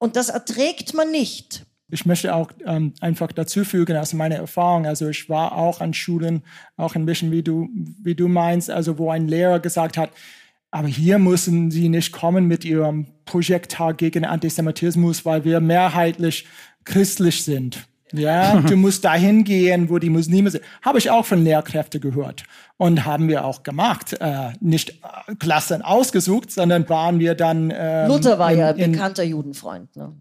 und 0.02 0.16
das 0.16 0.30
erträgt 0.30 0.94
man 0.94 1.12
nicht. 1.12 1.64
Ich 1.88 2.06
möchte 2.06 2.34
auch 2.34 2.50
ähm, 2.66 2.92
einfach 3.00 3.30
dazu 3.30 3.64
fügen 3.64 3.96
aus 3.96 4.14
meiner 4.14 4.34
Erfahrung. 4.34 4.84
Also 4.84 5.08
ich 5.08 5.28
war 5.28 5.56
auch 5.56 5.80
an 5.80 5.94
Schulen, 5.94 6.42
auch 6.76 6.96
ein 6.96 7.06
bisschen 7.06 7.30
wie 7.30 7.44
du, 7.44 7.68
wie 8.02 8.16
du 8.16 8.26
meinst, 8.26 8.68
also 8.68 8.98
wo 8.98 9.10
ein 9.10 9.28
Lehrer 9.28 9.60
gesagt 9.60 9.96
hat, 9.96 10.10
aber 10.72 10.88
hier 10.88 11.20
müssen 11.20 11.70
Sie 11.70 11.88
nicht 11.88 12.10
kommen 12.10 12.48
mit 12.48 12.64
Ihrem 12.64 13.06
Projekttag 13.26 13.98
gegen 13.98 14.24
Antisemitismus, 14.24 15.24
weil 15.24 15.44
wir 15.44 15.60
mehrheitlich 15.60 16.48
christlich 16.84 17.44
sind. 17.44 17.86
Ja, 18.12 18.60
du 18.60 18.76
musst 18.76 19.04
dahin 19.04 19.44
gehen, 19.44 19.88
wo 19.88 19.98
die 19.98 20.10
Muslime 20.10 20.50
sind. 20.50 20.64
Habe 20.82 20.98
ich 20.98 21.10
auch 21.10 21.24
von 21.24 21.42
Lehrkräften 21.42 22.00
gehört 22.00 22.44
und 22.76 23.04
haben 23.04 23.28
wir 23.28 23.44
auch 23.44 23.62
gemacht. 23.62 24.14
Äh, 24.20 24.52
nicht 24.60 24.90
äh, 24.90 25.34
Klassen 25.38 25.82
ausgesucht, 25.82 26.50
sondern 26.50 26.88
waren 26.88 27.18
wir 27.18 27.34
dann. 27.34 27.72
Ähm, 27.74 28.08
Luther 28.08 28.38
war 28.38 28.52
in, 28.52 28.58
ja 28.58 28.70
in, 28.70 28.92
bekannter 28.92 29.24
Judenfreund. 29.24 29.94
Ne? 29.96 30.14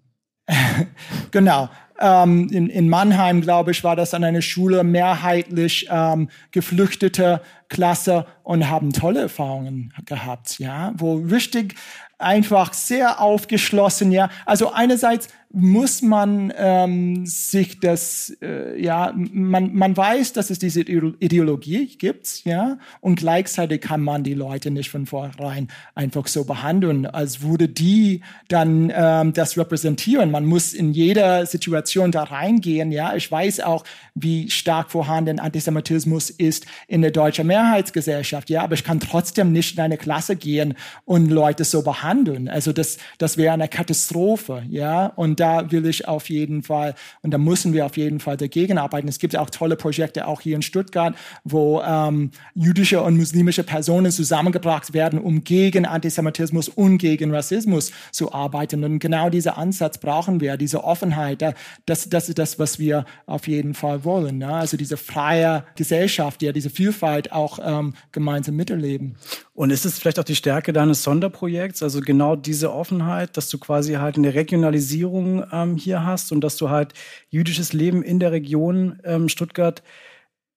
Genau. 1.31 1.69
Ähm, 1.99 2.49
in, 2.49 2.67
in 2.67 2.89
Mannheim, 2.89 3.41
glaube 3.41 3.71
ich, 3.71 3.83
war 3.83 3.95
das 3.95 4.13
an 4.15 4.23
einer 4.23 4.41
Schule 4.41 4.83
mehrheitlich 4.83 5.87
ähm, 5.91 6.29
geflüchtete 6.51 7.41
Klasse 7.69 8.25
und 8.43 8.69
haben 8.69 8.91
tolle 8.91 9.21
Erfahrungen 9.21 9.93
gehabt, 10.05 10.57
ja, 10.57 10.93
wo 10.97 11.15
richtig 11.15 11.75
einfach 12.17 12.73
sehr 12.73 13.21
aufgeschlossen, 13.21 14.11
ja. 14.11 14.29
Also 14.45 14.71
einerseits 14.71 15.27
muss 15.53 16.01
man 16.01 16.53
ähm, 16.55 17.25
sich 17.25 17.81
das, 17.81 18.35
äh, 18.41 18.81
ja, 18.81 19.13
man, 19.15 19.73
man 19.73 19.97
weiß, 19.97 20.31
dass 20.31 20.49
es 20.49 20.59
diese 20.59 20.81
Ide- 20.81 21.15
Ideologie 21.19 21.87
gibt, 21.97 22.45
ja, 22.45 22.77
und 23.01 23.15
gleichzeitig 23.15 23.81
kann 23.81 24.01
man 24.01 24.23
die 24.23 24.33
Leute 24.33 24.71
nicht 24.71 24.89
von 24.89 25.05
vornherein 25.05 25.67
einfach 25.93 26.27
so 26.27 26.45
behandeln, 26.45 27.05
als 27.05 27.41
würde 27.41 27.67
die 27.67 28.21
dann 28.47 28.93
ähm, 28.95 29.33
das 29.33 29.57
repräsentieren. 29.57 30.31
Man 30.31 30.45
muss 30.45 30.71
in 30.71 30.93
jeder 30.93 31.45
Situation 31.45 32.11
da 32.11 32.23
reingehen, 32.23 32.93
ja. 32.93 33.13
Ich 33.15 33.29
weiß 33.29 33.59
auch, 33.59 33.83
wie 34.15 34.49
stark 34.49 34.89
vorhanden 34.89 35.39
Antisemitismus 35.39 36.29
ist 36.29 36.65
in 36.87 37.01
der 37.01 37.11
deutschen 37.11 37.47
Mehrheitsgesellschaft, 37.47 38.49
ja, 38.49 38.63
aber 38.63 38.75
ich 38.75 38.85
kann 38.85 39.01
trotzdem 39.01 39.51
nicht 39.51 39.75
in 39.75 39.83
eine 39.83 39.97
Klasse 39.97 40.37
gehen 40.37 40.75
und 41.03 41.29
Leute 41.29 41.65
so 41.65 41.81
behandeln. 41.81 42.47
Also 42.47 42.71
das, 42.71 42.99
das 43.17 43.35
wäre 43.35 43.53
eine 43.53 43.67
Katastrophe, 43.67 44.63
ja, 44.69 45.07
und 45.07 45.40
da 45.41 45.71
will 45.71 45.85
ich 45.85 46.07
auf 46.07 46.29
jeden 46.29 46.63
Fall, 46.63 46.93
und 47.23 47.31
da 47.31 47.37
müssen 47.37 47.73
wir 47.73 47.85
auf 47.85 47.97
jeden 47.97 48.19
Fall 48.19 48.37
dagegen 48.37 48.77
arbeiten. 48.77 49.07
Es 49.07 49.19
gibt 49.19 49.35
auch 49.35 49.49
tolle 49.49 49.75
Projekte, 49.75 50.27
auch 50.27 50.41
hier 50.41 50.55
in 50.55 50.61
Stuttgart, 50.61 51.13
wo 51.43 51.81
ähm, 51.81 52.31
jüdische 52.55 53.01
und 53.01 53.17
muslimische 53.17 53.63
Personen 53.63 54.11
zusammengebracht 54.11 54.93
werden, 54.93 55.19
um 55.19 55.43
gegen 55.43 55.85
Antisemitismus 55.85 56.69
und 56.69 56.97
gegen 56.99 57.33
Rassismus 57.33 57.91
zu 58.11 58.31
arbeiten. 58.33 58.83
Und 58.83 58.99
genau 58.99 59.29
dieser 59.29 59.57
Ansatz 59.57 59.97
brauchen 59.97 60.39
wir, 60.41 60.57
diese 60.57 60.83
Offenheit. 60.83 61.41
Da- 61.41 61.53
Das, 61.85 62.07
das 62.09 62.29
ist 62.29 62.37
das, 62.37 62.59
was 62.59 62.77
wir 62.79 63.05
auf 63.25 63.47
jeden 63.47 63.73
Fall 63.73 64.03
wollen. 64.05 64.37
Ne? 64.37 64.53
Also 64.53 64.77
diese 64.77 64.97
freie 64.97 65.63
Gesellschaft, 65.75 66.41
ja, 66.43 66.51
diese 66.51 66.69
Vielfalt 66.69 67.31
auch 67.31 67.59
ähm, 67.63 67.93
gemeinsam 68.11 68.55
miterleben. 68.55 69.15
Und 69.53 69.69
ist 69.69 69.85
es 69.85 69.99
vielleicht 69.99 70.17
auch 70.17 70.23
die 70.23 70.35
Stärke 70.35 70.71
deines 70.71 71.03
Sonderprojekts, 71.03 71.83
also 71.83 71.99
genau 71.99 72.37
diese 72.37 72.73
Offenheit, 72.73 73.35
dass 73.35 73.49
du 73.49 73.57
quasi 73.57 73.93
halt 73.93 74.17
eine 74.17 74.33
Regionalisierung 74.33 75.43
ähm, 75.51 75.75
hier 75.75 76.05
hast 76.05 76.31
und 76.31 76.41
dass 76.41 76.55
du 76.55 76.69
halt 76.69 76.93
jüdisches 77.29 77.73
Leben 77.73 78.01
in 78.01 78.19
der 78.19 78.31
Region 78.31 78.99
ähm, 79.03 79.27
Stuttgart 79.27 79.83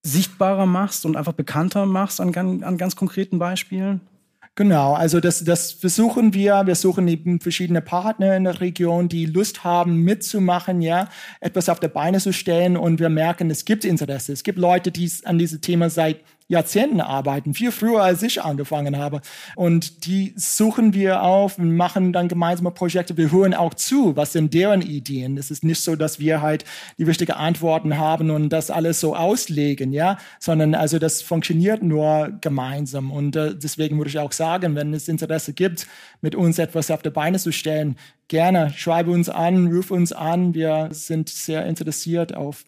sichtbarer 0.05 0.67
machst 0.67 1.07
und 1.07 1.17
einfach 1.17 1.33
bekannter 1.33 1.87
machst 1.87 2.21
an, 2.21 2.63
an 2.63 2.79
ganz 2.79 2.95
konkreten 2.95 3.39
Beispielen? 3.39 4.01
Genau, 4.57 4.93
also 4.95 5.19
das, 5.19 5.43
das 5.43 5.73
versuchen 5.73 6.33
wir. 6.33 6.65
Wir 6.67 6.77
suchen 6.77 7.09
eben 7.09 7.41
verschiedene 7.41 7.81
Partner 7.81 8.37
in 8.37 8.45
der 8.45 8.61
Region, 8.61 9.09
die 9.09 9.27
Lust 9.27 9.65
haben, 9.65 10.03
mitzumachen, 10.05 10.81
ja, 10.81 11.09
etwas 11.41 11.69
auf 11.69 11.81
die 11.81 11.89
Beine 11.89 12.21
zu 12.21 12.33
stellen. 12.33 12.77
Und 12.77 13.01
wir 13.01 13.09
merken, 13.09 13.51
es 13.51 13.65
gibt 13.65 13.85
Interesse. 13.85 14.33
Es 14.33 14.45
gibt 14.45 14.59
Leute, 14.59 14.93
die 14.93 15.11
an 15.25 15.41
diesem 15.41 15.61
Thema 15.61 15.91
seit 15.91 16.21
Jahrzehnten 16.47 17.01
arbeiten, 17.01 17.55
viel 17.55 17.73
früher 17.73 18.03
als 18.03 18.23
ich 18.23 18.43
angefangen 18.43 18.99
habe. 18.99 19.23
Und 19.57 20.05
die 20.05 20.35
suchen 20.37 20.93
wir 20.93 21.23
auf 21.23 21.59
und 21.59 21.75
machen 21.75 22.13
dann 22.13 22.29
gemeinsame 22.29 22.71
Projekte. 22.71 23.17
Wir 23.17 23.33
hören 23.33 23.55
auch 23.55 23.73
zu, 23.73 24.15
was 24.15 24.33
sind 24.33 24.53
deren 24.53 24.83
Ideen. 24.83 25.39
Es 25.39 25.51
ist 25.51 25.65
nicht 25.65 25.81
so, 25.81 25.97
dass 25.97 26.21
wir 26.21 26.43
halt 26.43 26.65
die 26.99 27.05
richtigen 27.05 27.33
Antworten 27.33 27.97
haben 27.97 28.31
und 28.31 28.51
das 28.51 28.71
alles 28.71 29.01
so 29.01 29.17
auslegen, 29.17 29.93
ja, 29.93 30.19
sondern 30.39 30.75
also 30.75 30.99
das 30.99 31.23
funktioniert 31.23 31.83
nur 31.83 32.33
gemeinsam. 32.43 33.11
Und 33.11 33.37
äh, 33.37 33.55
deswegen 33.57 33.97
würde 33.97 34.11
ich 34.11 34.19
auch 34.19 34.33
sagen, 34.33 34.75
wenn 34.75 34.93
es 34.93 35.09
Interesse 35.09 35.55
gibt, 35.55 35.87
mit 36.21 36.35
uns 36.35 36.59
etwas 36.59 36.91
auf 36.91 37.01
die 37.01 37.11
Beine 37.11 37.39
zu 37.39 37.53
stellen, 37.53 37.97
gerne 38.29 38.71
schreibe 38.77 39.11
uns 39.11 39.31
an, 39.31 39.69
ruf 39.73 39.91
uns 39.91 40.13
an. 40.13 40.53
Wir 40.53 40.89
sind 40.93 41.31
sehr 41.31 41.65
interessiert 41.65 42.35
auf, 42.35 42.65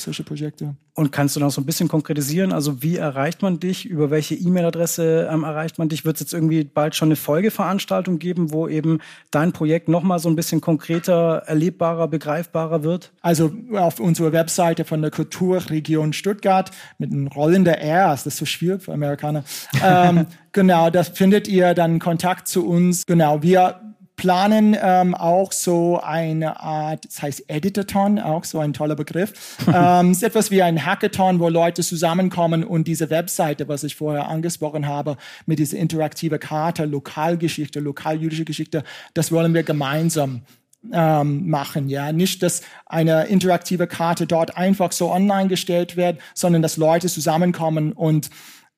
solche 0.00 0.22
Projekte. 0.22 0.76
Und 0.94 1.10
kannst 1.10 1.34
du 1.34 1.40
noch 1.40 1.50
so 1.50 1.60
ein 1.60 1.66
bisschen 1.66 1.88
konkretisieren? 1.88 2.52
Also 2.52 2.82
wie 2.82 2.96
erreicht 2.96 3.42
man 3.42 3.58
dich? 3.58 3.84
Über 3.84 4.10
welche 4.10 4.34
E-Mail-Adresse 4.34 5.28
ähm, 5.30 5.42
erreicht 5.42 5.78
man 5.78 5.88
dich? 5.88 6.04
Wird 6.04 6.16
es 6.16 6.20
jetzt 6.20 6.32
irgendwie 6.32 6.64
bald 6.64 6.94
schon 6.94 7.08
eine 7.08 7.16
Folgeveranstaltung 7.16 8.18
geben, 8.18 8.52
wo 8.52 8.68
eben 8.68 9.00
dein 9.30 9.52
Projekt 9.52 9.88
noch 9.88 10.02
mal 10.02 10.18
so 10.18 10.28
ein 10.28 10.36
bisschen 10.36 10.60
konkreter, 10.60 11.42
erlebbarer, 11.46 12.06
begreifbarer 12.06 12.84
wird? 12.84 13.12
Also 13.22 13.52
auf 13.72 13.98
unserer 13.98 14.32
Webseite 14.32 14.84
von 14.84 15.02
der 15.02 15.10
Kulturregion 15.10 16.12
Stuttgart 16.12 16.70
mit 16.98 17.10
einem 17.10 17.26
rollender 17.26 17.78
R, 17.78 18.14
ist 18.14 18.26
das 18.26 18.36
so 18.36 18.46
schwierig 18.46 18.82
für 18.82 18.92
Amerikaner. 18.92 19.44
ähm, 19.84 20.26
genau, 20.52 20.90
da 20.90 21.02
findet 21.02 21.48
ihr 21.48 21.74
dann 21.74 21.98
Kontakt 21.98 22.46
zu 22.46 22.66
uns. 22.66 23.04
Genau, 23.06 23.42
wir 23.42 23.80
planen 24.16 24.76
ähm, 24.80 25.14
auch 25.14 25.52
so 25.52 26.00
eine 26.00 26.60
Art, 26.60 27.04
das 27.04 27.22
heißt 27.22 27.44
Editathon, 27.48 28.18
auch 28.18 28.44
so 28.44 28.58
ein 28.58 28.72
toller 28.72 28.96
Begriff. 28.96 29.58
ähm, 29.74 30.12
ist 30.12 30.22
etwas 30.22 30.50
wie 30.50 30.62
ein 30.62 30.84
Hackathon, 30.84 31.40
wo 31.40 31.48
Leute 31.48 31.82
zusammenkommen 31.82 32.64
und 32.64 32.86
diese 32.86 33.10
Webseite, 33.10 33.68
was 33.68 33.84
ich 33.84 33.96
vorher 33.96 34.28
angesprochen 34.28 34.86
habe, 34.86 35.16
mit 35.46 35.58
dieser 35.58 35.78
interaktive 35.78 36.38
Karte, 36.38 36.84
Lokalgeschichte, 36.84 37.80
lokaljüdische 37.80 38.44
Geschichte, 38.44 38.84
das 39.14 39.32
wollen 39.32 39.54
wir 39.54 39.62
gemeinsam 39.62 40.42
ähm, 40.92 41.48
machen. 41.48 41.88
Ja, 41.88 42.12
nicht, 42.12 42.42
dass 42.42 42.62
eine 42.86 43.24
interaktive 43.24 43.86
Karte 43.86 44.26
dort 44.26 44.56
einfach 44.56 44.92
so 44.92 45.10
online 45.10 45.48
gestellt 45.48 45.96
wird, 45.96 46.20
sondern 46.34 46.62
dass 46.62 46.76
Leute 46.76 47.08
zusammenkommen 47.08 47.92
und 47.92 48.30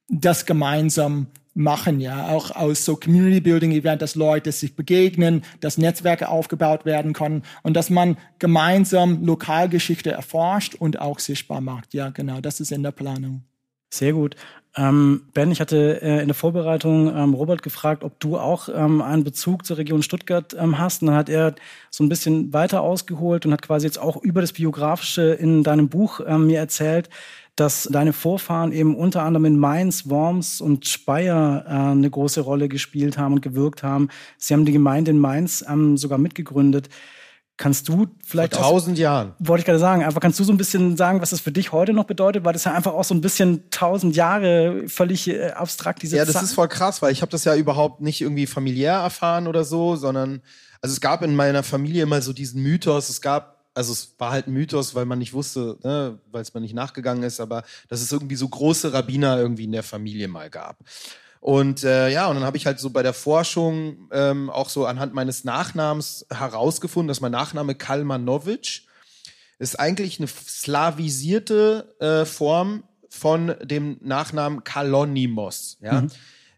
das 0.08 0.46
gemeinsam 0.46 1.26
machen, 1.56 2.00
ja, 2.00 2.28
auch 2.28 2.50
aus 2.50 2.84
so 2.84 2.96
Community 2.96 3.40
Building 3.40 3.72
Event, 3.72 4.02
dass 4.02 4.14
Leute 4.14 4.52
sich 4.52 4.76
begegnen, 4.76 5.42
dass 5.60 5.78
Netzwerke 5.78 6.28
aufgebaut 6.28 6.84
werden 6.84 7.14
können 7.14 7.42
und 7.62 7.74
dass 7.74 7.88
man 7.88 8.18
gemeinsam 8.38 9.24
Lokalgeschichte 9.24 10.12
erforscht 10.12 10.74
und 10.74 11.00
auch 11.00 11.18
sichtbar 11.18 11.62
macht. 11.62 11.94
Ja, 11.94 12.10
genau, 12.10 12.40
das 12.40 12.60
ist 12.60 12.72
in 12.72 12.82
der 12.82 12.90
Planung. 12.92 13.42
Sehr 13.90 14.12
gut. 14.12 14.36
Ähm, 14.76 15.22
ben, 15.32 15.50
ich 15.50 15.60
hatte 15.60 16.02
äh, 16.02 16.20
in 16.20 16.28
der 16.28 16.34
Vorbereitung 16.34 17.08
ähm, 17.16 17.32
Robert 17.32 17.62
gefragt, 17.62 18.04
ob 18.04 18.20
du 18.20 18.36
auch 18.36 18.68
ähm, 18.68 19.00
einen 19.00 19.24
Bezug 19.24 19.64
zur 19.64 19.78
Region 19.78 20.02
Stuttgart 20.02 20.54
ähm, 20.58 20.78
hast. 20.78 21.00
Und 21.00 21.08
dann 21.08 21.16
hat 21.16 21.30
er 21.30 21.54
so 21.90 22.04
ein 22.04 22.10
bisschen 22.10 22.52
weiter 22.52 22.82
ausgeholt 22.82 23.46
und 23.46 23.52
hat 23.52 23.62
quasi 23.62 23.86
jetzt 23.86 23.98
auch 23.98 24.22
über 24.22 24.42
das 24.42 24.52
Biografische 24.52 25.32
in 25.32 25.62
deinem 25.62 25.88
Buch 25.88 26.20
ähm, 26.26 26.48
mir 26.48 26.58
erzählt, 26.58 27.08
dass 27.56 27.88
deine 27.90 28.12
Vorfahren 28.12 28.70
eben 28.72 28.94
unter 28.94 29.22
anderem 29.22 29.46
in 29.46 29.58
Mainz, 29.58 30.08
Worms 30.08 30.60
und 30.60 30.86
Speyer 30.86 31.64
äh, 31.66 31.70
eine 31.70 32.10
große 32.10 32.42
Rolle 32.42 32.68
gespielt 32.68 33.16
haben 33.16 33.34
und 33.34 33.40
gewirkt 33.40 33.82
haben. 33.82 34.08
Sie 34.36 34.52
haben 34.52 34.66
die 34.66 34.72
Gemeinde 34.72 35.10
in 35.10 35.18
Mainz 35.18 35.64
ähm, 35.66 35.96
sogar 35.96 36.18
mitgegründet. 36.18 36.90
Kannst 37.56 37.88
du 37.88 38.08
vielleicht 38.22 38.54
Vor 38.54 38.64
tausend 38.64 38.98
Jahren. 38.98 39.32
Wollte 39.38 39.60
ich 39.60 39.64
gerade 39.64 39.78
sagen. 39.78 40.04
Einfach 40.04 40.20
kannst 40.20 40.38
du 40.38 40.44
so 40.44 40.52
ein 40.52 40.58
bisschen 40.58 40.98
sagen, 40.98 41.22
was 41.22 41.30
das 41.30 41.40
für 41.40 41.52
dich 41.52 41.72
heute 41.72 41.94
noch 41.94 42.04
bedeutet, 42.04 42.44
weil 42.44 42.52
das 42.52 42.64
ja 42.64 42.74
einfach 42.74 42.92
auch 42.92 43.04
so 43.04 43.14
ein 43.14 43.22
bisschen 43.22 43.70
tausend 43.70 44.14
Jahre 44.14 44.82
völlig 44.88 45.26
äh, 45.28 45.52
abstrakt 45.52 46.02
diese 46.02 46.18
Ja, 46.18 46.26
das 46.26 46.34
Zeit. 46.34 46.42
ist 46.42 46.52
voll 46.52 46.68
krass, 46.68 47.00
weil 47.00 47.12
ich 47.12 47.22
habe 47.22 47.32
das 47.32 47.44
ja 47.44 47.56
überhaupt 47.56 48.02
nicht 48.02 48.20
irgendwie 48.20 48.46
familiär 48.46 48.92
erfahren 48.92 49.46
oder 49.46 49.64
so, 49.64 49.96
sondern 49.96 50.42
also 50.82 50.92
es 50.92 51.00
gab 51.00 51.22
in 51.22 51.34
meiner 51.34 51.62
Familie 51.62 52.02
immer 52.02 52.20
so 52.20 52.34
diesen 52.34 52.62
Mythos. 52.62 53.08
Es 53.08 53.22
gab 53.22 53.55
also 53.76 53.92
es 53.92 54.14
war 54.18 54.32
halt 54.32 54.46
ein 54.46 54.54
Mythos, 54.54 54.94
weil 54.94 55.04
man 55.04 55.18
nicht 55.18 55.34
wusste, 55.34 55.78
ne, 55.82 56.18
weil 56.30 56.42
es 56.42 56.54
man 56.54 56.62
nicht 56.62 56.74
nachgegangen 56.74 57.22
ist, 57.22 57.40
aber 57.40 57.62
dass 57.88 58.00
es 58.00 58.10
irgendwie 58.10 58.36
so 58.36 58.48
große 58.48 58.92
Rabbiner 58.92 59.38
irgendwie 59.38 59.64
in 59.64 59.72
der 59.72 59.82
Familie 59.82 60.28
mal 60.28 60.48
gab. 60.48 60.78
Und 61.40 61.84
äh, 61.84 62.08
ja, 62.08 62.26
und 62.26 62.36
dann 62.36 62.44
habe 62.44 62.56
ich 62.56 62.66
halt 62.66 62.80
so 62.80 62.90
bei 62.90 63.02
der 63.02 63.12
Forschung 63.12 64.08
ähm, 64.10 64.48
auch 64.48 64.70
so 64.70 64.86
anhand 64.86 65.12
meines 65.12 65.44
Nachnamens 65.44 66.26
herausgefunden, 66.30 67.08
dass 67.08 67.20
mein 67.20 67.32
Nachname 67.32 67.74
Kalmanovic 67.74 68.82
ist 69.58 69.78
eigentlich 69.78 70.18
eine 70.18 70.28
slavisierte 70.28 71.94
äh, 72.00 72.24
Form 72.24 72.82
von 73.10 73.54
dem 73.62 73.98
Nachnamen 74.00 74.64
Kalonimos. 74.64 75.78
Ja? 75.82 76.00
Mhm. 76.00 76.10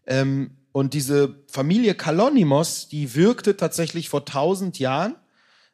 Ähm, 0.07 0.51
und 0.71 0.93
diese 0.93 1.35
Familie 1.47 1.95
Kalonimos, 1.95 2.87
die 2.87 3.13
wirkte 3.13 3.57
tatsächlich 3.57 4.07
vor 4.07 4.25
tausend 4.25 4.79
Jahren 4.79 5.15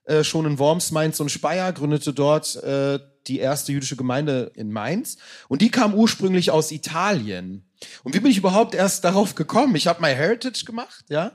äh, 0.06 0.24
schon 0.24 0.46
in 0.46 0.60
Worms, 0.60 0.92
Mainz 0.92 1.20
und 1.20 1.30
Speyer, 1.30 1.74
gründete 1.74 2.14
dort 2.14 2.56
äh, 2.64 3.00
die 3.28 3.40
erste 3.40 3.72
jüdische 3.72 3.96
Gemeinde 3.96 4.52
in 4.56 4.72
Mainz. 4.72 5.18
Und 5.48 5.62
die 5.62 5.72
kam 5.72 5.94
ursprünglich 5.94 6.52
aus 6.52 6.72
Italien. 6.72 7.68
Und 8.04 8.14
wie 8.14 8.20
bin 8.20 8.32
ich 8.32 8.38
überhaupt 8.38 8.76
erst 8.76 9.04
darauf 9.04 9.36
gekommen? 9.36 9.76
Ich 9.76 9.88
habe 9.88 10.02
My 10.02 10.14
Heritage 10.14 10.66
gemacht, 10.66 11.06
ja. 11.10 11.32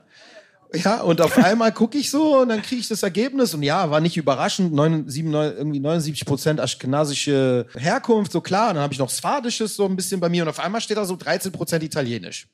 Ja, 0.73 1.01
und 1.01 1.21
auf 1.21 1.37
einmal 1.45 1.73
gucke 1.73 1.99
ich 1.99 2.11
so 2.11 2.39
und 2.39 2.49
dann 2.49 2.63
kriege 2.63 2.81
ich 2.81 2.89
das 2.89 3.03
Ergebnis 3.03 3.55
und 3.55 3.63
ja, 3.63 3.91
war 3.91 4.01
nicht 4.01 4.17
überraschend, 4.17 4.73
9, 4.73 5.09
7, 5.09 5.31
9, 5.31 5.57
irgendwie 5.57 5.81
79 5.81 6.25
Prozent 6.25 6.61
aschkenasische 6.61 7.67
Herkunft, 7.77 8.31
so 8.31 8.41
klar. 8.41 8.69
Und 8.69 8.77
dann 8.77 8.85
habe 8.85 8.93
ich 8.93 9.01
noch 9.01 9.11
Svadisches 9.11 9.75
so 9.75 9.85
ein 9.87 9.97
bisschen 9.97 10.21
bei 10.21 10.29
mir 10.29 10.45
und 10.45 10.49
auf 10.49 10.61
einmal 10.61 10.81
steht 10.81 10.97
da 10.97 11.05
so 11.05 11.17
13 11.17 11.51
Prozent 11.51 11.83
Italienisch. 11.83 12.49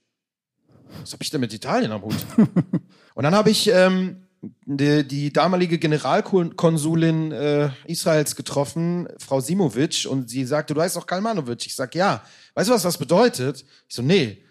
Was 1.00 1.12
habe 1.12 1.22
ich 1.22 1.30
denn 1.30 1.40
mit 1.40 1.52
Italien 1.52 1.92
am 1.92 2.02
Hut? 2.02 2.16
und 3.14 3.22
dann 3.22 3.34
habe 3.34 3.50
ich 3.50 3.68
ähm, 3.68 4.25
die, 4.42 5.06
die 5.06 5.32
damalige 5.32 5.78
Generalkonsulin 5.78 7.32
äh, 7.32 7.70
Israels 7.86 8.36
getroffen, 8.36 9.08
Frau 9.18 9.40
Simovic, 9.40 10.06
und 10.08 10.28
sie 10.28 10.44
sagte, 10.44 10.74
du 10.74 10.80
heißt 10.80 10.96
doch 10.96 11.06
Kalmanovic. 11.06 11.66
Ich 11.66 11.74
sag, 11.74 11.94
ja. 11.94 12.22
Weißt 12.54 12.68
du, 12.68 12.74
was 12.74 12.82
das 12.82 12.98
bedeutet? 12.98 13.64
Ich 13.88 13.94
so, 13.94 14.02
nee. 14.02 14.42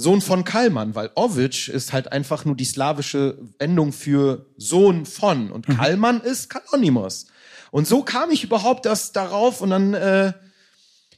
Sohn 0.00 0.20
von 0.20 0.44
Kalman, 0.44 0.94
weil 0.94 1.10
Ovic 1.16 1.66
ist 1.66 1.92
halt 1.92 2.12
einfach 2.12 2.44
nur 2.44 2.54
die 2.54 2.64
slawische 2.64 3.36
Endung 3.58 3.92
für 3.92 4.46
Sohn 4.56 5.04
von 5.04 5.50
und 5.50 5.68
mhm. 5.68 5.76
Kalman 5.76 6.20
ist 6.20 6.48
Kalonimos. 6.48 7.26
Und 7.72 7.88
so 7.88 8.04
kam 8.04 8.30
ich 8.30 8.44
überhaupt 8.44 8.86
erst 8.86 9.16
darauf 9.16 9.60
und 9.60 9.70
dann, 9.70 9.94
äh, 9.94 10.32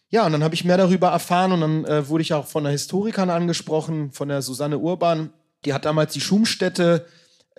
ja, 0.09 0.24
und 0.24 0.32
dann 0.32 0.43
habe 0.43 0.55
ich 0.55 0.65
mehr 0.65 0.78
darüber 0.78 1.09
erfahren 1.09 1.53
und 1.53 1.61
dann 1.61 1.85
äh, 1.85 2.09
wurde 2.09 2.23
ich 2.23 2.32
auch 2.32 2.47
von 2.47 2.65
der 2.65 2.73
Historikerin 2.73 3.28
angesprochen, 3.28 4.12
von 4.12 4.28
der 4.28 4.41
Susanne 4.41 4.78
Urban. 4.78 5.31
Die 5.66 5.74
hat 5.74 5.85
damals 5.85 6.15
die 6.15 6.23
Schumstätte 6.23 7.05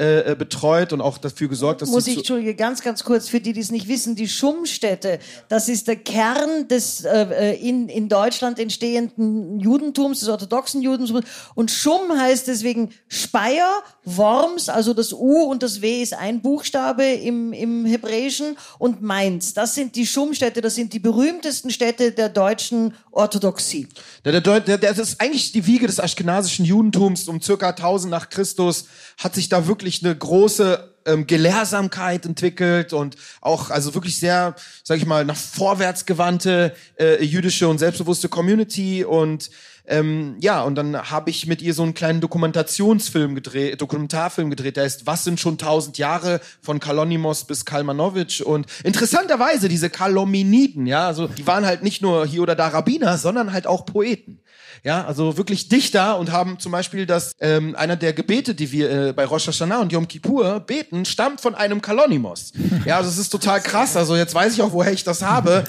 äh, 0.02 0.32
äh, 0.32 0.36
betreut 0.36 0.94
und 0.94 1.02
auch 1.02 1.20
dafür 1.20 1.48
gesorgt, 1.48 1.84
dass 1.84 1.90
muss 1.90 2.08
ich 2.08 2.18
entschuldige 2.18 2.56
ganz 2.56 2.82
ganz 2.82 3.04
kurz 3.04 3.30
für 3.30 3.40
die 3.40 3.54
die 3.54 3.60
es 3.60 3.70
nicht 3.70 3.88
wissen 3.88 4.16
die 4.16 4.28
Schummstätte 4.28 5.20
das 5.48 5.70
ist 5.70 5.88
der 5.88 5.96
Kern 5.96 6.68
des 6.68 7.06
äh, 7.06 7.52
äh, 7.52 7.70
in 7.70 7.88
in 7.88 8.10
Deutschland 8.10 8.58
entstehenden 8.58 9.60
Judentums 9.60 10.22
des 10.22 10.30
orthodoxen 10.30 10.82
Judentums. 10.82 11.24
Und 11.54 11.70
Schumm 11.70 12.18
heißt 12.18 12.48
deswegen 12.48 12.90
Speyer 13.10 13.84
Worms 14.04 14.70
also 14.70 14.96
das 14.96 15.14
U 15.14 15.44
und 15.44 15.62
das 15.62 15.84
W 15.84 16.02
ist 16.02 16.16
ein 16.16 16.42
Buchstabe 16.42 17.04
im 17.04 17.54
im 17.54 17.86
Hebräischen 17.86 18.58
und 18.80 19.04
Mainz. 19.04 19.54
Das 19.54 19.76
sind 19.76 19.96
die 19.96 20.08
Schummstätte 20.08 20.62
das 20.62 20.74
sind 20.74 20.94
die 20.94 21.00
berühmtesten 21.00 21.70
Städte 21.70 22.12
der 22.12 22.30
deutschen 22.30 22.96
Orthodoxie. 23.12 23.88
Der, 24.26 24.42
der, 24.42 24.60
der, 24.62 24.78
das 24.78 24.98
ist 24.98 25.22
eigentlich 25.22 25.52
die 25.52 25.68
Wiege 25.68 25.86
des 25.86 26.00
aschkenasischen 26.00 26.66
Judentums. 26.66 27.28
Um 27.28 27.40
circa 27.40 27.70
1000 27.70 28.10
nach 28.10 28.30
Christus 28.30 28.86
hat 29.18 29.36
sich 29.36 29.50
da 29.50 29.68
wirklich 29.68 29.91
eine 30.04 30.16
große 30.16 30.92
ähm, 31.06 31.28
Gelehrsamkeit 31.28 32.26
entwickelt 32.26 32.94
und 32.94 33.16
auch 33.42 33.70
also 33.70 33.94
wirklich 33.94 34.20
sehr, 34.20 34.56
sag 34.84 34.98
ich 34.98 35.06
mal, 35.06 35.26
nach 35.26 35.36
vorwärts 35.36 36.06
gewandte 36.06 36.76
äh, 37.00 37.24
jüdische 37.24 37.68
und 37.68 37.80
selbstbewusste 37.80 38.30
Community. 38.30 39.04
Und 39.04 39.50
ähm, 39.92 40.38
ja, 40.40 40.64
und 40.64 40.76
dann 40.76 41.12
habe 41.12 41.30
ich 41.30 41.46
mit 41.48 41.62
ihr 41.62 41.74
so 41.74 41.84
einen 41.84 41.94
kleinen 41.94 42.22
Dokumentationsfilm 42.22 43.36
gedreht, 43.36 43.82
Dokumentarfilm 43.82 44.50
gedreht, 44.50 44.78
der 44.78 44.86
heißt 44.86 45.06
Was 45.06 45.24
sind 45.24 45.40
schon 45.40 45.58
tausend 45.58 45.98
Jahre 45.98 46.40
von 46.62 46.80
Kalonimos 46.80 47.44
bis 47.44 47.66
Kalmanowitsch 47.66 48.42
und 48.42 48.68
interessanterweise 48.84 49.68
diese 49.68 49.90
Kalominiden, 49.90 50.88
ja, 50.88 51.08
also 51.08 51.28
die 51.28 51.46
waren 51.46 51.66
halt 51.66 51.84
nicht 51.84 52.02
nur 52.02 52.26
hier 52.26 52.42
oder 52.42 52.56
da 52.56 52.70
Rabbiner, 52.70 53.18
sondern 53.18 53.52
halt 53.52 53.68
auch 53.68 53.86
Poeten. 53.86 54.40
Ja, 54.84 55.06
also 55.06 55.38
wirklich 55.38 55.70
Dichter 55.70 56.18
und 56.18 56.32
haben 56.32 56.58
zum 56.58 56.72
Beispiel 56.72 57.06
das, 57.06 57.34
ähm, 57.40 57.76
einer 57.76 57.96
der 57.96 58.14
Gebete, 58.14 58.56
die 58.56 58.72
wir 58.72 58.90
äh, 58.90 59.14
bei 59.14 59.26
Rosh 59.26 59.48
Hashanah 59.48 59.80
und 59.80 59.92
Yom 59.92 60.08
Kippur 60.08 60.60
beten, 60.62 61.06
stammt 61.06 61.40
von 61.40 61.54
einem 61.54 61.84
Kalonimos. 61.84 62.52
Ja, 62.86 62.98
also 62.98 63.10
das 63.10 63.20
ist 63.20 63.30
total 63.30 63.62
krass. 63.62 63.96
Also 63.96 64.16
jetzt 64.16 64.34
weiß 64.34 64.54
ich 64.54 64.62
auch, 64.64 64.72
woher 64.72 64.92
ich 64.92 65.04
das 65.04 65.22
habe, 65.22 65.64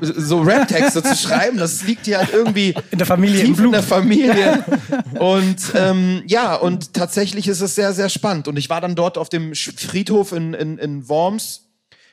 so 0.00 0.40
Rap-Texte 0.40 1.00
zu 1.00 1.14
schreiben. 1.14 1.58
Das 1.58 1.84
liegt 1.84 2.06
hier 2.06 2.18
halt 2.18 2.32
irgendwie 2.32 2.74
in 2.90 2.98
der 2.98 3.06
Familie, 3.06 3.44
tief 3.44 3.58
in 3.66 3.72
der 3.72 3.82
Familie. 3.82 4.64
Und 5.18 5.72
ähm, 5.74 6.22
ja, 6.26 6.54
und 6.54 6.94
tatsächlich 6.94 7.48
ist 7.48 7.60
es 7.60 7.74
sehr, 7.74 7.92
sehr 7.92 8.08
spannend. 8.08 8.48
Und 8.48 8.56
ich 8.56 8.70
war 8.70 8.80
dann 8.80 8.94
dort 8.94 9.18
auf 9.18 9.28
dem 9.28 9.54
Friedhof 9.54 10.32
in, 10.32 10.54
in, 10.54 10.78
in 10.78 11.08
Worms. 11.08 11.62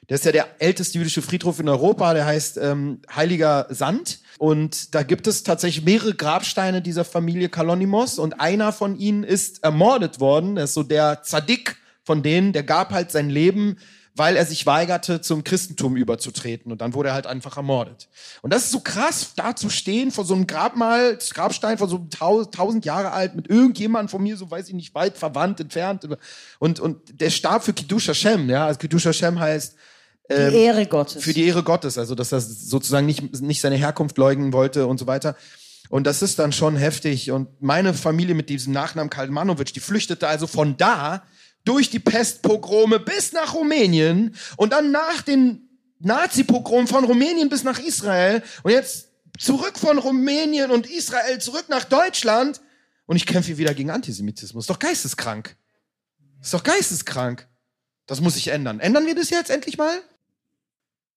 Der 0.09 0.15
ist 0.15 0.25
ja 0.25 0.31
der 0.31 0.47
älteste 0.59 0.97
jüdische 0.97 1.21
Friedhof 1.21 1.59
in 1.59 1.69
Europa. 1.69 2.13
Der 2.13 2.25
heißt 2.25 2.57
ähm, 2.57 3.01
Heiliger 3.13 3.67
Sand. 3.69 4.19
Und 4.38 4.93
da 4.95 5.03
gibt 5.03 5.27
es 5.27 5.43
tatsächlich 5.43 5.85
mehrere 5.85 6.13
Grabsteine 6.13 6.81
dieser 6.81 7.05
Familie 7.05 7.49
Kalonimos 7.49 8.19
und 8.19 8.39
einer 8.39 8.73
von 8.73 8.97
ihnen 8.97 9.23
ist 9.23 9.63
ermordet 9.63 10.19
worden. 10.19 10.55
Das 10.55 10.71
ist 10.71 10.73
so 10.73 10.84
der 10.84 11.23
Zadik 11.23 11.77
von 12.03 12.23
denen, 12.23 12.51
der 12.51 12.63
gab 12.63 12.91
halt 12.91 13.11
sein 13.11 13.30
Leben, 13.30 13.77
weil 14.15 14.35
er 14.35 14.45
sich 14.45 14.65
weigerte, 14.65 15.22
zum 15.22 15.44
Christentum 15.44 15.95
überzutreten. 15.95 16.72
Und 16.72 16.81
dann 16.81 16.94
wurde 16.94 17.10
er 17.10 17.15
halt 17.15 17.27
einfach 17.27 17.57
ermordet. 17.57 18.07
Und 18.41 18.53
das 18.53 18.65
ist 18.65 18.72
so 18.72 18.80
krass, 18.80 19.34
da 19.35 19.56
zu 19.56 19.69
stehen 19.69 20.11
vor 20.11 20.23
so 20.23 20.35
einem 20.35 20.45
Grabmal, 20.45 21.18
Grabstein 21.34 21.77
von 21.77 21.90
so 21.90 22.07
tausend 22.10 22.85
Jahre 22.85 23.11
alt, 23.11 23.35
mit 23.35 23.49
irgendjemandem 23.49 24.10
von 24.10 24.22
mir, 24.22 24.38
so 24.38 24.49
weiß 24.52 24.68
ich 24.68 24.76
nicht, 24.76 24.94
weit 24.94 25.18
verwandt, 25.18 25.60
entfernt. 25.60 26.07
Und, 26.60 26.80
und 26.80 27.19
der 27.19 27.31
starb 27.31 27.64
für 27.64 27.73
Kiddush 27.73 28.07
Hashem, 28.07 28.49
ja. 28.49 28.68
Also 28.68 28.80
Kiddush 28.80 29.06
Hashem 29.06 29.40
heißt, 29.40 29.76
ähm, 30.30 30.52
die 30.52 30.57
Ehre 30.57 30.85
Gottes. 30.85 31.23
Für 31.23 31.34
die 31.34 31.45
Ehre 31.45 31.64
Gottes, 31.64 31.98
also 31.98 32.15
dass 32.15 32.31
er 32.31 32.40
sozusagen 32.40 33.06
nicht, 33.06 33.41
nicht 33.41 33.61
seine 33.61 33.76
Herkunft 33.76 34.18
leugnen 34.18 34.53
wollte 34.53 34.88
und 34.88 34.99
so 34.99 35.07
weiter. 35.07 35.35
Und 35.90 36.07
das 36.07 36.22
ist 36.22 36.40
dann 36.40 36.52
schon 36.52 36.76
heftig. 36.76 37.31
Und 37.31 37.61
meine 37.61 37.94
Familie 37.94 38.35
mit 38.35 38.49
diesem 38.49 38.73
Nachnamen 38.73 39.10
Kalmanovic, 39.10 39.73
die 39.73 39.80
flüchtete 39.80 40.27
also 40.27 40.48
von 40.48 40.77
da 40.77 41.23
durch 41.65 41.90
die 41.90 41.99
Pestpogrome 41.99 42.99
bis 42.99 43.31
nach 43.31 43.53
Rumänien 43.53 44.35
und 44.57 44.73
dann 44.73 44.91
nach 44.91 45.22
den 45.22 45.69
Nazi-Pogromen 45.99 46.88
von 46.88 47.06
Rumänien 47.06 47.49
bis 47.49 47.64
nach 47.64 47.80
Israel 47.80 48.44
und 48.64 48.72
jetzt 48.72 49.10
zurück 49.40 49.77
von 49.80 49.98
Rumänien 49.98 50.72
und 50.72 50.90
Israel 50.90 51.40
zurück 51.40 51.65
nach 51.69 51.85
Deutschland 51.85 52.61
und 53.06 53.15
ich 53.15 53.26
kämpfe 53.26 53.57
wieder 53.57 53.73
gegen 53.73 53.90
Antisemitismus. 53.90 54.64
Ist 54.64 54.69
doch 54.69 54.80
geisteskrank. 54.80 55.56
Ist 56.41 56.53
doch 56.53 56.64
geisteskrank. 56.64 57.48
Das 58.06 58.19
muss 58.19 58.34
sich 58.34 58.49
ändern. 58.49 58.80
Ändern 58.80 59.06
wir 59.06 59.15
das 59.15 59.30
jetzt 59.30 59.49
endlich 59.49 59.77
mal? 59.77 60.02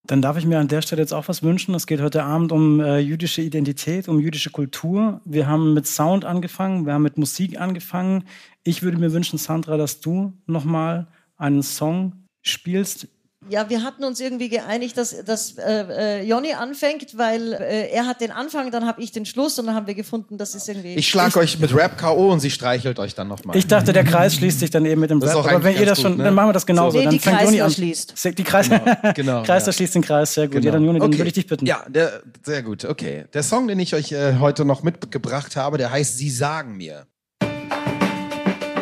Dann 0.06 0.22
darf 0.22 0.36
ich 0.36 0.46
mir 0.46 0.60
an 0.60 0.68
der 0.68 0.82
Stelle 0.82 1.02
jetzt 1.02 1.12
auch 1.12 1.26
was 1.26 1.42
wünschen. 1.42 1.74
Es 1.74 1.86
geht 1.86 2.00
heute 2.00 2.22
Abend 2.22 2.52
um 2.52 2.80
äh, 2.80 2.98
jüdische 2.98 3.42
Identität, 3.42 4.08
um 4.08 4.20
jüdische 4.20 4.50
Kultur. 4.50 5.20
Wir 5.24 5.48
haben 5.48 5.74
mit 5.74 5.86
Sound 5.86 6.24
angefangen, 6.24 6.86
wir 6.86 6.92
haben 6.92 7.02
mit 7.02 7.18
Musik 7.18 7.60
angefangen. 7.60 8.24
Ich 8.62 8.82
würde 8.82 8.98
mir 8.98 9.12
wünschen, 9.12 9.38
Sandra, 9.38 9.76
dass 9.76 10.00
du 10.00 10.32
nochmal 10.46 11.08
einen 11.36 11.62
Song 11.62 12.24
spielst. 12.42 13.08
Ja, 13.48 13.68
wir 13.70 13.82
hatten 13.85 14.02
uns 14.05 14.18
irgendwie 14.20 14.48
geeinigt, 14.48 14.97
dass, 14.98 15.24
dass 15.24 15.56
äh, 15.59 16.20
äh, 16.20 16.23
Jonny 16.24 16.52
anfängt, 16.52 17.16
weil 17.16 17.52
äh, 17.52 17.89
er 17.90 18.06
hat 18.06 18.20
den 18.20 18.32
Anfang, 18.32 18.70
dann 18.73 18.86
habe 18.86 19.01
ich 19.02 19.12
den 19.12 19.24
Schluss 19.24 19.59
und 19.59 19.66
dann 19.66 19.74
haben 19.77 19.86
wir 19.86 19.94
gefunden, 19.94 20.36
das 20.36 20.55
ist 20.55 20.68
irgendwie. 20.68 20.94
Ich 20.94 21.09
schlag 21.09 21.36
euch 21.36 21.59
mit 21.60 21.74
Rap 21.74 21.97
K.O. 21.97 22.32
und 22.32 22.40
sie 22.40 22.51
streichelt 22.51 22.98
euch 22.98 23.14
dann 23.14 23.28
nochmal. 23.28 23.56
Ich 23.56 23.66
dachte, 23.66 23.93
der 23.93 24.02
Kreis 24.05 24.35
schließt 24.35 24.59
sich 24.60 24.70
dann 24.70 24.85
eben 24.85 25.01
mit 25.01 25.10
dem 25.10 25.20
Das 25.20 25.31
ist 25.31 25.36
Rap. 25.36 25.47
Aber 25.55 25.64
wenn 25.64 25.74
ihr 25.74 25.86
das 25.86 25.98
ganz 25.98 26.01
schon, 26.01 26.12
gut, 26.12 26.18
ne? 26.18 26.24
dann 26.24 26.35
machen 26.35 26.48
wir 26.48 26.52
das 26.55 26.66
genauso. 26.66 26.98
Nee, 26.98 27.05
dann 27.05 27.12
die 27.12 27.18
fängt 27.20 27.36
Joni 27.43 27.59
Kreisler 27.59 27.64
an. 27.66 27.70
schließt. 27.73 28.39
Die 28.39 28.44
Kreis 28.44 28.68
genau, 29.14 29.43
Kreisler 29.43 29.68
ja. 29.68 29.73
schließt 29.73 29.94
den 29.94 30.02
Kreis, 30.02 30.35
sehr 30.35 30.48
gut. 30.48 30.55
Ja, 30.56 30.60
Genau. 30.60 30.73
dann 30.73 30.85
Joni, 30.85 30.98
dann 30.98 31.09
Okay. 31.09 31.18
würde 31.18 31.28
ich 31.28 31.35
dich 31.35 31.47
bitten. 31.47 31.66
Ja, 31.66 31.85
der, 31.89 32.23
sehr 32.44 32.62
gut, 32.62 32.85
okay. 32.85 33.27
Der 33.32 33.43
Song, 33.44 33.68
den 33.68 33.78
ich 33.78 33.94
euch 33.94 34.10
äh, 34.12 34.36
heute 34.40 34.64
noch 34.64 34.82
mitgebracht 34.82 35.55
habe, 35.56 35.78
der 35.78 35.90
heißt 35.93 36.18
Sie 36.18 36.31
sagen 36.31 36.77
mir. 36.77 37.06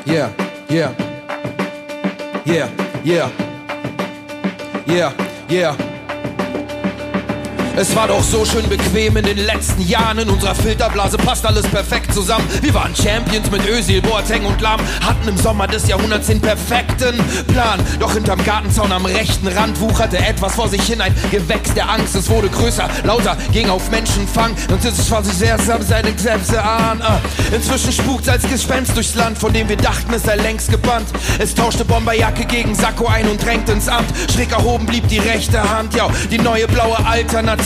Yeah, 0.06 0.30
yeah. 0.70 0.94
Yeah, 2.46 2.68
yeah. 3.04 3.30
Yeah, 4.86 5.12
yeah. 5.48 5.93
Es 7.76 7.96
war 7.96 8.06
doch 8.06 8.22
so 8.22 8.44
schön 8.44 8.68
bequem 8.68 9.16
in 9.16 9.24
den 9.24 9.38
letzten 9.38 9.82
Jahren. 9.82 10.18
In 10.18 10.30
unserer 10.30 10.54
Filterblase 10.54 11.16
passt 11.16 11.44
alles 11.44 11.66
perfekt 11.66 12.14
zusammen. 12.14 12.46
Wir 12.62 12.72
waren 12.72 12.94
Champions 12.94 13.50
mit 13.50 13.68
Özil, 13.68 14.00
Boateng 14.00 14.44
und 14.44 14.60
Lahm. 14.60 14.80
Hatten 15.04 15.28
im 15.28 15.36
Sommer 15.36 15.66
des 15.66 15.88
Jahrhunderts 15.88 16.28
den 16.28 16.40
perfekten 16.40 17.18
Plan. 17.48 17.80
Doch 17.98 18.12
hinterm 18.14 18.42
Gartenzaun 18.44 18.92
am 18.92 19.04
rechten 19.04 19.48
Rand 19.48 19.80
wucherte 19.80 20.18
etwas 20.18 20.54
vor 20.54 20.68
sich 20.68 20.82
hin. 20.82 21.00
Ein 21.00 21.12
Gewächs 21.32 21.74
der 21.74 21.90
Angst. 21.90 22.14
Es 22.14 22.30
wurde 22.30 22.48
größer, 22.48 22.88
lauter, 23.02 23.36
ging 23.52 23.68
auf 23.68 23.90
Menschenfang. 23.90 24.54
Und 24.68 24.84
es 24.84 25.10
war 25.10 25.24
sich 25.24 25.34
sehr 25.34 25.58
seine 25.58 26.16
Selbst 26.16 26.56
an. 26.56 27.02
Ah. 27.02 27.20
Inzwischen 27.52 27.90
spukt 27.90 28.28
als 28.28 28.48
Gespenst 28.48 28.94
durchs 28.94 29.16
Land, 29.16 29.36
von 29.36 29.52
dem 29.52 29.68
wir 29.68 29.76
dachten, 29.76 30.14
es 30.14 30.22
sei 30.22 30.36
längst 30.36 30.70
gebannt. 30.70 31.08
Es 31.40 31.52
tauschte 31.54 31.84
Bomberjacke 31.84 32.44
gegen 32.44 32.72
Sakko 32.76 33.06
ein 33.08 33.28
und 33.28 33.44
drängte 33.44 33.72
ins 33.72 33.88
Amt. 33.88 34.06
Schräg 34.32 34.52
erhoben 34.52 34.86
blieb 34.86 35.08
die 35.08 35.18
rechte 35.18 35.60
Hand. 35.60 35.92
Ja, 35.94 36.08
die 36.30 36.38
neue 36.38 36.68
blaue 36.68 37.04
Alternative 37.04 37.63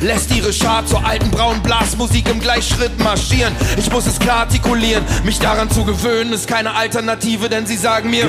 lässt 0.00 0.34
ihre 0.34 0.52
Schar 0.52 0.84
zur 0.86 1.06
alten 1.06 1.30
braunen 1.30 1.62
Blasmusik 1.62 2.28
im 2.28 2.40
Gleichschritt 2.40 2.98
marschieren. 2.98 3.54
Ich 3.76 3.90
muss 3.92 4.06
es 4.06 4.18
klar 4.18 4.40
artikulieren, 4.40 5.04
mich 5.24 5.38
daran 5.38 5.70
zu 5.70 5.84
gewöhnen 5.84 6.32
ist 6.32 6.48
keine 6.48 6.74
Alternative, 6.74 7.48
denn 7.48 7.64
sie 7.64 7.76
sagen 7.76 8.10
mir, 8.10 8.24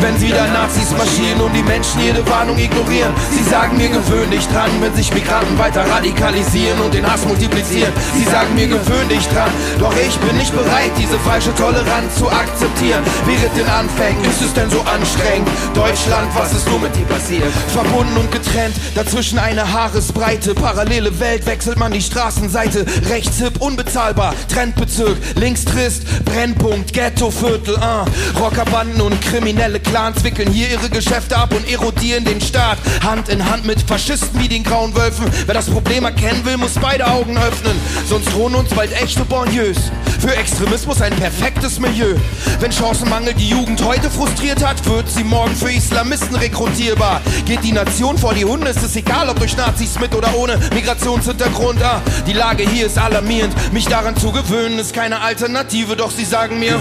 wenn 0.00 0.20
wieder 0.20 0.46
Nazis 0.48 0.90
marschieren 0.96 1.40
und 1.40 1.52
die 1.52 1.62
Menschen 1.62 2.00
jede 2.00 2.26
Warnung 2.28 2.58
ignorieren. 2.58 3.12
Sie 3.30 3.42
sagen 3.48 3.76
mir, 3.76 3.88
gewöhn 3.88 4.30
dich 4.30 4.46
dran, 4.48 4.70
wenn 4.80 4.94
sich 4.94 5.12
Migranten 5.12 5.58
weiter 5.58 5.84
radikalisieren 5.88 6.80
und 6.80 6.94
den 6.94 7.06
Hass 7.06 7.26
multiplizieren. 7.26 7.92
Sie 8.16 8.24
sagen 8.24 8.54
mir, 8.54 8.68
gewöhn 8.68 9.08
dich 9.10 9.26
dran, 9.28 9.50
doch 9.78 9.94
ich 9.94 10.16
bin 10.18 10.36
nicht 10.38 10.54
bereit, 10.54 10.92
diese 10.98 11.18
falsche 11.18 11.54
Toleranz 11.54 12.16
zu 12.16 12.28
akzeptieren. 12.30 13.02
Während 13.26 13.56
den 13.56 13.68
Anfängen 13.68 14.24
ist 14.24 14.40
es 14.40 14.54
denn 14.54 14.70
so 14.70 14.80
anstrengend? 14.80 15.48
Deutschland, 15.74 16.28
was 16.34 16.52
ist 16.52 16.68
nur 16.68 16.80
mit 16.80 16.96
dir 16.96 17.04
passiert? 17.04 17.52
Verbunden 17.68 18.16
und 18.16 18.32
getrennt, 18.32 18.76
dazwischen 18.94 19.38
eine 19.38 19.70
Haaresbreite. 19.70 20.21
Parallele 20.22 21.18
Welt, 21.18 21.44
wechselt 21.46 21.80
man 21.80 21.90
die 21.90 22.00
Straßenseite. 22.00 22.86
Rechts 23.10 23.38
hip, 23.38 23.60
unbezahlbar, 23.60 24.36
Trendbezirk. 24.48 25.16
Links 25.34 25.64
trist, 25.64 26.04
Brennpunkt, 26.24 26.92
Ghettoviertel. 26.92 27.74
Uh. 27.74 28.38
Rockerbanden 28.38 29.00
und 29.00 29.20
kriminelle 29.20 29.80
Clans 29.80 30.22
wickeln 30.22 30.52
hier 30.52 30.70
ihre 30.70 30.90
Geschäfte 30.90 31.36
ab 31.36 31.52
und 31.52 31.68
erodieren 31.68 32.24
den 32.24 32.40
Staat. 32.40 32.78
Hand 33.02 33.30
in 33.30 33.44
Hand 33.50 33.64
mit 33.64 33.82
Faschisten 33.82 34.38
wie 34.40 34.46
den 34.46 34.62
grauen 34.62 34.94
Wölfen. 34.94 35.26
Wer 35.46 35.54
das 35.54 35.68
Problem 35.68 36.04
erkennen 36.04 36.44
will, 36.44 36.56
muss 36.56 36.74
beide 36.74 37.04
Augen 37.08 37.36
öffnen. 37.36 37.76
Sonst 38.08 38.32
drohen 38.32 38.54
uns 38.54 38.70
bald 38.70 38.92
echte 38.92 39.24
Banlieues. 39.24 39.90
Für 40.20 40.36
Extremismus 40.36 41.02
ein 41.02 41.16
perfektes 41.16 41.80
Milieu. 41.80 42.14
Wenn 42.60 42.70
Chancenmangel 42.70 43.34
die 43.34 43.48
Jugend 43.48 43.82
heute 43.84 44.08
frustriert 44.08 44.64
hat, 44.64 44.86
wird 44.86 45.10
sie 45.10 45.24
morgen 45.24 45.56
für 45.56 45.72
Islamisten 45.72 46.36
rekrutierbar. 46.36 47.20
Geht 47.44 47.64
die 47.64 47.72
Nation 47.72 48.16
vor 48.16 48.34
die 48.34 48.44
Hunde, 48.44 48.68
ist 48.68 48.84
es 48.84 48.94
egal, 48.94 49.28
ob 49.28 49.40
durch 49.40 49.56
Nazis 49.56 49.98
mit 49.98 50.11
oder 50.14 50.34
ohne 50.36 50.58
Migrationshintergrund. 50.74 51.82
Ah, 51.82 52.00
die 52.26 52.32
Lage 52.32 52.68
hier 52.68 52.86
ist 52.86 52.98
alarmierend. 52.98 53.54
Mich 53.72 53.86
daran 53.86 54.16
zu 54.16 54.32
gewöhnen, 54.32 54.78
ist 54.78 54.94
keine 54.94 55.20
Alternative, 55.20 55.96
doch 55.96 56.10
sie 56.10 56.24
sagen 56.24 56.58
mir, 56.58 56.78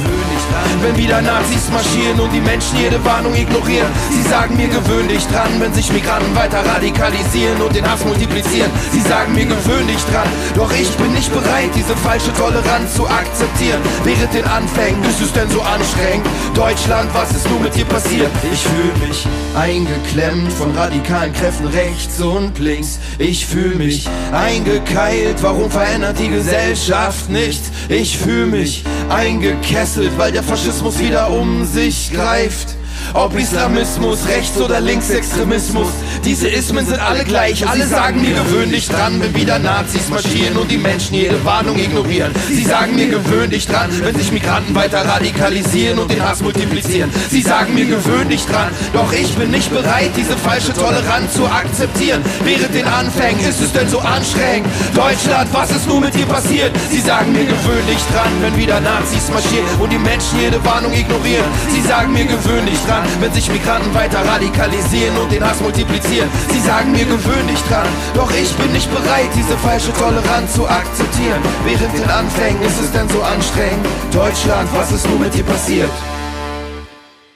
wenn 0.82 0.98
wieder 0.98 1.22
Nazis 1.22 1.70
marschieren 1.72 2.20
und 2.20 2.32
die 2.32 2.42
Menschen 2.42 2.78
jede 2.78 3.04
Warnung 3.06 3.36
ignorieren. 3.36 3.88
Sie 4.12 4.30
sagen 4.30 4.58
mir, 4.58 4.68
gewöhn 4.68 5.08
dich 5.08 5.26
dran, 5.28 5.60
wenn 5.60 5.74
sich 5.74 5.92
Migranten 5.92 6.36
weiter 6.36 6.66
radikalisieren 6.66 7.62
und 7.62 7.76
den 7.76 7.90
Hass 7.90 8.04
multiplizieren. 8.06 8.72
Sie 8.92 9.02
sagen 9.02 9.34
mir, 9.34 9.46
gewöhn 9.46 9.88
dich 9.88 10.04
dran, 10.06 10.28
doch 10.56 10.72
ich 10.72 10.90
bin 10.98 11.14
nicht 11.14 11.32
bereit, 11.34 11.70
diese 11.76 11.96
falsche 11.98 12.34
Toleranz 12.34 12.96
zu 12.96 13.08
akzeptieren. 13.08 13.82
Während 14.04 14.34
den 14.34 14.46
Anfängen 14.46 15.04
ist 15.04 15.22
es 15.22 15.32
denn 15.34 15.50
so 15.50 15.62
anstrengend? 15.62 16.26
Deutschland, 16.56 17.10
was 17.14 17.32
ist 17.32 17.50
nun 17.50 17.64
mit 17.64 17.76
dir 17.76 17.86
passiert? 17.86 18.30
Ich 18.52 18.62
fühle 18.62 19.08
mich 19.08 19.28
eingeklemmt 19.56 20.52
von 20.54 20.72
radikalen 20.76 21.34
Kräften 21.34 21.68
rechts 21.68 22.20
und 22.22 22.58
links. 22.60 23.00
Ich 23.22 23.46
fühle 23.46 23.76
mich 23.76 24.10
eingekeilt, 24.32 25.44
warum 25.44 25.70
verändert 25.70 26.18
die 26.18 26.30
Gesellschaft 26.30 27.30
nicht? 27.30 27.62
Ich 27.88 28.18
fühle 28.18 28.48
mich 28.48 28.84
eingekesselt, 29.10 30.18
weil 30.18 30.32
der 30.32 30.42
Faschismus 30.42 30.98
wieder 30.98 31.30
um 31.30 31.64
sich 31.64 32.12
greift. 32.12 32.76
Ob 33.14 33.38
Islamismus, 33.38 34.28
Rechts- 34.28 34.60
oder 34.60 34.80
Linksextremismus, 34.80 35.90
diese 36.24 36.48
Ismen 36.48 36.86
sind 36.86 37.00
alle 37.00 37.24
gleich. 37.24 37.68
Alle 37.68 37.86
sagen 37.86 38.22
mir, 38.22 38.34
gewöhn 38.34 38.72
dich 38.72 38.88
dran, 38.88 39.20
wenn 39.22 39.36
wieder 39.36 39.60
Nazis 39.60 40.10
marschieren 40.10 40.58
und 40.58 40.72
die 40.72 40.78
Menschen 40.78 41.16
jede 41.16 41.44
Warnung 41.44 41.78
ignorieren. 41.78 42.32
Sie 42.48 42.64
sagen 42.64 42.96
mir, 42.96 43.08
gewöhn 43.08 43.50
dich 43.50 43.68
dran, 43.68 43.90
wenn 44.04 44.16
sich 44.16 44.32
Migranten 44.32 44.74
weiter 44.76 45.06
radikalisieren 45.06 46.00
und 46.00 46.12
den 46.12 46.24
Hass 46.24 46.42
multiplizieren. 46.42 47.12
Sie 47.30 47.42
sagen 47.42 47.74
mir, 47.74 47.86
gewöhn 47.86 48.30
dich 48.30 48.46
dran, 48.46 48.70
doch 48.94 49.12
ich 49.12 49.34
bin 49.36 49.52
nicht 49.52 49.70
bereit, 49.72 50.12
diese 50.16 50.38
falsche 50.38 50.74
Toleranz 50.74 51.34
zu 51.34 51.46
akzeptieren. 51.46 52.22
Während 52.44 52.74
den 52.74 52.86
Anfängen 52.86 53.42
ist 53.42 53.62
es 53.62 53.72
denn 53.74 53.90
so 53.90 54.00
anstrengend? 54.00 54.68
Deutschland, 54.96 55.50
was 55.52 55.72
ist 55.72 55.88
nun 55.88 56.02
mit 56.02 56.14
dir 56.14 56.26
passiert? 56.26 56.72
Sie 56.90 57.00
sagen 57.00 57.32
mir, 57.34 57.46
gewöhn 57.46 57.86
dich 57.88 58.04
dran, 58.14 58.32
wenn 58.42 58.56
wieder 58.58 58.80
Nazis 58.80 59.30
marschieren 59.32 59.66
und 59.80 59.92
die 59.92 59.98
Menschen 59.98 60.40
jede 60.40 60.64
Warnung 60.64 60.94
ignorieren. 60.94 61.46
Sie 61.70 61.82
sagen 61.82 62.14
mir, 62.14 62.26
gewöhn 62.26 62.66
dich 62.66 62.80
dran, 62.92 63.08
wenn 63.22 63.34
sich 63.34 63.50
Migranten 63.50 63.94
weiter 63.94 64.20
radikalisieren 64.26 65.16
und 65.18 65.32
den 65.32 65.44
Hass 65.44 65.62
multiplizieren. 65.62 66.30
Sie 66.52 66.60
sagen 66.60 66.92
mir, 66.92 67.06
gewöhn 67.06 67.48
dich 67.48 67.62
dran, 67.64 67.88
doch 68.14 68.32
ich 68.32 68.52
bin 68.56 68.72
nicht 68.74 68.90
bereit, 68.92 69.30
diese 69.36 69.58
falsche 69.58 69.94
Toleranz 69.94 70.54
zu 70.54 70.68
akzeptieren. 70.68 71.42
Während 71.66 71.94
den 71.98 72.10
Anfängen 72.10 72.62
ist 72.62 72.80
es 72.80 72.92
denn 72.92 73.08
so 73.10 73.22
anstrengend? 73.22 73.86
Deutschland, 74.12 74.70
was 74.74 74.92
ist 74.92 75.08
nun 75.08 75.22
mit 75.22 75.34
dir 75.34 75.44
passiert? 75.44 75.92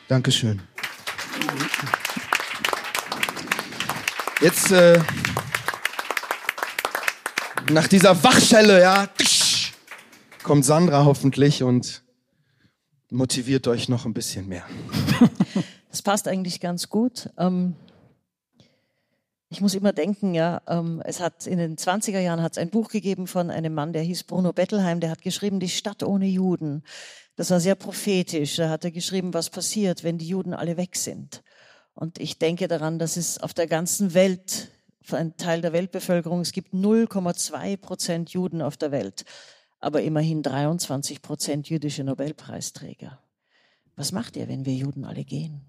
Dankeschön. 0.07 0.61
Jetzt, 4.41 4.72
äh, 4.72 4.99
nach 7.72 7.88
dieser 7.88 8.22
Wachschelle, 8.23 8.82
ja, 8.82 9.07
kommt 10.44 10.65
Sandra 10.65 11.06
hoffentlich 11.06 11.64
und 11.64 12.05
motiviert 13.16 13.68
euch 13.68 13.90
noch 13.90 14.06
ein 14.06 14.14
bisschen 14.14 14.48
mehr. 14.48 14.66
Das 15.90 16.02
passt 16.02 16.28
eigentlich 16.28 16.60
ganz 16.60 16.90
gut. 16.90 17.30
Ähm, 17.38 17.74
ich 19.48 19.62
muss 19.62 19.76
immer 19.76 19.94
denken, 19.94 20.34
ja, 20.34 20.62
ähm, 20.68 21.02
es 21.06 21.22
hat 21.22 21.48
in 21.48 21.58
den 21.58 21.78
20er 21.78 22.20
Jahren 22.20 22.42
hat 22.42 22.52
es 22.52 22.58
ein 22.58 22.70
Buch 22.70 22.90
gegeben 22.90 23.28
von 23.28 23.50
einem 23.50 23.74
Mann, 23.74 23.94
der 23.94 24.02
hieß 24.02 24.24
Bruno 24.24 24.52
Bettelheim, 24.52 25.00
der 25.00 25.10
hat 25.10 25.22
geschrieben, 25.22 25.62
die 25.62 25.70
Stadt 25.70 26.04
ohne 26.04 26.26
Juden. 26.26 26.84
Das 27.38 27.50
war 27.50 27.62
sehr 27.62 27.76
prophetisch. 27.76 28.58
Da 28.58 28.70
hat 28.70 28.84
er 28.84 28.92
geschrieben, 28.92 29.34
was 29.34 29.50
passiert, 29.50 30.04
wenn 30.04 30.18
die 30.18 30.28
Juden 30.28 30.54
alle 30.54 30.76
weg 30.76 30.98
sind. 30.98 31.44
Und 31.94 32.20
ich 32.20 32.40
denke 32.40 32.68
daran, 32.68 33.00
dass 33.00 33.16
es 33.16 33.38
auf 33.38 33.54
der 33.54 33.68
ganzen 33.68 34.14
Welt, 34.14 34.72
für 35.02 35.16
einen 35.16 35.38
Teil 35.38 35.62
der 35.62 35.72
Weltbevölkerung, 35.72 36.42
es 36.42 36.52
gibt 36.52 36.74
0,2 36.74 37.78
Prozent 37.78 38.32
Juden 38.32 38.62
auf 38.62 38.76
der 38.76 38.92
Welt, 38.92 39.24
aber 39.86 40.02
immerhin 40.02 40.41
23 40.41 41.22
Prozent 41.22 41.70
jüdische 41.70 42.03
Nobelpreisträger. 42.03 43.20
Was 43.95 44.12
macht 44.12 44.36
ihr, 44.36 44.48
wenn 44.48 44.66
wir 44.66 44.74
Juden 44.74 45.06
alle 45.06 45.24
gehen? 45.24 45.62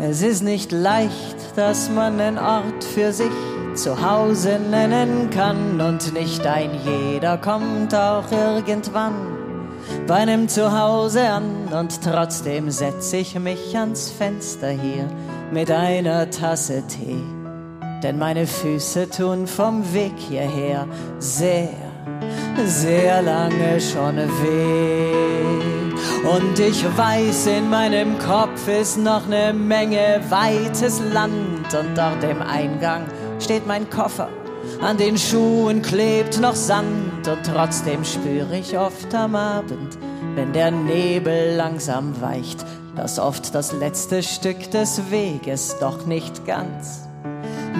Es 0.00 0.22
ist 0.22 0.42
nicht 0.42 0.72
leicht, 0.72 1.36
dass 1.56 1.90
man 1.90 2.18
einen 2.18 2.38
Ort 2.38 2.84
für 2.84 3.12
sich 3.12 3.28
zu 3.74 4.00
Hause 4.00 4.58
nennen 4.58 5.28
kann 5.28 5.78
und 5.82 6.14
nicht 6.14 6.46
ein 6.46 6.70
jeder 6.86 7.36
kommt 7.36 7.94
auch 7.94 8.32
irgendwann 8.32 9.47
bei 10.06 10.16
einem 10.16 10.48
Zuhause 10.48 11.28
an 11.28 11.68
und 11.72 12.02
trotzdem 12.02 12.70
setz 12.70 13.12
ich 13.12 13.38
mich 13.38 13.76
ans 13.76 14.10
Fenster 14.10 14.70
hier 14.70 15.06
mit 15.52 15.70
einer 15.70 16.30
Tasse 16.30 16.82
Tee, 16.86 17.22
denn 18.02 18.18
meine 18.18 18.46
Füße 18.46 19.10
tun 19.10 19.46
vom 19.46 19.92
Weg 19.92 20.14
hierher 20.16 20.86
sehr, 21.18 21.68
sehr 22.64 23.22
lange 23.22 23.80
schon 23.80 24.16
weh. 24.16 25.28
Und 26.24 26.58
ich 26.58 26.84
weiß, 26.96 27.46
in 27.46 27.70
meinem 27.70 28.18
Kopf 28.18 28.68
ist 28.68 28.98
noch 28.98 29.26
eine 29.26 29.52
Menge 29.52 30.20
weites 30.28 31.00
Land 31.12 31.72
und 31.72 31.96
dort 31.96 32.22
im 32.24 32.42
Eingang 32.42 33.04
steht 33.38 33.66
mein 33.66 33.88
Koffer. 33.88 34.28
An 34.80 34.96
den 34.96 35.18
Schuhen 35.18 35.82
klebt 35.82 36.40
noch 36.40 36.54
Sand 36.54 37.26
und 37.26 37.42
trotzdem 37.44 38.04
spüre 38.04 38.56
ich 38.56 38.78
oft 38.78 39.12
am 39.14 39.34
Abend, 39.34 39.98
wenn 40.34 40.52
der 40.52 40.70
Nebel 40.70 41.56
langsam 41.56 42.20
weicht, 42.20 42.64
dass 42.94 43.18
oft 43.18 43.54
das 43.54 43.72
letzte 43.72 44.22
Stück 44.22 44.70
des 44.70 45.10
Weges 45.10 45.76
doch 45.80 46.06
nicht 46.06 46.46
ganz 46.46 47.08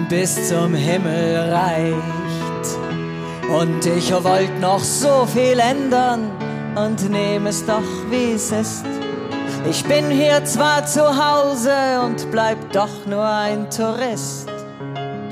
bis 0.07 0.49
zum 0.49 0.73
Himmel 0.73 1.51
reicht. 1.51 1.95
Und 3.49 3.85
ich 3.85 4.11
wollt 4.11 4.59
noch 4.61 4.79
so 4.79 5.25
viel 5.25 5.59
ändern 5.59 6.29
und 6.75 7.09
nehme 7.09 7.49
es 7.49 7.65
doch 7.65 7.81
wie 8.09 8.33
es 8.33 8.51
ist. 8.51 8.85
Ich 9.69 9.83
bin 9.85 10.09
hier 10.09 10.45
zwar 10.45 10.85
zu 10.85 11.03
Hause 11.03 12.01
und 12.05 12.29
bleib 12.31 12.71
doch 12.71 13.05
nur 13.07 13.25
ein 13.25 13.69
Tourist. 13.69 14.49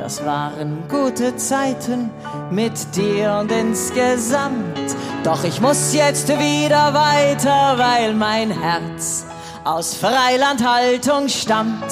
Das 0.07 0.25
waren 0.25 0.88
gute 0.88 1.35
Zeiten 1.35 2.09
mit 2.49 2.95
dir 2.95 3.39
und 3.41 3.51
insgesamt. 3.51 4.95
Doch 5.25 5.43
ich 5.43 5.59
muss 5.59 5.93
jetzt 5.93 6.29
wieder 6.29 6.93
weiter, 6.93 7.77
weil 7.77 8.13
mein 8.13 8.49
Herz 8.49 9.25
aus 9.65 9.95
Freilandhaltung 9.95 11.27
stammt. 11.27 11.91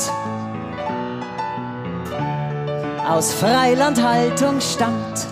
Aus 3.05 3.33
Freilandhaltung 3.33 4.61
stammt. 4.61 5.27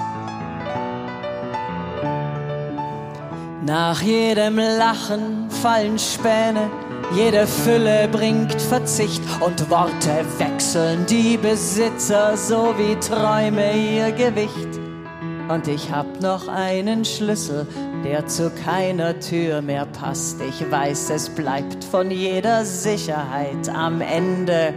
Nach 3.65 4.01
jedem 4.01 4.57
Lachen 4.57 5.49
fallen 5.49 5.97
Späne 5.97 6.69
jede 7.11 7.45
Fülle 7.47 8.07
bringt 8.07 8.61
Verzicht 8.61 9.21
und 9.39 9.69
Worte 9.69 10.25
wechseln 10.37 11.05
die 11.07 11.37
Besitzer 11.37 12.35
so 12.37 12.73
wie 12.77 12.95
Träume 12.95 13.73
ihr 13.73 14.11
Gewicht. 14.11 14.79
Und 15.49 15.67
ich 15.67 15.91
hab 15.91 16.21
noch 16.21 16.47
einen 16.47 17.03
Schlüssel, 17.03 17.67
der 18.03 18.25
zu 18.27 18.49
keiner 18.49 19.19
Tür 19.19 19.61
mehr 19.61 19.85
passt. 19.85 20.41
Ich 20.41 20.71
weiß, 20.71 21.09
es 21.09 21.29
bleibt 21.29 21.83
von 21.83 22.09
jeder 22.09 22.63
Sicherheit 22.65 23.69
am 23.69 24.01
Ende 24.01 24.73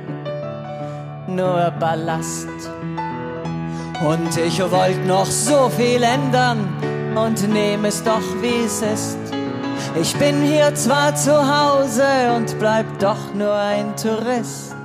nur 1.28 1.72
Ballast. 1.78 2.48
Und 4.04 4.36
ich 4.36 4.60
wollt 4.60 5.06
noch 5.06 5.26
so 5.26 5.70
viel 5.70 6.02
ändern 6.02 6.68
und 7.16 7.48
nehm 7.48 7.84
es 7.84 8.02
doch 8.02 8.22
wie 8.42 8.64
es 8.66 8.82
ist. 8.82 9.25
Ich 9.98 10.14
bin 10.16 10.42
hier 10.42 10.74
zwar 10.74 11.14
zu 11.14 11.32
Hause 11.32 12.04
und 12.36 12.58
bleib 12.58 12.98
doch 12.98 13.32
nur 13.32 13.54
ein 13.54 13.96
Tourist. 13.96 14.76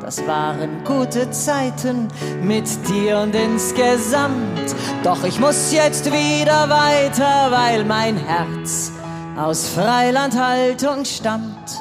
Das 0.00 0.26
waren 0.26 0.82
gute 0.82 1.30
Zeiten 1.30 2.08
mit 2.42 2.66
dir 2.88 3.18
und 3.18 3.34
insgesamt. 3.34 4.74
Doch 5.04 5.24
ich 5.24 5.38
muss 5.38 5.72
jetzt 5.72 6.06
wieder 6.06 6.70
weiter, 6.70 7.50
weil 7.50 7.84
mein 7.84 8.16
Herz 8.16 8.92
aus 9.36 9.68
Freilandhaltung 9.68 11.04
stammt. 11.04 11.78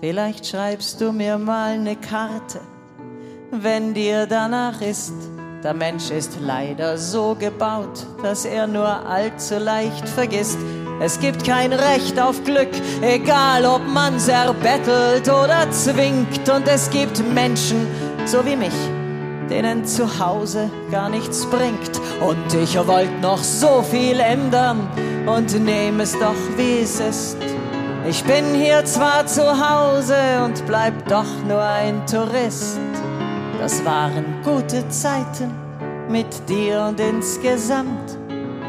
Vielleicht 0.00 0.44
schreibst 0.44 1.00
du 1.00 1.12
mir 1.12 1.38
mal 1.38 1.78
ne 1.78 1.94
Karte 1.94 2.60
wenn 3.62 3.94
dir 3.94 4.26
danach 4.26 4.80
ist. 4.80 5.12
Der 5.62 5.74
Mensch 5.74 6.10
ist 6.10 6.38
leider 6.40 6.96
so 6.96 7.34
gebaut, 7.34 8.06
dass 8.22 8.44
er 8.44 8.66
nur 8.66 8.86
allzu 8.86 9.58
leicht 9.58 10.08
vergisst. 10.08 10.58
Es 11.00 11.18
gibt 11.18 11.44
kein 11.44 11.72
Recht 11.72 12.18
auf 12.20 12.42
Glück, 12.44 12.70
egal 13.02 13.64
ob 13.66 13.82
man's 13.86 14.28
erbettelt 14.28 15.28
oder 15.28 15.70
zwingt. 15.70 16.48
Und 16.48 16.68
es 16.68 16.88
gibt 16.90 17.22
Menschen, 17.34 17.86
so 18.24 18.44
wie 18.46 18.56
mich, 18.56 18.74
denen 19.50 19.84
zu 19.84 20.18
Hause 20.18 20.70
gar 20.90 21.08
nichts 21.08 21.44
bringt. 21.46 22.00
Und 22.20 22.54
ich 22.54 22.76
wollt 22.86 23.20
noch 23.20 23.42
so 23.42 23.82
viel 23.82 24.20
ändern 24.20 24.88
und 25.26 25.58
nehm 25.64 26.00
es 26.00 26.12
doch 26.12 26.34
wie 26.56 26.80
es 26.82 27.00
ist. 27.00 27.36
Ich 28.08 28.22
bin 28.22 28.54
hier 28.54 28.84
zwar 28.84 29.26
zu 29.26 29.42
Hause 29.42 30.14
und 30.44 30.64
bleib 30.66 31.08
doch 31.08 31.26
nur 31.46 31.60
ein 31.62 32.06
Tourist. 32.06 32.78
Das 33.58 33.84
waren 33.84 34.42
gute 34.44 34.86
Zeiten 34.90 35.50
mit 36.08 36.26
dir 36.48 36.82
und 36.88 37.00
insgesamt. 37.00 38.18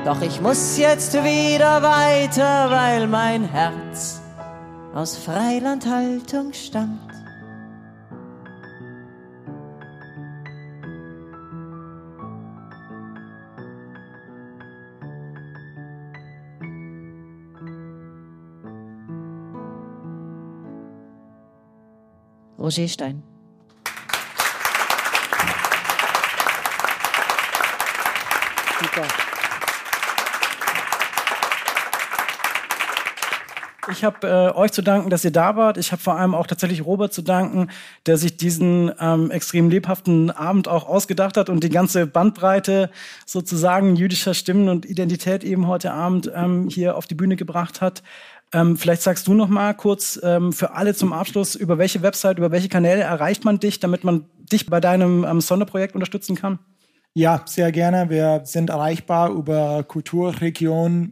Doch 0.06 0.22
ich 0.22 0.42
muss 0.42 0.78
jetzt 0.78 1.14
wieder 1.14 1.84
weiter, 1.84 2.70
weil 2.72 3.08
mein 3.08 3.44
Herz 3.44 4.22
aus 4.96 5.18
Freilandhaltung 5.18 6.54
stammt. 6.54 7.02
Roger 22.58 22.88
Stein. 22.88 23.37
Super. 28.98 29.28
Ich 33.90 34.04
habe 34.04 34.28
äh, 34.28 34.58
euch 34.58 34.72
zu 34.72 34.82
danken, 34.82 35.10
dass 35.10 35.24
ihr 35.24 35.32
da 35.32 35.56
wart. 35.56 35.78
Ich 35.78 35.92
habe 35.92 36.02
vor 36.02 36.16
allem 36.18 36.36
auch 36.36 36.48
tatsächlich 36.48 36.84
Robert 36.84 37.14
zu 37.14 37.22
danken, 37.22 37.70
der 38.06 38.18
sich 38.18 38.36
diesen 38.36 38.92
ähm, 39.00 39.32
extrem 39.32 39.70
lebhaften 39.70 40.30
Abend 40.32 40.68
auch 40.68 40.90
ausgedacht 40.90 41.38
hat 41.38 41.50
und 41.50 41.64
die 41.64 41.70
ganze 41.70 42.06
Bandbreite 42.08 42.90
sozusagen 43.26 43.96
jüdischer 43.96 44.34
Stimmen 44.34 44.68
und 44.68 44.86
Identität 44.86 45.44
eben 45.44 45.68
heute 45.68 45.94
Abend 45.94 46.30
ähm, 46.36 46.68
hier 46.70 46.98
auf 46.98 47.06
die 47.06 47.16
Bühne 47.16 47.38
gebracht 47.38 47.80
hat. 47.80 48.04
Ähm, 48.52 48.78
vielleicht 48.78 49.04
sagst 49.04 49.28
du 49.28 49.34
noch 49.34 49.48
mal 49.48 49.74
kurz 49.74 50.20
ähm, 50.24 50.54
für 50.54 50.72
alle 50.74 50.96
zum 50.96 51.14
Abschluss, 51.14 51.56
über 51.56 51.78
welche 51.78 52.02
Website, 52.02 52.40
über 52.40 52.52
welche 52.52 52.70
Kanäle 52.70 53.04
erreicht 53.04 53.46
man 53.46 53.60
dich, 53.60 53.80
damit 53.80 54.04
man 54.04 54.26
dich 54.52 54.66
bei 54.66 54.80
deinem 54.80 55.24
ähm, 55.24 55.40
Sonderprojekt 55.40 55.94
unterstützen 55.94 56.36
kann? 56.36 56.60
Ja, 57.18 57.42
sehr 57.48 57.72
gerne. 57.72 58.12
Wir 58.12 58.42
sind 58.44 58.70
erreichbar 58.70 59.32
über 59.32 59.84
Kulturregion 59.84 61.10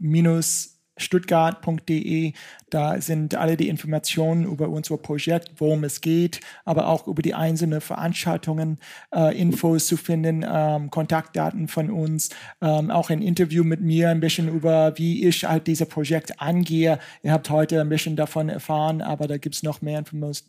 stuttgart.de. 0.97 2.33
Da 2.69 2.99
sind 2.99 3.35
alle 3.35 3.57
die 3.57 3.69
Informationen 3.69 4.45
über 4.45 4.69
unser 4.69 4.97
Projekt, 4.97 5.51
worum 5.57 5.83
es 5.83 6.01
geht, 6.01 6.41
aber 6.65 6.87
auch 6.87 7.07
über 7.07 7.21
die 7.21 7.33
einzelnen 7.33 7.81
Veranstaltungen, 7.81 8.79
äh, 9.13 9.39
Infos 9.39 9.87
zu 9.87 9.97
finden, 9.97 10.45
ähm, 10.47 10.89
Kontaktdaten 10.89 11.67
von 11.67 11.89
uns, 11.89 12.29
ähm, 12.61 12.91
auch 12.91 13.09
ein 13.09 13.21
Interview 13.21 13.63
mit 13.63 13.81
mir, 13.81 14.09
ein 14.09 14.19
bisschen 14.19 14.49
über, 14.49 14.97
wie 14.97 15.25
ich 15.25 15.45
halt 15.45 15.67
dieses 15.67 15.87
Projekt 15.87 16.41
angehe. 16.41 16.99
Ihr 17.23 17.31
habt 17.31 17.49
heute 17.49 17.81
ein 17.81 17.89
bisschen 17.89 18.15
davon 18.15 18.49
erfahren, 18.49 19.01
aber 19.01 19.27
da 19.27 19.37
gibt 19.37 19.55
es 19.55 19.63
noch 19.63 19.81
mehr 19.81 20.03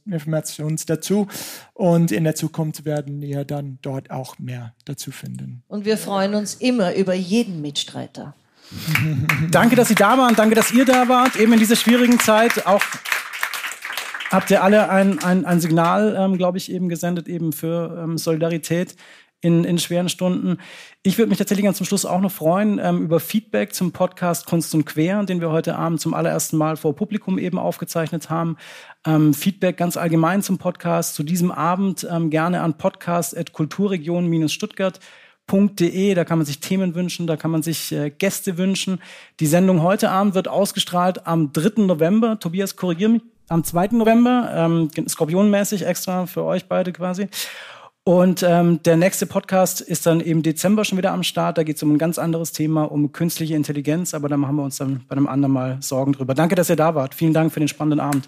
Informationen 0.07 0.79
dazu. 0.87 1.27
Und 1.75 2.13
in 2.13 2.25
der 2.25 2.35
Zukunft 2.35 2.85
werden 2.85 3.21
wir 3.21 3.45
dann 3.45 3.79
dort 3.83 4.11
auch 4.11 4.39
mehr 4.39 4.75
dazu 4.85 5.11
finden. 5.11 5.63
Und 5.69 5.85
wir 5.85 5.99
freuen 5.99 6.35
uns 6.35 6.55
immer 6.55 6.95
über 6.95 7.15
jeden 7.15 7.61
Mitstreiter. 7.61 8.35
danke, 9.51 9.77
dass 9.77 9.89
Sie 9.89 9.95
da 9.95 10.19
waren. 10.19 10.35
Danke, 10.35 10.55
dass 10.55 10.73
ihr 10.73 10.85
da 10.85 11.09
wart. 11.09 11.37
Eben 11.37 11.53
in 11.53 11.59
dieser 11.59 11.77
schwierigen 11.77 12.19
Zeit 12.19 12.67
auch 12.67 12.83
habt 14.31 14.51
ihr 14.51 14.63
alle 14.63 14.91
ein, 14.91 15.19
ein, 15.21 15.45
ein 15.45 15.61
Signal, 15.61 16.17
ähm, 16.19 16.37
glaube 16.37 16.59
ich, 16.59 16.73
eben 16.73 16.89
gesendet, 16.89 17.29
eben 17.29 17.53
für 17.53 18.03
ähm, 18.03 18.19
Solidarität 18.19 18.97
in, 19.41 19.65
in 19.65 19.79
schweren 19.79 20.09
Stunden. 20.09 20.59
Ich 21.03 21.19
würde 21.19 21.29
mich 21.29 21.39
tatsächlich 21.39 21.65
ganz 21.65 21.77
zum 21.77 21.87
Schluss 21.87 22.05
auch 22.05 22.21
noch 22.21 22.33
freuen 22.33 22.81
ähm, 22.83 23.03
über 23.03 23.21
Feedback 23.21 23.73
zum 23.75 23.93
Podcast 23.93 24.47
Kunst 24.47 24.75
und 24.75 24.87
Quer, 24.87 25.23
den 25.25 25.41
wir 25.41 25.51
heute 25.51 25.77
Abend 25.77 26.01
zum 26.01 26.15
allerersten 26.15 26.57
Mal 26.57 26.77
vor 26.77 26.97
Publikum 26.97 27.39
eben 27.39 27.59
aufgezeichnet 27.59 28.31
haben. 28.31 28.57
Ähm, 29.07 29.35
Feedback 29.35 29.77
ganz 29.77 29.97
allgemein 29.97 30.43
zum 30.43 30.59
Podcast, 30.59 31.15
zu 31.15 31.23
diesem 31.23 31.53
Abend 31.53 32.05
ähm, 32.11 32.31
gerne 32.31 32.63
an 32.63 32.77
podcast.kulturregion-stuttgart 32.77 34.99
www.ftf.de. 35.47 36.15
Da 36.15 36.25
kann 36.25 36.39
man 36.39 36.47
sich 36.47 36.61
Themen 36.61 36.95
wünschen, 36.95 37.27
da 37.27 37.37
kann 37.37 37.51
man 37.51 37.63
sich 37.63 37.93
äh, 37.93 38.11
Gäste 38.11 38.59
wünschen. 38.59 39.01
Die 39.41 39.47
Sendung 39.47 39.83
heute 39.83 40.11
Abend 40.11 40.35
wird 40.35 40.49
ausgestrahlt 40.49 41.27
am 41.27 41.53
3. 41.53 41.83
November. 41.83 42.39
Tobias, 42.39 42.77
korrigier 42.77 43.09
mich. 43.09 43.23
Am 43.49 43.63
2. 43.63 43.89
November, 43.93 44.51
ähm, 44.53 44.91
skorpionmäßig 45.09 45.87
extra 45.87 46.27
für 46.27 46.43
euch 46.43 46.67
beide 46.67 46.93
quasi. 46.93 47.29
Und 48.03 48.43
ähm, 48.43 48.83
der 48.83 48.97
nächste 48.97 49.27
Podcast 49.27 49.81
ist 49.81 50.05
dann 50.07 50.21
im 50.21 50.43
Dezember 50.43 50.85
schon 50.85 50.99
wieder 50.99 51.13
am 51.13 51.23
Start. 51.23 51.57
Da 51.57 51.63
geht 51.63 51.77
es 51.77 51.83
um 51.85 51.93
ein 51.93 51.99
ganz 51.99 52.19
anderes 52.19 52.51
Thema, 52.51 52.91
um 52.91 53.13
künstliche 53.13 53.55
Intelligenz. 53.55 54.15
Aber 54.15 54.29
da 54.29 54.37
machen 54.37 54.57
wir 54.57 54.65
uns 54.65 54.79
dann 54.79 55.05
bei 55.09 55.17
einem 55.17 55.29
anderen 55.29 55.53
Mal 55.53 55.79
Sorgen 55.81 56.13
drüber. 56.13 56.35
Danke, 56.35 56.57
dass 56.57 56.71
ihr 56.71 56.77
da 56.77 56.97
wart. 56.97 57.15
Vielen 57.15 57.35
Dank 57.35 57.53
für 57.53 57.61
den 57.61 57.69
spannenden 57.69 58.01
Abend. 58.01 58.27